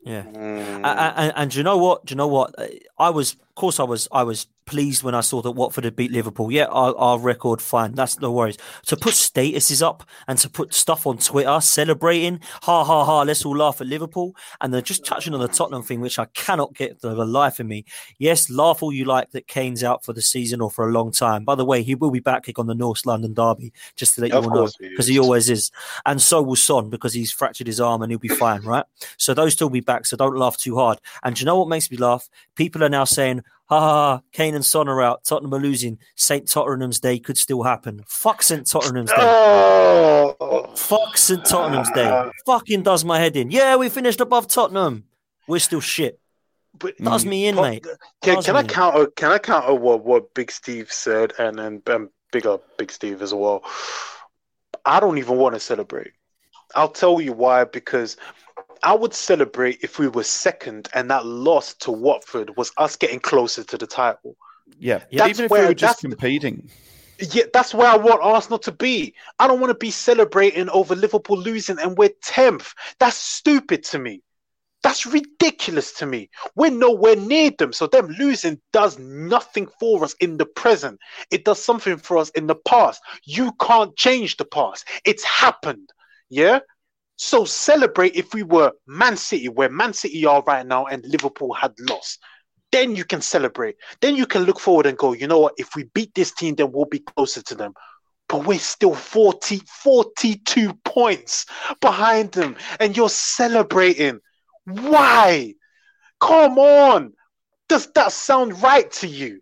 yeah. 0.05 0.21
mm. 0.21 0.35
And, 0.35 0.85
and, 0.85 1.33
and 1.35 1.49
do 1.51 1.57
you 1.57 1.63
know 1.63 1.77
what? 1.77 2.05
Do 2.05 2.11
you 2.11 2.17
know 2.17 2.27
what? 2.27 2.53
I 2.99 3.09
was, 3.09 3.33
of 3.33 3.48
course, 3.59 3.79
I 3.79 3.83
was, 3.83 4.07
I 4.11 4.23
was 4.23 4.47
pleased 4.65 5.03
when 5.03 5.15
I 5.15 5.21
saw 5.21 5.41
that 5.41 5.51
Watford 5.51 5.83
had 5.83 5.95
beat 5.95 6.11
Liverpool. 6.11 6.51
Yeah, 6.51 6.65
our, 6.65 6.95
our 6.95 7.19
record 7.19 7.61
fine. 7.61 7.93
That's 7.93 8.19
no 8.19 8.31
worries. 8.31 8.57
To 8.85 8.95
put 8.95 9.13
statuses 9.13 9.81
up 9.81 10.03
and 10.27 10.37
to 10.39 10.49
put 10.49 10.73
stuff 10.73 11.05
on 11.05 11.17
Twitter 11.17 11.59
celebrating, 11.59 12.39
ha 12.61 12.83
ha 12.83 13.03
ha, 13.03 13.21
let's 13.23 13.45
all 13.45 13.57
laugh 13.57 13.81
at 13.81 13.87
Liverpool. 13.87 14.35
And 14.61 14.73
then 14.73 14.83
just 14.83 15.05
touching 15.05 15.33
on 15.33 15.39
the 15.41 15.47
Tottenham 15.47 15.83
thing, 15.83 15.99
which 15.99 16.19
I 16.19 16.25
cannot 16.25 16.73
get 16.73 17.01
the 17.01 17.13
life 17.13 17.59
of 17.59 17.65
me. 17.65 17.85
Yes, 18.17 18.49
laugh 18.49 18.81
all 18.81 18.93
you 18.93 19.05
like 19.05 19.31
that 19.31 19.47
Kane's 19.47 19.83
out 19.83 20.05
for 20.05 20.13
the 20.13 20.21
season 20.21 20.61
or 20.61 20.71
for 20.71 20.87
a 20.87 20.91
long 20.91 21.11
time. 21.11 21.43
By 21.43 21.55
the 21.55 21.65
way, 21.65 21.83
he 21.83 21.95
will 21.95 22.11
be 22.11 22.19
back 22.19 22.47
on 22.57 22.67
the 22.67 22.75
North 22.75 23.05
London 23.05 23.33
derby, 23.33 23.73
just 23.95 24.15
to 24.15 24.21
let 24.21 24.31
Of 24.31 24.43
you 24.43 24.49
all 24.49 24.55
know, 24.55 24.61
course 24.61 24.77
he 24.79 24.89
because 24.89 25.07
he 25.07 25.19
always 25.19 25.49
is. 25.49 25.71
And 26.05 26.21
so 26.21 26.41
will 26.41 26.55
Son 26.55 26.89
because 26.89 27.13
he's 27.13 27.31
fractured 27.31 27.67
his 27.67 27.81
arm 27.81 28.01
and 28.01 28.11
he'll 28.11 28.19
be 28.19 28.29
fine, 28.29 28.61
right? 28.61 28.85
So 29.17 29.33
those 29.33 29.55
two 29.55 29.65
will 29.65 29.71
be 29.71 29.81
back. 29.81 30.05
So 30.05 30.15
don't 30.15 30.37
laugh 30.37 30.57
too 30.57 30.75
hard. 30.75 30.99
And 31.23 31.35
do 31.35 31.41
you 31.41 31.45
know 31.45 31.59
what 31.59 31.67
makes 31.67 31.91
me 31.91 31.97
laugh? 31.97 32.29
People 32.55 32.83
are 32.83 32.89
now 32.89 33.03
saying, 33.03 33.41
ha 33.69 33.79
ha 33.79 33.87
ha, 33.87 34.21
Kane 34.31 34.55
and 34.55 34.65
Son 34.65 34.87
are 34.89 35.01
out. 35.01 35.23
Tottenham 35.23 35.53
are 35.53 35.59
losing. 35.59 35.99
St. 36.15 36.47
Tottenham's 36.47 36.99
Day 36.99 37.19
could 37.19 37.37
still 37.37 37.63
happen. 37.63 38.03
Fuck 38.07 38.41
St. 38.43 38.65
Tottenham's 38.65 39.11
Day. 39.11 39.17
Oh, 39.19 40.71
Fuck 40.75 41.17
St. 41.17 41.45
Tottenham's 41.45 41.91
Day. 41.91 42.29
Fucking 42.45 42.83
does 42.83 43.05
my 43.05 43.19
head 43.19 43.35
in. 43.35 43.51
Yeah, 43.51 43.75
we 43.75 43.89
finished 43.89 44.21
above 44.21 44.47
Tottenham. 44.47 45.05
We're 45.47 45.59
still 45.59 45.81
shit. 45.81 46.19
but 46.77 46.97
Does 46.97 47.25
me 47.25 47.47
in, 47.47 47.55
mate. 47.55 47.85
Can, 48.21 48.41
can 48.41 48.55
I 48.55 48.63
counter? 48.63 49.07
Can 49.07 49.31
I 49.31 49.37
counter 49.39 49.73
what, 49.73 50.03
what 50.03 50.33
Big 50.33 50.51
Steve 50.51 50.91
said, 50.91 51.33
and 51.39 51.59
and, 51.59 51.81
and 51.87 52.09
big 52.31 52.45
up 52.45 52.77
Big 52.77 52.91
Steve 52.91 53.21
as 53.21 53.33
well? 53.33 53.63
I 54.85 54.99
don't 54.99 55.17
even 55.17 55.37
want 55.37 55.55
to 55.55 55.59
celebrate. 55.59 56.11
I'll 56.75 56.89
tell 56.89 57.19
you 57.19 57.33
why. 57.33 57.63
Because 57.63 58.17
I 58.83 58.93
would 58.93 59.13
celebrate 59.13 59.79
if 59.81 59.99
we 59.99 60.07
were 60.07 60.23
second, 60.23 60.89
and 60.93 61.09
that 61.11 61.25
loss 61.25 61.73
to 61.75 61.91
Watford 61.91 62.55
was 62.57 62.71
us 62.77 62.95
getting 62.95 63.19
closer 63.19 63.63
to 63.63 63.77
the 63.77 63.87
title. 63.87 64.35
Yeah. 64.77 65.03
Yeah, 65.09 65.27
Even 65.27 65.45
if 65.45 65.51
where- 65.51 65.61
we 65.61 65.67
were 65.67 65.73
just 65.73 66.01
competing. 66.01 66.69
Yeah, 67.31 67.43
that's 67.51 67.73
where 67.73 67.89
I 67.89 67.97
want 67.97 68.21
Arsenal 68.21 68.59
to 68.59 68.71
be. 68.71 69.13
I 69.39 69.47
don't 69.47 69.59
want 69.59 69.71
to 69.71 69.77
be 69.77 69.91
celebrating 69.91 70.69
over 70.69 70.95
Liverpool 70.95 71.37
losing 71.37 71.77
and 71.77 71.97
we're 71.97 72.13
10th. 72.23 72.73
That's 72.97 73.17
stupid 73.17 73.83
to 73.85 73.99
me. 73.99 74.21
That's 74.83 75.05
ridiculous 75.05 75.91
to 75.95 76.05
me. 76.05 76.29
We're 76.55 76.71
nowhere 76.71 77.17
near 77.17 77.51
them. 77.51 77.73
So 77.73 77.87
them 77.87 78.07
losing 78.17 78.61
does 78.71 78.97
nothing 78.97 79.67
for 79.81 80.05
us 80.05 80.13
in 80.21 80.37
the 80.37 80.45
present. 80.45 80.97
It 81.29 81.43
does 81.43 81.61
something 81.61 81.97
for 81.97 82.17
us 82.17 82.29
in 82.29 82.47
the 82.47 82.55
past. 82.55 83.01
You 83.25 83.51
can't 83.59 83.93
change 83.97 84.37
the 84.37 84.45
past. 84.45 84.87
It's 85.03 85.25
happened. 85.25 85.89
Yeah? 86.29 86.59
So 87.21 87.43
celebrate 87.43 88.15
if 88.15 88.33
we 88.33 88.43
were 88.43 88.71
Man 88.87 89.17
City, 89.17 89.49
where 89.49 89.69
Man 89.69 89.91
City 89.91 90.25
are 90.25 90.41
right 90.47 90.65
now, 90.65 90.85
and 90.85 91.03
Liverpool 91.05 91.53
had 91.53 91.73
lost. 91.89 92.17
Then 92.71 92.95
you 92.95 93.03
can 93.03 93.19
celebrate. 93.19 93.75
Then 93.99 94.15
you 94.15 94.25
can 94.25 94.43
look 94.43 94.57
forward 94.57 94.85
and 94.85 94.97
go, 94.97 95.11
you 95.11 95.27
know 95.27 95.39
what? 95.39 95.53
If 95.57 95.75
we 95.75 95.83
beat 95.93 96.15
this 96.15 96.31
team, 96.31 96.55
then 96.55 96.71
we'll 96.71 96.85
be 96.85 96.99
closer 96.99 97.41
to 97.41 97.55
them. 97.55 97.73
But 98.29 98.45
we're 98.45 98.57
still 98.57 98.95
40, 98.95 99.59
42 99.83 100.73
points 100.85 101.45
behind 101.81 102.31
them. 102.31 102.55
And 102.79 102.95
you're 102.95 103.09
celebrating. 103.09 104.21
Why? 104.63 105.55
Come 106.21 106.57
on. 106.57 107.11
Does 107.67 107.91
that 107.95 108.13
sound 108.13 108.63
right 108.63 108.89
to 108.93 109.07
you? 109.07 109.41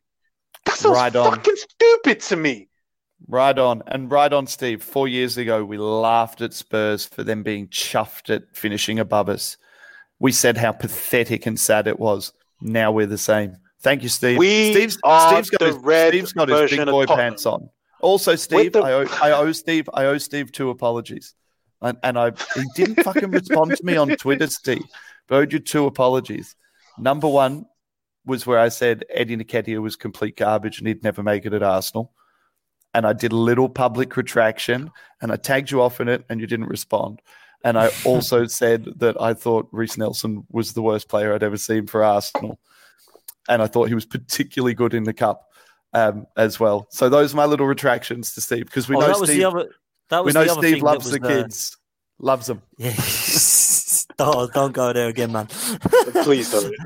That 0.66 0.78
sounds 0.78 0.98
Right 0.98 1.14
fucking 1.14 1.56
stupid 1.56 2.22
to 2.22 2.38
me. 2.38 2.70
Right 3.28 3.58
on. 3.58 3.84
And 3.88 4.12
right 4.12 4.32
on, 4.32 4.48
Steve. 4.48 4.84
Four 4.84 5.08
years 5.08 5.38
ago, 5.38 5.64
we 5.64 5.78
laughed 5.78 6.42
at 6.42 6.54
Spurs 6.54 7.06
for 7.06 7.24
them 7.24 7.44
being 7.44 7.68
chuffed 7.68 8.30
at 8.30 8.44
finishing 8.54 9.00
above 9.00 9.30
us. 9.30 9.58
We 10.20 10.32
said 10.32 10.58
how 10.58 10.72
pathetic 10.72 11.46
and 11.46 11.60
sad 11.60 11.88
it 11.88 12.00
was. 12.00 12.34
Now 12.62 12.92
we're 12.92 13.06
the 13.08 13.18
same. 13.18 13.58
Thank 13.82 14.04
you, 14.04 14.10
Steve. 14.10 14.38
We 14.38 14.72
Steve's, 14.74 14.98
are 15.04 15.32
Steve's 15.32 15.50
got, 15.50 15.60
the 15.60 15.66
his, 15.68 15.76
red 15.78 16.10
Steve's 16.10 16.34
got 16.34 16.50
his 16.50 16.72
big 16.72 16.86
boy 16.86 17.06
pants 17.06 17.46
on. 17.46 17.70
Also, 18.02 18.36
Steve, 18.36 18.74
the- 18.74 18.82
I, 18.82 18.94
owe, 18.94 19.08
I 19.22 19.32
owe 19.32 19.52
Steve, 19.52 19.90
I 19.94 20.06
owe 20.06 20.18
Steve 20.18 20.52
two 20.52 20.70
apologies. 20.70 21.34
And, 21.82 21.98
and 22.02 22.18
I 22.18 22.32
he 22.56 22.64
didn't 22.76 23.04
fucking 23.04 23.30
respond 23.30 23.76
to 23.76 23.86
me 23.86 23.98
on 23.98 24.10
Twitter, 24.10 24.48
Steve. 24.48 24.84
But 25.28 25.36
I 25.36 25.38
owed 25.40 25.54
you 25.54 25.60
two 25.60 25.86
apologies. 25.86 26.56
Number 26.98 27.28
one 27.28 27.66
was 28.26 28.48
where 28.48 28.60
I 28.60 28.70
said 28.70 29.06
Eddie 29.12 29.38
Nketiah 29.38 29.82
was 29.82 29.96
complete 29.96 30.38
garbage 30.38 30.80
and 30.80 30.88
he'd 30.88 31.04
never 31.04 31.22
make 31.22 31.46
it 31.46 31.54
at 31.54 31.62
Arsenal. 31.62 32.14
And 32.98 33.06
I 33.06 33.14
did 33.14 33.32
a 33.32 33.36
little 33.36 33.70
public 33.70 34.18
retraction 34.18 34.90
and 35.22 35.32
I 35.32 35.36
tagged 35.36 35.70
you 35.70 35.84
off 35.84 36.02
in 36.02 36.08
it 36.08 36.26
and 36.30 36.42
you 36.42 36.48
didn't 36.48 36.66
respond. 36.66 37.22
And 37.64 37.78
I 37.78 37.92
also 38.06 38.48
said 38.48 38.86
that 38.96 39.22
I 39.22 39.36
thought 39.36 39.68
Reiss 39.72 40.00
Nelson 40.00 40.48
was 40.50 40.74
the 40.74 40.82
worst 40.82 41.08
player 41.08 41.32
I'd 41.32 41.44
ever 41.44 41.58
seen 41.58 41.86
for 41.86 42.04
Arsenal. 42.04 42.60
And 43.48 43.62
I 43.62 43.68
thought 43.68 43.88
he 43.88 43.94
was 43.94 44.08
particularly 44.08 44.74
good 44.74 44.96
in 44.96 45.04
the 45.04 45.14
cup 45.14 45.48
um, 45.94 46.26
as 46.36 46.60
well. 46.60 46.88
So 46.90 47.08
those 47.08 47.36
are 47.36 47.38
my 47.38 47.46
little 47.46 47.68
retractions 47.68 48.34
to 48.34 48.42
Steve 48.42 48.66
because 48.66 48.90
we 48.90 48.96
oh, 48.96 49.02
know 49.02 49.08
that 49.10 49.20
was 49.20 49.30
Steve, 49.30 49.42
the 49.42 49.48
other. 49.48 50.24
We 50.26 50.32
know 50.32 50.48
Steve 50.48 50.82
loves 50.82 51.12
the 51.12 51.20
kids, 51.20 51.78
loves 52.18 52.48
them. 52.48 52.64
Yeah. 52.80 52.94
don't, 54.18 54.54
don't 54.54 54.72
go 54.72 54.94
there 54.94 55.08
again, 55.08 55.32
man. 55.32 55.48
Please 56.24 56.52
don't. 56.52 56.74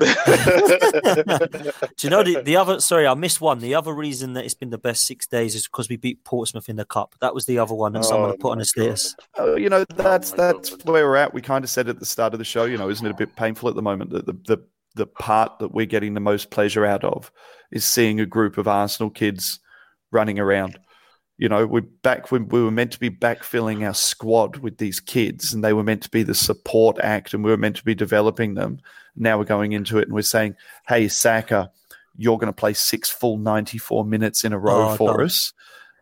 Do 1.96 2.06
you 2.06 2.10
know 2.10 2.22
the, 2.22 2.42
the 2.44 2.56
other? 2.56 2.80
Sorry, 2.80 3.06
I 3.06 3.14
missed 3.14 3.40
one. 3.40 3.58
The 3.58 3.74
other 3.74 3.92
reason 3.92 4.34
that 4.34 4.44
it's 4.44 4.54
been 4.54 4.70
the 4.70 4.78
best 4.78 5.06
six 5.06 5.26
days 5.26 5.54
is 5.54 5.66
because 5.66 5.88
we 5.88 5.96
beat 5.96 6.24
Portsmouth 6.24 6.68
in 6.68 6.76
the 6.76 6.84
cup. 6.84 7.14
That 7.20 7.34
was 7.34 7.46
the 7.46 7.58
other 7.58 7.74
one 7.74 7.92
that 7.92 8.04
someone 8.04 8.28
Oh 8.28 8.32
had 8.32 8.40
put 8.40 8.50
on 8.50 8.58
my 8.58 8.62
a 8.62 8.64
status. 8.64 9.16
Uh, 9.38 9.54
you 9.54 9.68
know, 9.68 9.84
that's 9.96 10.32
my 10.32 10.36
that's 10.36 10.70
God. 10.70 10.90
where 10.90 11.06
we're 11.06 11.16
at. 11.16 11.32
We 11.32 11.40
kind 11.40 11.64
of 11.64 11.70
said 11.70 11.88
at 11.88 11.98
the 11.98 12.06
start 12.06 12.34
of 12.34 12.38
the 12.38 12.44
show, 12.44 12.64
you 12.64 12.76
know, 12.76 12.90
isn't 12.90 13.06
it 13.06 13.10
a 13.10 13.16
bit 13.16 13.34
painful 13.34 13.68
at 13.68 13.76
the 13.76 13.82
moment 13.82 14.10
that 14.10 14.26
the, 14.26 14.34
the 14.46 14.64
the 14.94 15.06
part 15.06 15.58
that 15.58 15.72
we're 15.72 15.86
getting 15.86 16.12
the 16.12 16.20
most 16.20 16.50
pleasure 16.50 16.84
out 16.84 17.02
of 17.02 17.32
is 17.70 17.84
seeing 17.84 18.20
a 18.20 18.26
group 18.26 18.58
of 18.58 18.68
Arsenal 18.68 19.08
kids 19.08 19.58
running 20.10 20.38
around. 20.38 20.78
You 21.38 21.48
know, 21.48 21.66
we're 21.66 21.80
back 21.80 22.30
when 22.30 22.48
we 22.48 22.62
were 22.62 22.70
meant 22.70 22.92
to 22.92 23.00
be 23.00 23.10
backfilling 23.10 23.84
our 23.86 23.94
squad 23.94 24.58
with 24.58 24.78
these 24.78 25.00
kids, 25.00 25.52
and 25.52 25.64
they 25.64 25.72
were 25.72 25.82
meant 25.82 26.02
to 26.02 26.10
be 26.10 26.22
the 26.22 26.34
support 26.34 26.98
act, 27.00 27.34
and 27.34 27.42
we 27.42 27.50
were 27.50 27.56
meant 27.56 27.76
to 27.76 27.84
be 27.84 27.94
developing 27.94 28.54
them. 28.54 28.78
Now 29.16 29.38
we're 29.38 29.44
going 29.44 29.72
into 29.72 29.98
it, 29.98 30.04
and 30.04 30.12
we're 30.12 30.22
saying, 30.22 30.54
"Hey, 30.86 31.08
Saka, 31.08 31.70
you're 32.16 32.38
going 32.38 32.52
to 32.52 32.52
play 32.52 32.74
six 32.74 33.10
full 33.10 33.38
ninety-four 33.38 34.04
minutes 34.04 34.44
in 34.44 34.52
a 34.52 34.58
row 34.58 34.90
Oh, 34.90 34.96
for 34.96 35.22
us." 35.22 35.52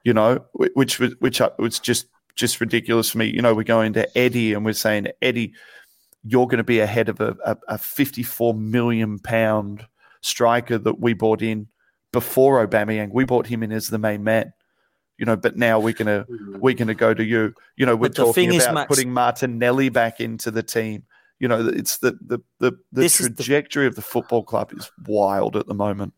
You 0.05 0.15
know, 0.15 0.45
which 0.53 0.99
was 0.99 1.15
which 1.21 1.41
was 1.59 1.79
just 1.79 2.07
just 2.35 2.61
ridiculous 2.61 3.11
for 3.11 3.19
me. 3.19 3.27
You 3.27 3.43
know, 3.43 3.55
we're 3.55 3.63
going 3.63 3.93
to 3.95 4.19
Eddie, 4.19 4.53
and 4.53 4.65
we're 4.65 4.73
saying, 4.73 5.09
"Eddie, 5.23 5.55
you're 6.25 6.47
going 6.47 6.59
to 6.59 6.65
be 6.65 6.81
ahead 6.81 7.09
of 7.09 7.21
a, 7.21 7.37
a, 7.45 7.57
a 7.69 7.79
54 7.79 8.55
million 8.55 9.19
pound 9.19 9.87
striker 10.21 10.79
that 10.79 11.01
we 11.01 11.15
bought 11.15 11.43
in 11.43 11.69
before 12.13 12.67
Aubameyang. 12.67 13.11
We 13.13 13.25
bought 13.25 13.47
him 13.47 13.63
in 13.63 13.73
as 13.73 13.89
the 13.89 13.99
main 13.99 14.25
man, 14.25 14.53
you 15.21 15.27
know. 15.27 15.37
But 15.37 15.57
now 15.57 15.79
we're 15.79 15.93
gonna 15.93 16.27
we're 16.29 16.75
gonna 16.75 16.95
go 16.95 17.15
to 17.15 17.23
you. 17.23 17.55
You 17.77 17.87
know, 17.87 17.95
we're 17.95 18.09
But 18.09 18.17
talking 18.17 18.57
about 18.57 18.75
Max- 18.75 18.89
putting 18.89 19.13
Martinelli 19.13 19.89
back 19.91 20.19
into 20.21 20.51
the 20.51 20.65
team. 20.65 21.05
You 21.39 21.47
know, 21.49 21.69
it's 21.69 21.99
the 21.99 22.19
the 22.27 22.41
the, 22.59 22.73
the 22.91 23.03
is 23.03 23.19
the- 23.19 23.31
trajectory 23.31 23.87
of 23.87 23.95
the 23.95 24.03
football 24.03 24.43
club 24.43 24.73
is 24.77 24.91
wild 25.07 25.55
at 25.57 25.67
the 25.69 25.75
moment. 25.75 26.13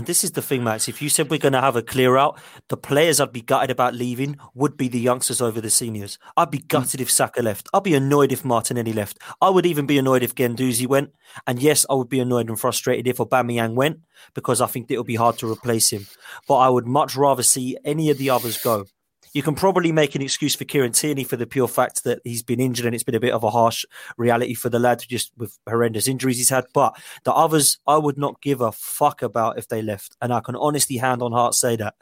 And 0.00 0.06
this 0.06 0.24
is 0.24 0.30
the 0.30 0.40
thing, 0.40 0.64
Max. 0.64 0.88
If 0.88 1.02
you 1.02 1.10
said 1.10 1.28
we're 1.28 1.38
going 1.38 1.52
to 1.52 1.60
have 1.60 1.76
a 1.76 1.82
clear 1.82 2.16
out, 2.16 2.40
the 2.68 2.76
players 2.78 3.20
I'd 3.20 3.34
be 3.34 3.42
gutted 3.42 3.70
about 3.70 3.92
leaving 3.92 4.38
would 4.54 4.74
be 4.78 4.88
the 4.88 4.98
youngsters 4.98 5.42
over 5.42 5.60
the 5.60 5.68
seniors. 5.68 6.18
I'd 6.38 6.50
be 6.50 6.56
hmm. 6.56 6.68
gutted 6.68 7.02
if 7.02 7.10
Saka 7.10 7.42
left. 7.42 7.68
I'd 7.74 7.82
be 7.82 7.94
annoyed 7.94 8.32
if 8.32 8.42
Martinelli 8.42 8.94
left. 8.94 9.18
I 9.42 9.50
would 9.50 9.66
even 9.66 9.84
be 9.84 9.98
annoyed 9.98 10.22
if 10.22 10.34
Guendouzi 10.34 10.86
went. 10.86 11.10
And 11.46 11.60
yes, 11.60 11.84
I 11.90 11.92
would 11.92 12.08
be 12.08 12.18
annoyed 12.18 12.48
and 12.48 12.58
frustrated 12.58 13.08
if 13.08 13.18
Aubameyang 13.18 13.74
went 13.74 13.98
because 14.32 14.62
I 14.62 14.68
think 14.68 14.90
it 14.90 14.96
would 14.96 15.06
be 15.06 15.16
hard 15.16 15.36
to 15.40 15.52
replace 15.52 15.90
him. 15.90 16.06
But 16.48 16.56
I 16.56 16.70
would 16.70 16.86
much 16.86 17.14
rather 17.14 17.42
see 17.42 17.76
any 17.84 18.08
of 18.08 18.16
the 18.16 18.30
others 18.30 18.56
go. 18.56 18.86
You 19.32 19.42
can 19.42 19.54
probably 19.54 19.92
make 19.92 20.14
an 20.14 20.22
excuse 20.22 20.56
for 20.56 20.64
Kieran 20.64 20.92
Tierney 20.92 21.24
for 21.24 21.36
the 21.36 21.46
pure 21.46 21.68
fact 21.68 22.04
that 22.04 22.20
he's 22.24 22.42
been 22.42 22.60
injured 22.60 22.86
and 22.86 22.94
it's 22.94 23.04
been 23.04 23.14
a 23.14 23.20
bit 23.20 23.32
of 23.32 23.44
a 23.44 23.50
harsh 23.50 23.84
reality 24.16 24.54
for 24.54 24.68
the 24.68 24.78
lad 24.78 25.04
just 25.08 25.32
with 25.36 25.58
horrendous 25.68 26.08
injuries 26.08 26.38
he's 26.38 26.48
had. 26.48 26.64
But 26.74 27.00
the 27.24 27.32
others, 27.32 27.78
I 27.86 27.96
would 27.96 28.18
not 28.18 28.40
give 28.42 28.60
a 28.60 28.72
fuck 28.72 29.22
about 29.22 29.58
if 29.58 29.68
they 29.68 29.82
left. 29.82 30.16
And 30.20 30.32
I 30.32 30.40
can 30.40 30.56
honestly, 30.56 30.96
hand 30.96 31.22
on 31.22 31.32
heart, 31.32 31.54
say 31.54 31.76
that. 31.76 31.94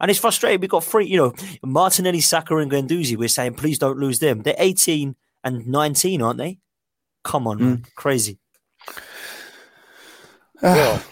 And 0.00 0.10
it's 0.10 0.20
frustrating. 0.20 0.60
We've 0.60 0.70
got 0.70 0.84
three, 0.84 1.06
you 1.06 1.16
know, 1.16 1.32
Martinelli, 1.62 2.20
Saka, 2.20 2.56
and 2.58 2.70
Guendouzi. 2.70 3.16
We're 3.16 3.28
saying, 3.28 3.54
please 3.54 3.78
don't 3.78 3.98
lose 3.98 4.18
them. 4.18 4.42
They're 4.42 4.54
18 4.58 5.16
and 5.44 5.66
19, 5.66 6.22
aren't 6.22 6.38
they? 6.38 6.58
Come 7.24 7.46
on, 7.46 7.58
hmm. 7.58 7.64
man. 7.64 7.84
Crazy. 7.96 8.38
well. 10.62 11.02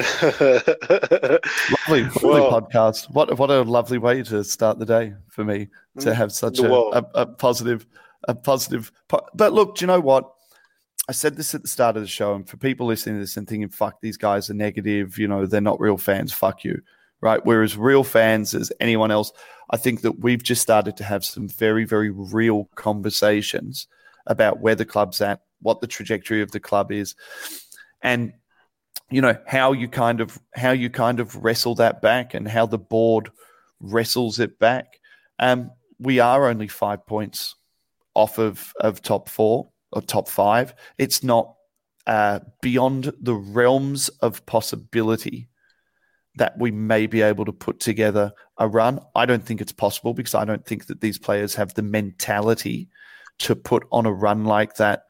Lovely, 0.00 2.02
lovely 2.04 2.08
Well- 2.22 2.62
podcast. 2.62 3.10
What 3.10 3.36
what 3.38 3.50
a 3.50 3.62
lovely 3.62 3.98
way 3.98 4.22
to 4.24 4.44
start 4.44 4.78
the 4.78 4.86
day 4.86 5.14
for 5.28 5.44
me 5.44 5.68
to 5.98 6.10
mm, 6.10 6.14
have 6.14 6.32
such 6.32 6.58
a, 6.58 6.72
a, 6.72 7.04
a 7.14 7.26
positive, 7.26 7.86
a 8.28 8.34
positive. 8.34 8.92
po- 9.08 9.26
But 9.34 9.52
look, 9.52 9.76
do 9.76 9.82
you 9.82 9.86
know 9.86 10.00
what? 10.00 10.30
I 11.08 11.12
said 11.12 11.36
this 11.36 11.54
at 11.54 11.62
the 11.62 11.68
start 11.68 11.96
of 11.96 12.02
the 12.02 12.08
show, 12.08 12.34
and 12.34 12.48
for 12.48 12.56
people 12.56 12.86
listening 12.86 13.16
to 13.16 13.20
this 13.20 13.36
and 13.36 13.48
thinking, 13.48 13.68
"Fuck, 13.68 14.00
these 14.00 14.16
guys 14.16 14.50
are 14.50 14.54
negative," 14.54 15.18
you 15.18 15.28
know, 15.28 15.46
they're 15.46 15.60
not 15.60 15.80
real 15.80 15.96
fans. 15.96 16.32
Fuck 16.32 16.64
you, 16.64 16.80
right? 17.20 17.44
We're 17.44 17.62
as 17.62 17.76
real 17.76 18.04
fans 18.04 18.54
as 18.54 18.72
anyone 18.80 19.10
else. 19.10 19.32
I 19.70 19.76
think 19.76 20.02
that 20.02 20.20
we've 20.20 20.42
just 20.42 20.62
started 20.62 20.96
to 20.98 21.04
have 21.04 21.24
some 21.24 21.48
very, 21.48 21.84
very 21.84 22.10
real 22.10 22.68
conversations 22.74 23.86
about 24.26 24.60
where 24.60 24.74
the 24.74 24.84
club's 24.84 25.20
at, 25.20 25.40
what 25.62 25.80
the 25.80 25.86
trajectory 25.86 26.42
of 26.42 26.50
the 26.52 26.60
club 26.60 26.92
is, 26.92 27.14
and 28.02 28.32
you 29.10 29.20
know 29.20 29.36
how 29.46 29.72
you 29.72 29.88
kind 29.88 30.20
of 30.20 30.38
how 30.54 30.70
you 30.70 30.88
kind 30.88 31.20
of 31.20 31.36
wrestle 31.36 31.74
that 31.76 32.00
back 32.00 32.34
and 32.34 32.46
how 32.46 32.66
the 32.66 32.78
board 32.78 33.30
wrestles 33.80 34.38
it 34.38 34.58
back. 34.58 35.00
Um, 35.38 35.70
we 35.98 36.20
are 36.20 36.48
only 36.48 36.68
five 36.68 37.06
points 37.06 37.56
off 38.14 38.38
of 38.38 38.72
of 38.80 39.02
top 39.02 39.28
four 39.28 39.70
or 39.92 40.02
top 40.02 40.28
five. 40.28 40.74
It's 40.98 41.22
not 41.22 41.54
uh, 42.06 42.40
beyond 42.62 43.12
the 43.20 43.34
realms 43.34 44.08
of 44.20 44.44
possibility 44.46 45.48
that 46.36 46.56
we 46.58 46.70
may 46.70 47.06
be 47.06 47.22
able 47.22 47.44
to 47.44 47.52
put 47.52 47.80
together 47.80 48.32
a 48.58 48.68
run. 48.68 49.00
I 49.16 49.26
don't 49.26 49.44
think 49.44 49.60
it's 49.60 49.72
possible 49.72 50.14
because 50.14 50.34
I 50.34 50.44
don't 50.44 50.64
think 50.64 50.86
that 50.86 51.00
these 51.00 51.18
players 51.18 51.56
have 51.56 51.74
the 51.74 51.82
mentality 51.82 52.88
to 53.40 53.56
put 53.56 53.84
on 53.90 54.06
a 54.06 54.12
run 54.12 54.44
like 54.44 54.76
that. 54.76 55.04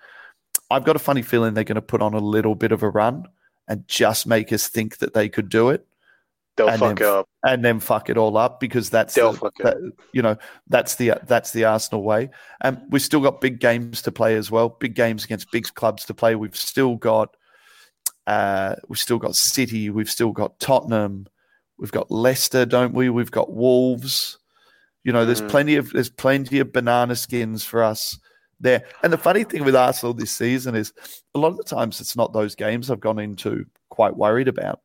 I've 0.70 0.85
got 0.85 0.97
a 0.97 1.01
funny 1.01 1.22
feeling 1.22 1.53
they're 1.53 1.64
going 1.64 1.74
to 1.74 1.83
put 1.83 2.01
on 2.01 2.14
a 2.14 2.18
little 2.18 2.55
bit 2.55 2.72
of 2.72 2.83
a 2.83 2.89
run 2.89 3.26
and 3.70 3.88
just 3.88 4.26
make 4.26 4.52
us 4.52 4.68
think 4.68 4.98
that 4.98 5.14
they 5.14 5.28
could 5.30 5.48
do 5.48 5.70
it 5.70 5.86
They'll 6.56 6.68
And 6.68 6.80
fuck 6.80 6.98
then- 6.98 7.06
it 7.06 7.10
up. 7.10 7.28
and 7.46 7.64
then 7.64 7.80
fuck 7.80 8.10
it 8.10 8.18
all 8.18 8.36
up 8.36 8.60
because 8.60 8.90
that's 8.90 9.14
They'll 9.14 9.32
the, 9.32 9.38
fuck 9.38 9.54
it 9.60 9.62
that- 9.62 9.92
you 10.12 10.20
know 10.20 10.36
that's 10.66 10.96
the 10.96 11.12
that's 11.26 11.52
the 11.52 11.64
Arsenal 11.64 12.02
way. 12.02 12.28
And 12.60 12.82
we've 12.90 13.00
still 13.00 13.20
got 13.20 13.40
big 13.40 13.60
games 13.60 14.02
to 14.02 14.12
play 14.12 14.34
as 14.36 14.50
well. 14.50 14.68
Big 14.68 14.94
games 14.94 15.24
against 15.24 15.50
big 15.52 15.72
clubs 15.74 16.04
to 16.06 16.12
play. 16.14 16.34
We've 16.34 16.54
still 16.56 16.96
got 16.96 17.34
uh, 18.26 18.74
we've 18.88 18.98
still 18.98 19.18
got 19.18 19.36
City. 19.36 19.88
We've 19.90 20.10
still 20.10 20.32
got 20.32 20.58
Tottenham. 20.58 21.26
We've 21.78 21.92
got 21.92 22.10
Leicester, 22.10 22.66
don't 22.66 22.92
we? 22.94 23.08
We've 23.08 23.30
got 23.30 23.52
Wolves. 23.54 24.38
You 25.04 25.12
know, 25.12 25.24
there's 25.24 25.40
Mhm. 25.42 25.48
plenty 25.50 25.76
of 25.76 25.92
there's 25.92 26.10
plenty 26.10 26.58
of 26.58 26.72
banana 26.72 27.16
skins 27.16 27.64
for 27.64 27.82
us 27.82 28.18
there. 28.61 28.84
And 29.02 29.12
the 29.12 29.18
funny 29.18 29.44
thing 29.44 29.64
with 29.64 29.74
Arsenal 29.74 30.14
this 30.14 30.32
season 30.32 30.74
is 30.74 30.92
a 31.34 31.38
lot 31.38 31.48
of 31.48 31.56
the 31.56 31.64
times 31.64 32.00
it's 32.00 32.16
not 32.16 32.32
those 32.32 32.54
games 32.54 32.90
I've 32.90 33.00
gone 33.00 33.18
into 33.18 33.64
quite 33.88 34.16
worried 34.16 34.48
about 34.48 34.80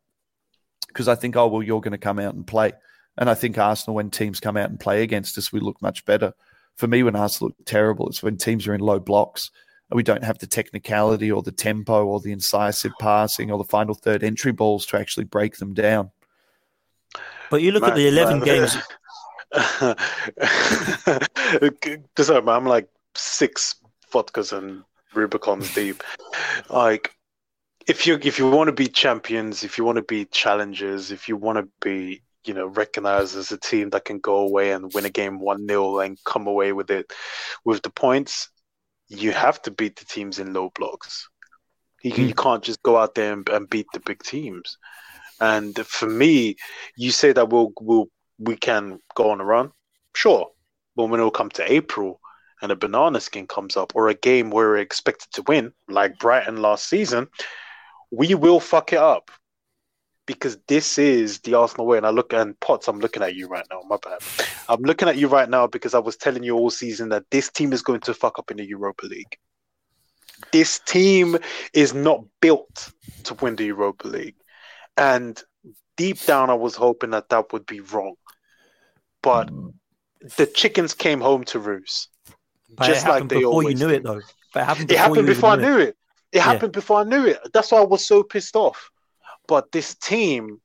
because 0.88 1.08
I 1.08 1.16
think, 1.16 1.36
oh 1.36 1.48
well, 1.48 1.64
you're 1.64 1.82
going 1.82 1.92
to 1.92 1.98
come 1.98 2.20
out 2.20 2.36
and 2.36 2.48
play, 2.48 2.72
And 3.18 3.30
I 3.30 3.34
think 3.34 3.58
Arsenal, 3.58 3.96
when 3.96 4.10
teams 4.10 4.40
come 4.40 4.58
out 4.58 4.70
and 4.70 4.80
play 4.80 5.04
against 5.04 5.38
us, 5.38 5.52
we 5.52 5.60
look 5.60 5.82
much 5.82 6.06
better. 6.06 6.34
For 6.78 6.88
me, 6.88 7.04
when 7.04 7.16
Arsenal 7.16 7.50
look 7.50 7.66
terrible, 7.66 8.08
it's 8.08 8.24
when 8.24 8.38
teams 8.38 8.68
are 8.68 8.74
in 8.74 8.82
low 8.82 9.00
blocks 9.00 9.52
and 9.90 9.98
we 9.98 10.04
don't 10.04 10.24
have 10.24 10.40
the 10.40 10.48
technicality 10.48 11.32
or 11.32 11.44
the 11.44 11.52
tempo 11.52 12.06
or 12.06 12.20
the 12.20 12.32
incisive 12.32 12.94
passing 13.00 13.52
or 13.52 13.58
the 13.58 13.64
final 13.64 13.94
third 13.94 14.24
entry 14.24 14.52
balls 14.52 14.86
to 14.88 14.98
actually 14.98 15.26
break 15.26 15.58
them 15.58 15.74
down. 15.74 16.12
But 17.52 17.62
you 17.62 17.72
look 17.72 17.84
man, 17.84 17.92
at 17.92 17.98
the 17.98 18.08
11 18.08 18.40
man. 18.40 18.46
games. 18.46 18.78
Sorry, 22.26 22.48
I'm 22.48 22.66
like 22.66 22.90
six 23.16 23.76
vodkas 24.12 24.56
and 24.56 24.84
Rubicons 25.14 25.74
deep. 25.74 26.04
Like, 26.70 27.12
if 27.88 28.06
you 28.06 28.20
if 28.22 28.40
you 28.40 28.50
want 28.50 28.68
to 28.68 28.74
be 28.74 28.88
champions, 28.88 29.64
if 29.64 29.78
you 29.78 29.84
want 29.84 29.98
to 29.98 30.04
be 30.04 30.26
challengers, 30.26 31.12
if 31.12 31.28
you 31.28 31.38
want 31.38 31.58
to 31.58 31.68
be 31.82 32.22
you 32.44 32.54
know 32.54 32.68
recognized 32.68 33.36
as 33.38 33.52
a 33.52 33.58
team 33.58 33.90
that 33.92 34.06
can 34.06 34.20
go 34.20 34.38
away 34.38 34.72
and 34.72 34.94
win 34.94 35.06
a 35.06 35.10
game 35.10 35.40
one 35.40 35.68
0 35.68 36.00
and 36.00 36.18
come 36.26 36.48
away 36.48 36.74
with 36.74 36.92
it 36.92 37.12
with 37.64 37.82
the 37.82 37.90
points, 37.90 38.50
you 39.08 39.32
have 39.32 39.62
to 39.64 39.72
beat 39.72 39.98
the 39.98 40.06
teams 40.06 40.40
in 40.40 40.54
low 40.54 40.72
blocks. 40.76 41.30
You, 42.04 42.12
mm. 42.12 42.28
you 42.28 42.34
can't 42.34 42.64
just 42.64 42.84
go 42.84 42.98
out 42.98 43.16
there 43.16 43.34
and, 43.34 43.48
and 43.50 43.70
beat 43.70 43.88
the 43.94 44.00
big 44.00 44.22
teams. 44.22 44.78
And 45.40 45.76
for 45.86 46.08
me, 46.08 46.56
you 46.96 47.12
say 47.12 47.34
that 47.34 47.50
we'll, 47.50 47.74
we'll 47.82 48.08
we 48.40 48.56
can 48.56 49.00
go 49.16 49.32
on 49.32 49.42
a 49.42 49.46
run, 49.46 49.72
sure. 50.14 50.50
But 50.96 51.06
when 51.06 51.20
it'll 51.20 51.32
come 51.32 51.50
to 51.52 51.72
April 51.72 52.22
and 52.62 52.72
a 52.72 52.76
banana 52.76 53.20
skin 53.20 53.48
comes 53.48 53.78
up, 53.78 53.94
or 53.96 54.10
a 54.10 54.14
game 54.14 54.50
where 54.50 54.70
we're 54.70 54.78
expected 54.78 55.32
to 55.34 55.44
win, 55.48 55.72
like 55.88 56.20
Brighton 56.20 56.62
last 56.62 56.88
season, 56.90 57.28
we 58.12 58.36
will 58.36 58.60
fuck 58.60 58.94
it 58.94 59.00
up 59.00 59.32
because 60.26 60.58
this 60.68 60.98
is 60.98 61.40
the 61.42 61.54
Arsenal 61.54 61.86
way. 61.86 61.98
And 61.98 62.06
I 62.06 62.10
look 62.10 62.34
and 62.34 62.60
Potts, 62.60 62.88
I'm 62.88 63.00
looking 63.00 63.24
at 63.24 63.36
you 63.36 63.48
right 63.48 63.66
now. 63.70 63.82
My 63.88 63.98
bad. 63.98 64.20
I'm 64.68 64.82
looking 64.82 65.08
at 65.08 65.18
you 65.18 65.28
right 65.28 65.50
now 65.50 65.68
because 65.68 65.94
I 65.94 66.00
was 66.00 66.18
telling 66.18 66.44
you 66.44 66.56
all 66.56 66.70
season 66.70 67.10
that 67.10 67.26
this 67.30 67.50
team 67.50 67.74
is 67.74 67.82
going 67.82 68.02
to 68.02 68.14
fuck 68.14 68.40
up 68.40 68.52
in 68.52 68.58
the 68.58 68.66
Europa 68.66 69.06
League. 69.06 69.38
This 70.52 70.80
team 70.80 71.38
is 71.74 71.94
not 71.94 72.24
built 72.42 72.92
to 73.24 73.34
win 73.36 73.56
the 73.56 73.66
Europa 73.66 74.08
League. 74.08 74.36
And 74.98 75.42
deep 75.98 76.22
down, 76.26 76.50
I 76.50 76.56
was 76.56 76.76
hoping 76.76 77.12
that 77.12 77.30
that 77.30 77.54
would 77.54 77.66
be 77.66 77.80
wrong. 77.82 78.16
But 79.22 79.50
mm. 79.50 79.74
the 80.38 80.46
chickens 80.46 80.94
came 80.94 81.22
home 81.22 81.44
to 81.46 81.60
roost. 81.60 82.10
But 82.76 82.88
just 82.88 83.08
like 83.08 83.28
they 83.30 83.38
before 83.38 83.52
always 83.52 83.80
you 83.80 83.88
knew 83.88 83.92
do. 83.92 83.96
it, 83.96 84.04
though. 84.04 84.22
But 84.54 84.64
it 84.64 84.66
happened 84.66 84.88
before, 84.88 84.96
it 84.96 85.00
happened 85.00 85.28
before 85.28 85.50
I 85.50 85.56
knew 85.56 85.78
it. 85.78 85.90
it. 85.90 85.98
It 86.32 86.42
happened 86.42 86.74
yeah. 86.74 86.80
before 86.80 87.00
I 87.00 87.04
knew 87.04 87.26
it. 87.26 87.40
That's 87.54 87.72
why 87.72 87.80
I 87.80 87.86
was 87.86 88.06
so 88.06 88.24
pissed 88.24 88.56
off. 88.56 88.90
But 89.48 89.72
this 89.72 89.96
team, 89.96 90.60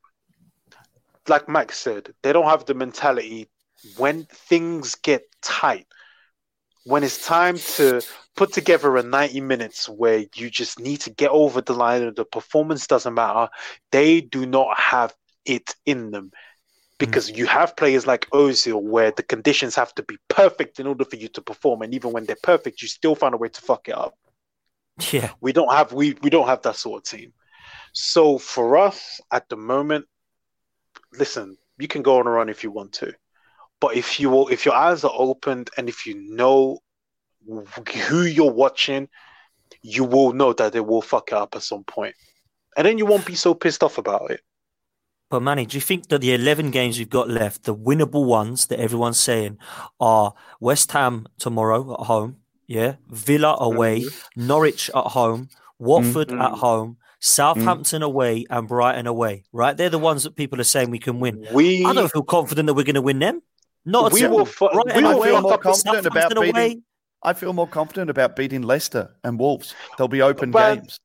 like 1.28 1.48
Max 1.48 1.78
said, 1.78 2.12
they 2.22 2.32
don't 2.32 2.46
have 2.46 2.64
the 2.64 2.74
mentality 2.74 3.48
when 3.96 4.24
things 4.24 4.94
get 4.96 5.22
tight, 5.42 5.86
when 6.84 7.04
it's 7.04 7.24
time 7.24 7.56
to 7.56 8.02
put 8.36 8.52
together 8.52 8.96
a 8.96 9.02
90 9.02 9.40
minutes 9.42 9.88
where 9.88 10.24
you 10.34 10.50
just 10.50 10.80
need 10.80 11.00
to 11.02 11.10
get 11.10 11.30
over 11.30 11.60
the 11.60 11.74
line 11.74 12.02
and 12.02 12.16
the 12.16 12.24
performance 12.24 12.86
doesn't 12.86 13.14
matter, 13.14 13.48
they 13.92 14.20
do 14.20 14.46
not 14.46 14.78
have 14.78 15.14
it 15.44 15.74
in 15.86 16.10
them. 16.10 16.30
Because 17.00 17.32
mm. 17.32 17.38
you 17.38 17.46
have 17.46 17.76
players 17.76 18.06
like 18.06 18.30
Ozil 18.30 18.80
where 18.80 19.10
the 19.10 19.24
conditions 19.24 19.74
have 19.74 19.92
to 19.96 20.04
be 20.04 20.18
perfect 20.28 20.78
in 20.78 20.86
order 20.86 21.04
for 21.04 21.16
you 21.16 21.28
to 21.28 21.40
perform, 21.40 21.82
and 21.82 21.92
even 21.94 22.12
when 22.12 22.24
they're 22.26 22.36
perfect, 22.42 22.82
you 22.82 22.88
still 22.88 23.16
find 23.16 23.34
a 23.34 23.38
way 23.38 23.48
to 23.48 23.60
fuck 23.60 23.88
it 23.88 23.96
up. 23.96 24.14
Yeah, 25.10 25.30
we 25.40 25.52
don't 25.52 25.72
have 25.72 25.92
we 25.92 26.14
we 26.22 26.30
don't 26.30 26.46
have 26.46 26.62
that 26.62 26.76
sort 26.76 27.00
of 27.00 27.10
team. 27.10 27.32
So 27.92 28.38
for 28.38 28.76
us 28.76 29.20
at 29.32 29.48
the 29.48 29.56
moment, 29.56 30.04
listen, 31.18 31.56
you 31.78 31.88
can 31.88 32.02
go 32.02 32.18
on 32.18 32.26
a 32.26 32.30
run 32.30 32.48
if 32.48 32.62
you 32.62 32.70
want 32.70 32.92
to, 32.94 33.14
but 33.80 33.96
if 33.96 34.20
you 34.20 34.30
will, 34.30 34.48
if 34.48 34.64
your 34.64 34.74
eyes 34.74 35.02
are 35.02 35.12
opened 35.14 35.70
and 35.76 35.88
if 35.88 36.06
you 36.06 36.14
know 36.14 36.78
who 38.08 38.22
you're 38.22 38.52
watching, 38.52 39.08
you 39.82 40.04
will 40.04 40.34
know 40.34 40.52
that 40.52 40.74
they 40.74 40.80
will 40.80 41.02
fuck 41.02 41.32
it 41.32 41.34
up 41.34 41.56
at 41.56 41.62
some 41.62 41.84
point, 41.84 42.14
and 42.76 42.86
then 42.86 42.98
you 42.98 43.06
won't 43.06 43.24
be 43.24 43.34
so 43.34 43.54
pissed 43.54 43.82
off 43.82 43.96
about 43.96 44.30
it. 44.30 44.42
But 45.30 45.42
Manny, 45.42 45.64
do 45.64 45.76
you 45.76 45.80
think 45.80 46.08
that 46.08 46.20
the 46.20 46.34
11 46.34 46.72
games 46.72 46.98
we've 46.98 47.08
got 47.08 47.30
left, 47.30 47.62
the 47.62 47.74
winnable 47.74 48.26
ones 48.26 48.66
that 48.66 48.80
everyone's 48.80 49.20
saying, 49.20 49.58
are 50.00 50.34
West 50.58 50.90
Ham 50.92 51.28
tomorrow 51.38 51.94
at 51.94 52.06
home, 52.06 52.36
yeah, 52.66 52.96
Villa 53.08 53.56
away, 53.60 54.00
mm-hmm. 54.00 54.46
Norwich 54.46 54.90
at 54.90 55.06
home, 55.06 55.48
Watford 55.78 56.28
mm-hmm. 56.28 56.42
at 56.42 56.52
home, 56.52 56.96
Southampton 57.20 58.02
mm. 58.02 58.06
away 58.06 58.46
and 58.50 58.66
Brighton 58.66 59.06
away, 59.06 59.44
right? 59.52 59.76
They're 59.76 59.90
the 59.90 59.98
ones 59.98 60.24
that 60.24 60.36
people 60.36 60.60
are 60.60 60.64
saying 60.64 60.90
we 60.90 60.98
can 60.98 61.20
win. 61.20 61.46
We, 61.52 61.84
I 61.84 61.92
don't 61.92 62.10
feel 62.10 62.22
confident 62.22 62.66
that 62.66 62.74
we're 62.74 62.84
going 62.84 62.94
to 62.94 63.02
win 63.02 63.18
them. 63.18 63.42
Not 63.84 64.12
we 64.12 64.26
will. 64.26 64.46
Fu- 64.46 64.68
we 64.94 65.02
will 65.02 65.22
feel 65.22 65.40
more 65.40 65.58
confident 65.58 66.06
about 66.06 66.34
beating. 66.34 66.50
Away. 66.50 66.80
I 67.22 67.34
feel 67.34 67.52
more 67.52 67.66
confident 67.66 68.10
about 68.10 68.36
beating 68.36 68.62
Leicester 68.62 69.14
and 69.22 69.38
Wolves. 69.38 69.74
They'll 69.96 70.08
be 70.08 70.22
open 70.22 70.50
but 70.50 70.76
games. 70.76 71.00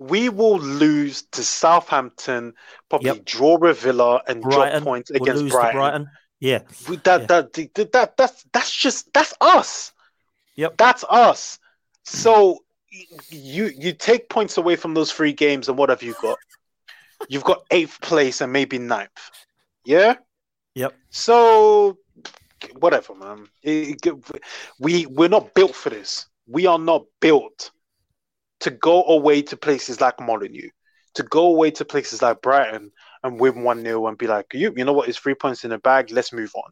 We 0.00 0.30
will 0.30 0.58
lose 0.58 1.22
to 1.32 1.44
Southampton, 1.44 2.54
probably 2.88 3.10
yep. 3.10 3.24
draw 3.24 3.56
a 3.66 3.74
Villa 3.74 4.22
and 4.26 4.40
Brighton, 4.42 4.70
drop 4.70 4.82
points 4.82 5.10
we'll 5.10 5.22
against 5.22 5.52
Brighton. 5.52 5.76
Brighton. 5.76 6.10
Yeah, 6.40 6.60
that, 6.88 7.04
yeah. 7.04 7.26
That, 7.26 7.52
that 7.52 7.92
that 7.92 8.16
that's 8.16 8.46
that's 8.52 8.74
just 8.74 9.12
that's 9.12 9.34
us. 9.42 9.92
Yep, 10.56 10.78
that's 10.78 11.04
us. 11.08 11.58
So 12.04 12.64
you 13.30 13.66
you 13.76 13.92
take 13.92 14.30
points 14.30 14.56
away 14.56 14.76
from 14.76 14.94
those 14.94 15.12
three 15.12 15.34
games, 15.34 15.68
and 15.68 15.76
what 15.76 15.90
have 15.90 16.02
you 16.02 16.14
got? 16.22 16.38
You've 17.28 17.44
got 17.44 17.64
eighth 17.70 18.00
place 18.00 18.40
and 18.40 18.52
maybe 18.52 18.78
ninth. 18.78 19.10
Yeah. 19.84 20.14
Yep. 20.74 20.94
So 21.10 21.98
whatever, 22.78 23.14
man. 23.14 23.48
we 24.78 25.06
we're 25.06 25.28
not 25.28 25.54
built 25.54 25.74
for 25.74 25.90
this. 25.90 26.26
We 26.46 26.66
are 26.66 26.78
not 26.78 27.04
built 27.20 27.70
to 28.60 28.70
go 28.70 29.04
away 29.04 29.42
to 29.42 29.56
places 29.56 30.00
like 30.00 30.20
Molineux, 30.20 30.70
to 31.14 31.22
go 31.24 31.46
away 31.46 31.70
to 31.72 31.84
places 31.84 32.22
like 32.22 32.42
Brighton 32.42 32.92
and 33.22 33.40
win 33.40 33.62
one 33.62 33.82
0 33.82 34.06
and 34.06 34.18
be 34.18 34.26
like, 34.26 34.46
you 34.54 34.72
you 34.76 34.84
know 34.84 34.92
what? 34.92 35.08
It's 35.08 35.18
three 35.18 35.34
points 35.34 35.64
in 35.64 35.70
the 35.70 35.78
bag. 35.78 36.10
Let's 36.10 36.32
move 36.32 36.52
on. 36.54 36.70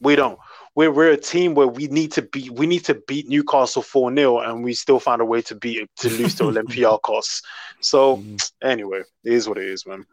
We 0.00 0.16
don't 0.16 0.38
we're 0.74 0.90
we're 0.90 1.10
a 1.10 1.16
team 1.16 1.54
where 1.54 1.66
we 1.66 1.88
need 1.88 2.12
to 2.12 2.22
beat 2.22 2.50
we 2.50 2.66
need 2.66 2.84
to 2.86 2.94
beat 3.06 3.28
Newcastle 3.28 3.82
four 3.82 4.14
0 4.14 4.38
and 4.40 4.64
we 4.64 4.72
still 4.74 5.00
find 5.00 5.20
a 5.20 5.24
way 5.24 5.42
to 5.42 5.54
beat 5.54 5.88
to 5.96 6.08
lose 6.08 6.34
to 6.36 6.44
Olympiacos. 6.50 7.42
So 7.80 8.16
mm-hmm. 8.16 8.36
anyway, 8.66 9.02
it 9.24 9.32
is 9.32 9.48
what 9.48 9.58
it 9.58 9.64
is, 9.64 9.86
man. 9.86 10.06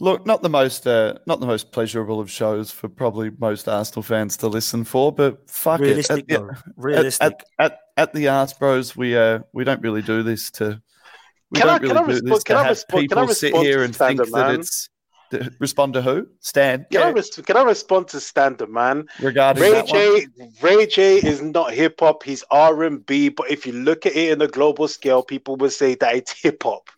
Look, 0.00 0.26
not 0.26 0.42
the 0.42 0.48
most 0.48 0.86
uh, 0.86 1.14
not 1.26 1.40
the 1.40 1.46
most 1.46 1.70
pleasurable 1.70 2.20
of 2.20 2.30
shows 2.30 2.70
for 2.70 2.88
probably 2.88 3.30
most 3.38 3.68
Arsenal 3.68 4.02
fans 4.02 4.36
to 4.38 4.48
listen 4.48 4.84
for, 4.84 5.12
but 5.12 5.48
fuck 5.48 5.80
Realistic, 5.80 6.24
it. 6.28 6.34
At 6.34 6.40
the, 6.40 6.62
Realistic. 6.76 7.44
At, 7.58 7.72
at, 7.72 7.78
at, 7.96 8.12
the 8.12 8.28
Arse 8.28 8.52
Bros, 8.52 8.96
we 8.96 9.16
uh, 9.16 9.40
we 9.52 9.64
don't 9.64 9.82
really 9.82 10.02
do 10.02 10.22
this 10.22 10.50
to 10.52 10.82
we 11.50 11.60
can 11.60 11.66
don't 11.66 11.84
I, 11.96 12.02
really 12.02 12.20
do 12.20 12.30
respond, 12.30 12.32
this 12.32 12.44
to 12.44 12.58
have 12.58 12.76
resp- 12.76 13.00
people 13.00 13.28
sit 13.28 13.56
here 13.56 13.82
and 13.84 13.94
think 13.94 14.18
that 14.30 14.54
it's 14.54 14.88
respond 15.58 15.94
to 15.94 16.02
who? 16.02 16.26
Stan. 16.40 16.86
Can, 16.90 17.02
I, 17.02 17.10
res- 17.10 17.30
can 17.30 17.56
I 17.56 17.62
respond 17.62 18.08
to 18.08 18.20
Stan 18.20 18.56
the 18.56 18.66
man? 18.66 19.06
Regarding 19.20 19.62
Ray 19.62 19.82
J, 19.86 20.26
one? 20.36 20.52
Ray 20.60 20.86
J 20.86 21.16
is 21.16 21.42
not 21.42 21.72
hip 21.72 22.00
hop. 22.00 22.22
He's 22.22 22.44
R 22.50 22.84
and 22.84 23.04
B. 23.04 23.28
But 23.28 23.50
if 23.50 23.66
you 23.66 23.72
look 23.72 24.06
at 24.06 24.14
it 24.14 24.32
in 24.32 24.42
a 24.42 24.48
global 24.48 24.88
scale, 24.88 25.22
people 25.22 25.56
would 25.56 25.72
say 25.72 25.94
that 25.96 26.14
it's 26.14 26.32
hip 26.32 26.62
hop. 26.62 26.88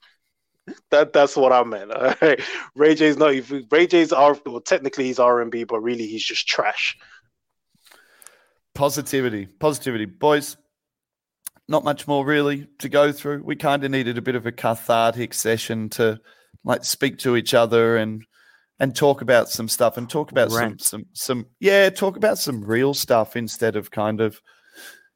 That 0.90 1.12
that's 1.12 1.36
what 1.36 1.52
I 1.52 1.62
meant. 1.62 1.92
Right? 2.22 2.40
Ray 2.74 2.94
J's 2.94 3.16
not. 3.16 3.34
even 3.34 3.66
Ray 3.70 3.86
J's 3.86 4.12
R. 4.12 4.36
Well, 4.46 4.60
technically 4.60 5.04
he's 5.04 5.18
R 5.18 5.40
and 5.40 5.50
B, 5.50 5.64
but 5.64 5.80
really 5.80 6.06
he's 6.06 6.24
just 6.24 6.46
trash. 6.46 6.96
Positivity, 8.74 9.46
positivity, 9.46 10.06
boys. 10.06 10.56
Not 11.68 11.84
much 11.84 12.06
more 12.06 12.24
really 12.24 12.68
to 12.78 12.88
go 12.88 13.10
through. 13.12 13.42
We 13.42 13.56
kind 13.56 13.84
of 13.84 13.90
needed 13.90 14.18
a 14.18 14.22
bit 14.22 14.34
of 14.34 14.46
a 14.46 14.52
cathartic 14.52 15.32
session 15.32 15.88
to 15.90 16.20
like 16.62 16.84
speak 16.84 17.18
to 17.18 17.36
each 17.36 17.54
other 17.54 17.96
and 17.96 18.24
and 18.80 18.94
talk 18.94 19.22
about 19.22 19.48
some 19.48 19.68
stuff 19.68 19.96
and 19.96 20.10
talk 20.10 20.30
about 20.32 20.50
some 20.50 20.78
some 20.78 21.06
some 21.12 21.46
yeah 21.60 21.88
talk 21.90 22.16
about 22.16 22.38
some 22.38 22.64
real 22.64 22.92
stuff 22.92 23.36
instead 23.36 23.76
of 23.76 23.90
kind 23.90 24.20
of 24.20 24.40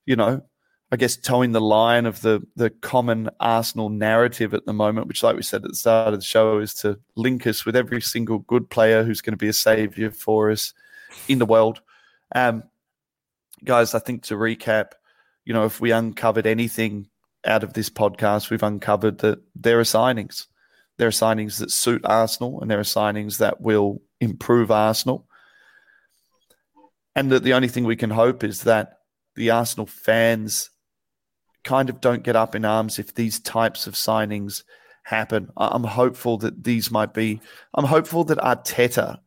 you 0.07 0.17
know 0.17 0.43
I 0.91 0.97
guess 0.97 1.17
toeing 1.17 1.53
the 1.53 1.61
line 1.61 2.07
of 2.07 2.23
the 2.23 2.43
the 2.57 2.71
common 2.71 3.29
Arsenal 3.41 3.91
narrative 3.91 4.55
at 4.55 4.65
the 4.65 4.73
moment, 4.73 5.07
which, 5.07 5.23
like 5.23 5.37
we 5.37 5.43
said 5.43 5.63
at 5.65 5.71
the 5.71 5.77
start 5.77 6.15
of 6.15 6.21
the 6.21 6.25
show, 6.25 6.59
is 6.61 6.73
to 6.77 6.99
link 7.15 7.47
us 7.47 7.67
with 7.67 7.77
every 7.77 8.01
single 8.01 8.39
good 8.39 8.71
player 8.71 9.05
who's 9.05 9.21
going 9.21 9.35
to 9.35 9.39
be 9.39 9.49
a 9.49 9.53
savior 9.53 10.11
for 10.11 10.51
us 10.51 10.73
in 11.29 11.39
the 11.39 11.47
world. 11.47 11.83
Um, 12.35 12.63
guys, 13.65 13.95
I 13.95 13.99
think 13.99 14.23
to 14.25 14.35
recap, 14.35 14.93
you 15.49 15.55
know, 15.55 15.65
if 15.65 15.81
we 15.81 15.93
uncovered 15.93 16.47
anything 16.47 17.09
out 17.43 17.65
of 17.65 17.73
this 17.73 17.89
podcast, 17.89 18.51
we've 18.51 18.63
uncovered 18.63 19.21
that 19.21 19.39
there 19.57 19.81
are 19.81 19.85
signings. 19.85 20.45
There 20.99 21.09
are 21.09 21.11
signings 21.11 21.59
that 21.59 21.71
suit 21.71 22.03
Arsenal, 22.05 22.61
and 22.61 22.71
there 22.71 22.79
are 22.79 22.83
signings 22.83 23.39
that 23.39 23.59
will 23.59 24.03
improve 24.21 24.71
Arsenal. 24.71 25.27
And 27.17 27.33
that 27.33 27.45
the 27.45 27.55
only 27.55 27.69
thing 27.69 27.85
we 27.85 27.97
can 27.97 28.11
hope 28.11 28.45
is 28.45 28.65
that 28.65 28.99
the 29.37 29.49
Arsenal 29.49 29.87
fans 29.87 30.69
kind 31.65 31.89
of 31.89 32.03
don't 32.03 32.25
get 32.25 32.37
up 32.37 32.55
in 32.55 32.67
arms 32.67 32.99
if 32.99 33.15
these 33.15 33.41
types 33.41 33.87
of 33.87 33.95
signings 33.95 34.65
happen. 35.03 35.49
I'm 35.57 35.85
hopeful 35.85 36.37
that 36.39 36.63
these 36.63 36.91
might 36.91 37.15
be. 37.15 37.41
I'm 37.73 37.87
hopeful 37.87 38.25
that 38.25 38.37
Arteta 38.37 39.21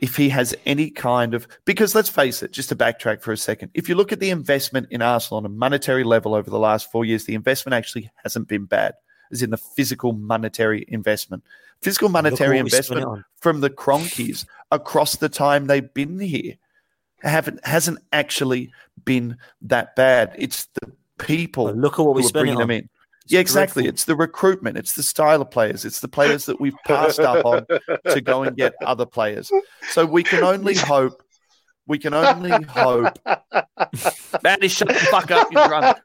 if 0.00 0.16
he 0.16 0.30
has 0.30 0.54
any 0.64 0.90
kind 0.90 1.34
of 1.34 1.46
because 1.66 1.94
let's 1.94 2.08
face 2.08 2.42
it, 2.42 2.52
just 2.52 2.70
to 2.70 2.76
backtrack 2.76 3.20
for 3.20 3.32
a 3.32 3.36
second, 3.36 3.70
if 3.74 3.88
you 3.88 3.94
look 3.94 4.12
at 4.12 4.18
the 4.18 4.30
investment 4.30 4.88
in 4.90 5.02
Arsenal 5.02 5.38
on 5.38 5.44
a 5.44 5.50
monetary 5.50 6.04
level 6.04 6.34
over 6.34 6.50
the 6.50 6.58
last 6.58 6.90
four 6.90 7.04
years, 7.04 7.26
the 7.26 7.34
investment 7.34 7.74
actually 7.74 8.10
hasn't 8.24 8.48
been 8.48 8.64
bad, 8.64 8.94
as 9.30 9.42
in 9.42 9.50
the 9.50 9.58
physical 9.58 10.14
monetary 10.14 10.86
investment. 10.88 11.44
Physical 11.82 12.08
monetary 12.08 12.58
investment 12.58 13.24
from 13.36 13.60
the 13.60 13.70
Kroenkes 13.70 14.46
across 14.70 15.16
the 15.16 15.28
time 15.28 15.66
they've 15.66 15.92
been 15.94 16.18
here 16.18 16.54
haven't 17.22 17.64
hasn't 17.66 17.98
actually 18.12 18.72
been 19.04 19.36
that 19.62 19.94
bad. 19.96 20.34
It's 20.36 20.66
the 20.80 20.92
people. 21.18 21.66
But 21.66 21.76
look 21.76 21.98
at 21.98 22.04
what 22.04 22.14
we're 22.14 22.22
spent 22.22 22.56
them 22.56 22.70
in. 22.70 22.88
It's 23.30 23.34
yeah, 23.34 23.40
exactly. 23.42 23.84
Dreadful. 23.84 23.94
It's 23.94 24.04
the 24.06 24.16
recruitment. 24.16 24.76
It's 24.76 24.94
the 24.94 25.04
style 25.04 25.40
of 25.40 25.52
players. 25.52 25.84
It's 25.84 26.00
the 26.00 26.08
players 26.08 26.46
that 26.46 26.60
we've 26.60 26.74
passed 26.84 27.20
up 27.20 27.44
on 27.44 27.64
to 28.08 28.20
go 28.20 28.42
and 28.42 28.56
get 28.56 28.74
other 28.84 29.06
players. 29.06 29.52
So 29.90 30.04
we 30.04 30.24
can 30.24 30.42
only 30.42 30.74
hope. 30.74 31.22
We 31.86 32.00
can 32.00 32.12
only 32.12 32.50
hope. 32.64 33.16
Manny, 34.42 34.66
shut 34.66 34.88
the 34.88 34.94
fuck 34.94 35.30
up, 35.30 35.46
you 35.52 35.64
drunk. 35.64 35.96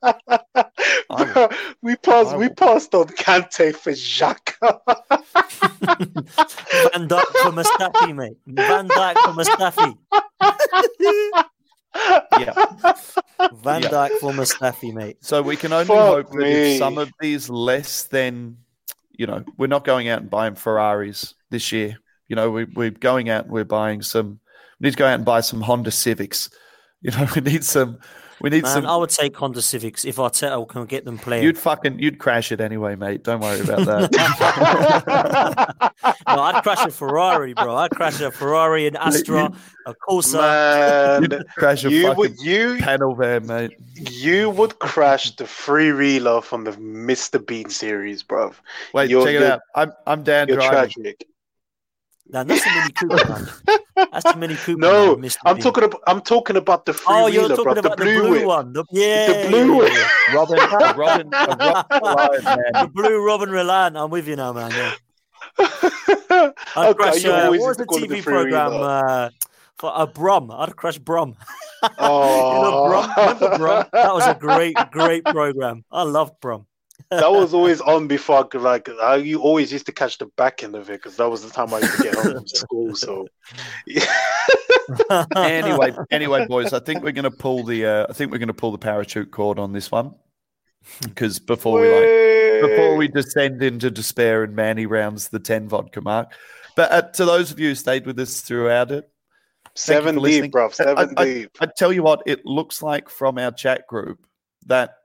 we 1.81 1.95
passed. 1.95 2.37
We 2.37 2.49
passed 2.49 2.93
on 2.93 3.07
Kante 3.07 3.75
for 3.75 3.93
Xhaka. 3.93 4.79
Van 6.91 7.07
Dijk 7.07 7.25
for 7.41 7.51
Mustafi, 7.51 8.13
mate. 8.13 8.37
Van 8.45 8.87
Dijk 8.87 9.17
for 9.17 9.33
Mustafi 9.33 9.97
yeah. 11.95 12.53
Van 13.63 13.81
yeah. 13.81 13.89
Dijk 13.89 14.19
for 14.19 14.31
Mustafi, 14.31 14.93
mate. 14.93 15.17
So 15.21 15.41
we 15.41 15.55
can 15.55 15.73
only 15.73 15.85
Fuck 15.85 15.97
hope 15.97 16.31
that 16.31 16.47
if 16.47 16.77
some 16.77 16.97
of 16.97 17.11
these 17.19 17.49
less 17.49 18.03
than, 18.03 18.57
you 19.11 19.27
know, 19.27 19.43
we're 19.57 19.67
not 19.67 19.85
going 19.85 20.07
out 20.09 20.21
and 20.21 20.29
buying 20.29 20.55
Ferraris 20.55 21.33
this 21.49 21.71
year. 21.71 21.97
You 22.27 22.35
know, 22.35 22.49
we, 22.49 22.65
we're 22.65 22.91
going 22.91 23.29
out 23.29 23.45
and 23.45 23.53
we're 23.53 23.65
buying 23.65 24.01
some, 24.01 24.39
we 24.79 24.85
need 24.85 24.91
to 24.91 24.97
go 24.97 25.05
out 25.05 25.15
and 25.15 25.25
buy 25.25 25.41
some 25.41 25.61
Honda 25.61 25.91
Civics. 25.91 26.49
You 27.01 27.11
know, 27.11 27.27
we 27.35 27.41
need 27.41 27.63
some 27.63 27.99
we 28.41 28.49
need 28.49 28.63
Man, 28.63 28.71
some. 28.71 28.85
I 28.85 28.95
would 28.97 29.09
take 29.09 29.35
Honda 29.35 29.61
Civics 29.61 30.05
if 30.05 30.17
Arteta 30.17 30.67
can 30.67 30.85
get 30.85 31.05
them 31.05 31.17
playing. 31.17 31.43
You'd 31.43 31.57
fucking 31.57 31.99
you'd 31.99 32.19
crash 32.19 32.51
it 32.51 32.59
anyway, 32.59 32.95
mate. 32.95 33.23
Don't 33.23 33.39
worry 33.39 33.61
about 33.61 33.85
that. 33.85 34.11
no, 36.27 36.41
I'd 36.41 36.63
crash 36.63 36.85
a 36.85 36.91
Ferrari, 36.91 37.53
bro. 37.53 37.75
I'd 37.75 37.91
crash 37.91 38.19
a 38.21 38.31
Ferrari, 38.31 38.87
an 38.87 38.95
Astra, 38.97 39.51
a 39.85 39.93
Corsa. 39.93 40.39
Man, 40.39 41.23
you'd 41.23 41.45
crash 41.57 41.85
a 41.85 41.89
you 41.89 42.13
would 42.13 42.37
you 42.39 42.77
panel 42.79 43.15
van, 43.15 43.47
mate. 43.47 43.71
You 43.95 44.49
would 44.49 44.79
crash 44.79 45.35
the 45.35 45.47
free 45.47 45.91
reeler 45.91 46.41
from 46.41 46.65
the 46.65 46.71
Mr. 46.71 47.45
Bean 47.45 47.69
series, 47.69 48.23
bro. 48.23 48.53
Wait, 48.93 49.09
you're, 49.09 49.25
check 49.25 49.35
it 49.35 49.43
out. 49.43 49.61
I'm 49.75 49.93
I'm 50.05 50.23
Dan 50.23 50.47
you're 50.47 50.57
driving. 50.57 51.03
Tragic. 51.03 51.27
Now 52.27 52.43
that's 52.43 52.65
a 52.65 52.69
Mini 52.69 52.91
Cooper, 52.91 53.29
man. 53.29 53.47
That's 54.11 54.25
a 54.25 54.35
Mini 54.35 54.55
Cooper. 54.55 54.81
No, 54.81 55.15
man, 55.15 55.29
I'm 55.45 55.59
talking 55.59 55.83
about. 55.83 56.01
I'm 56.07 56.21
talking 56.21 56.57
about 56.57 56.85
the 56.85 56.93
free 56.93 57.05
Oh, 57.07 57.27
you're 57.27 57.47
talking 57.49 57.63
bro, 57.63 57.73
about 57.73 57.97
the 57.97 58.03
blue, 58.03 58.21
the 58.21 58.27
blue 58.27 58.47
one. 58.47 58.73
The, 58.73 58.85
yeah, 58.91 59.43
the 59.43 59.49
blue 59.49 59.75
one. 59.77 59.91
Yeah. 59.91 60.07
Robin, 60.33 60.57
Robin, 60.57 61.29
Robin 61.29 61.29
The 61.29 62.91
blue 62.91 63.25
Robin 63.25 63.49
Reliant. 63.49 63.97
I'm 63.97 64.09
with 64.09 64.27
you 64.27 64.35
now, 64.35 64.53
man. 64.53 64.71
Yeah. 64.71 64.93
I'd 65.59 66.53
okay, 66.77 66.93
crash, 66.95 67.25
uh, 67.25 67.49
what 67.49 67.59
was 67.59 67.77
the 67.77 67.85
TV 67.85 68.09
the 68.09 68.21
program? 68.21 68.71
Uh, 68.73 69.29
for 69.77 69.91
a 69.91 69.93
uh, 69.93 70.05
Brum. 70.07 70.49
I'd 70.51 70.75
crash 70.75 70.97
Brum. 70.97 71.35
Oh. 71.99 72.55
you 72.55 72.61
know, 72.61 72.87
Brum. 72.89 73.11
Remember 73.17 73.57
Brum? 73.57 73.85
That 73.93 74.13
was 74.13 74.27
a 74.27 74.33
great, 74.33 74.75
great 74.91 75.23
program. 75.25 75.85
I 75.91 76.03
loved 76.03 76.39
Brum 76.41 76.65
that 77.11 77.31
was 77.31 77.53
always 77.53 77.81
on 77.81 78.07
before. 78.07 78.47
Like 78.53 78.89
I 78.89 79.17
you 79.17 79.41
always 79.41 79.71
used 79.71 79.85
to 79.87 79.91
catch 79.91 80.17
the 80.17 80.27
back 80.37 80.63
end 80.63 80.75
of 80.75 80.89
it 80.89 80.93
because 80.93 81.17
that 81.17 81.29
was 81.29 81.43
the 81.43 81.49
time 81.49 81.73
I 81.73 81.79
used 81.79 81.97
to 81.97 82.03
get 82.03 82.15
home 82.15 82.33
from 82.33 82.47
school. 82.47 82.95
So 82.95 83.27
yeah. 83.87 84.05
anyway, 85.35 85.93
anyway, 86.11 86.45
boys, 86.47 86.73
I 86.73 86.79
think 86.79 87.03
we're 87.03 87.11
going 87.11 87.23
to 87.23 87.31
pull 87.31 87.63
the. 87.63 87.85
Uh, 87.85 88.05
I 88.09 88.13
think 88.13 88.31
we're 88.31 88.37
going 88.37 88.47
to 88.47 88.53
pull 88.53 88.71
the 88.71 88.77
parachute 88.77 89.31
cord 89.31 89.59
on 89.59 89.73
this 89.73 89.91
one 89.91 90.15
because 91.01 91.39
before 91.39 91.79
we 91.79 91.89
like 91.89 92.69
before 92.69 92.95
we 92.95 93.07
descend 93.07 93.61
into 93.61 93.89
despair 93.89 94.43
and 94.43 94.55
Manny 94.55 94.85
rounds 94.85 95.29
the 95.29 95.39
ten 95.39 95.67
vodka 95.67 96.01
mark. 96.01 96.33
But 96.75 96.91
uh, 96.91 97.01
to 97.13 97.25
those 97.25 97.51
of 97.51 97.59
you 97.59 97.69
who 97.69 97.75
stayed 97.75 98.05
with 98.05 98.19
us 98.19 98.41
throughout 98.41 98.91
it, 98.91 99.09
seven 99.75 100.21
deep, 100.21 100.51
bro, 100.51 100.69
seven 100.69 101.13
I, 101.17 101.23
deep. 101.23 101.57
I, 101.59 101.65
I 101.65 101.69
tell 101.75 101.93
you 101.93 102.03
what, 102.03 102.23
it 102.25 102.45
looks 102.45 102.81
like 102.81 103.09
from 103.09 103.37
our 103.37 103.51
chat 103.51 103.87
group 103.87 104.25
that 104.67 104.95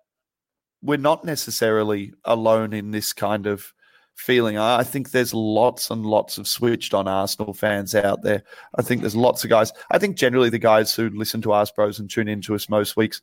we're 0.82 0.98
not 0.98 1.24
necessarily 1.24 2.12
alone 2.24 2.72
in 2.72 2.90
this 2.90 3.12
kind 3.12 3.46
of 3.46 3.72
feeling. 4.14 4.58
I 4.58 4.82
think 4.82 5.10
there's 5.10 5.32
lots 5.32 5.90
and 5.90 6.04
lots 6.04 6.38
of 6.38 6.46
switched 6.46 6.94
on 6.94 7.08
Arsenal 7.08 7.54
fans 7.54 7.94
out 7.94 8.22
there. 8.22 8.42
I 8.76 8.82
think 8.82 9.00
there's 9.00 9.16
lots 9.16 9.44
of 9.44 9.50
guys. 9.50 9.72
I 9.90 9.98
think 9.98 10.16
generally 10.16 10.50
the 10.50 10.58
guys 10.58 10.94
who 10.94 11.08
listen 11.10 11.40
to 11.42 11.52
Arse 11.52 11.70
Bros 11.70 11.98
and 11.98 12.10
tune 12.10 12.28
into 12.28 12.54
us 12.54 12.68
most 12.68 12.96
weeks 12.96 13.22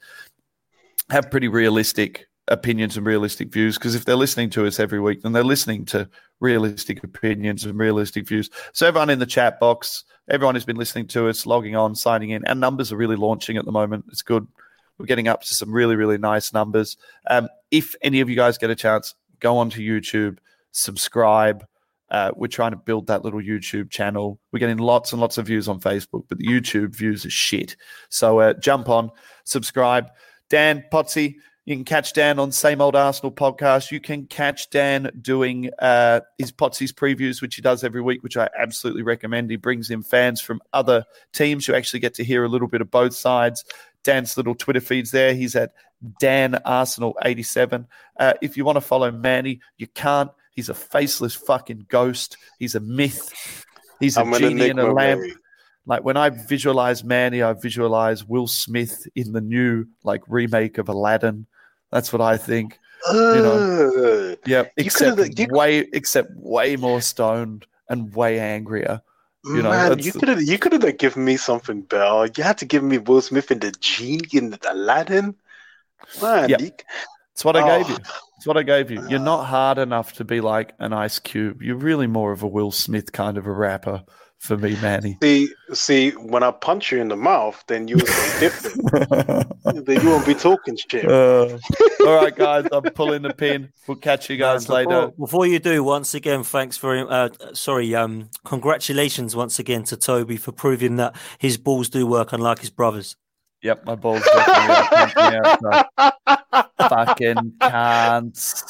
have 1.09 1.31
pretty 1.31 1.47
realistic 1.47 2.27
opinions 2.49 2.95
and 2.95 3.05
realistic 3.05 3.51
views 3.51 3.77
because 3.77 3.93
if 3.93 4.05
they're 4.05 4.15
listening 4.15 4.49
to 4.51 4.65
us 4.65 4.79
every 4.79 4.99
week, 4.99 5.21
then 5.21 5.33
they're 5.33 5.43
listening 5.43 5.85
to 5.85 6.09
realistic 6.39 7.03
opinions 7.03 7.65
and 7.65 7.77
realistic 7.77 8.27
views. 8.27 8.49
So 8.73 8.87
everyone 8.87 9.09
in 9.09 9.19
the 9.19 9.25
chat 9.25 9.59
box, 9.59 10.03
everyone 10.29 10.55
who's 10.55 10.65
been 10.65 10.77
listening 10.77 11.07
to 11.07 11.27
us, 11.27 11.45
logging 11.45 11.75
on, 11.75 11.95
signing 11.95 12.31
in, 12.31 12.45
our 12.45 12.55
numbers 12.55 12.91
are 12.91 12.97
really 12.97 13.15
launching 13.15 13.57
at 13.57 13.65
the 13.65 13.71
moment. 13.71 14.05
It's 14.09 14.21
good. 14.21 14.47
We're 14.97 15.05
getting 15.05 15.27
up 15.27 15.41
to 15.43 15.53
some 15.53 15.71
really, 15.71 15.95
really 15.95 16.17
nice 16.17 16.53
numbers. 16.53 16.97
Um, 17.29 17.47
if 17.71 17.95
any 18.01 18.19
of 18.19 18.29
you 18.29 18.35
guys 18.35 18.57
get 18.57 18.69
a 18.69 18.75
chance, 18.75 19.15
go 19.39 19.57
onto 19.57 19.81
YouTube, 19.81 20.39
subscribe. 20.71 21.65
Uh, 22.09 22.31
we're 22.35 22.47
trying 22.47 22.71
to 22.71 22.77
build 22.77 23.07
that 23.07 23.23
little 23.23 23.41
YouTube 23.41 23.89
channel. 23.89 24.39
We're 24.51 24.59
getting 24.59 24.77
lots 24.77 25.11
and 25.11 25.21
lots 25.21 25.37
of 25.37 25.45
views 25.45 25.67
on 25.67 25.79
Facebook, 25.79 26.23
but 26.29 26.37
the 26.37 26.47
YouTube 26.47 26.95
views 26.95 27.25
are 27.25 27.29
shit. 27.29 27.75
So 28.09 28.39
uh, 28.39 28.53
jump 28.53 28.87
on, 28.87 29.11
subscribe. 29.43 30.09
Dan 30.49 30.85
Potsy, 30.91 31.35
you 31.65 31.75
can 31.75 31.83
catch 31.83 32.13
Dan 32.13 32.39
on 32.39 32.53
Same 32.53 32.79
Old 32.79 32.95
Arsenal 32.95 33.29
podcast. 33.29 33.91
You 33.91 33.99
can 33.99 34.25
catch 34.27 34.69
Dan 34.69 35.11
doing 35.21 35.69
uh, 35.79 36.21
his 36.37 36.49
Potsy's 36.53 36.93
previews, 36.93 37.41
which 37.41 37.55
he 37.55 37.61
does 37.61 37.83
every 37.83 38.01
week, 38.01 38.23
which 38.23 38.37
I 38.37 38.47
absolutely 38.57 39.03
recommend. 39.03 39.51
He 39.51 39.57
brings 39.57 39.89
in 39.89 40.01
fans 40.01 40.39
from 40.39 40.61
other 40.71 41.03
teams. 41.33 41.67
You 41.67 41.75
actually 41.75 41.99
get 41.99 42.13
to 42.13 42.23
hear 42.23 42.45
a 42.45 42.47
little 42.47 42.69
bit 42.69 42.79
of 42.79 42.89
both 42.89 43.13
sides. 43.13 43.65
Dan's 44.07 44.37
little 44.37 44.55
Twitter 44.55 44.79
feeds 44.79 45.11
there. 45.11 45.33
He's 45.33 45.53
at 45.53 45.73
Dan 46.17 46.55
Arsenal 46.63 47.17
87. 47.25 47.85
Uh, 48.17 48.33
if 48.41 48.55
you 48.55 48.63
want 48.63 48.77
to 48.77 48.81
follow 48.81 49.11
Manny, 49.11 49.59
you 49.77 49.85
can't. 49.87 50.31
He's 50.51 50.69
a 50.69 50.73
faceless 50.73 51.35
fucking 51.35 51.87
ghost. 51.89 52.37
He's 52.57 52.73
a 52.75 52.79
myth. 52.79 53.65
He's 53.99 54.15
a 54.15 54.23
genie 54.39 54.69
in 54.69 54.79
a 54.79 54.93
lamp. 54.93 55.21
Like 55.85 56.05
when 56.05 56.15
I 56.15 56.29
visualize 56.29 57.03
Manny, 57.03 57.43
I 57.43 57.51
visualize 57.51 58.23
Will 58.23 58.47
Smith 58.47 59.05
in 59.13 59.33
the 59.33 59.41
new 59.41 59.85
like 60.05 60.21
remake 60.29 60.77
of 60.77 60.87
Aladdin. 60.87 61.45
That's 61.91 62.13
what 62.13 62.21
I 62.21 62.37
think. 62.37 62.79
Uh, 63.09 63.13
you 63.13 63.41
know, 63.41 64.35
yeah. 64.45 64.63
Except 64.77 65.37
you 65.37 65.47
way, 65.49 65.79
except 65.91 66.31
way 66.33 66.77
more 66.77 67.01
stoned 67.01 67.67
and 67.89 68.15
way 68.15 68.39
angrier. 68.39 69.01
You 69.47 69.61
know, 69.61 69.69
Man, 69.69 69.99
you 69.99 70.11
could 70.11 70.29
have 70.29 70.41
you 70.41 70.57
could 70.57 70.73
have 70.73 70.97
given 70.97 71.25
me 71.25 71.37
something 71.37 71.81
better. 71.81 72.31
You 72.35 72.43
had 72.43 72.57
to 72.59 72.65
give 72.65 72.83
me 72.83 72.97
Will 72.97 73.21
Smith 73.21 73.51
in 73.51 73.59
the 73.59 73.71
genie 73.71 74.27
in 74.33 74.49
the 74.49 74.59
Aladdin. 74.69 75.35
Man, 76.21 76.49
yeah. 76.49 76.57
That's 76.57 77.45
what 77.45 77.55
I 77.55 77.61
oh. 77.61 77.77
gave 77.77 77.89
you. 77.89 77.95
Oh. 77.95 78.21
That's 78.35 78.45
what 78.45 78.57
I 78.57 78.63
gave 78.63 78.91
you. 78.91 79.07
You're 79.09 79.19
ah. 79.19 79.23
not 79.23 79.45
hard 79.45 79.77
enough 79.77 80.13
to 80.13 80.25
be 80.25 80.41
like 80.41 80.73
an 80.79 80.93
Ice 80.93 81.19
Cube. 81.19 81.61
You're 81.61 81.75
really 81.75 82.07
more 82.07 82.31
of 82.31 82.43
a 82.43 82.47
Will 82.47 82.71
Smith 82.71 83.11
kind 83.11 83.37
of 83.37 83.47
a 83.47 83.51
rapper 83.51 84.03
for 84.39 84.57
me, 84.57 84.77
Manny. 84.81 85.17
See, 85.21 85.49
see, 85.73 86.11
when 86.11 86.43
I 86.43 86.51
punch 86.51 86.91
you 86.91 86.99
in 86.99 87.07
the 87.07 87.15
mouth, 87.15 87.63
then 87.67 87.87
you 87.87 87.95
will 87.95 88.05
be 88.05 88.39
different. 88.39 89.85
then 89.85 90.01
you 90.01 90.09
won't 90.09 90.25
be 90.25 90.35
talking 90.35 90.77
shit. 90.77 91.09
Uh, 91.09 91.57
all 92.01 92.15
right, 92.15 92.35
guys, 92.35 92.67
I'm 92.71 92.83
pulling 92.83 93.23
the 93.23 93.33
pin. 93.33 93.71
We'll 93.87 93.97
catch 93.97 94.29
you 94.29 94.37
guys 94.37 94.65
before, 94.65 94.75
later. 94.75 95.11
Before 95.17 95.45
you 95.47 95.59
do, 95.59 95.83
once 95.83 96.13
again, 96.13 96.43
thanks 96.43 96.77
for 96.77 96.95
uh, 97.11 97.29
sorry, 97.53 97.95
um, 97.95 98.29
congratulations 98.45 99.35
once 99.35 99.59
again 99.59 99.83
to 99.85 99.97
Toby 99.97 100.37
for 100.37 100.51
proving 100.51 100.97
that 100.97 101.15
his 101.39 101.57
balls 101.57 101.89
do 101.89 102.05
work, 102.05 102.31
unlike 102.31 102.59
his 102.59 102.69
brothers. 102.69 103.15
Yep, 103.63 103.85
my 103.85 103.95
balls 103.95 104.23
definitely 104.23 105.39
are. 105.97 106.63
Fucking 106.89 107.53
can't. 107.59 108.63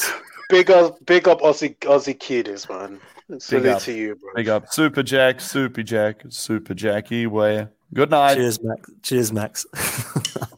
Big 0.50 0.72
up, 0.72 1.06
big 1.06 1.28
up, 1.28 1.42
Aussie, 1.42 1.78
Aussie 1.80 2.18
kiddies, 2.18 2.70
man. 2.70 3.02
Salute 3.40 3.66
up. 3.68 3.82
to 3.82 3.94
you, 3.94 4.16
bro. 4.16 4.30
Big 4.36 4.48
up. 4.50 4.72
Super 4.72 5.04
Jack, 5.04 5.42
Super 5.42 5.84
Jack, 5.84 6.24
Super 6.30 6.74
Jackie. 6.74 7.28
Where? 7.28 7.72
Good 7.94 8.10
night. 8.10 8.36
Cheers, 8.36 8.64
Max. 8.64 8.90
Cheers, 9.02 9.34
Max. 9.34 9.66